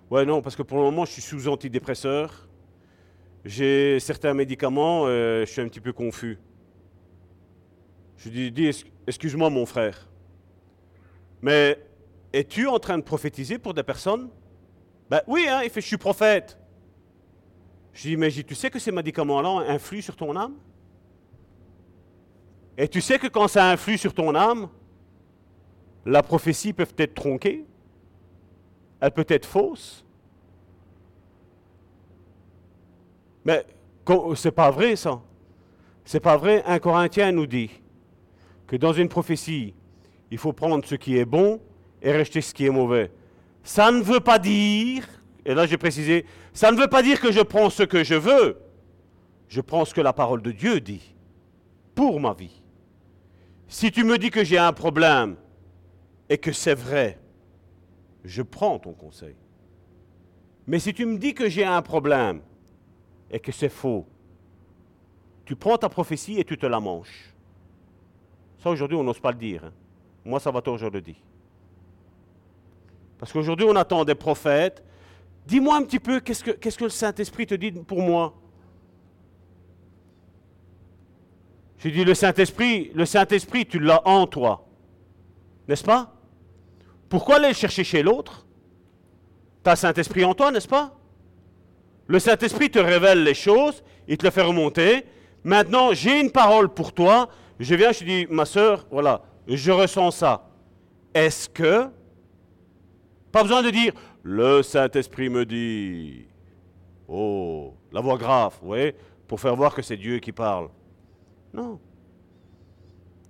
Ouais, 0.08 0.24
non, 0.24 0.40
parce 0.40 0.54
que 0.54 0.62
pour 0.62 0.78
le 0.78 0.84
moment, 0.84 1.04
je 1.04 1.12
suis 1.12 1.22
sous 1.22 1.48
antidépresseur. 1.48 2.48
J'ai 3.44 3.98
certains 3.98 4.34
médicaments, 4.34 5.06
euh, 5.06 5.44
je 5.44 5.50
suis 5.50 5.60
un 5.60 5.66
petit 5.66 5.80
peu 5.80 5.92
confus. 5.92 6.38
Je 8.18 8.28
dis, 8.28 8.52
dis 8.52 8.70
excuse-moi 9.08 9.50
mon 9.50 9.66
frère. 9.66 10.11
Mais 11.43 11.78
es-tu 12.32 12.69
en 12.69 12.78
train 12.78 12.97
de 12.97 13.02
prophétiser 13.02 13.59
pour 13.59 13.74
des 13.74 13.82
personnes? 13.82 14.31
Ben 15.10 15.20
oui, 15.27 15.47
hein, 15.48 15.60
il 15.64 15.70
fait, 15.70 15.81
je 15.81 15.86
suis 15.89 15.98
prophète. 15.98 16.56
Je 17.93 18.09
dis, 18.09 18.16
mais 18.16 18.31
tu 18.31 18.55
sais 18.55 18.70
que 18.70 18.78
ces 18.78 18.93
médicaments-là 18.93 19.64
influent 19.69 20.01
sur 20.01 20.16
ton 20.16 20.35
âme? 20.36 20.55
Et 22.78 22.89
tu 22.89 23.02
sais 23.02 23.19
que 23.19 23.27
quand 23.27 23.48
ça 23.48 23.70
influe 23.70 23.98
sur 23.98 24.14
ton 24.14 24.35
âme, 24.35 24.69
la 26.06 26.23
prophétie 26.23 26.73
peut 26.73 26.86
être 26.97 27.14
tronquée, 27.14 27.66
elle 29.01 29.10
peut 29.10 29.27
être 29.28 29.44
fausse? 29.44 30.06
Mais 33.44 33.66
c'est 34.36 34.52
pas 34.52 34.70
vrai 34.70 34.97
ça. 34.97 35.20
C'est 36.05 36.20
pas 36.20 36.36
vrai. 36.36 36.62
Un 36.64 36.78
Corinthien 36.78 37.31
nous 37.32 37.47
dit 37.47 37.70
que 38.66 38.77
dans 38.77 38.93
une 38.93 39.09
prophétie, 39.09 39.74
il 40.32 40.38
faut 40.38 40.54
prendre 40.54 40.82
ce 40.86 40.94
qui 40.94 41.18
est 41.18 41.26
bon 41.26 41.60
et 42.00 42.10
rejeter 42.10 42.40
ce 42.40 42.54
qui 42.54 42.64
est 42.64 42.70
mauvais. 42.70 43.12
Ça 43.62 43.92
ne 43.92 44.00
veut 44.00 44.20
pas 44.20 44.38
dire, 44.38 45.06
et 45.44 45.52
là 45.52 45.66
j'ai 45.66 45.76
précisé, 45.76 46.24
ça 46.54 46.72
ne 46.72 46.80
veut 46.80 46.88
pas 46.88 47.02
dire 47.02 47.20
que 47.20 47.30
je 47.30 47.40
prends 47.40 47.68
ce 47.68 47.82
que 47.82 48.02
je 48.02 48.14
veux. 48.14 48.56
Je 49.48 49.60
prends 49.60 49.84
ce 49.84 49.92
que 49.92 50.00
la 50.00 50.14
parole 50.14 50.40
de 50.40 50.50
Dieu 50.50 50.80
dit 50.80 51.14
pour 51.94 52.18
ma 52.18 52.32
vie. 52.32 52.62
Si 53.68 53.92
tu 53.92 54.04
me 54.04 54.16
dis 54.16 54.30
que 54.30 54.42
j'ai 54.42 54.56
un 54.56 54.72
problème 54.72 55.36
et 56.30 56.38
que 56.38 56.50
c'est 56.50 56.74
vrai, 56.74 57.18
je 58.24 58.40
prends 58.40 58.78
ton 58.78 58.94
conseil. 58.94 59.36
Mais 60.66 60.78
si 60.78 60.94
tu 60.94 61.04
me 61.04 61.18
dis 61.18 61.34
que 61.34 61.50
j'ai 61.50 61.66
un 61.66 61.82
problème 61.82 62.40
et 63.30 63.38
que 63.38 63.52
c'est 63.52 63.68
faux, 63.68 64.06
tu 65.44 65.56
prends 65.56 65.76
ta 65.76 65.90
prophétie 65.90 66.40
et 66.40 66.44
tu 66.44 66.56
te 66.56 66.64
la 66.64 66.80
manches. 66.80 67.34
Ça 68.62 68.70
aujourd'hui 68.70 68.96
on 68.96 69.04
n'ose 69.04 69.20
pas 69.20 69.32
le 69.32 69.38
dire. 69.38 69.64
Hein. 69.66 69.72
Moi 70.24 70.40
ça 70.40 70.50
va 70.50 70.62
toujours 70.62 70.90
le. 70.90 71.02
Parce 73.22 73.32
qu'aujourd'hui, 73.32 73.64
on 73.68 73.76
attend 73.76 74.04
des 74.04 74.16
prophètes. 74.16 74.82
Dis-moi 75.46 75.76
un 75.76 75.84
petit 75.84 76.00
peu, 76.00 76.18
qu'est-ce 76.18 76.42
que, 76.42 76.82
le 76.82 76.90
Saint-Esprit 76.90 77.46
te 77.46 77.54
dit 77.54 77.70
pour 77.70 78.02
moi? 78.02 78.34
J'ai 81.78 81.92
dit, 81.92 82.04
le 82.04 82.14
Saint-Esprit, 82.14 82.90
le 82.94 83.06
Saint-Esprit, 83.06 83.64
tu 83.64 83.78
l'as 83.78 84.02
en 84.08 84.26
toi. 84.26 84.66
N'est-ce 85.68 85.84
pas? 85.84 86.12
Pourquoi 87.08 87.36
aller 87.36 87.48
le 87.48 87.54
chercher 87.54 87.84
chez 87.84 88.02
l'autre? 88.02 88.44
Tu 89.62 89.70
as 89.70 89.74
le 89.74 89.76
Saint-Esprit 89.76 90.24
en 90.24 90.34
toi, 90.34 90.50
n'est-ce 90.50 90.66
pas? 90.66 90.96
Le 92.08 92.18
Saint-Esprit 92.18 92.72
te 92.72 92.80
révèle 92.80 93.22
les 93.22 93.34
choses, 93.34 93.84
il 94.08 94.16
te 94.16 94.24
le 94.24 94.32
fait 94.32 94.42
remonter. 94.42 95.04
Maintenant, 95.44 95.92
j'ai 95.92 96.20
une 96.20 96.32
parole 96.32 96.68
pour 96.68 96.92
toi. 96.92 97.28
Je 97.60 97.76
viens, 97.76 97.92
je 97.92 98.02
dis, 98.02 98.26
ma 98.28 98.46
soeur, 98.46 98.84
voilà, 98.90 99.22
je 99.47 99.70
ressens 99.70 100.10
ça. 100.12 100.48
Est-ce 101.14 101.48
que 101.48 101.89
pas 103.32 103.43
besoin 103.43 103.62
de 103.62 103.70
dire 103.70 103.94
le 104.23 104.62
Saint-Esprit 104.62 105.28
me 105.28 105.44
dit. 105.44 106.27
Oh, 107.09 107.74
la 107.90 108.01
voix 108.01 108.16
grave, 108.16 108.59
oui, 108.62 108.93
pour 109.27 109.40
faire 109.40 109.56
voir 109.56 109.74
que 109.74 109.82
c'est 109.82 109.97
Dieu 109.97 110.19
qui 110.19 110.32
parle. 110.32 110.69
Non. 111.52 111.81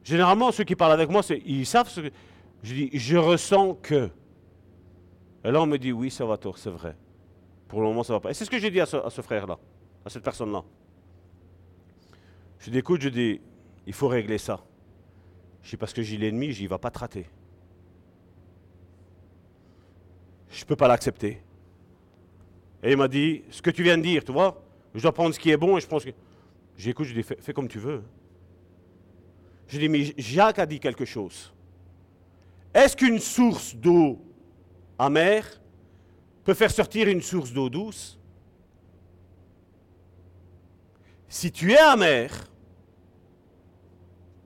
Généralement, 0.04 0.52
ceux 0.52 0.64
qui 0.64 0.76
parlent 0.76 0.92
avec 0.92 1.08
moi, 1.08 1.22
ils 1.46 1.66
savent 1.66 1.88
ce 1.88 2.00
que. 2.00 2.10
Je 2.62 2.74
dis, 2.74 2.90
je 2.92 3.16
ressens 3.16 3.74
que. 3.74 4.10
Et 5.44 5.50
là, 5.50 5.62
on 5.62 5.66
me 5.66 5.78
dit, 5.78 5.92
oui, 5.92 6.10
ça 6.10 6.24
va 6.24 6.36
tort, 6.36 6.58
c'est 6.58 6.70
vrai. 6.70 6.96
Pour 7.66 7.80
le 7.80 7.86
moment, 7.86 8.04
ça 8.04 8.12
va 8.12 8.20
pas. 8.20 8.30
Et 8.30 8.34
c'est 8.34 8.44
ce 8.44 8.50
que 8.50 8.58
j'ai 8.58 8.70
dit 8.70 8.80
à 8.80 8.86
ce, 8.86 9.22
frère-là, 9.22 9.58
à 10.04 10.10
cette 10.10 10.22
personne-là. 10.22 10.62
Je 12.58 12.70
dis, 12.70 12.78
écoute, 12.78 13.00
je 13.00 13.08
dis, 13.08 13.40
il 13.86 13.92
faut 13.92 14.06
régler 14.06 14.38
ça. 14.38 14.60
Je 15.62 15.70
dis, 15.70 15.76
parce 15.76 15.92
que 15.92 16.02
j'ai 16.02 16.16
l'ennemi, 16.16 16.52
je 16.52 16.58
dis, 16.58 16.62
il 16.64 16.68
va 16.68 16.78
pas 16.78 16.90
traiter. 16.90 17.26
je 20.52 20.62
ne 20.62 20.66
peux 20.66 20.76
pas 20.76 20.86
l'accepter. 20.86 21.42
Et 22.82 22.92
il 22.92 22.96
m'a 22.96 23.08
dit, 23.08 23.42
ce 23.50 23.62
que 23.62 23.70
tu 23.70 23.82
viens 23.82 23.96
de 23.96 24.02
dire, 24.02 24.22
tu 24.22 24.32
vois, 24.32 24.62
je 24.94 25.00
dois 25.00 25.12
prendre 25.12 25.34
ce 25.34 25.40
qui 25.40 25.50
est 25.50 25.56
bon 25.56 25.76
et 25.78 25.80
je 25.80 25.86
pense 25.86 26.04
que... 26.04 26.10
J'écoute, 26.76 27.06
je 27.06 27.14
dis, 27.14 27.22
fais, 27.22 27.52
comme 27.52 27.68
tu 27.68 27.78
veux. 27.78 28.02
Je 29.68 29.78
dis, 29.78 29.88
mais 29.88 30.14
Jacques 30.18 30.58
a 30.58 30.66
dit 30.66 30.80
quelque 30.80 31.04
chose. 31.04 31.52
Est-ce 32.74 32.96
qu'une 32.96 33.18
source 33.18 33.74
d'eau 33.74 34.20
amère 34.98 35.60
peut 36.44 36.54
faire 36.54 36.70
sortir 36.70 37.08
une 37.08 37.22
source 37.22 37.52
d'eau 37.52 37.68
douce? 37.68 38.18
Si 41.28 41.52
tu 41.52 41.72
es 41.72 41.78
amer, 41.78 42.30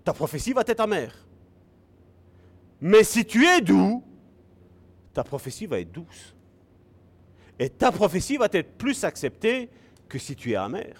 ta 0.06 0.12
prophétie 0.12 0.52
va 0.52 0.62
être 0.64 0.78
amère. 0.78 1.12
Mais 2.80 3.02
si 3.02 3.24
tu 3.24 3.44
es 3.44 3.60
doux, 3.60 4.04
ta 5.12 5.24
prophétie 5.24 5.66
va 5.66 5.80
être 5.80 5.90
douce. 5.90 6.32
Et 7.58 7.68
ta 7.68 7.90
prophétie 7.90 8.36
va 8.36 8.46
être 8.52 8.78
plus 8.78 9.02
acceptée 9.02 9.68
que 10.08 10.16
si 10.16 10.36
tu 10.36 10.52
es 10.52 10.54
amer. 10.54 10.94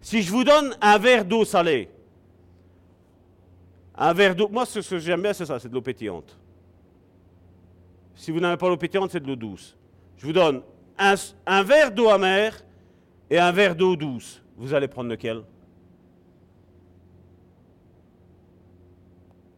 Si 0.00 0.22
je 0.22 0.32
vous 0.32 0.42
donne 0.42 0.76
un 0.80 0.98
verre 0.98 1.24
d'eau 1.24 1.44
salée, 1.44 1.88
un 3.94 4.12
verre 4.12 4.34
d'eau, 4.34 4.48
moi 4.48 4.66
ce 4.66 4.80
que 4.80 4.98
j'aime 4.98 5.22
bien 5.22 5.32
c'est 5.32 5.46
ça, 5.46 5.60
c'est 5.60 5.68
de 5.68 5.74
l'eau 5.74 5.82
pétillante. 5.82 6.36
Si 8.16 8.32
vous 8.32 8.40
n'avez 8.40 8.56
pas 8.56 8.68
l'eau 8.68 8.76
pétillante, 8.76 9.12
c'est 9.12 9.20
de 9.20 9.28
l'eau 9.28 9.36
douce. 9.36 9.76
Je 10.16 10.26
vous 10.26 10.32
donne 10.32 10.62
un, 10.98 11.14
un 11.46 11.62
verre 11.62 11.92
d'eau 11.92 12.08
amère 12.08 12.60
et 13.30 13.38
un 13.38 13.52
verre 13.52 13.76
d'eau 13.76 13.94
douce. 13.94 14.42
Vous 14.56 14.74
allez 14.74 14.88
prendre 14.88 15.10
lequel? 15.10 15.44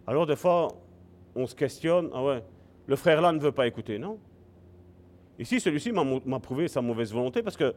Alors 0.06 0.26
des 0.26 0.36
fois, 0.36 0.68
on 1.34 1.46
se 1.46 1.54
questionne, 1.54 2.10
ah 2.12 2.22
ouais, 2.22 2.42
le 2.86 2.96
frère 2.96 3.20
là 3.20 3.32
ne 3.32 3.38
veut 3.38 3.52
pas 3.52 3.66
écouter, 3.66 3.98
non 3.98 4.18
Ici, 5.38 5.58
celui-ci 5.58 5.90
m'a 5.92 6.38
prouvé 6.40 6.68
sa 6.68 6.82
mauvaise 6.82 7.12
volonté 7.12 7.42
parce 7.42 7.56
qu'il 7.56 7.72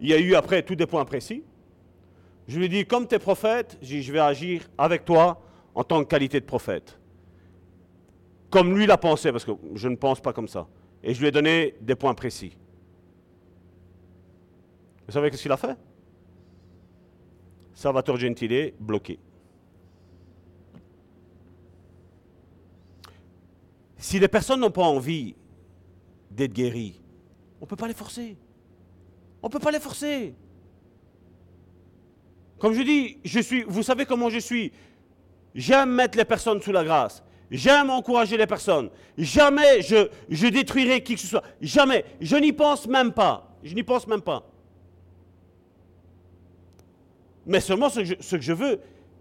y 0.00 0.12
a 0.12 0.18
eu 0.18 0.34
après 0.34 0.62
tous 0.62 0.74
des 0.74 0.86
points 0.86 1.04
précis. 1.06 1.42
Je 2.46 2.58
lui 2.58 2.66
ai 2.66 2.68
dit, 2.68 2.84
comme 2.84 3.06
tu 3.08 3.14
es 3.14 3.18
prophète, 3.18 3.78
je 3.80 4.12
vais 4.12 4.18
agir 4.18 4.68
avec 4.76 5.06
toi 5.06 5.40
en 5.74 5.84
tant 5.84 6.02
que 6.02 6.08
qualité 6.08 6.38
de 6.40 6.44
prophète. 6.44 6.98
Comme 8.50 8.76
lui 8.76 8.86
l'a 8.86 8.98
pensé, 8.98 9.32
parce 9.32 9.44
que 9.44 9.52
je 9.74 9.88
ne 9.88 9.96
pense 9.96 10.20
pas 10.20 10.32
comme 10.32 10.48
ça. 10.48 10.66
Et 11.02 11.14
je 11.14 11.20
lui 11.20 11.28
ai 11.28 11.30
donné 11.30 11.76
des 11.80 11.94
points 11.94 12.14
précis. 12.14 12.56
Vous 15.06 15.12
savez 15.12 15.30
ce 15.32 15.40
qu'il 15.40 15.52
a 15.52 15.56
fait? 15.56 15.76
Salvatore 17.72 18.18
Gentile, 18.18 18.74
bloqué. 18.78 19.18
Si 23.98 24.20
les 24.20 24.28
personnes 24.28 24.60
n'ont 24.60 24.70
pas 24.70 24.82
envie 24.84 25.34
d'être 26.30 26.52
guéries, 26.52 27.02
on 27.60 27.64
ne 27.64 27.68
peut 27.68 27.76
pas 27.76 27.88
les 27.88 27.94
forcer. 27.94 28.36
On 29.42 29.48
ne 29.48 29.52
peut 29.52 29.58
pas 29.58 29.72
les 29.72 29.80
forcer. 29.80 30.34
Comme 32.58 32.72
je 32.74 32.82
dis, 32.82 33.18
je 33.24 33.40
suis, 33.40 33.64
vous 33.64 33.82
savez 33.82 34.06
comment 34.06 34.30
je 34.30 34.38
suis. 34.38 34.72
J'aime 35.54 35.90
mettre 35.90 36.16
les 36.16 36.24
personnes 36.24 36.62
sous 36.62 36.72
la 36.72 36.84
grâce. 36.84 37.22
J'aime 37.50 37.90
encourager 37.90 38.36
les 38.36 38.46
personnes. 38.46 38.90
Jamais 39.16 39.82
je, 39.82 40.08
je 40.28 40.46
détruirai 40.46 41.02
qui 41.02 41.14
que 41.14 41.20
ce 41.20 41.26
soit. 41.26 41.42
Jamais. 41.60 42.04
Je 42.20 42.36
n'y 42.36 42.52
pense 42.52 42.86
même 42.86 43.12
pas. 43.12 43.56
Je 43.64 43.74
n'y 43.74 43.82
pense 43.82 44.06
même 44.06 44.20
pas. 44.20 44.48
Mais 47.46 47.60
seulement 47.60 47.88
ce 47.88 48.00
que 48.00 48.22
ce 48.22 48.36
que 48.36 48.42
je 48.42 48.52
veux, 48.52 48.80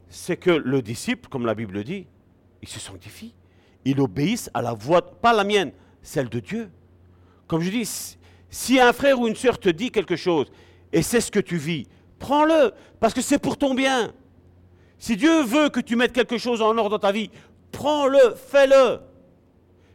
c'est 0.10 0.38
que 0.38 0.52
le 0.52 0.82
disciple, 0.82 1.30
comme 1.30 1.46
la 1.46 1.56
Bible 1.56 1.84
dit, 1.84 2.06
il 2.62 2.68
se 2.68 2.80
sanctifie 2.80 3.34
ils 3.92 4.02
obéissent 4.02 4.50
à 4.54 4.62
la 4.62 4.74
voix, 4.74 5.02
pas 5.02 5.34
la 5.34 5.44
mienne, 5.44 5.72
celle 6.02 6.30
de 6.30 6.40
Dieu. 6.40 6.70
Comme 7.48 7.62
je 7.62 7.70
dis, 7.70 8.18
si 8.50 8.80
un 8.80 8.92
frère 8.94 9.20
ou 9.20 9.28
une 9.28 9.36
sœur 9.36 9.60
te 9.60 9.70
dit 9.70 9.92
quelque 9.92 10.16
chose 10.16 10.52
et 10.92 11.02
c'est 11.02 11.22
ce 11.22 11.32
que 11.32 11.40
tu 11.40 11.58
vis, 11.58 11.88
prends-le, 12.20 12.74
parce 13.00 13.14
que 13.14 13.22
c'est 13.22 13.40
pour 13.40 13.58
ton 13.58 13.74
bien. 13.74 14.14
Si 14.98 15.16
Dieu 15.16 15.44
veut 15.44 15.70
que 15.70 15.80
tu 15.80 15.96
mettes 15.96 16.14
quelque 16.14 16.38
chose 16.38 16.62
en 16.62 16.78
ordre 16.78 16.90
dans 16.90 17.00
ta 17.00 17.12
vie, 17.12 17.30
prends-le, 17.72 18.36
fais-le. 18.36 19.00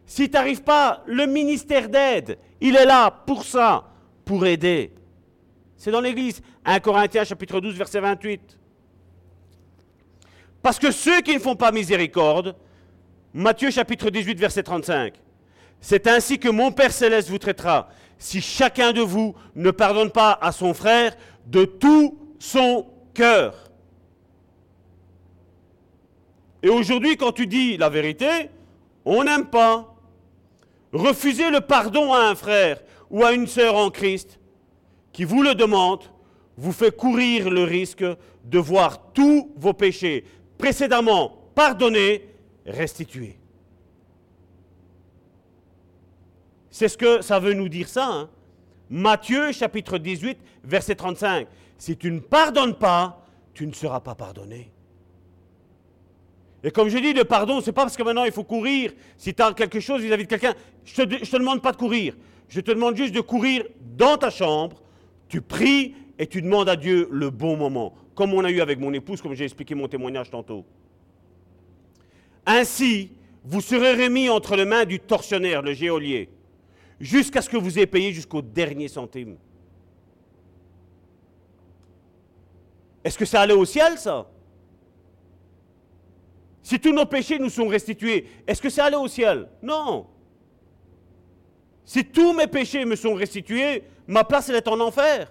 Si 0.06 0.28
tu 0.28 0.34
n'arrives 0.34 0.62
pas, 0.62 1.02
le 1.06 1.26
ministère 1.26 1.88
d'aide, 1.88 2.38
il 2.60 2.76
est 2.76 2.86
là 2.86 3.10
pour 3.10 3.44
ça, 3.44 3.90
pour 4.24 4.46
aider. 4.46 4.92
C'est 5.76 5.90
dans 5.90 6.00
l'Église, 6.00 6.40
1 6.64 6.80
Corinthiens 6.80 7.24
chapitre 7.24 7.60
12, 7.60 7.74
verset 7.74 8.00
28. 8.00 8.58
Parce 10.62 10.78
que 10.78 10.92
ceux 10.92 11.20
qui 11.22 11.34
ne 11.34 11.40
font 11.40 11.56
pas 11.56 11.72
miséricorde, 11.72 12.54
Matthieu 13.34 13.70
chapitre 13.70 14.10
18, 14.10 14.38
verset 14.38 14.62
35. 14.62 15.14
C'est 15.80 16.06
ainsi 16.06 16.38
que 16.38 16.50
mon 16.50 16.70
Père 16.70 16.92
céleste 16.92 17.30
vous 17.30 17.38
traitera 17.38 17.88
si 18.18 18.42
chacun 18.42 18.92
de 18.92 19.00
vous 19.00 19.34
ne 19.56 19.70
pardonne 19.70 20.10
pas 20.10 20.38
à 20.40 20.52
son 20.52 20.74
frère 20.74 21.16
de 21.46 21.64
tout 21.64 22.18
son 22.38 22.86
cœur. 23.14 23.70
Et 26.62 26.68
aujourd'hui, 26.68 27.16
quand 27.16 27.32
tu 27.32 27.46
dis 27.46 27.78
la 27.78 27.88
vérité, 27.88 28.50
on 29.04 29.24
n'aime 29.24 29.46
pas. 29.46 29.88
Refuser 30.92 31.50
le 31.50 31.62
pardon 31.62 32.12
à 32.12 32.28
un 32.28 32.34
frère 32.34 32.80
ou 33.10 33.24
à 33.24 33.32
une 33.32 33.46
sœur 33.46 33.76
en 33.76 33.88
Christ 33.88 34.38
qui 35.10 35.24
vous 35.24 35.42
le 35.42 35.54
demande 35.54 36.02
vous 36.58 36.72
fait 36.72 36.94
courir 36.94 37.48
le 37.48 37.64
risque 37.64 38.04
de 38.44 38.58
voir 38.58 39.12
tous 39.14 39.50
vos 39.56 39.72
péchés 39.72 40.24
précédemment 40.58 41.34
pardonnés 41.54 42.31
restituer. 42.66 43.38
C'est 46.70 46.88
ce 46.88 46.96
que 46.96 47.20
ça 47.20 47.38
veut 47.38 47.52
nous 47.52 47.68
dire 47.68 47.88
ça. 47.88 48.06
Hein. 48.06 48.30
Matthieu 48.88 49.52
chapitre 49.52 49.98
18, 49.98 50.38
verset 50.64 50.94
35. 50.94 51.46
Si 51.78 51.96
tu 51.96 52.10
ne 52.10 52.20
pardonnes 52.20 52.74
pas, 52.74 53.26
tu 53.54 53.66
ne 53.66 53.72
seras 53.72 54.00
pas 54.00 54.14
pardonné. 54.14 54.70
Et 56.64 56.70
comme 56.70 56.88
je 56.88 56.98
dis, 56.98 57.12
le 57.12 57.24
pardon, 57.24 57.60
ce 57.60 57.66
n'est 57.66 57.72
pas 57.72 57.82
parce 57.82 57.96
que 57.96 58.02
maintenant 58.02 58.24
il 58.24 58.32
faut 58.32 58.44
courir. 58.44 58.92
Si 59.16 59.34
tu 59.34 59.42
as 59.42 59.52
quelque 59.52 59.80
chose 59.80 60.00
vis-à-vis 60.00 60.24
de 60.24 60.28
quelqu'un, 60.28 60.54
je 60.84 61.02
ne 61.02 61.06
te, 61.06 61.36
demande 61.36 61.60
pas 61.60 61.72
de 61.72 61.76
courir. 61.76 62.16
Je 62.48 62.60
te 62.60 62.70
demande 62.70 62.96
juste 62.96 63.14
de 63.14 63.20
courir 63.20 63.64
dans 63.96 64.16
ta 64.16 64.30
chambre, 64.30 64.82
tu 65.28 65.40
pries 65.40 65.94
et 66.18 66.26
tu 66.26 66.42
demandes 66.42 66.68
à 66.68 66.76
Dieu 66.76 67.08
le 67.10 67.30
bon 67.30 67.56
moment. 67.56 67.94
Comme 68.14 68.32
on 68.34 68.44
a 68.44 68.50
eu 68.50 68.60
avec 68.60 68.78
mon 68.78 68.92
épouse, 68.92 69.20
comme 69.20 69.34
j'ai 69.34 69.44
expliqué 69.44 69.74
mon 69.74 69.88
témoignage 69.88 70.30
tantôt. 70.30 70.64
Ainsi, 72.46 73.12
vous 73.44 73.60
serez 73.60 73.94
remis 74.04 74.28
entre 74.28 74.56
les 74.56 74.64
mains 74.64 74.84
du 74.84 75.00
tortionnaire, 75.00 75.62
le 75.62 75.72
géolier, 75.72 76.28
jusqu'à 77.00 77.42
ce 77.42 77.48
que 77.48 77.56
vous 77.56 77.78
ayez 77.78 77.86
payé 77.86 78.12
jusqu'au 78.12 78.42
dernier 78.42 78.88
centime. 78.88 79.36
Est-ce 83.04 83.18
que 83.18 83.24
ça 83.24 83.40
allait 83.40 83.54
au 83.54 83.64
ciel, 83.64 83.98
ça? 83.98 84.28
Si 86.62 86.78
tous 86.78 86.92
nos 86.92 87.06
péchés 87.06 87.38
nous 87.38 87.50
sont 87.50 87.66
restitués, 87.66 88.26
est-ce 88.46 88.62
que 88.62 88.70
ça 88.70 88.84
allait 88.84 88.96
au 88.96 89.08
ciel? 89.08 89.48
Non. 89.60 90.06
Si 91.84 92.04
tous 92.04 92.32
mes 92.32 92.46
péchés 92.46 92.84
me 92.84 92.94
sont 92.94 93.14
restitués, 93.14 93.82
ma 94.06 94.22
place, 94.22 94.48
est 94.48 94.68
en 94.68 94.78
enfer. 94.78 95.28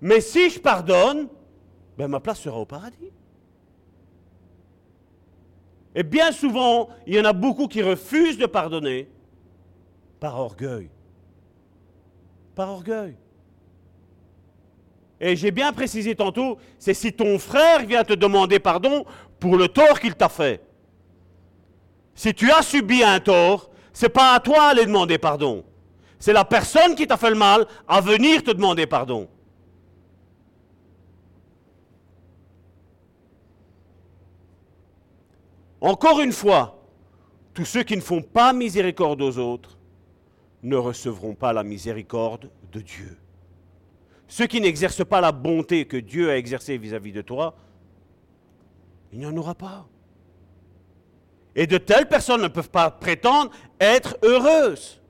Mais 0.00 0.20
si 0.20 0.48
je 0.50 0.60
pardonne, 0.60 1.28
ben, 1.96 2.06
ma 2.06 2.20
place 2.20 2.40
sera 2.40 2.58
au 2.58 2.64
paradis. 2.64 3.10
Et 5.94 6.02
bien 6.02 6.32
souvent, 6.32 6.88
il 7.06 7.14
y 7.14 7.20
en 7.20 7.24
a 7.24 7.32
beaucoup 7.32 7.66
qui 7.66 7.82
refusent 7.82 8.38
de 8.38 8.46
pardonner 8.46 9.08
par 10.20 10.38
orgueil. 10.38 10.90
Par 12.54 12.70
orgueil. 12.70 13.16
Et 15.20 15.34
j'ai 15.34 15.50
bien 15.50 15.72
précisé 15.72 16.14
tantôt, 16.14 16.58
c'est 16.78 16.94
si 16.94 17.12
ton 17.12 17.38
frère 17.38 17.84
vient 17.84 18.04
te 18.04 18.12
demander 18.12 18.58
pardon 18.58 19.04
pour 19.40 19.56
le 19.56 19.68
tort 19.68 19.98
qu'il 19.98 20.14
t'a 20.14 20.28
fait. 20.28 20.62
Si 22.14 22.34
tu 22.34 22.50
as 22.50 22.62
subi 22.62 23.02
un 23.02 23.20
tort, 23.20 23.70
c'est 23.92 24.08
pas 24.08 24.34
à 24.34 24.40
toi 24.40 24.74
d'aller 24.74 24.86
demander 24.86 25.18
pardon. 25.18 25.64
C'est 26.18 26.32
la 26.32 26.44
personne 26.44 26.94
qui 26.94 27.06
t'a 27.06 27.16
fait 27.16 27.30
le 27.30 27.36
mal 27.36 27.66
à 27.86 28.00
venir 28.00 28.42
te 28.42 28.50
demander 28.50 28.86
pardon. 28.86 29.28
Encore 35.80 36.20
une 36.20 36.32
fois, 36.32 36.82
tous 37.54 37.64
ceux 37.64 37.82
qui 37.82 37.96
ne 37.96 38.00
font 38.00 38.22
pas 38.22 38.52
miséricorde 38.52 39.20
aux 39.22 39.38
autres 39.38 39.78
ne 40.62 40.76
recevront 40.76 41.34
pas 41.34 41.52
la 41.52 41.62
miséricorde 41.62 42.50
de 42.72 42.80
Dieu. 42.80 43.16
Ceux 44.26 44.46
qui 44.46 44.60
n'exercent 44.60 45.04
pas 45.04 45.20
la 45.20 45.32
bonté 45.32 45.86
que 45.86 45.96
Dieu 45.96 46.30
a 46.30 46.36
exercée 46.36 46.76
vis-à-vis 46.76 47.12
de 47.12 47.22
toi, 47.22 47.54
il 49.12 49.20
n'y 49.20 49.26
en 49.26 49.36
aura 49.36 49.54
pas. 49.54 49.86
Et 51.54 51.66
de 51.66 51.78
telles 51.78 52.08
personnes 52.08 52.42
ne 52.42 52.48
peuvent 52.48 52.70
pas 52.70 52.90
prétendre 52.90 53.50
être 53.80 54.18
heureuses. 54.22 55.00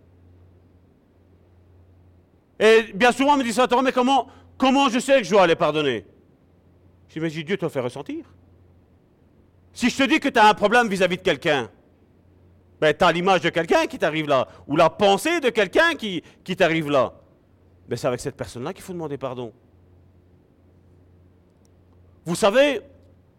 Et 2.60 2.92
bien 2.94 3.12
souvent, 3.12 3.34
on 3.34 3.36
me 3.36 3.44
dit 3.44 3.52
ça, 3.52 3.66
mais 3.82 3.92
comment, 3.92 4.28
comment 4.56 4.88
je 4.88 4.98
sais 4.98 5.18
que 5.18 5.24
je 5.24 5.30
dois 5.30 5.42
aller 5.42 5.56
pardonner? 5.56 6.06
Je 7.08 7.20
dis, 7.26 7.44
Dieu 7.44 7.56
te 7.56 7.68
fait 7.68 7.80
ressentir. 7.80 8.24
Si 9.78 9.90
je 9.90 9.96
te 9.96 10.02
dis 10.08 10.18
que 10.18 10.28
tu 10.28 10.40
as 10.40 10.48
un 10.48 10.54
problème 10.54 10.88
vis-à-vis 10.88 11.18
de 11.18 11.22
quelqu'un, 11.22 11.70
ben, 12.80 12.92
tu 12.92 13.04
as 13.04 13.12
l'image 13.12 13.42
de 13.42 13.48
quelqu'un 13.48 13.86
qui 13.86 13.96
t'arrive 13.96 14.26
là, 14.26 14.48
ou 14.66 14.74
la 14.74 14.90
pensée 14.90 15.38
de 15.38 15.50
quelqu'un 15.50 15.94
qui, 15.94 16.20
t'arrive 16.56 16.90
là. 16.90 17.14
Ben, 17.86 17.94
c'est 17.94 18.08
avec 18.08 18.18
cette 18.18 18.34
personne-là 18.34 18.72
qu'il 18.72 18.82
faut 18.82 18.92
demander 18.92 19.16
pardon. 19.16 19.52
Vous 22.24 22.34
savez, 22.34 22.80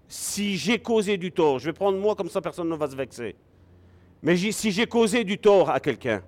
si 0.07 0.56
j'ai 0.56 0.80
causé 0.80 1.18
du 1.18 1.34
tort, 1.34 1.60
je 1.60 1.66
vais 1.66 1.74
prendre 1.74 1.98
moi 1.98 2.16
comme 2.16 2.30
ça, 2.30 2.40
personne 2.40 2.70
ne 2.70 2.76
va 2.78 2.90
se 2.90 2.95
vexer. 2.95 3.36
Mais 4.24 4.38
si 4.38 4.72
j'ai 4.72 4.88
causé 4.88 5.26
du 5.26 5.40
tort 5.40 5.70
à 5.70 5.82
quelqu'un, 5.82 6.24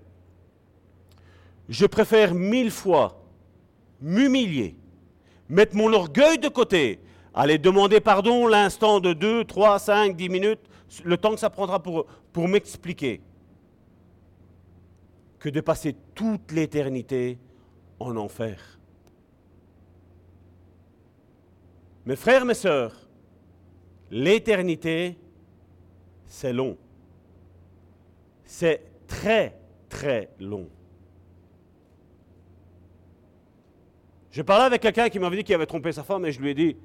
je 1.70 1.86
préfère 1.86 2.34
mille 2.34 2.72
fois 2.72 3.24
m'humilier, 4.02 4.76
mettre 5.48 5.74
mon 5.78 5.94
orgueil 5.94 6.38
de 6.38 6.50
côté, 6.50 7.00
Allez 7.34 7.58
demander 7.58 8.00
pardon 8.02 8.48
l'instant 8.48 9.00
de 9.00 9.14
2, 9.14 9.46
3, 9.46 9.80
5, 9.80 10.16
10 10.16 10.30
minutes, 10.30 10.60
le 11.04 11.18
temps 11.18 11.32
que 11.32 11.40
ça 11.40 11.50
prendra 11.50 11.82
pour, 11.82 12.06
pour 12.34 12.48
m'expliquer. 12.48 13.22
que 15.42 15.50
de 15.50 15.60
passer 15.60 15.96
toute 16.14 16.52
l'éternité 16.52 17.40
en 18.00 18.16
enfer. 18.16 18.80
Mes 22.06 22.16
frères, 22.16 22.46
mes 22.46 22.54
sœurs, 22.54 22.96
l'éternité, 24.12 25.18
c'est 26.28 26.54
long. 26.54 26.78
C'est 28.46 28.84
très, 29.08 29.58
très 29.90 30.30
long. 30.40 30.70
Je 34.30 34.44
parlais 34.44 34.66
avec 34.66 34.82
quelqu'un 34.82 35.10
qui 35.10 35.18
m'avait 35.18 35.38
dit 35.38 35.44
qu'il 35.44 35.56
avait 35.56 35.66
trompé 35.66 35.92
sa 35.92 36.04
femme 36.04 36.26
et 36.26 36.32
je 36.32 36.40
lui 36.40 36.52
ai 36.52 36.54
dit, 36.54 36.78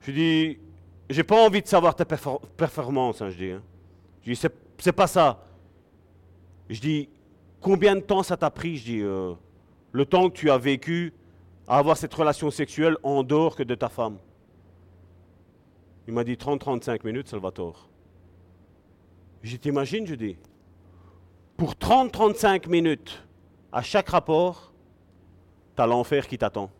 je 0.00 0.12
dit, 0.12 0.58
j'ai 1.10 1.24
pas 1.24 1.44
envie 1.44 1.62
de 1.62 1.66
savoir 1.66 1.94
ta 1.94 2.04
performance, 2.04 3.22
hein, 3.22 3.30
je 3.30 3.36
dis. 3.36 3.50
Hein. 3.50 3.62
Je 4.22 4.32
dis, 4.32 4.48
c'est 4.78 4.92
pas 4.92 5.06
ça. 5.06 5.44
Je 6.68 6.80
dis, 6.80 7.08
combien 7.60 7.94
de 7.94 8.00
temps 8.00 8.22
ça 8.22 8.36
t'a 8.36 8.50
pris 8.50 8.76
Je 8.76 8.84
dis, 8.84 9.00
euh, 9.00 9.34
le 9.92 10.04
temps 10.04 10.28
que 10.28 10.36
tu 10.36 10.50
as 10.50 10.58
vécu 10.58 11.12
à 11.68 11.78
avoir 11.78 11.96
cette 11.96 12.14
relation 12.14 12.50
sexuelle 12.50 12.96
en 13.02 13.22
dehors 13.22 13.56
que 13.56 13.62
de 13.62 13.74
ta 13.74 13.88
femme? 13.88 14.18
Il 16.08 16.14
m'a 16.14 16.24
dit 16.24 16.34
30-35 16.34 17.04
minutes, 17.04 17.28
Salvatore. 17.28 17.88
Je 19.42 19.56
t'imagine, 19.56 20.06
je 20.06 20.14
dis, 20.14 20.36
pour 21.56 21.74
30-35 21.74 22.68
minutes 22.68 23.24
à 23.72 23.82
chaque 23.82 24.08
rapport, 24.08 24.72
tu 25.76 25.82
as 25.82 25.86
l'enfer 25.86 26.26
qui 26.26 26.38
t'attend. 26.38 26.70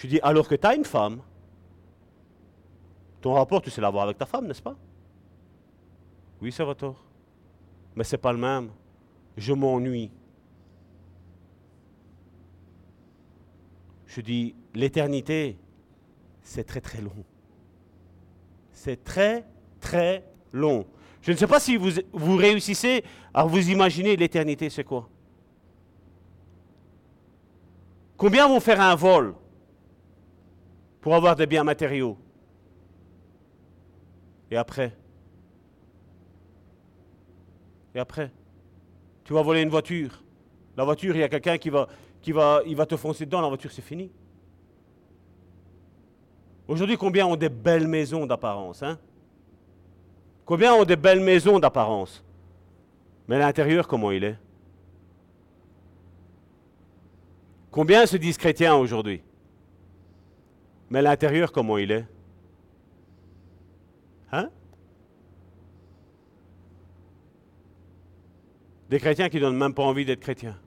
Je 0.00 0.06
dis, 0.06 0.18
alors 0.22 0.48
que 0.48 0.54
tu 0.54 0.66
as 0.66 0.74
une 0.74 0.86
femme, 0.86 1.20
ton 3.20 3.34
rapport, 3.34 3.60
tu 3.60 3.68
sais 3.68 3.82
l'avoir 3.82 4.04
avec 4.04 4.16
ta 4.16 4.24
femme, 4.24 4.46
n'est-ce 4.46 4.62
pas? 4.62 4.74
Oui, 6.40 6.50
Salvatore. 6.50 6.96
Mais 7.94 8.04
c'est 8.04 8.16
pas 8.16 8.32
le 8.32 8.38
même. 8.38 8.70
Je 9.36 9.52
m'ennuie. 9.52 10.10
Je 14.06 14.22
dis, 14.22 14.54
l'éternité, 14.72 15.58
c'est 16.40 16.64
très 16.64 16.80
très 16.80 17.02
long. 17.02 17.24
C'est 18.72 19.04
très 19.04 19.44
très 19.80 20.24
long. 20.50 20.86
Je 21.20 21.32
ne 21.32 21.36
sais 21.36 21.46
pas 21.46 21.60
si 21.60 21.76
vous, 21.76 21.90
vous 22.10 22.36
réussissez 22.36 23.04
à 23.34 23.44
vous 23.44 23.68
imaginer 23.68 24.16
l'éternité, 24.16 24.70
c'est 24.70 24.82
quoi? 24.82 25.10
Combien 28.16 28.48
vont 28.48 28.60
faire 28.60 28.80
un 28.80 28.94
vol? 28.94 29.34
Pour 31.00 31.14
avoir 31.14 31.36
des 31.36 31.46
biens 31.46 31.64
matériaux 31.64 32.16
Et 34.50 34.56
après? 34.56 34.92
Et 37.94 37.98
après? 37.98 38.30
Tu 39.24 39.32
vas 39.32 39.42
voler 39.42 39.62
une 39.62 39.68
voiture. 39.68 40.22
La 40.76 40.84
voiture, 40.84 41.14
il 41.14 41.20
y 41.20 41.22
a 41.22 41.28
quelqu'un 41.28 41.58
qui 41.58 41.70
va, 41.70 41.88
qui 42.20 42.32
va, 42.32 42.62
il 42.66 42.74
va 42.74 42.86
te 42.86 42.96
foncer 42.96 43.26
dedans, 43.26 43.40
la 43.40 43.48
voiture, 43.48 43.70
c'est 43.70 43.82
fini. 43.82 44.10
Aujourd'hui, 46.66 46.96
combien 46.96 47.26
ont 47.26 47.36
des 47.36 47.48
belles 47.48 47.86
maisons 47.86 48.26
d'apparence 48.26 48.82
hein? 48.82 48.98
Combien 50.44 50.74
ont 50.74 50.84
des 50.84 50.96
belles 50.96 51.20
maisons 51.20 51.58
d'apparence? 51.60 52.24
Mais 53.28 53.38
l'intérieur, 53.38 53.86
comment 53.86 54.10
il 54.10 54.24
est? 54.24 54.36
Combien 57.70 58.04
se 58.06 58.16
disent 58.16 58.36
chrétiens 58.36 58.74
aujourd'hui? 58.74 59.22
Mais 60.90 61.02
l'intérieur, 61.02 61.52
comment 61.52 61.78
il 61.78 61.92
est? 61.92 62.04
Hein? 64.32 64.50
Des 68.88 68.98
chrétiens 68.98 69.28
qui 69.28 69.36
ne 69.36 69.42
donnent 69.42 69.56
même 69.56 69.74
pas 69.74 69.84
envie 69.84 70.04
d'être 70.04 70.20
chrétiens. 70.20 70.58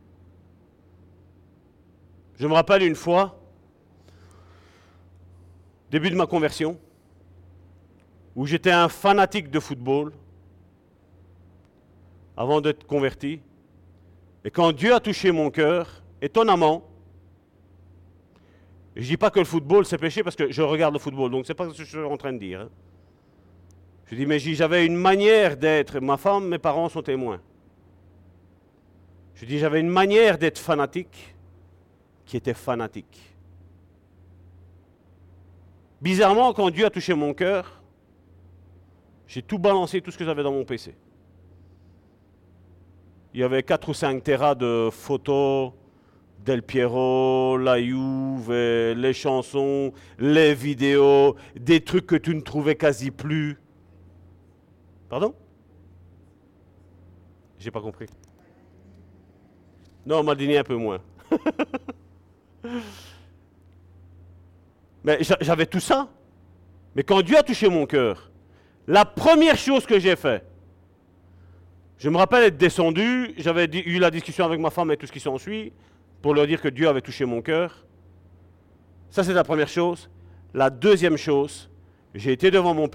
Je 2.40 2.48
me 2.48 2.54
rappelle 2.54 2.84
une 2.84 2.96
fois, 2.96 3.38
début 5.92 6.10
de 6.10 6.16
ma 6.16 6.26
conversion, 6.26 6.80
où 8.36 8.46
j'étais 8.46 8.72
un 8.72 8.88
fanatique 8.88 9.52
de 9.52 9.60
football 9.60 10.14
avant 12.36 12.62
d'être 12.62 12.88
converti. 12.88 13.42
Et 14.46 14.52
quand 14.52 14.72
Dieu 14.72 14.94
a 14.94 15.00
touché 15.00 15.32
mon 15.32 15.52
cœur, 15.52 16.02
étonnamment, 16.22 16.84
je 18.96 19.02
ne 19.02 19.08
dis 19.08 19.18
pas 19.18 19.32
que 19.32 19.40
le 19.40 19.46
football 19.46 19.86
c'est 19.86 19.98
péché 19.98 20.24
parce 20.24 20.36
que 20.36 20.52
je 20.52 20.62
regarde 20.62 20.94
le 20.94 21.00
football, 21.00 21.32
donc 21.32 21.46
ce 21.46 21.52
n'est 21.52 21.56
pas 21.56 21.70
ce 21.70 21.78
que 21.78 21.84
je 21.84 21.90
suis 21.90 22.00
en 22.00 22.18
train 22.18 22.34
de 22.34 22.38
dire. 22.38 22.62
Hein. 22.62 22.70
Je 24.06 24.16
dis, 24.16 24.26
mais 24.26 24.38
j'avais 24.38 24.86
une 24.86 24.96
manière 24.96 25.58
d'être, 25.58 26.00
ma 26.00 26.18
femme, 26.18 26.48
mes 26.48 26.60
parents 26.60 26.90
sont 26.90 27.02
témoins. 27.02 27.42
Je 29.34 29.46
dis, 29.46 29.58
j'avais 29.58 29.80
une 29.80 29.90
manière 29.90 30.38
d'être 30.38 30.60
fanatique 30.60 31.36
qui 32.26 32.38
était 32.38 32.54
fanatique. 32.54 33.34
Bizarrement, 36.02 36.54
quand 36.54 36.70
Dieu 36.70 36.86
a 36.86 36.90
touché 36.90 37.14
mon 37.14 37.34
cœur, 37.34 37.82
j'ai 39.26 39.42
tout 39.42 39.58
balancé, 39.58 40.02
tout 40.02 40.12
ce 40.12 40.18
que 40.18 40.26
j'avais 40.26 40.44
dans 40.44 40.52
mon 40.52 40.66
PC. 40.66 40.96
Il 43.34 43.40
y 43.40 43.44
avait 43.44 43.64
4 43.64 43.90
ou 43.90 43.94
5 43.94 44.22
terras 44.22 44.54
de 44.54 44.90
photos, 44.92 45.72
Del 46.44 46.62
Piero, 46.62 47.58
la 47.58 47.82
Juve, 47.82 48.52
les 48.52 49.14
chansons, 49.14 49.94
les 50.20 50.54
vidéos, 50.54 51.38
des 51.56 51.82
trucs 51.82 52.06
que 52.06 52.16
tu 52.16 52.36
ne 52.36 52.42
trouvais 52.42 52.76
quasi 52.76 53.12
plus. 53.12 53.58
Pardon? 55.08 55.34
J'ai 57.60 57.72
pas 57.72 57.80
compris. 57.80 58.08
Non, 60.06 60.22
Maldini 60.22 60.58
un 60.58 60.66
peu 60.66 60.76
moins. 60.76 61.00
Mais 65.04 65.20
j'avais 65.42 65.66
tout 65.66 65.80
ça. 65.80 66.10
Mais 66.96 67.04
quand 67.04 67.22
Dieu 67.22 67.38
a 67.38 67.44
touché 67.44 67.70
mon 67.70 67.86
cœur, 67.86 68.32
la 68.86 69.06
première 69.06 69.58
chose 69.58 69.86
que 69.86 69.98
j'ai 69.98 70.18
fait, 70.18 70.46
je 71.98 72.10
me 72.10 72.18
rappelle 72.18 72.44
être 72.44 72.58
descendu, 72.58 73.34
j'avais 73.38 73.66
eu 73.66 73.98
la 73.98 74.12
discussion 74.12 74.44
avec 74.44 74.60
ma 74.60 74.70
femme 74.70 74.92
et 74.92 74.98
tout 74.98 75.08
ce 75.08 75.12
qui 75.12 75.22
s'ensuit, 75.22 75.72
pour 76.24 76.34
leur 76.34 76.48
dire 76.48 76.62
que 76.62 76.70
Dieu 76.70 76.88
avait 76.88 77.02
touché 77.02 77.26
mon 77.26 77.42
cœur. 77.42 77.86
Ça, 79.10 79.26
c'est 79.26 79.34
la 79.34 79.44
première 79.44 79.68
chose. 79.68 80.10
La 80.54 80.70
deuxième 80.70 81.18
chose, 81.18 81.70
j'ai 82.16 82.32
été 82.32 82.50
devant 82.50 82.74
mon, 82.74 82.88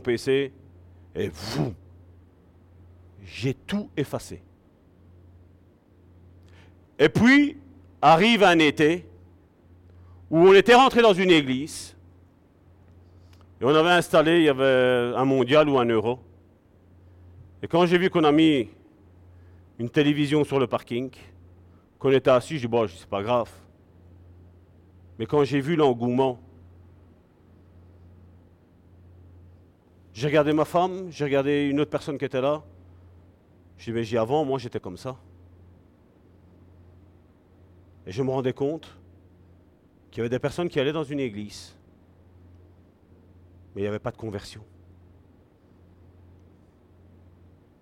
PC 0.00 0.52
et 1.16 1.28
vous, 1.28 1.74
j'ai 3.24 3.52
tout 3.52 3.90
effacé. 3.96 4.40
Et 7.00 7.08
puis, 7.08 7.56
arrive 8.00 8.44
un 8.44 8.60
été 8.60 9.04
où 10.30 10.38
on 10.38 10.54
était 10.54 10.76
rentré 10.76 11.02
dans 11.02 11.14
une 11.14 11.32
église 11.32 11.96
et 13.60 13.64
on 13.64 13.74
avait 13.74 13.90
installé, 13.90 14.36
il 14.36 14.44
y 14.44 14.48
avait 14.48 15.16
un 15.16 15.24
mondial 15.24 15.68
ou 15.68 15.80
un 15.80 15.84
euro. 15.86 16.20
Et 17.60 17.66
quand 17.66 17.86
j'ai 17.86 17.98
vu 17.98 18.08
qu'on 18.08 18.22
a 18.22 18.30
mis 18.30 18.68
une 19.80 19.90
télévision 19.90 20.44
sur 20.44 20.60
le 20.60 20.68
parking, 20.68 21.10
qu'on 22.00 22.10
était 22.10 22.30
assis, 22.30 22.56
je 22.56 22.62
dis, 22.62 22.66
bon, 22.66 22.88
c'est 22.88 23.06
pas 23.06 23.22
grave. 23.22 23.50
Mais 25.18 25.26
quand 25.26 25.44
j'ai 25.44 25.60
vu 25.60 25.76
l'engouement, 25.76 26.40
j'ai 30.14 30.26
regardé 30.26 30.54
ma 30.54 30.64
femme, 30.64 31.10
j'ai 31.10 31.24
regardé 31.24 31.68
une 31.68 31.78
autre 31.78 31.90
personne 31.90 32.16
qui 32.16 32.24
était 32.24 32.40
là. 32.40 32.64
Je 33.76 33.84
dis, 33.84 33.92
mais 33.92 34.02
j'ai 34.02 34.16
avant, 34.16 34.44
moi 34.46 34.58
j'étais 34.58 34.80
comme 34.80 34.96
ça. 34.96 35.16
Et 38.06 38.12
je 38.12 38.22
me 38.22 38.30
rendais 38.30 38.54
compte 38.54 38.98
qu'il 40.10 40.18
y 40.18 40.20
avait 40.22 40.30
des 40.30 40.38
personnes 40.38 40.70
qui 40.70 40.80
allaient 40.80 40.92
dans 40.92 41.04
une 41.04 41.20
église, 41.20 41.76
mais 43.74 43.82
il 43.82 43.84
n'y 43.84 43.88
avait 43.88 43.98
pas 43.98 44.10
de 44.10 44.16
conversion. 44.16 44.64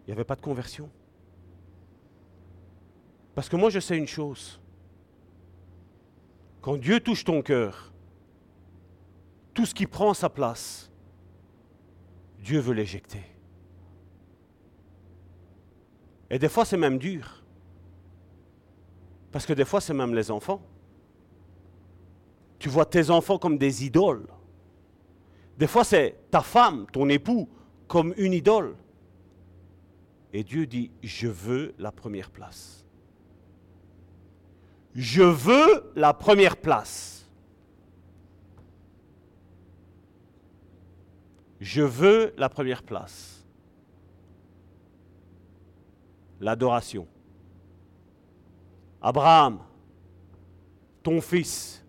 Il 0.06 0.10
n'y 0.10 0.12
avait 0.14 0.24
pas 0.24 0.36
de 0.36 0.40
conversion. 0.40 0.90
Parce 3.38 3.48
que 3.48 3.54
moi, 3.54 3.70
je 3.70 3.78
sais 3.78 3.96
une 3.96 4.08
chose. 4.08 4.60
Quand 6.60 6.76
Dieu 6.76 6.98
touche 6.98 7.22
ton 7.22 7.40
cœur, 7.40 7.92
tout 9.54 9.64
ce 9.64 9.72
qui 9.72 9.86
prend 9.86 10.12
sa 10.12 10.28
place, 10.28 10.90
Dieu 12.40 12.58
veut 12.58 12.74
l'éjecter. 12.74 13.22
Et 16.28 16.40
des 16.40 16.48
fois, 16.48 16.64
c'est 16.64 16.76
même 16.76 16.98
dur. 16.98 17.44
Parce 19.30 19.46
que 19.46 19.52
des 19.52 19.64
fois, 19.64 19.80
c'est 19.80 19.94
même 19.94 20.16
les 20.16 20.32
enfants. 20.32 20.60
Tu 22.58 22.68
vois 22.68 22.86
tes 22.86 23.08
enfants 23.08 23.38
comme 23.38 23.56
des 23.56 23.84
idoles. 23.86 24.26
Des 25.56 25.68
fois, 25.68 25.84
c'est 25.84 26.16
ta 26.32 26.40
femme, 26.40 26.86
ton 26.92 27.08
époux, 27.08 27.48
comme 27.86 28.14
une 28.16 28.32
idole. 28.32 28.74
Et 30.32 30.42
Dieu 30.42 30.66
dit, 30.66 30.90
je 31.04 31.28
veux 31.28 31.72
la 31.78 31.92
première 31.92 32.32
place 32.32 32.84
je 34.94 35.22
veux 35.22 35.92
la 35.94 36.12
première 36.14 36.56
place. 36.56 37.28
Je 41.60 41.82
veux 41.82 42.34
la 42.36 42.48
première 42.48 42.82
place. 42.82 43.38
l'adoration. 46.40 47.06
Abraham, 49.00 49.60
ton 51.02 51.20
fils, 51.20 51.84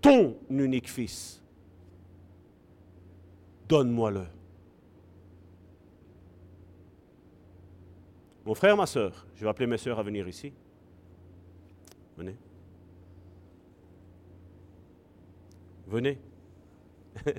ton 0.00 0.36
unique 0.50 0.90
fils, 0.90 1.42
donne-moi-le. 3.68 4.26
Mon 8.44 8.54
frère, 8.54 8.76
ma 8.76 8.86
soeur, 8.86 9.26
je 9.34 9.44
vais 9.44 9.48
appeler 9.48 9.66
mes 9.66 9.78
soeurs 9.78 9.98
à 9.98 10.02
venir 10.02 10.28
ici. 10.28 10.52
Venez. 12.16 12.36
Venez. 15.86 16.18
Ils 17.26 17.32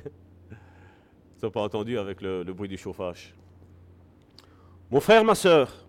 n'ont 1.44 1.52
pas 1.52 1.62
entendu 1.62 1.98
avec 1.98 2.22
le, 2.22 2.44
le 2.44 2.54
bruit 2.54 2.70
du 2.70 2.78
chauffage. 2.78 3.34
Mon 4.92 5.00
frère, 5.00 5.24
ma 5.24 5.36
soeur, 5.36 5.86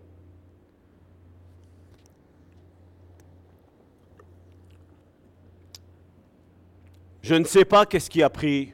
je 7.21 7.35
ne 7.35 7.43
sais 7.43 7.65
pas 7.65 7.85
qu'est-ce 7.85 8.09
qui 8.09 8.23
a 8.23 8.29
pris 8.29 8.73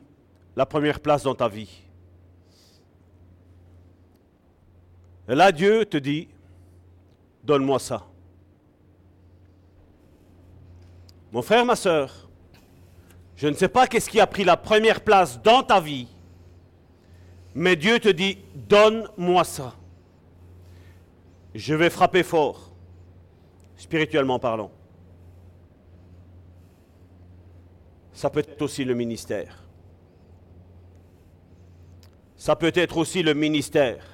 la 0.56 0.66
première 0.66 1.00
place 1.00 1.24
dans 1.24 1.36
ta 1.36 1.48
vie. 1.48 1.82
Et 5.28 5.36
là, 5.36 5.52
Dieu 5.52 5.86
te 5.86 5.98
dit, 5.98 6.28
donne-moi 7.44 7.80
ça. 7.80 8.06
Mon 11.34 11.42
frère, 11.42 11.66
ma 11.66 11.76
soeur, 11.76 12.30
je 13.36 13.48
ne 13.48 13.56
sais 13.56 13.68
pas 13.68 13.88
qu'est-ce 13.88 14.08
qui 14.08 14.20
a 14.20 14.28
pris 14.28 14.44
la 14.44 14.56
première 14.56 15.02
place 15.02 15.42
dans 15.42 15.64
ta 15.64 15.82
vie, 15.82 16.08
mais 17.56 17.76
Dieu 17.76 18.00
te 18.00 18.10
dit, 18.10 18.38
donne-moi 18.54 19.44
ça. 19.44 19.74
Je 21.56 21.74
vais 21.74 21.90
frapper 21.90 22.22
fort, 22.22 22.72
spirituellement 23.78 24.38
parlant. 24.38 24.70
Ça 28.14 28.30
peut 28.30 28.42
être 28.48 28.62
aussi 28.62 28.86
le 28.86 28.94
ministère. 28.94 29.64
Ça 32.36 32.56
peut 32.56 32.72
être 32.76 32.98
aussi 32.98 33.24
le 33.24 33.34
ministère 33.34 34.06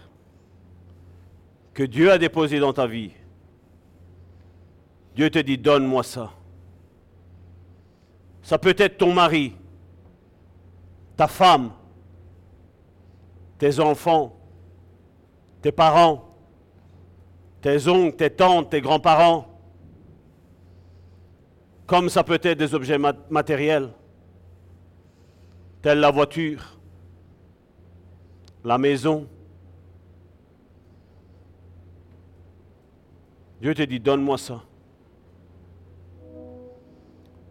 que 1.73 1.83
Dieu 1.83 2.13
a 2.13 2.17
déposé 2.17 2.59
dans 2.59 2.71
ta 2.71 2.87
vie. 2.87 3.11
Dieu 5.15 5.29
te 5.29 5.39
dit, 5.39 5.57
donne-moi 5.57 6.03
ça. 6.03 6.31
Ça 8.41 8.57
peut 8.57 8.75
être 8.77 8.97
ton 8.97 9.13
mari, 9.13 9.55
ta 11.15 11.27
femme, 11.27 11.71
tes 13.57 13.79
enfants, 13.79 14.35
tes 15.61 15.71
parents, 15.71 16.35
tes 17.61 17.87
oncles, 17.87 18.15
tes 18.15 18.29
tantes, 18.29 18.69
tes 18.69 18.81
grands-parents, 18.81 19.45
comme 21.85 22.09
ça 22.09 22.23
peut 22.23 22.39
être 22.41 22.57
des 22.57 22.73
objets 22.73 22.97
matériels, 23.29 23.89
tels 25.81 25.99
la 25.99 26.11
voiture, 26.11 26.77
la 28.63 28.77
maison. 28.77 29.27
Dieu 33.59 33.73
te 33.73 33.81
dit, 33.81 33.99
donne-moi 33.99 34.37
ça. 34.37 34.61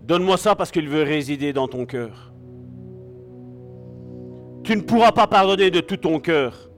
Donne-moi 0.09 0.39
ça 0.39 0.55
parce 0.55 0.71
qu'il 0.71 0.89
veut 0.89 1.03
résider 1.03 1.53
dans 1.53 1.69
ton 1.69 1.85
cœur. 1.85 2.33
Tu 4.65 4.75
ne 4.75 4.81
pourras 4.81 5.13
pas 5.13 5.27
pardonner 5.27 5.71
de 5.71 5.81
tout 5.81 5.99
ton 5.99 6.19
cœur 6.19 6.71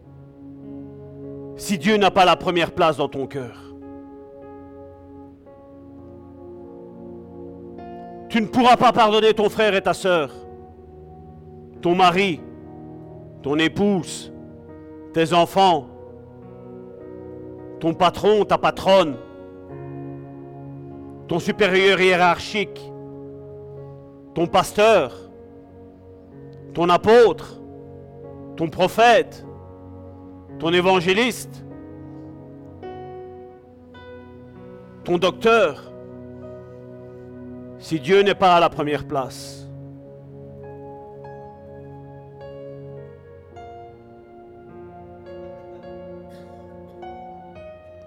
si 1.55 1.79
Dieu 1.79 1.97
n'a 1.97 2.11
pas 2.11 2.25
la 2.25 2.35
première 2.35 2.73
place 2.73 2.97
dans 2.97 3.09
ton 3.09 3.29
cœur. 3.29 3.73
Tu 8.31 8.41
ne 8.41 8.47
pourras 8.49 8.77
pas 8.77 8.91
pardonner 8.91 9.33
ton 9.33 9.49
frère 9.49 9.77
et 9.77 9.83
ta 9.83 9.95
sœur, 9.95 10.33
ton 11.83 11.95
mari, 11.95 12.41
ton 13.43 13.57
épouse, 13.59 14.33
tes 15.13 15.33
enfants, 15.33 15.87
ton 17.79 17.95
patron, 17.95 18.45
ta 18.45 18.59
patronne, 18.59 19.15
ton 21.29 21.39
supérieur 21.39 22.01
hiérarchique, 22.01 22.90
ton 24.35 24.47
pasteur, 24.47 25.13
ton 26.75 26.89
apôtre, 26.89 27.61
ton 28.57 28.69
prophète, 28.69 29.45
ton 30.59 30.73
évangéliste, 30.73 31.65
ton 35.05 35.19
docteur, 35.19 35.91
si 37.79 37.99
Dieu 37.99 38.23
n'est 38.23 38.35
pas 38.35 38.57
à 38.57 38.61
la 38.61 38.69
première 38.69 39.07
place. 39.07 39.67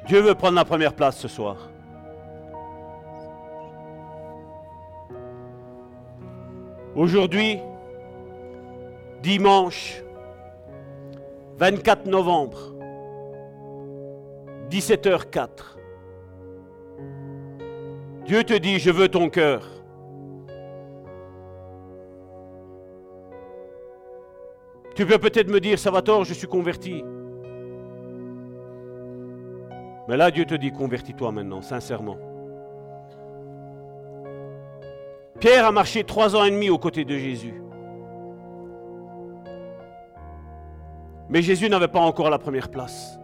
Dieu 0.05 0.19
veut 0.21 0.35
prendre 0.35 0.55
la 0.55 0.65
première 0.65 0.93
place 0.93 1.17
ce 1.17 1.27
soir. 1.27 1.72
Aujourd'hui, 6.95 7.59
dimanche 9.23 10.03
24 11.57 12.05
novembre, 12.05 12.75
17h04, 14.69 15.47
Dieu 18.25 18.43
te 18.43 18.53
dit, 18.53 18.77
je 18.77 18.91
veux 18.91 19.09
ton 19.09 19.29
cœur. 19.29 19.67
Tu 24.95 25.07
peux 25.07 25.17
peut-être 25.17 25.49
me 25.49 25.59
dire, 25.59 25.79
Salvatore, 25.79 26.25
je 26.25 26.33
suis 26.35 26.47
converti. 26.47 27.03
Mais 30.07 30.15
là, 30.15 30.29
Dieu 30.29 30.45
te 30.45 30.53
dit, 30.53 30.71
convertis-toi 30.71 31.31
maintenant, 31.31 31.63
sincèrement. 31.63 32.32
Pierre 35.39 35.65
a 35.65 35.71
marché 35.71 36.03
trois 36.03 36.35
ans 36.35 36.43
et 36.43 36.51
demi 36.51 36.69
aux 36.69 36.77
côtés 36.77 37.05
de 37.05 37.17
Jésus. 37.17 37.61
Mais 41.29 41.41
Jésus 41.41 41.69
n'avait 41.69 41.87
pas 41.87 41.99
encore 41.99 42.29
la 42.29 42.37
première 42.37 42.69
place. 42.69 43.17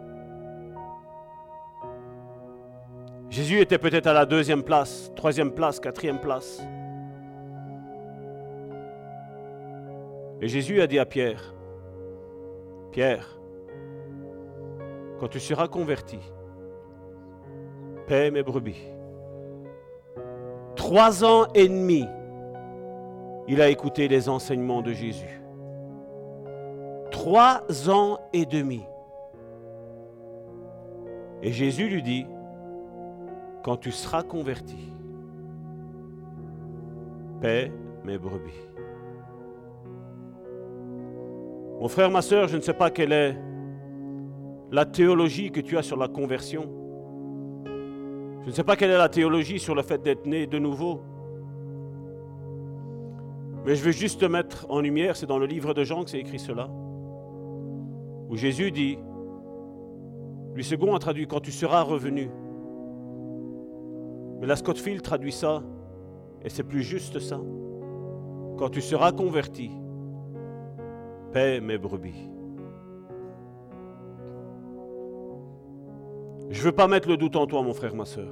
Jésus 3.30 3.60
était 3.60 3.78
peut-être 3.78 4.08
à 4.08 4.12
la 4.12 4.26
deuxième 4.26 4.64
place, 4.64 5.12
troisième 5.14 5.52
place, 5.52 5.78
quatrième 5.78 6.18
place. 6.18 6.60
Et 10.40 10.48
Jésus 10.48 10.80
a 10.80 10.86
dit 10.86 10.98
à 10.98 11.06
Pierre, 11.06 11.54
Pierre, 12.90 13.38
quand 15.20 15.28
tu 15.28 15.38
seras 15.38 15.68
converti, 15.68 16.18
paie 18.08 18.30
mes 18.30 18.42
brebis. 18.42 18.82
Trois 20.80 21.24
ans 21.24 21.46
et 21.54 21.68
demi, 21.68 22.06
il 23.46 23.60
a 23.60 23.68
écouté 23.68 24.08
les 24.08 24.30
enseignements 24.30 24.80
de 24.80 24.94
Jésus. 24.94 25.42
Trois 27.10 27.90
ans 27.90 28.18
et 28.32 28.46
demi. 28.46 28.80
Et 31.42 31.52
Jésus 31.52 31.86
lui 31.86 32.02
dit, 32.02 32.26
quand 33.62 33.76
tu 33.76 33.92
seras 33.92 34.22
converti, 34.22 34.90
paie 37.42 37.70
mes 38.02 38.16
brebis. 38.16 38.66
Mon 41.78 41.88
frère, 41.88 42.10
ma 42.10 42.22
soeur, 42.22 42.48
je 42.48 42.56
ne 42.56 42.62
sais 42.62 42.72
pas 42.72 42.90
quelle 42.90 43.12
est 43.12 43.36
la 44.72 44.86
théologie 44.86 45.50
que 45.50 45.60
tu 45.60 45.76
as 45.76 45.82
sur 45.82 45.98
la 45.98 46.08
conversion. 46.08 46.70
Je 48.42 48.46
ne 48.46 48.52
sais 48.52 48.64
pas 48.64 48.76
quelle 48.76 48.90
est 48.90 48.98
la 48.98 49.08
théologie 49.08 49.58
sur 49.58 49.74
le 49.74 49.82
fait 49.82 50.02
d'être 50.02 50.26
né 50.26 50.46
de 50.46 50.58
nouveau. 50.58 51.00
Mais 53.66 53.74
je 53.74 53.84
veux 53.84 53.92
juste 53.92 54.20
te 54.20 54.24
mettre 54.24 54.66
en 54.70 54.80
lumière, 54.80 55.16
c'est 55.16 55.26
dans 55.26 55.38
le 55.38 55.46
livre 55.46 55.74
de 55.74 55.84
Jean 55.84 56.04
que 56.04 56.10
c'est 56.10 56.18
écrit 56.18 56.38
cela, 56.38 56.68
où 58.28 58.36
Jésus 58.36 58.70
dit, 58.70 58.98
lui 60.54 60.64
second 60.64 60.94
a 60.94 60.98
traduit, 60.98 61.26
quand 61.26 61.40
tu 61.40 61.52
seras 61.52 61.82
revenu. 61.82 62.30
Mais 64.40 64.46
la 64.46 64.56
Scottfield 64.56 65.02
traduit 65.02 65.32
ça, 65.32 65.62
et 66.42 66.48
c'est 66.48 66.62
plus 66.62 66.82
juste 66.82 67.18
ça. 67.18 67.38
Quand 68.56 68.70
tu 68.70 68.80
seras 68.80 69.12
converti, 69.12 69.70
paie 71.32 71.60
mes 71.60 71.76
brebis. 71.76 72.30
Je 76.50 76.58
ne 76.58 76.64
veux 76.64 76.72
pas 76.72 76.88
mettre 76.88 77.08
le 77.08 77.16
doute 77.16 77.36
en 77.36 77.46
toi, 77.46 77.62
mon 77.62 77.72
frère, 77.72 77.94
ma 77.94 78.04
soeur. 78.04 78.28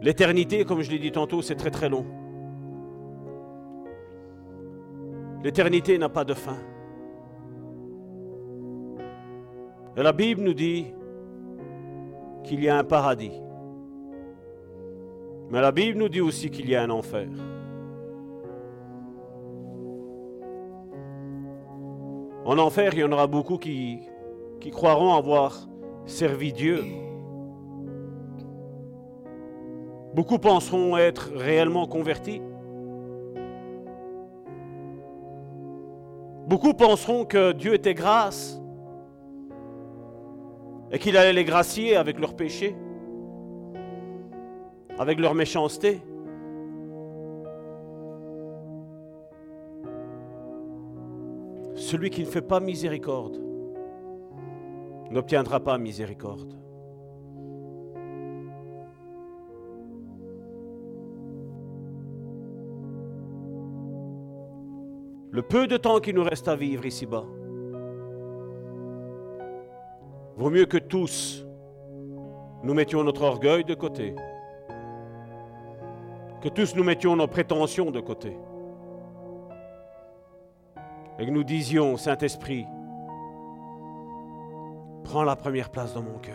L'éternité, 0.00 0.64
comme 0.64 0.82
je 0.82 0.90
l'ai 0.90 1.00
dit 1.00 1.10
tantôt, 1.10 1.42
c'est 1.42 1.56
très 1.56 1.70
très 1.70 1.88
long. 1.88 2.06
L'éternité 5.42 5.98
n'a 5.98 6.08
pas 6.08 6.24
de 6.24 6.32
fin. 6.32 6.58
Et 9.96 10.02
la 10.02 10.12
Bible 10.12 10.42
nous 10.42 10.54
dit 10.54 10.94
qu'il 12.44 12.62
y 12.62 12.68
a 12.68 12.78
un 12.78 12.84
paradis. 12.84 13.32
Mais 15.50 15.60
la 15.60 15.72
Bible 15.72 15.98
nous 15.98 16.08
dit 16.08 16.20
aussi 16.20 16.50
qu'il 16.50 16.68
y 16.68 16.76
a 16.76 16.82
un 16.82 16.90
enfer. 16.90 17.28
En 22.44 22.58
enfer, 22.58 22.90
il 22.92 23.00
y 23.00 23.04
en 23.04 23.10
aura 23.10 23.26
beaucoup 23.26 23.58
qui, 23.58 24.02
qui 24.60 24.70
croiront 24.70 25.14
avoir 25.14 25.68
servi 26.06 26.52
Dieu. 26.52 26.84
Beaucoup 30.14 30.38
penseront 30.38 30.96
être 30.96 31.32
réellement 31.34 31.86
convertis. 31.86 32.40
Beaucoup 36.46 36.74
penseront 36.74 37.24
que 37.24 37.52
Dieu 37.52 37.74
était 37.74 37.94
grâce 37.94 38.60
et 40.92 40.98
qu'il 40.98 41.16
allait 41.16 41.32
les 41.32 41.44
gracier 41.44 41.96
avec 41.96 42.18
leurs 42.18 42.34
péchés, 42.34 42.76
avec 44.98 45.18
leur 45.18 45.34
méchanceté. 45.34 46.00
Celui 51.74 52.10
qui 52.10 52.22
ne 52.22 52.26
fait 52.26 52.40
pas 52.40 52.60
miséricorde 52.60 53.45
n'obtiendra 55.10 55.60
pas 55.60 55.78
miséricorde. 55.78 56.54
Le 65.30 65.42
peu 65.42 65.66
de 65.66 65.76
temps 65.76 66.00
qu'il 66.00 66.14
nous 66.14 66.24
reste 66.24 66.48
à 66.48 66.56
vivre 66.56 66.86
ici-bas, 66.86 67.24
vaut 70.36 70.50
mieux 70.50 70.66
que 70.66 70.78
tous 70.78 71.46
nous 72.62 72.74
mettions 72.74 73.04
notre 73.04 73.22
orgueil 73.22 73.64
de 73.64 73.74
côté, 73.74 74.14
que 76.40 76.48
tous 76.48 76.74
nous 76.74 76.84
mettions 76.84 77.16
nos 77.16 77.26
prétentions 77.26 77.90
de 77.90 78.00
côté 78.00 78.36
et 81.18 81.26
que 81.26 81.30
nous 81.30 81.44
disions, 81.44 81.96
Saint-Esprit, 81.96 82.66
prends 85.06 85.22
la 85.22 85.36
première 85.36 85.70
place 85.70 85.94
dans 85.94 86.02
mon 86.02 86.18
cœur. 86.18 86.34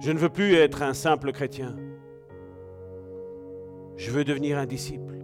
Je 0.00 0.10
ne 0.10 0.18
veux 0.18 0.30
plus 0.30 0.54
être 0.54 0.82
un 0.82 0.94
simple 0.94 1.32
chrétien. 1.32 1.76
Je 3.96 4.10
veux 4.10 4.24
devenir 4.24 4.58
un 4.58 4.66
disciple. 4.66 5.14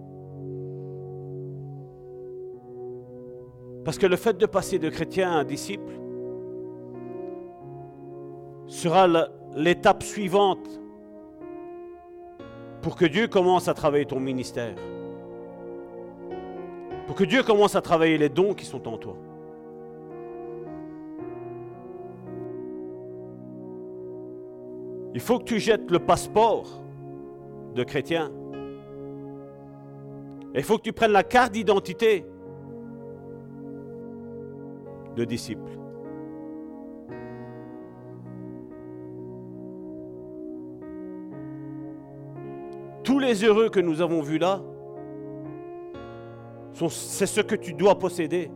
Parce 3.85 3.97
que 3.97 4.07
le 4.07 4.17
fait 4.17 4.37
de 4.37 4.47
passer 4.47 4.79
de 4.79 4.91
chrétien 4.91 5.31
à 5.33 5.35
un 5.37 5.45
disciple 5.45 5.95
sera 8.67 9.09
l'étape 9.57 10.03
suivante 10.03 10.69
pour 12.83 12.97
que 12.97 13.07
Dieu 13.07 13.29
commence 13.29 13.67
à 13.67 13.75
travailler 13.75 14.05
ton 14.05 14.21
ministère. 14.21 14.77
Pour 17.11 17.17
que 17.17 17.25
Dieu 17.25 17.43
commence 17.43 17.75
à 17.75 17.83
travailler 17.83 18.19
les 18.19 18.29
dons 18.29 18.55
qui 18.55 18.65
sont 18.65 18.87
en 18.87 18.97
toi. 18.97 19.17
Il 25.13 25.21
faut 25.21 25.41
que 25.41 25.45
tu 25.45 25.59
jettes 25.59 25.91
le 25.91 25.99
passeport 25.99 26.81
de 27.75 27.83
chrétien. 27.83 28.31
il 30.55 30.63
faut 30.63 30.79
que 30.79 30.85
tu 30.85 30.93
prennes 30.93 31.11
la 31.11 31.25
carte 31.25 31.51
d'identité 31.51 32.25
de 35.17 35.25
disciple. 35.25 35.73
Tous 43.03 43.19
les 43.19 43.43
heureux 43.43 43.69
que 43.69 43.81
nous 43.81 44.01
avons 44.01 44.23
vus 44.23 44.39
là, 44.39 44.63
c'est 46.89 47.27
ce 47.27 47.41
que 47.41 47.55
tu 47.55 47.75
dois 47.75 47.99
posséder. 47.99 48.51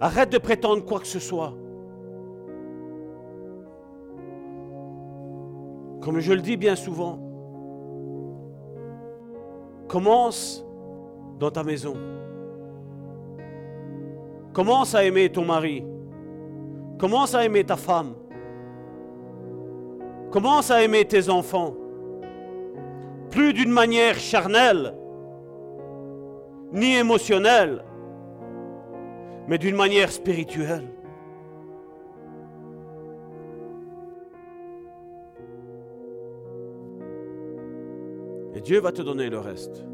Arrête 0.00 0.30
de 0.30 0.38
prétendre 0.38 0.84
quoi 0.84 1.00
que 1.00 1.06
ce 1.06 1.18
soit. 1.18 1.54
Comme 6.00 6.20
je 6.20 6.32
le 6.32 6.40
dis 6.40 6.56
bien 6.56 6.76
souvent, 6.76 7.18
commence 9.88 10.64
dans 11.38 11.50
ta 11.50 11.64
maison. 11.64 11.96
Commence 14.52 14.94
à 14.94 15.04
aimer 15.04 15.30
ton 15.30 15.44
mari. 15.44 15.84
Commence 16.98 17.34
à 17.34 17.44
aimer 17.44 17.64
ta 17.64 17.76
femme. 17.76 18.14
Commence 20.30 20.70
à 20.70 20.82
aimer 20.82 21.04
tes 21.04 21.28
enfants. 21.30 21.74
Plus 23.30 23.52
d'une 23.52 23.70
manière 23.70 24.18
charnelle, 24.18 24.94
ni 26.72 26.96
émotionnelle, 26.96 27.84
mais 29.48 29.58
d'une 29.58 29.76
manière 29.76 30.10
spirituelle. 30.10 30.88
Et 38.54 38.60
Dieu 38.60 38.80
va 38.80 38.90
te 38.90 39.02
donner 39.02 39.28
le 39.28 39.38
reste. 39.38 39.84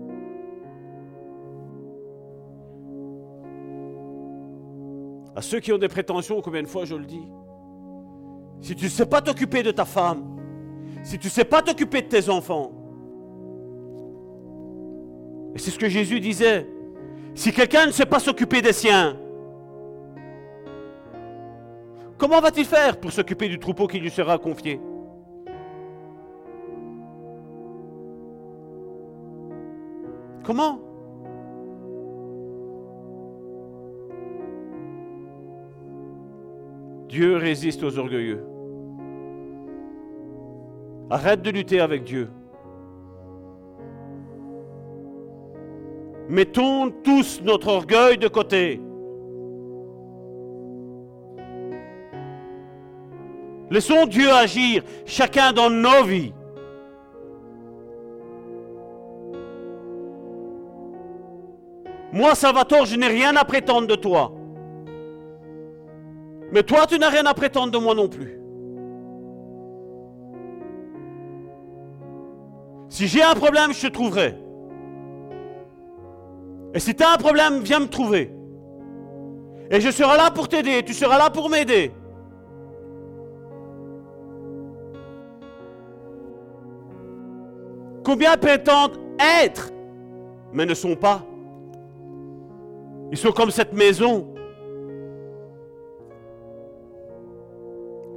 À 5.34 5.40
ceux 5.40 5.60
qui 5.60 5.72
ont 5.72 5.78
des 5.78 5.88
prétentions, 5.88 6.40
combien 6.42 6.62
de 6.62 6.68
fois 6.68 6.84
je 6.84 6.94
le 6.94 7.04
dis, 7.04 7.26
si 8.62 8.76
tu 8.76 8.84
ne 8.84 8.90
sais 8.90 9.06
pas 9.06 9.20
t'occuper 9.20 9.64
de 9.64 9.72
ta 9.72 9.84
femme, 9.84 10.24
si 11.02 11.18
tu 11.18 11.26
ne 11.26 11.32
sais 11.32 11.44
pas 11.44 11.62
t'occuper 11.62 12.02
de 12.02 12.06
tes 12.06 12.30
enfants, 12.30 12.70
et 15.54 15.58
c'est 15.58 15.72
ce 15.72 15.78
que 15.78 15.88
Jésus 15.88 16.20
disait, 16.20 16.66
si 17.34 17.52
quelqu'un 17.52 17.86
ne 17.86 17.90
sait 17.90 18.06
pas 18.06 18.20
s'occuper 18.20 18.62
des 18.62 18.72
siens, 18.72 19.16
comment 22.16 22.40
va-t-il 22.40 22.64
faire 22.64 22.98
pour 22.98 23.10
s'occuper 23.10 23.48
du 23.48 23.58
troupeau 23.58 23.88
qui 23.88 23.98
lui 23.98 24.10
sera 24.10 24.38
confié? 24.38 24.80
Comment? 30.44 30.78
Dieu 37.08 37.36
résiste 37.36 37.82
aux 37.82 37.98
orgueilleux. 37.98 38.51
Arrête 41.12 41.42
de 41.42 41.50
lutter 41.50 41.78
avec 41.78 42.04
Dieu. 42.04 42.30
Mettons 46.30 46.90
tous 46.90 47.42
notre 47.42 47.68
orgueil 47.68 48.16
de 48.16 48.28
côté. 48.28 48.80
Laissons 53.70 54.06
Dieu 54.06 54.30
agir, 54.32 54.84
chacun 55.04 55.52
dans 55.52 55.68
nos 55.68 56.02
vies. 56.04 56.32
Moi, 62.10 62.34
Salvatore, 62.34 62.86
je 62.86 62.96
n'ai 62.96 63.08
rien 63.08 63.36
à 63.36 63.44
prétendre 63.44 63.86
de 63.86 63.96
toi. 63.96 64.32
Mais 66.52 66.62
toi, 66.62 66.86
tu 66.86 66.98
n'as 66.98 67.10
rien 67.10 67.26
à 67.26 67.34
prétendre 67.34 67.70
de 67.70 67.76
moi 67.76 67.94
non 67.94 68.08
plus. 68.08 68.41
Si 72.92 73.06
j'ai 73.06 73.22
un 73.22 73.32
problème, 73.32 73.72
je 73.72 73.86
te 73.86 73.90
trouverai. 73.90 74.36
Et 76.74 76.78
si 76.78 76.94
tu 76.94 77.02
as 77.02 77.14
un 77.14 77.16
problème, 77.16 77.60
viens 77.60 77.80
me 77.80 77.86
trouver. 77.86 78.30
Et 79.70 79.80
je 79.80 79.90
serai 79.90 80.14
là 80.18 80.30
pour 80.30 80.46
t'aider, 80.46 80.82
tu 80.84 80.92
seras 80.92 81.16
là 81.16 81.30
pour 81.30 81.48
m'aider. 81.48 81.90
Combien 88.04 88.36
prétendent 88.36 88.98
être, 89.18 89.70
mais 90.52 90.66
ne 90.66 90.74
sont 90.74 90.94
pas? 90.94 91.22
Ils 93.10 93.16
sont 93.16 93.32
comme 93.32 93.50
cette 93.50 93.72
maison. 93.72 94.34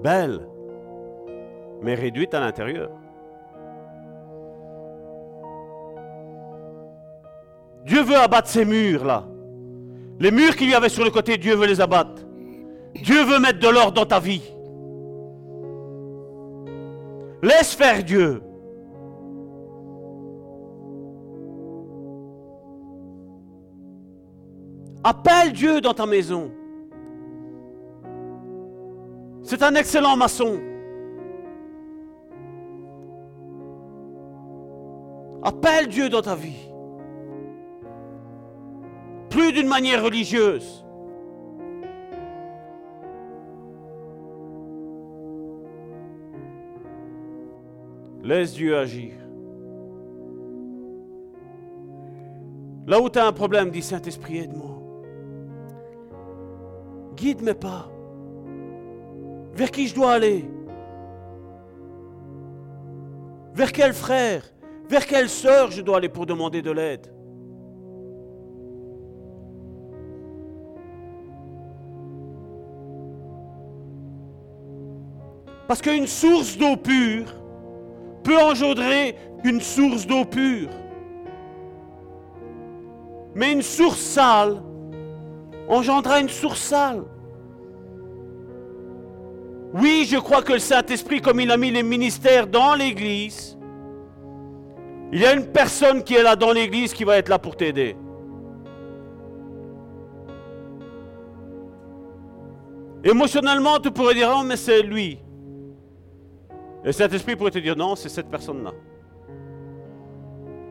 Belle, 0.03 0.49
mais 1.81 1.95
réduite 1.95 2.34
à 2.34 2.41
l'intérieur. 2.41 2.91
Dieu 7.86 8.02
veut 8.02 8.18
abattre 8.18 8.49
ces 8.49 8.66
murs-là. 8.66 9.26
Les 10.20 10.32
murs 10.32 10.56
qu'il 10.56 10.70
y 10.70 10.74
avait 10.74 10.90
sur 10.90 11.03
le 11.03 11.12
côté, 11.12 11.38
Dieu 11.38 11.56
veut 11.56 11.68
les 11.68 11.82
abattre. 11.82 12.24
Dieu 12.95 13.24
veut 13.24 13.40
mettre 13.40 13.60
de 13.60 13.68
l'ordre 13.68 13.94
dans 13.94 14.06
ta 14.06 14.20
vie. 14.20 14.41
Laisse 17.44 17.74
faire 17.74 18.03
Dieu. 18.03 18.41
Appelle 25.03 25.53
Dieu 25.53 25.82
dans 25.82 25.94
ta 25.94 26.07
maison. 26.07 26.52
C'est 29.44 29.62
un 29.62 29.76
excellent 29.76 30.18
maçon. 30.18 30.60
Appelle 35.44 35.88
Dieu 35.88 36.10
dans 36.10 36.24
ta 36.24 36.34
vie. 36.34 36.74
Plus 39.36 39.52
d'une 39.52 39.68
manière 39.68 40.02
religieuse. 40.02 40.86
Laisse 48.24 48.53
Dieu 48.53 48.78
agir. 48.78 49.12
Là 52.88 53.02
où 53.02 53.10
tu 53.10 53.20
as 53.20 53.28
un 53.28 53.34
problème, 53.34 53.72
dis 53.72 53.82
Saint-Esprit, 53.82 54.38
aide-moi. 54.38 54.82
Guide 57.18 57.41
mes 57.41 57.53
pas. 57.53 57.91
Vers 59.53 59.70
qui 59.70 59.88
je 59.88 59.95
dois 59.95 60.14
aller? 60.14 60.45
Vers 63.53 63.74
quel 63.74 63.91
frère? 63.91 64.45
Vers 64.88 65.06
quelle 65.06 65.28
sœur 65.28 65.72
je 65.72 65.82
dois 65.82 65.98
aller 65.98 66.07
pour 66.07 66.26
demander 66.26 66.62
de 66.62 66.72
l'aide? 66.72 67.14
Parce 75.67 75.81
qu'une 75.81 76.07
source 76.07 76.57
d'eau 76.57 76.77
pure 76.77 77.25
peut 78.23 78.37
engendrer 78.37 79.15
une 79.43 79.61
source 79.61 80.05
d'eau 80.05 80.25
pure. 80.25 80.69
Mais 83.33 83.51
une 83.51 83.61
source 83.61 83.99
sale 83.99 84.61
engendra 85.67 86.19
une 86.19 86.29
source 86.29 86.61
sale. 86.61 87.03
Oui, 89.73 90.07
je 90.09 90.17
crois 90.17 90.41
que 90.41 90.53
le 90.53 90.59
Saint-Esprit, 90.59 91.21
comme 91.21 91.39
il 91.39 91.51
a 91.51 91.57
mis 91.57 91.71
les 91.71 91.83
ministères 91.83 92.47
dans 92.47 92.75
l'Église, 92.75 93.57
il 95.11 95.19
y 95.19 95.25
a 95.25 95.33
une 95.33 95.47
personne 95.47 96.03
qui 96.03 96.15
est 96.15 96.23
là 96.23 96.35
dans 96.35 96.51
l'Église 96.51 96.93
qui 96.93 97.03
va 97.03 97.17
être 97.17 97.29
là 97.29 97.39
pour 97.39 97.55
t'aider. 97.57 97.95
Émotionnellement, 103.03 103.79
tu 103.79 103.91
pourrais 103.91 104.15
dire, 104.15 104.33
oh, 104.35 104.43
mais 104.43 104.55
c'est 104.55 104.81
lui. 104.81 105.19
Le 106.86 106.91
Saint-Esprit 106.91 107.36
pourrait 107.36 107.49
te 107.49 107.57
dire, 107.57 107.76
non, 107.76 107.95
c'est 107.95 108.10
cette 108.10 108.30
personne-là. 108.30 108.72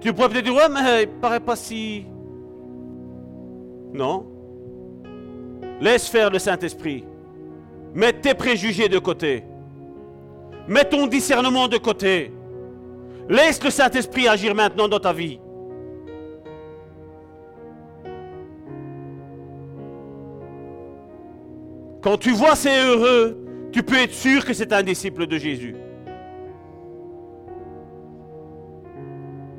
Tu 0.01 0.13
pourrais 0.13 0.29
peut-être 0.29 0.45
dire, 0.45 0.55
ouais, 0.55 0.69
mais 0.73 1.03
il 1.03 1.09
paraît 1.09 1.41
pas 1.41 1.57
si... 1.57 2.07
Non. 3.93 4.25
Laisse 5.81 6.07
faire 6.09 6.31
le 6.31 6.39
Saint-Esprit. 6.39 7.05
Mets 7.95 8.13
tes 8.13 8.35
préjugés 8.35 8.89
de 8.89 9.01
côté. 9.01 9.43
Mets 10.69 10.85
ton 10.85 11.09
discernement 11.09 11.67
de 11.67 11.79
côté. 11.79 12.33
Laisse 13.29 13.63
le 13.65 13.71
Saint-Esprit 13.71 14.29
agir 14.29 14.55
maintenant 14.55 14.87
dans 14.87 15.01
ta 15.01 15.13
vie. 15.13 15.41
Quand 22.03 22.19
tu 22.19 22.31
vois 22.31 22.55
ces 22.55 22.77
heureux, 22.85 23.37
tu 23.73 23.83
peux 23.83 23.97
être 23.97 24.15
sûr 24.15 24.45
que 24.45 24.53
c'est 24.53 24.73
un 24.73 24.83
disciple 24.85 25.27
de 25.27 25.39
Jésus. 25.39 25.75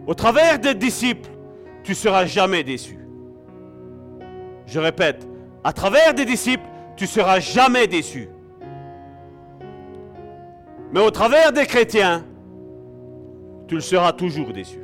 Au 0.08 0.14
travers 0.14 0.60
des 0.60 0.76
disciples, 0.76 1.30
tu 1.84 1.96
seras 1.96 2.26
jamais 2.26 2.64
déçu. 2.64 3.00
Je 4.68 4.80
répète, 4.80 5.28
à 5.64 5.74
travers 5.74 6.14
des 6.14 6.26
disciples, 6.26 6.68
tu 6.96 7.08
seras 7.08 7.40
jamais 7.40 7.88
déçu. 7.88 8.30
Mais 10.92 11.00
au 11.00 11.12
travers 11.12 11.52
des 11.52 11.66
chrétiens, 11.66 12.24
tu 13.68 13.76
le 13.76 13.82
seras 13.82 14.14
toujours 14.14 14.54
déçu. 14.54 14.80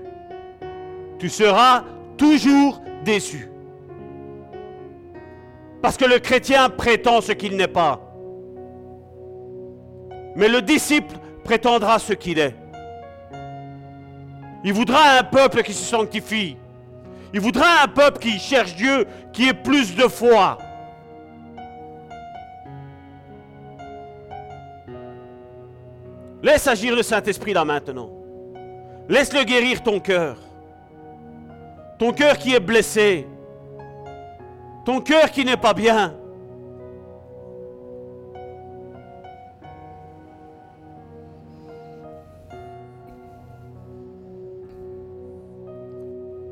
Tu 1.20 1.30
seras 1.30 1.84
toujours 2.18 2.82
déçu. 3.04 3.50
Parce 5.82 5.98
que 5.98 6.06
le 6.06 6.20
chrétien 6.20 6.70
prétend 6.70 7.22
ce 7.22 7.32
qu'il 7.32 7.56
n'est 7.56 7.68
pas. 7.68 8.00
Mais 10.36 10.48
le 10.48 10.62
disciple 10.62 11.16
prétendra 11.44 12.00
ce 12.00 12.14
qu'il 12.14 12.40
est. 12.40 12.56
Il 14.64 14.74
voudra 14.74 15.18
un 15.20 15.24
peuple 15.24 15.64
qui 15.64 15.74
se 15.74 15.84
sanctifie. 15.84 16.58
Il 17.34 17.40
voudra 17.40 17.84
un 17.84 17.88
peuple 17.88 18.20
qui 18.20 18.38
cherche 18.40 18.76
Dieu, 18.76 19.08
qui 19.34 19.48
ait 19.48 19.54
plus 19.54 19.96
de 19.96 20.08
foi. 20.08 20.58
Laisse 26.44 26.68
agir 26.68 26.96
le 26.96 27.04
Saint-Esprit 27.04 27.54
là 27.54 27.64
maintenant. 27.64 28.10
Laisse-le 29.08 29.44
guérir 29.44 29.84
ton 29.84 30.00
cœur. 30.00 30.38
Ton 32.00 32.12
cœur 32.12 32.38
qui 32.38 32.54
est 32.54 32.60
blessé. 32.60 33.28
Ton 34.86 35.02
cœur 35.02 35.30
qui 35.32 35.46
n'est 35.46 35.58
pas 35.58 35.74
bien. 35.74 36.16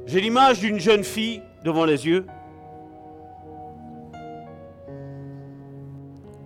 J'ai 0.09 0.21
l'image 0.21 0.59
d'une 0.59 0.79
jeune 0.79 1.03
fille 1.03 1.43
devant 1.63 1.85
les 1.85 2.07
yeux. 2.07 2.25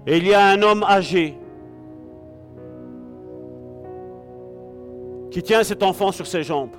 Et 0.05 0.17
il 0.17 0.27
y 0.27 0.33
a 0.33 0.47
un 0.47 0.61
homme 0.61 0.83
âgé 0.83 1.37
qui 5.31 5.41
tient 5.41 5.63
cet 5.63 5.81
enfant 5.81 6.11
sur 6.11 6.27
ses 6.27 6.43
jambes. 6.43 6.75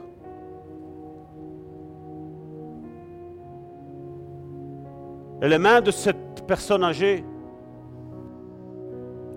Et 5.41 5.49
les 5.49 5.57
mains 5.57 5.81
de 5.81 5.91
cette 5.91 6.47
personne 6.47 6.85
âgée 6.85 7.25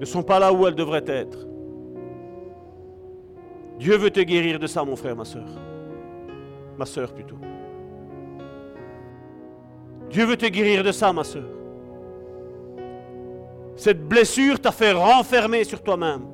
ne 0.01 0.05
sont 0.05 0.23
pas 0.23 0.39
là 0.39 0.51
où 0.51 0.67
elles 0.67 0.75
devraient 0.75 1.05
être. 1.07 1.47
Dieu 3.79 3.95
veut 3.95 4.11
te 4.11 4.19
guérir 4.19 4.59
de 4.59 4.67
ça, 4.67 4.83
mon 4.83 4.97
frère, 4.97 5.15
ma 5.15 5.23
soeur 5.23 5.47
ma 6.77 6.85
soeur 6.85 7.13
plutôt. 7.13 7.37
Dieu 10.09 10.25
veut 10.25 10.37
te 10.37 10.45
guérir 10.45 10.83
de 10.83 10.91
ça, 10.91 11.11
ma 11.11 11.23
soeur. 11.23 11.43
Cette 13.75 14.07
blessure 14.07 14.59
t'a 14.59 14.71
fait 14.71 14.91
renfermer 14.91 15.63
sur 15.63 15.81
toi-même. 15.81 16.25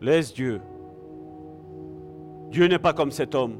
Laisse 0.00 0.32
Dieu. 0.32 0.60
Dieu 2.50 2.66
n'est 2.66 2.78
pas 2.78 2.92
comme 2.92 3.10
cet 3.10 3.34
homme. 3.34 3.58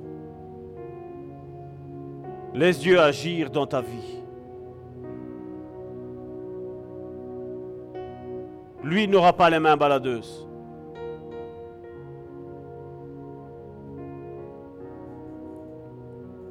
Laisse 2.54 2.78
Dieu 2.78 2.98
agir 3.00 3.50
dans 3.50 3.66
ta 3.66 3.80
vie. 3.80 4.22
Lui 8.88 9.06
n'aura 9.06 9.32
pas 9.32 9.50
les 9.50 9.58
mains 9.58 9.76
baladeuses. 9.76 10.46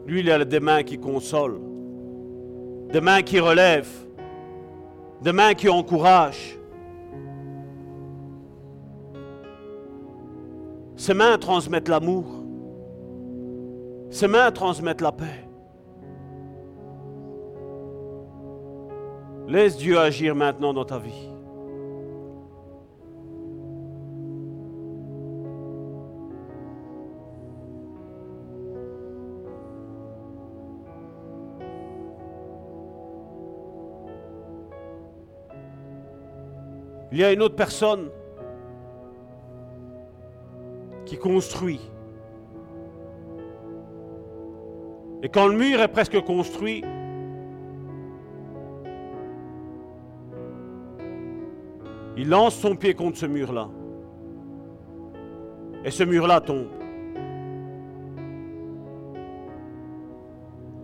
Lui, 0.06 0.22
il 0.22 0.32
a 0.32 0.46
des 0.46 0.60
mains 0.60 0.84
qui 0.84 0.98
consolent, 0.98 1.60
des 2.94 3.02
mains 3.02 3.22
qui 3.22 3.40
relèvent, 3.40 4.08
des 5.22 5.34
mains 5.34 5.54
qui 5.54 5.68
encouragent. 5.68 6.58
Ses 10.96 11.14
mains 11.14 11.38
transmettent 11.38 11.90
l'amour. 11.90 12.26
Ses 14.10 14.28
mains 14.28 14.52
transmettent 14.52 15.02
la 15.02 15.12
paix. 15.12 15.48
Laisse 19.48 19.78
Dieu 19.78 20.00
agir 20.00 20.36
maintenant 20.36 20.74
dans 20.74 20.86
ta 20.86 20.98
vie. 20.98 21.37
Il 37.18 37.22
y 37.22 37.24
a 37.24 37.34
une 37.34 37.42
autre 37.42 37.56
personne 37.56 38.12
qui 41.04 41.18
construit. 41.18 41.82
Et 45.24 45.28
quand 45.28 45.48
le 45.48 45.56
mur 45.56 45.82
est 45.82 45.88
presque 45.88 46.22
construit, 46.22 46.84
il 52.18 52.30
lance 52.30 52.54
son 52.54 52.76
pied 52.76 52.94
contre 52.94 53.18
ce 53.18 53.26
mur-là. 53.26 53.68
Et 55.86 55.90
ce 55.90 56.04
mur-là 56.04 56.40
tombe. 56.40 56.68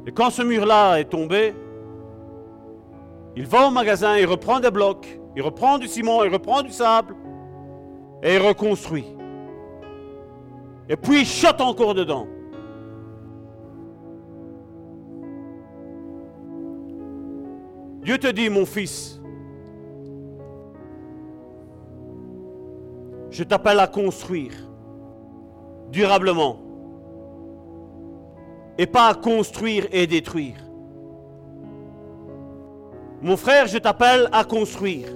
Et 0.08 0.12
quand 0.12 0.32
ce 0.32 0.42
mur-là 0.42 1.00
est 1.00 1.12
tombé, 1.12 1.54
il 3.36 3.46
va 3.46 3.68
au 3.68 3.70
magasin, 3.70 4.18
il 4.18 4.26
reprend 4.26 4.60
des 4.60 4.72
blocs, 4.72 5.20
il 5.36 5.42
reprend 5.42 5.78
du 5.78 5.88
ciment, 5.88 6.24
il 6.24 6.32
reprend 6.32 6.62
du 6.62 6.72
sable, 6.72 7.16
et 8.22 8.36
il 8.36 8.42
reconstruit. 8.42 9.06
Et 10.90 10.96
puis 10.96 11.22
il 11.22 11.26
chote 11.26 11.62
encore 11.62 11.94
dedans. 11.94 12.28
Dieu 18.04 18.18
te 18.18 18.28
dit, 18.28 18.50
mon 18.50 18.66
fils, 18.66 19.22
je 23.30 23.44
t'appelle 23.44 23.80
à 23.80 23.88
construire 23.88 24.54
durablement 25.90 26.58
et 28.78 28.88
pas 28.88 29.08
à 29.10 29.14
construire 29.14 29.88
et 29.92 30.06
détruire. 30.06 30.58
Mon 33.22 33.38
frère, 33.38 33.68
je 33.68 33.78
t'appelle 33.78 34.28
à 34.34 34.44
construire. 34.44 35.08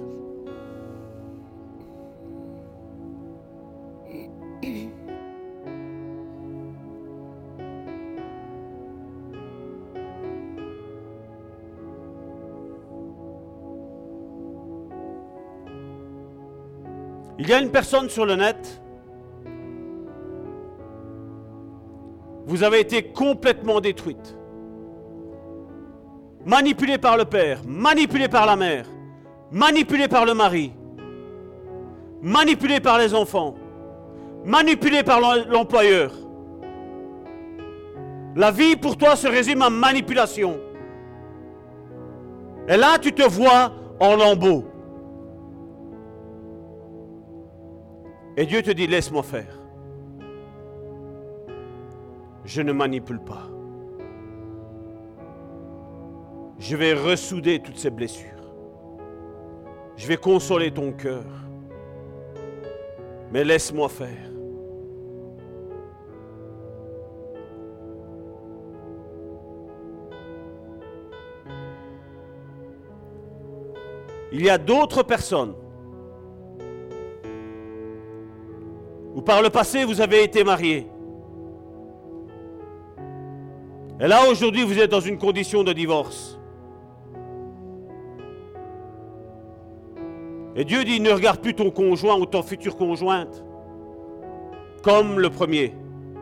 Il 17.38 17.48
y 17.48 17.52
a 17.52 17.60
une 17.60 17.70
personne 17.70 18.08
sur 18.08 18.26
le 18.26 18.34
net. 18.34 18.82
Vous 22.46 22.62
avez 22.64 22.80
été 22.80 23.04
complètement 23.04 23.80
détruite. 23.80 24.36
Manipulée 26.44 26.98
par 26.98 27.16
le 27.16 27.24
père, 27.24 27.60
manipulée 27.66 28.28
par 28.28 28.46
la 28.46 28.56
mère, 28.56 28.86
manipulée 29.52 30.08
par 30.08 30.24
le 30.24 30.34
mari, 30.34 30.72
manipulée 32.22 32.80
par 32.80 32.98
les 32.98 33.14
enfants, 33.14 33.54
manipulée 34.44 35.02
par 35.02 35.20
l'employeur. 35.20 36.12
La 38.34 38.50
vie 38.50 38.76
pour 38.76 38.96
toi 38.96 39.14
se 39.14 39.28
résume 39.28 39.62
à 39.62 39.70
manipulation. 39.70 40.58
Et 42.68 42.76
là, 42.76 42.98
tu 42.98 43.12
te 43.12 43.22
vois 43.22 43.72
en 44.00 44.16
lambeaux. 44.16 44.64
Et 48.40 48.46
Dieu 48.46 48.62
te 48.62 48.70
dit, 48.70 48.86
laisse-moi 48.86 49.24
faire. 49.24 49.58
Je 52.44 52.62
ne 52.62 52.70
manipule 52.70 53.18
pas. 53.18 53.48
Je 56.60 56.76
vais 56.76 56.94
ressouder 56.94 57.58
toutes 57.58 57.78
ces 57.78 57.90
blessures. 57.90 58.28
Je 59.96 60.06
vais 60.06 60.16
consoler 60.16 60.70
ton 60.70 60.92
cœur. 60.92 61.24
Mais 63.32 63.42
laisse-moi 63.42 63.88
faire. 63.88 64.30
Il 74.30 74.42
y 74.42 74.48
a 74.48 74.58
d'autres 74.58 75.02
personnes 75.02 75.56
ou 79.18 79.20
par 79.20 79.42
le 79.42 79.50
passé 79.50 79.84
vous 79.84 80.00
avez 80.00 80.22
été 80.22 80.44
marié. 80.44 80.86
Et 83.98 84.06
là 84.06 84.30
aujourd'hui 84.30 84.62
vous 84.62 84.78
êtes 84.78 84.92
dans 84.92 85.00
une 85.00 85.18
condition 85.18 85.64
de 85.64 85.72
divorce. 85.72 86.38
Et 90.54 90.64
Dieu 90.64 90.84
dit 90.84 91.00
ne 91.00 91.10
regarde 91.10 91.40
plus 91.40 91.52
ton 91.52 91.72
conjoint 91.72 92.16
ou 92.16 92.26
ton 92.26 92.44
future 92.44 92.76
conjointe 92.76 93.42
comme 94.84 95.18
le 95.18 95.30
premier, 95.30 95.74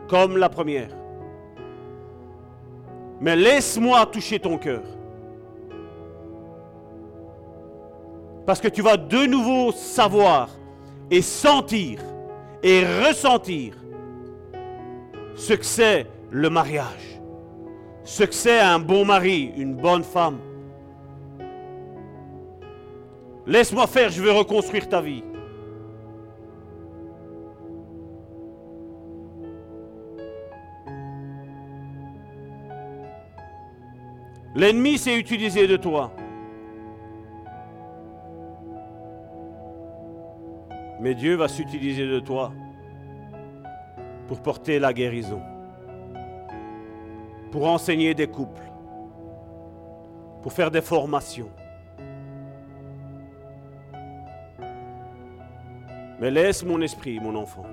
comme 0.09 0.39
la 0.39 0.49
première. 0.49 0.89
Mais 3.21 3.37
laisse-moi 3.37 4.07
toucher 4.07 4.39
ton 4.39 4.57
cœur. 4.57 4.85
Parce 8.47 8.63
que 8.63 8.69
tu 8.69 8.81
vas 8.81 8.97
de 8.97 9.27
nouveau 9.27 9.71
savoir 9.73 10.49
et 11.11 11.21
sentir 11.21 12.01
et 12.69 12.85
ressentir 12.85 13.75
ce 15.37 15.53
que 15.53 15.65
c'est 15.65 16.05
le 16.33 16.51
mariage, 16.51 17.21
ce 18.03 18.25
que 18.25 18.35
c'est 18.35 18.59
un 18.59 18.81
bon 18.81 19.05
mari, 19.05 19.53
une 19.57 19.77
bonne 19.77 20.03
femme. 20.03 20.41
Laisse-moi 23.47 23.87
faire, 23.87 24.11
je 24.11 24.21
vais 24.21 24.33
reconstruire 24.33 24.89
ta 24.89 25.01
vie. 25.01 25.23
L'ennemi 34.57 34.99
s'est 34.99 35.17
utilisé 35.17 35.69
de 35.69 35.77
toi. 35.77 36.11
Mais 41.01 41.15
Dieu 41.15 41.35
va 41.35 41.49
s'utiliser 41.49 42.07
de 42.07 42.21
toi 42.21 42.53
pour 44.27 44.41
porter 44.41 44.79
la 44.79 44.93
guérison, 44.93 45.41
pour 47.51 47.67
enseigner 47.67 48.15
des 48.15 48.27
couples, 48.27 48.63
pour 50.43 50.53
faire 50.53 50.71
des 50.71 50.81
formations. 50.81 51.51
Mais 56.19 56.31
laisse 56.31 56.65
mon 56.65 56.81
esprit, 56.81 57.21
mon 57.21 57.37
enfant. 57.37 57.67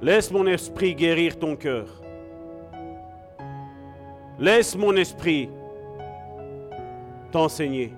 Laisse 0.00 0.30
mon 0.30 0.46
esprit 0.46 0.94
guérir 0.94 1.38
ton 1.38 1.56
cœur. 1.56 1.86
Laisse 4.38 4.76
mon 4.76 4.94
esprit 4.96 5.50
t'enseigner. 7.32 7.92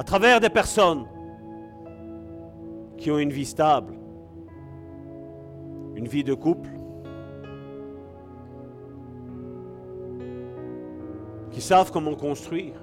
À 0.00 0.02
travers 0.02 0.40
des 0.40 0.48
personnes 0.48 1.04
qui 2.96 3.10
ont 3.10 3.18
une 3.18 3.30
vie 3.30 3.44
stable, 3.44 3.92
une 5.94 6.08
vie 6.08 6.24
de 6.24 6.32
couple, 6.32 6.70
qui 11.50 11.60
savent 11.60 11.92
comment 11.92 12.14
construire, 12.14 12.82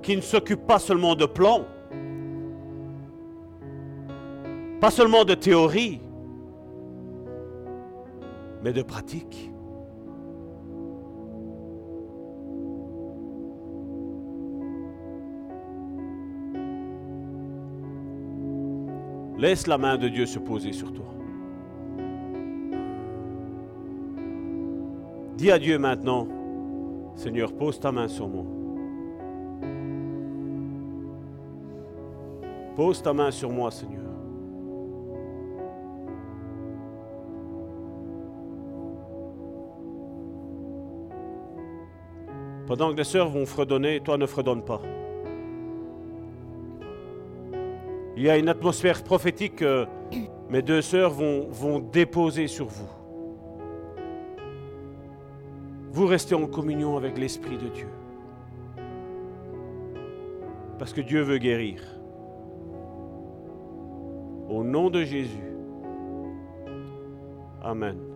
qui 0.00 0.16
ne 0.16 0.22
s'occupent 0.22 0.66
pas 0.66 0.78
seulement 0.78 1.14
de 1.14 1.26
plans, 1.26 1.66
pas 4.80 4.90
seulement 4.90 5.26
de 5.26 5.34
théorie, 5.34 6.00
mais 8.62 8.72
de 8.72 8.80
pratique. 8.80 9.51
Laisse 19.42 19.66
la 19.66 19.76
main 19.76 19.98
de 19.98 20.06
Dieu 20.06 20.24
se 20.24 20.38
poser 20.38 20.70
sur 20.70 20.92
toi. 20.92 21.04
Dis 25.36 25.50
à 25.50 25.58
Dieu 25.58 25.80
maintenant, 25.80 26.28
Seigneur, 27.16 27.52
pose 27.52 27.80
ta 27.80 27.90
main 27.90 28.06
sur 28.06 28.28
moi. 28.28 28.44
Pose 32.76 33.02
ta 33.02 33.12
main 33.12 33.32
sur 33.32 33.50
moi, 33.50 33.72
Seigneur. 33.72 34.04
Pendant 42.68 42.92
que 42.92 42.96
les 42.98 43.02
sœurs 43.02 43.28
vont 43.28 43.44
fredonner, 43.44 43.98
toi 43.98 44.16
ne 44.16 44.26
fredonne 44.26 44.62
pas. 44.62 44.80
Il 48.22 48.26
y 48.26 48.30
a 48.30 48.38
une 48.38 48.48
atmosphère 48.48 49.02
prophétique 49.02 49.56
que 49.56 49.84
mes 50.48 50.62
deux 50.62 50.80
sœurs 50.80 51.10
vont, 51.10 51.48
vont 51.50 51.80
déposer 51.80 52.46
sur 52.46 52.66
vous. 52.66 52.88
Vous 55.90 56.06
restez 56.06 56.36
en 56.36 56.46
communion 56.46 56.96
avec 56.96 57.18
l'Esprit 57.18 57.58
de 57.58 57.66
Dieu. 57.66 57.88
Parce 60.78 60.92
que 60.92 61.00
Dieu 61.00 61.22
veut 61.22 61.38
guérir. 61.38 61.82
Au 64.48 64.62
nom 64.62 64.88
de 64.88 65.02
Jésus. 65.02 65.56
Amen. 67.60 67.96
Amen. 67.96 68.11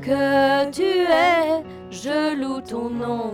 Que 0.00 0.70
tu 0.70 0.82
es, 0.82 1.62
je 1.90 2.34
loue 2.34 2.60
ton 2.60 2.88
nom. 2.90 3.32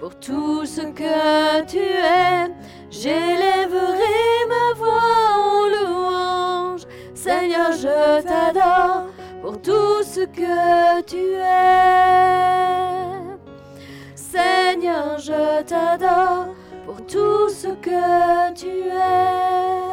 Pour 0.00 0.14
tout 0.16 0.64
ce 0.66 0.82
que 0.82 1.64
tu 1.66 1.78
es, 1.78 2.50
j'élèverai 2.90 4.46
ma 4.48 4.74
voix 4.76 5.12
en 5.34 5.66
louange. 5.74 6.82
Seigneur, 7.14 7.72
je 7.72 8.22
t'adore 8.22 9.06
pour 9.42 9.60
tout 9.60 10.02
ce 10.02 10.20
que 10.20 11.02
tu 11.02 11.34
es. 11.34 12.14
Seigneur, 14.14 15.18
je 15.18 15.62
t'adore 15.62 16.54
pour 16.86 17.04
tout 17.06 17.48
ce 17.48 17.68
que 17.68 18.52
tu 18.54 18.68
es. 18.68 19.83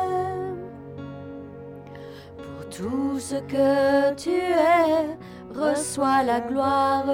Tout 2.75 3.19
ce 3.19 3.35
que 3.35 4.13
tu 4.15 4.29
es, 4.31 5.17
reçois 5.53 6.23
la 6.23 6.39
gloire. 6.39 7.05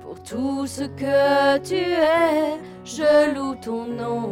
Pour 0.00 0.22
tout 0.22 0.66
ce 0.66 0.82
que 0.82 1.58
tu 1.58 1.74
es, 1.74 2.58
je 2.84 3.34
loue 3.34 3.54
ton 3.56 3.84
nom. 3.84 4.30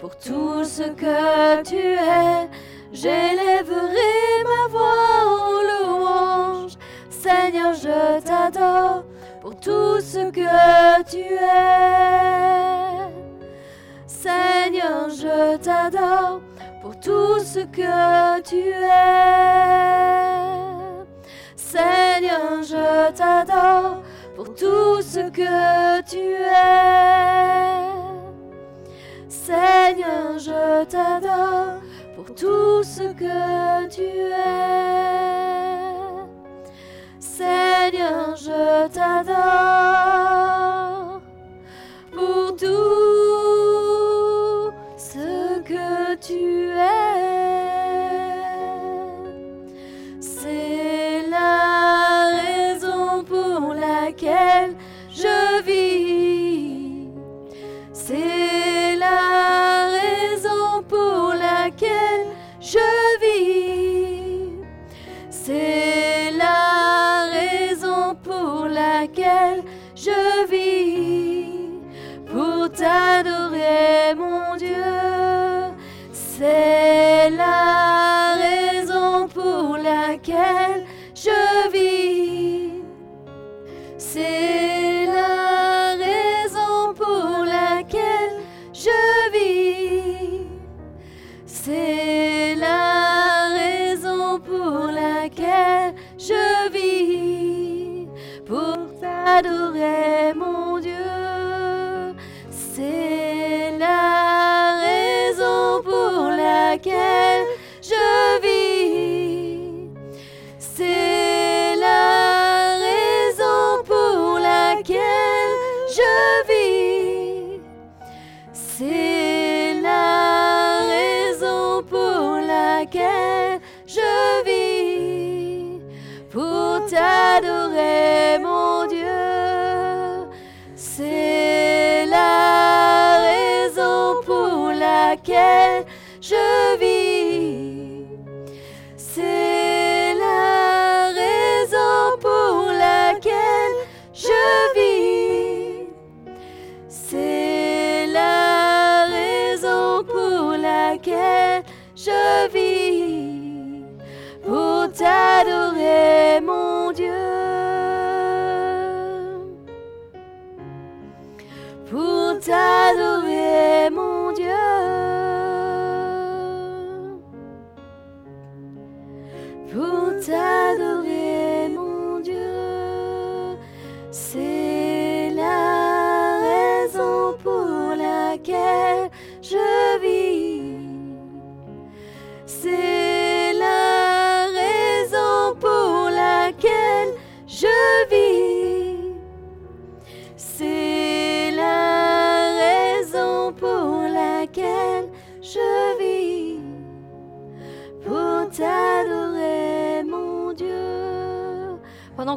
Pour 0.00 0.16
tout 0.18 0.64
ce 0.64 0.82
que 0.82 1.62
tu 1.62 1.76
es, 1.76 2.48
j'élèverai 2.92 4.44
ma 4.44 4.68
voix 4.68 5.24
en 5.26 5.62
louange. 5.70 6.72
Seigneur, 7.08 7.72
je 7.72 8.20
t'adore 8.20 9.02
pour 9.40 9.58
tout 9.58 9.98
ce 10.00 10.30
que 10.30 11.02
tu 11.10 11.18
es. 11.18 13.07
Seigneur, 14.20 15.10
je 15.10 15.56
t'adore 15.58 16.40
pour 16.82 16.98
tout 16.98 17.38
ce 17.38 17.60
que 17.60 18.40
tu 18.40 18.56
es. 18.56 19.04
Seigneur, 21.54 22.64
je 22.64 23.12
t'adore 23.12 24.02
pour 24.34 24.56
tout 24.56 25.00
ce 25.02 25.30
que 25.30 26.02
tu 26.02 26.18
es. 26.18 26.98
Seigneur, 29.28 30.36
je 30.36 30.84
t'adore 30.86 31.80
pour 32.16 32.34
tout 32.34 32.82
ce 32.82 33.12
que 33.12 33.88
tu 33.88 34.02
es. 34.02 34.58
Seigneur, 37.20 38.34
je 38.34 38.88
t'adore 38.88 39.97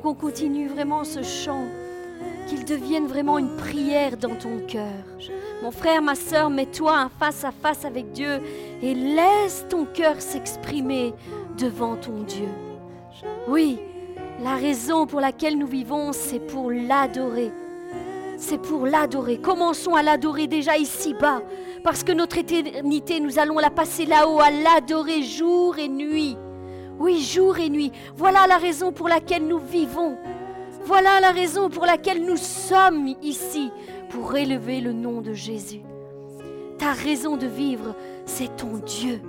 Pendant 0.01 0.15
qu'on 0.15 0.27
continue 0.27 0.67
vraiment 0.67 1.03
ce 1.03 1.21
chant, 1.21 1.65
qu'il 2.47 2.65
devienne 2.65 3.07
vraiment 3.07 3.37
une 3.37 3.55
prière 3.55 4.17
dans 4.17 4.35
ton 4.35 4.59
cœur. 4.67 5.03
Mon 5.61 5.71
frère, 5.71 6.01
ma 6.01 6.15
soeur, 6.15 6.49
mets-toi 6.49 7.09
face 7.19 7.43
à 7.43 7.51
face 7.51 7.85
avec 7.85 8.11
Dieu 8.11 8.41
et 8.81 8.93
laisse 8.93 9.65
ton 9.69 9.85
cœur 9.85 10.19
s'exprimer 10.19 11.13
devant 11.57 11.95
ton 11.95 12.23
Dieu. 12.23 12.47
Oui, 13.47 13.79
la 14.43 14.55
raison 14.55 15.05
pour 15.05 15.19
laquelle 15.19 15.57
nous 15.57 15.67
vivons, 15.67 16.13
c'est 16.13 16.39
pour 16.39 16.71
l'adorer. 16.71 17.51
C'est 18.37 18.61
pour 18.61 18.87
l'adorer. 18.87 19.37
Commençons 19.37 19.93
à 19.93 20.01
l'adorer 20.01 20.47
déjà 20.47 20.77
ici-bas, 20.77 21.41
parce 21.83 22.03
que 22.03 22.11
notre 22.11 22.37
éternité, 22.37 23.19
nous 23.19 23.37
allons 23.37 23.59
la 23.59 23.69
passer 23.69 24.05
là-haut, 24.05 24.39
à 24.39 24.49
l'adorer 24.49 25.21
jour 25.21 25.77
et 25.77 25.89
nuit. 25.89 26.37
Oui, 27.01 27.19
jour 27.19 27.57
et 27.57 27.69
nuit. 27.69 27.91
Voilà 28.15 28.45
la 28.45 28.57
raison 28.57 28.91
pour 28.91 29.09
laquelle 29.09 29.47
nous 29.47 29.57
vivons. 29.57 30.19
Voilà 30.85 31.19
la 31.19 31.31
raison 31.31 31.67
pour 31.67 31.87
laquelle 31.87 32.23
nous 32.23 32.37
sommes 32.37 33.15
ici, 33.23 33.71
pour 34.09 34.37
élever 34.37 34.81
le 34.81 34.93
nom 34.93 35.19
de 35.21 35.33
Jésus. 35.33 35.81
Ta 36.77 36.91
raison 36.91 37.37
de 37.37 37.47
vivre, 37.47 37.95
c'est 38.27 38.55
ton 38.55 38.77
Dieu. 38.85 39.19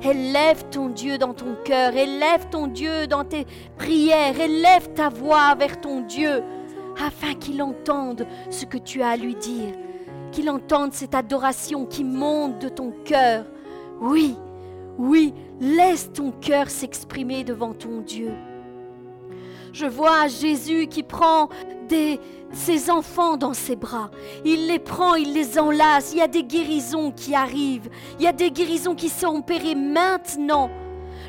Élève 0.00 0.64
ton 0.70 0.88
Dieu 0.88 1.18
dans 1.18 1.34
ton 1.34 1.56
cœur, 1.62 1.94
élève 1.94 2.48
ton 2.50 2.68
Dieu 2.68 3.06
dans 3.06 3.24
tes 3.24 3.46
prières, 3.76 4.40
élève 4.40 4.90
ta 4.94 5.10
voix 5.10 5.54
vers 5.56 5.78
ton 5.78 6.00
Dieu, 6.00 6.42
afin 7.04 7.34
qu'il 7.34 7.62
entende 7.62 8.26
ce 8.48 8.64
que 8.64 8.78
tu 8.78 9.02
as 9.02 9.10
à 9.10 9.16
lui 9.18 9.34
dire, 9.34 9.74
qu'il 10.32 10.48
entende 10.48 10.94
cette 10.94 11.14
adoration 11.14 11.84
qui 11.84 12.02
monte 12.02 12.60
de 12.60 12.70
ton 12.70 12.94
cœur. 13.04 13.44
Oui, 14.00 14.36
oui, 15.00 15.32
laisse 15.60 16.12
ton 16.12 16.30
cœur 16.30 16.68
s'exprimer 16.68 17.42
devant 17.42 17.72
ton 17.72 18.02
Dieu. 18.02 18.32
Je 19.72 19.86
vois 19.86 20.28
Jésus 20.28 20.88
qui 20.88 21.02
prend 21.02 21.48
ses 22.52 22.90
enfants 22.90 23.38
dans 23.38 23.54
ses 23.54 23.76
bras. 23.76 24.10
Il 24.44 24.66
les 24.66 24.78
prend, 24.78 25.14
il 25.14 25.32
les 25.32 25.58
enlace. 25.58 26.12
Il 26.12 26.18
y 26.18 26.22
a 26.22 26.28
des 26.28 26.44
guérisons 26.44 27.12
qui 27.12 27.34
arrivent. 27.34 27.88
Il 28.18 28.24
y 28.24 28.28
a 28.28 28.32
des 28.32 28.50
guérisons 28.50 28.94
qui 28.94 29.08
sont 29.08 29.38
opérées 29.38 29.74
maintenant. 29.74 30.70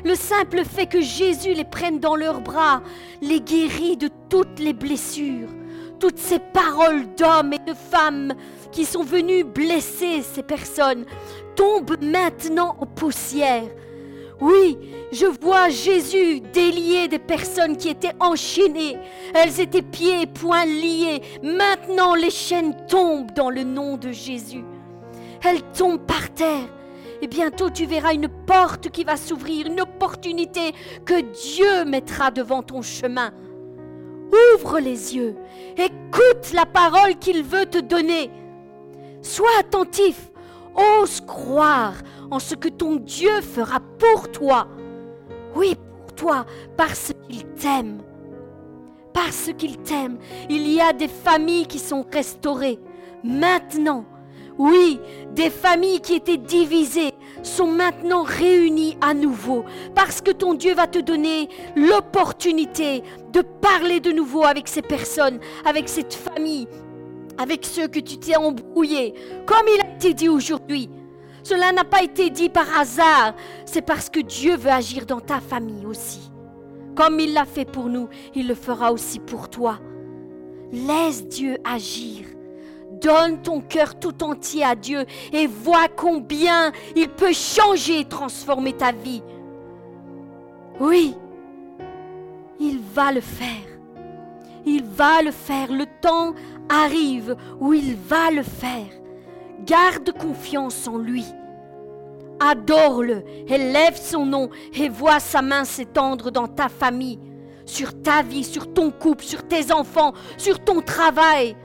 Le 0.04 0.16
simple 0.16 0.64
fait 0.64 0.86
que 0.86 1.00
Jésus 1.00 1.54
les 1.54 1.64
prenne 1.64 1.98
dans 1.98 2.14
leurs 2.14 2.42
bras 2.42 2.82
les 3.22 3.40
guérit 3.40 3.96
de 3.96 4.10
toutes 4.28 4.58
les 4.58 4.74
blessures. 4.74 5.48
Toutes 5.98 6.18
ces 6.18 6.40
paroles 6.40 7.06
d'hommes 7.14 7.54
et 7.54 7.70
de 7.70 7.74
femmes 7.74 8.34
qui 8.70 8.84
sont 8.84 9.04
venus 9.04 9.46
blesser 9.46 10.22
ces 10.22 10.42
personnes 10.42 11.06
tombent 11.54 11.96
maintenant 12.02 12.76
en 12.80 12.86
poussière. 12.86 13.64
Oui, 14.40 14.76
je 15.12 15.26
vois 15.26 15.68
Jésus 15.68 16.40
délier 16.40 17.06
des 17.06 17.20
personnes 17.20 17.76
qui 17.76 17.88
étaient 17.88 18.14
enchaînées. 18.18 18.98
Elles 19.34 19.60
étaient 19.60 19.82
pieds 19.82 20.22
et 20.22 20.26
poings 20.26 20.64
liés. 20.64 21.22
Maintenant, 21.44 22.16
les 22.16 22.30
chaînes 22.30 22.74
tombent 22.88 23.32
dans 23.32 23.50
le 23.50 23.62
nom 23.62 23.96
de 23.96 24.10
Jésus. 24.10 24.64
Elles 25.44 25.62
tombent 25.76 26.04
par 26.04 26.34
terre. 26.34 26.68
Et 27.20 27.28
bientôt, 27.28 27.70
tu 27.70 27.86
verras 27.86 28.14
une 28.14 28.28
porte 28.28 28.90
qui 28.90 29.04
va 29.04 29.16
s'ouvrir, 29.16 29.68
une 29.68 29.80
opportunité 29.80 30.72
que 31.04 31.20
Dieu 31.20 31.84
mettra 31.84 32.32
devant 32.32 32.64
ton 32.64 32.82
chemin. 32.82 33.30
Ouvre 34.56 34.80
les 34.80 35.14
yeux. 35.14 35.36
Écoute 35.76 36.52
la 36.52 36.66
parole 36.66 37.16
qu'il 37.20 37.44
veut 37.44 37.66
te 37.66 37.78
donner. 37.78 38.28
Sois 39.20 39.50
attentif. 39.60 40.31
Ose 40.74 41.20
croire 41.20 41.94
en 42.30 42.38
ce 42.38 42.54
que 42.54 42.68
ton 42.68 42.96
Dieu 42.96 43.40
fera 43.40 43.80
pour 43.98 44.30
toi. 44.30 44.68
Oui, 45.54 45.76
pour 46.00 46.14
toi, 46.14 46.46
parce 46.76 47.12
qu'il 47.28 47.44
t'aime. 47.44 48.02
Parce 49.12 49.50
qu'il 49.58 49.78
t'aime. 49.78 50.18
Il 50.48 50.66
y 50.66 50.80
a 50.80 50.92
des 50.92 51.08
familles 51.08 51.66
qui 51.66 51.78
sont 51.78 52.06
restaurées. 52.10 52.78
Maintenant, 53.22 54.04
oui, 54.58 55.00
des 55.34 55.50
familles 55.50 56.00
qui 56.00 56.14
étaient 56.14 56.36
divisées 56.36 57.14
sont 57.42 57.66
maintenant 57.66 58.22
réunies 58.22 58.96
à 59.00 59.14
nouveau. 59.14 59.64
Parce 59.94 60.20
que 60.20 60.30
ton 60.30 60.54
Dieu 60.54 60.74
va 60.74 60.86
te 60.86 60.98
donner 60.98 61.48
l'opportunité 61.76 63.02
de 63.32 63.40
parler 63.40 64.00
de 64.00 64.12
nouveau 64.12 64.44
avec 64.44 64.68
ces 64.68 64.82
personnes, 64.82 65.40
avec 65.64 65.88
cette 65.88 66.14
famille, 66.14 66.68
avec 67.38 67.64
ceux 67.64 67.88
que 67.88 68.00
tu 68.00 68.18
t'es 68.18 68.36
embrouillé. 68.36 69.14
Comme 69.46 69.66
il 69.74 69.80
a 69.80 69.94
été 69.94 70.14
dit 70.14 70.28
aujourd'hui. 70.28 70.88
Cela 71.42 71.72
n'a 71.72 71.84
pas 71.84 72.02
été 72.02 72.30
dit 72.30 72.48
par 72.48 72.66
hasard. 72.78 73.34
C'est 73.66 73.82
parce 73.82 74.08
que 74.08 74.20
Dieu 74.20 74.56
veut 74.56 74.70
agir 74.70 75.06
dans 75.06 75.20
ta 75.20 75.40
famille 75.40 75.86
aussi. 75.86 76.30
Comme 76.94 77.18
il 77.20 77.32
l'a 77.32 77.44
fait 77.44 77.64
pour 77.64 77.86
nous, 77.86 78.08
il 78.34 78.46
le 78.46 78.54
fera 78.54 78.92
aussi 78.92 79.18
pour 79.18 79.48
toi. 79.48 79.78
Laisse 80.70 81.26
Dieu 81.26 81.56
agir. 81.64 82.26
Donne 83.00 83.42
ton 83.42 83.60
cœur 83.60 83.98
tout 83.98 84.22
entier 84.22 84.62
à 84.62 84.74
Dieu 84.74 85.04
et 85.32 85.46
vois 85.46 85.88
combien 85.88 86.70
il 86.94 87.08
peut 87.08 87.32
changer 87.32 88.00
et 88.00 88.04
transformer 88.04 88.74
ta 88.74 88.92
vie. 88.92 89.22
Oui, 90.78 91.16
il 92.60 92.78
va 92.94 93.10
le 93.12 93.20
faire. 93.20 93.48
Il 94.64 94.84
va 94.84 95.22
le 95.22 95.32
faire. 95.32 95.72
Le 95.72 95.86
temps 96.00 96.34
arrive 96.72 97.36
où 97.60 97.72
il 97.74 97.96
va 97.96 98.30
le 98.30 98.42
faire. 98.42 98.88
Garde 99.64 100.10
confiance 100.12 100.88
en 100.88 100.96
lui. 100.96 101.24
Adore-le, 102.40 103.22
élève 103.46 103.96
son 103.96 104.26
nom 104.26 104.50
et 104.74 104.88
vois 104.88 105.20
sa 105.20 105.42
main 105.42 105.64
s'étendre 105.64 106.32
dans 106.32 106.48
ta 106.48 106.68
famille, 106.68 107.20
sur 107.66 108.02
ta 108.02 108.22
vie, 108.22 108.42
sur 108.42 108.72
ton 108.72 108.90
couple, 108.90 109.24
sur 109.24 109.46
tes 109.46 109.70
enfants, 109.70 110.12
sur 110.36 110.58
ton 110.58 110.80
travail. 110.80 111.56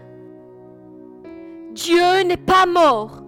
Dieu 1.72 2.24
n'est 2.26 2.38
pas 2.38 2.66
mort. 2.66 3.24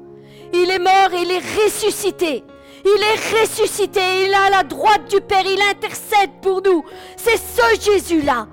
Il 0.53 0.69
est 0.69 0.80
mort 0.80 1.14
et 1.14 1.22
il 1.24 1.32
est 1.32 1.64
ressuscité. 1.64 2.43
Il 2.85 3.03
est 3.03 3.41
ressuscité, 3.41 3.99
il 4.25 4.32
est 4.32 4.33
à 4.33 4.49
la 4.49 4.64
droite 4.64 5.09
du 5.09 5.19
Père, 5.22 5.43
il 5.45 5.61
intercède 5.69 6.32
pour 6.41 6.61
nous. 6.61 6.83
C'est 7.17 7.38
ce 7.38 7.91
Jésus-là. 7.91 8.48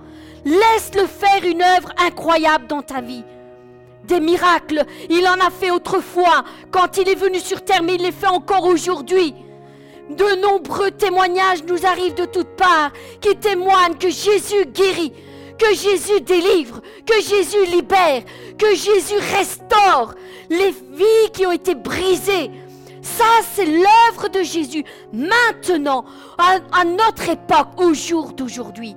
Laisse-le 0.46 1.06
faire 1.06 1.44
une 1.44 1.60
œuvre 1.60 1.92
incroyable 1.98 2.68
dans 2.68 2.82
ta 2.82 3.00
vie 3.00 3.24
des 4.04 4.20
miracles. 4.20 4.84
Il 5.10 5.26
en 5.26 5.44
a 5.44 5.50
fait 5.50 5.72
autrefois 5.72 6.44
quand 6.70 6.96
il 6.98 7.08
est 7.08 7.16
venu 7.16 7.40
sur 7.40 7.62
terre, 7.64 7.82
mais 7.82 7.96
il 7.96 8.02
les 8.02 8.12
fait 8.12 8.28
encore 8.28 8.64
aujourd'hui. 8.64 9.34
De 10.08 10.40
nombreux 10.40 10.92
témoignages 10.92 11.64
nous 11.64 11.84
arrivent 11.84 12.14
de 12.14 12.26
toutes 12.26 12.56
parts 12.56 12.92
qui 13.20 13.34
témoignent 13.36 13.96
que 13.98 14.08
Jésus 14.08 14.66
guérit, 14.66 15.12
que 15.58 15.74
Jésus 15.74 16.20
délivre, 16.20 16.80
que 17.04 17.20
Jésus 17.20 17.64
libère, 17.66 18.22
que 18.56 18.72
Jésus 18.76 19.18
restaure 19.36 20.14
les 20.48 20.70
vies 20.70 21.32
qui 21.32 21.44
ont 21.44 21.50
été 21.50 21.74
brisées. 21.74 22.52
Ça, 23.02 23.24
c'est 23.52 23.66
l'œuvre 23.66 24.28
de 24.28 24.42
Jésus 24.42 24.84
maintenant, 25.12 26.04
à, 26.38 26.58
à 26.72 26.84
notre 26.84 27.28
époque, 27.30 27.68
au 27.78 27.94
jour 27.94 28.32
d'aujourd'hui. 28.32 28.94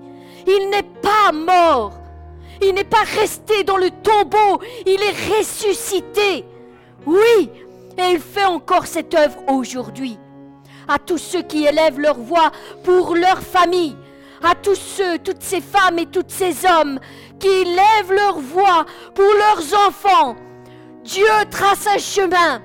Il 0.51 0.69
n'est 0.71 0.91
pas 1.01 1.31
mort. 1.31 1.93
Il 2.61 2.73
n'est 2.73 2.83
pas 2.83 3.03
resté 3.19 3.63
dans 3.63 3.77
le 3.77 3.89
tombeau, 3.89 4.61
il 4.85 4.99
est 5.01 5.37
ressuscité. 5.37 6.43
Oui, 7.05 7.49
et 7.97 8.11
il 8.11 8.19
fait 8.19 8.45
encore 8.45 8.85
cette 8.85 9.13
œuvre 9.13 9.37
aujourd'hui. 9.47 10.17
À 10.87 10.97
tous 10.97 11.19
ceux 11.19 11.43
qui 11.43 11.65
élèvent 11.65 11.99
leur 11.99 12.17
voix 12.17 12.51
pour 12.83 13.15
leur 13.15 13.39
famille, 13.39 13.95
à 14.43 14.55
tous 14.55 14.75
ceux, 14.75 15.19
toutes 15.19 15.41
ces 15.41 15.61
femmes 15.61 15.99
et 15.99 16.07
tous 16.07 16.25
ces 16.27 16.65
hommes 16.65 16.99
qui 17.39 17.47
élèvent 17.47 18.11
leur 18.11 18.39
voix 18.39 18.85
pour 19.13 19.25
leurs 19.25 19.87
enfants, 19.87 20.35
Dieu 21.03 21.27
trace 21.49 21.87
un 21.87 21.99
chemin. 21.99 22.61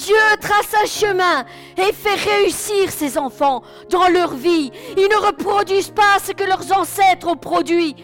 Dieu 0.00 0.16
trace 0.40 0.74
un 0.82 0.86
chemin 0.86 1.44
et 1.76 1.92
fait 1.92 2.14
réussir 2.14 2.90
ses 2.90 3.18
enfants 3.18 3.62
dans 3.90 4.08
leur 4.08 4.34
vie. 4.34 4.70
Ils 4.96 5.08
ne 5.08 5.26
reproduisent 5.26 5.90
pas 5.90 6.18
ce 6.24 6.32
que 6.32 6.44
leurs 6.44 6.72
ancêtres 6.72 7.28
ont 7.28 7.36
produit. 7.36 7.94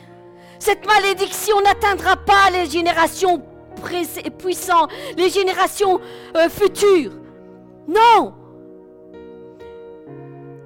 Cette 0.58 0.86
malédiction 0.86 1.58
n'atteindra 1.62 2.16
pas 2.16 2.50
les 2.52 2.66
générations 2.66 3.42
puissantes, 4.39 4.91
les 5.16 5.31
générations 5.31 5.99
euh, 6.36 6.50
futures. 6.50 7.12
Non. 7.89 8.34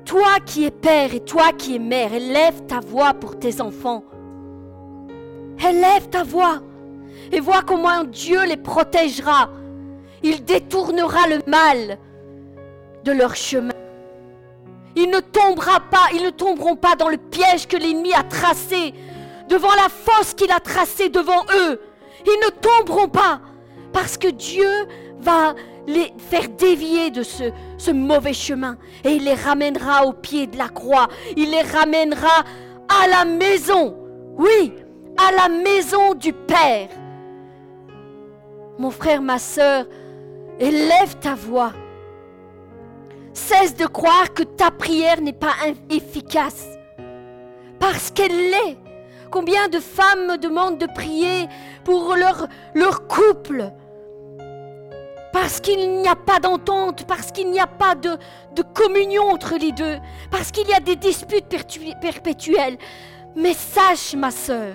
Toi 0.05 0.41
qui 0.45 0.65
es 0.65 0.73
père 0.73 1.15
et 1.15 1.21
toi 1.21 1.53
qui 1.57 1.77
es 1.77 1.79
mère, 1.79 2.13
élève 2.13 2.67
ta 2.67 2.81
voix 2.81 3.15
pour 3.15 3.39
tes 3.39 3.61
enfants. 3.61 4.03
Élève 5.65 6.09
ta 6.09 6.25
voix 6.25 6.59
et 7.31 7.39
vois 7.39 7.63
comment 7.63 8.03
Dieu 8.03 8.45
les 8.47 8.57
protégera. 8.57 9.49
Il 10.23 10.45
détournera 10.45 11.29
le 11.29 11.41
mal 11.47 11.99
de 13.05 13.13
leur 13.13 13.35
chemin. 13.35 13.73
Il 14.97 15.11
ne 15.11 15.21
tombera 15.21 15.81
pas, 15.81 16.09
ils 16.15 16.23
ne 16.23 16.31
tomberont 16.31 16.77
pas 16.77 16.97
dans 16.97 17.09
le 17.09 17.17
piège 17.17 17.67
que 17.67 17.77
l'ennemi 17.77 18.13
a 18.13 18.23
tracé, 18.23 18.93
devant 19.49 19.75
la 19.75 19.89
fosse 19.89 20.35
qu'il 20.35 20.51
a 20.51 20.61
tracée 20.61 21.09
devant 21.09 21.45
eux. 21.57 21.81
Ils 22.27 22.41
ne 22.45 22.51
tomberont 22.51 23.09
pas, 23.09 23.41
parce 23.93 24.19
que 24.19 24.29
Dieu 24.29 24.69
va 25.21 25.55
les 25.87 26.13
faire 26.19 26.49
dévier 26.49 27.11
de 27.11 27.23
ce, 27.23 27.91
mauvais 27.91 28.33
chemin 28.33 28.77
et 29.05 29.11
il 29.11 29.25
les 29.25 29.35
ramènera 29.35 30.07
au 30.07 30.13
pied 30.13 30.47
de 30.47 30.57
la 30.57 30.69
croix. 30.69 31.09
Il 31.37 31.51
les 31.51 31.63
ramènera 31.63 32.45
à 32.89 33.09
la 33.09 33.25
maison. 33.25 33.97
Oui, 34.37 34.73
à 35.17 35.33
la 35.33 35.49
maison 35.49 36.15
du 36.15 36.33
Père. 36.33 36.89
Mon 38.79 38.91
frère, 38.91 39.21
ma 39.21 39.39
soeur, 39.39 39.87
élève 40.61 41.17
ta 41.21 41.35
voix. 41.35 41.73
Cesse 43.33 43.75
de 43.75 43.87
croire 43.87 44.35
que 44.35 44.43
ta 44.43 44.71
prière 44.71 45.21
n'est 45.21 45.33
pas 45.33 45.55
efficace. 45.89 46.67
Parce 47.79 48.11
qu'elle 48.11 48.51
l'est. 48.51 48.77
Combien 49.31 49.69
de 49.69 49.79
femmes 49.79 50.27
me 50.27 50.39
demandent 50.39 50.79
de 50.79 50.87
prier 50.87 51.47
pour 51.85 52.15
leur, 52.17 53.07
couple? 53.07 53.71
Parce 55.33 55.61
qu'il 55.61 56.03
n'y 56.03 56.09
a 56.09 56.17
pas 56.17 56.41
d'entente, 56.41 57.07
parce 57.07 57.31
qu'il 57.31 57.51
n'y 57.51 57.61
a 57.61 57.69
pas 57.69 57.95
de, 57.95 58.17
de 58.57 58.63
communion 58.63 59.23
entre 59.31 59.57
les 59.57 59.71
deux, 59.71 59.99
parce 60.33 60.51
qu'il 60.51 60.69
y 60.69 60.75
a 60.75 60.81
des 60.81 60.97
disputes 60.97 61.47
perpétuelles. 62.01 62.77
Mais 63.37 63.55
sache, 63.55 64.15
ma 64.15 64.33
sœur, 64.33 64.75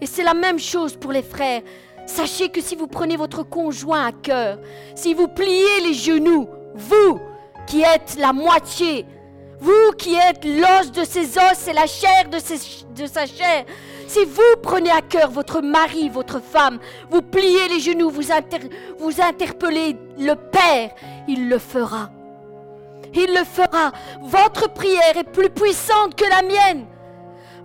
et 0.00 0.06
c'est 0.06 0.24
la 0.24 0.34
même 0.34 0.58
chose 0.58 0.96
pour 0.96 1.12
les 1.12 1.22
frères, 1.22 1.62
sachez 2.06 2.48
que 2.48 2.60
si 2.60 2.76
vous 2.76 2.86
prenez 2.86 3.16
votre 3.16 3.42
conjoint 3.42 4.06
à 4.06 4.12
cœur, 4.12 4.58
si 4.94 5.14
vous 5.14 5.28
pliez 5.28 5.80
les 5.84 5.94
genoux, 5.94 6.48
vous 6.74 7.20
qui 7.66 7.82
êtes 7.82 8.16
la 8.18 8.32
moitié, 8.32 9.04
vous 9.58 9.92
qui 9.96 10.14
êtes 10.14 10.44
l'os 10.44 10.92
de 10.92 11.04
ses 11.04 11.38
os 11.38 11.68
et 11.68 11.72
la 11.72 11.86
chair 11.86 12.28
de, 12.30 12.38
sa 13.06 13.26
chair, 13.26 13.64
si 14.06 14.24
vous 14.24 14.56
prenez 14.62 14.90
à 14.90 15.00
cœur 15.00 15.30
votre 15.30 15.60
mari, 15.60 16.08
votre 16.08 16.40
femme, 16.40 16.78
vous 17.10 17.22
pliez 17.22 17.68
les 17.68 17.80
genoux, 17.80 18.10
vous, 18.10 18.22
vous 18.98 19.20
interpellez 19.20 19.96
le 20.18 20.34
Père, 20.34 20.90
il 21.26 21.48
le 21.48 21.58
fera. 21.58 22.10
Il 23.14 23.32
le 23.32 23.44
fera. 23.44 23.92
Votre 24.22 24.72
prière 24.72 25.16
est 25.16 25.30
plus 25.30 25.48
puissante 25.48 26.14
que 26.14 26.28
la 26.28 26.42
mienne. 26.42 26.86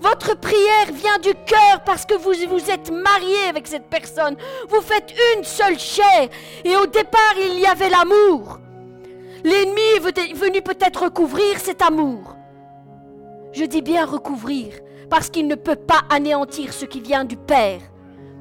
Votre 0.01 0.35
prière 0.35 0.91
vient 0.91 1.19
du 1.19 1.33
cœur 1.45 1.83
parce 1.85 2.05
que 2.05 2.15
vous 2.15 2.33
vous 2.49 2.71
êtes 2.71 2.89
marié 2.91 3.37
avec 3.47 3.67
cette 3.67 3.87
personne. 3.87 4.35
Vous 4.67 4.81
faites 4.81 5.13
une 5.35 5.43
seule 5.43 5.77
chair. 5.77 6.27
Et 6.65 6.75
au 6.75 6.87
départ, 6.87 7.35
il 7.37 7.59
y 7.59 7.67
avait 7.67 7.89
l'amour. 7.89 8.59
L'ennemi 9.43 9.81
est 9.95 10.33
venu 10.33 10.61
peut-être 10.63 11.03
recouvrir 11.03 11.59
cet 11.59 11.83
amour. 11.83 12.35
Je 13.53 13.63
dis 13.65 13.81
bien 13.81 14.05
recouvrir, 14.05 14.73
parce 15.09 15.29
qu'il 15.29 15.47
ne 15.47 15.55
peut 15.55 15.75
pas 15.75 16.01
anéantir 16.09 16.73
ce 16.73 16.85
qui 16.85 17.01
vient 17.01 17.25
du 17.25 17.37
Père. 17.37 17.81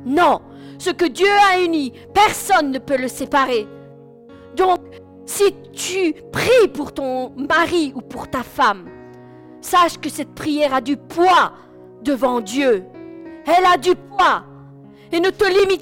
Non, 0.06 0.40
ce 0.78 0.90
que 0.90 1.04
Dieu 1.04 1.28
a 1.52 1.60
uni, 1.60 1.92
personne 2.14 2.70
ne 2.70 2.78
peut 2.78 2.96
le 2.96 3.08
séparer. 3.08 3.66
Donc, 4.56 4.80
si 5.26 5.54
tu 5.72 6.14
pries 6.32 6.68
pour 6.72 6.92
ton 6.92 7.30
mari 7.36 7.92
ou 7.94 8.00
pour 8.00 8.28
ta 8.28 8.42
femme, 8.42 8.89
Sache 9.60 9.98
que 9.98 10.08
cette 10.08 10.34
prière 10.34 10.74
a 10.74 10.80
du 10.80 10.96
poids 10.96 11.52
devant 12.02 12.40
Dieu. 12.40 12.84
Elle 13.46 13.66
a 13.66 13.76
du 13.76 13.94
poids. 13.94 14.44
Et 15.12 15.20
ne 15.20 15.30
te 15.30 15.44
limite 15.44 15.78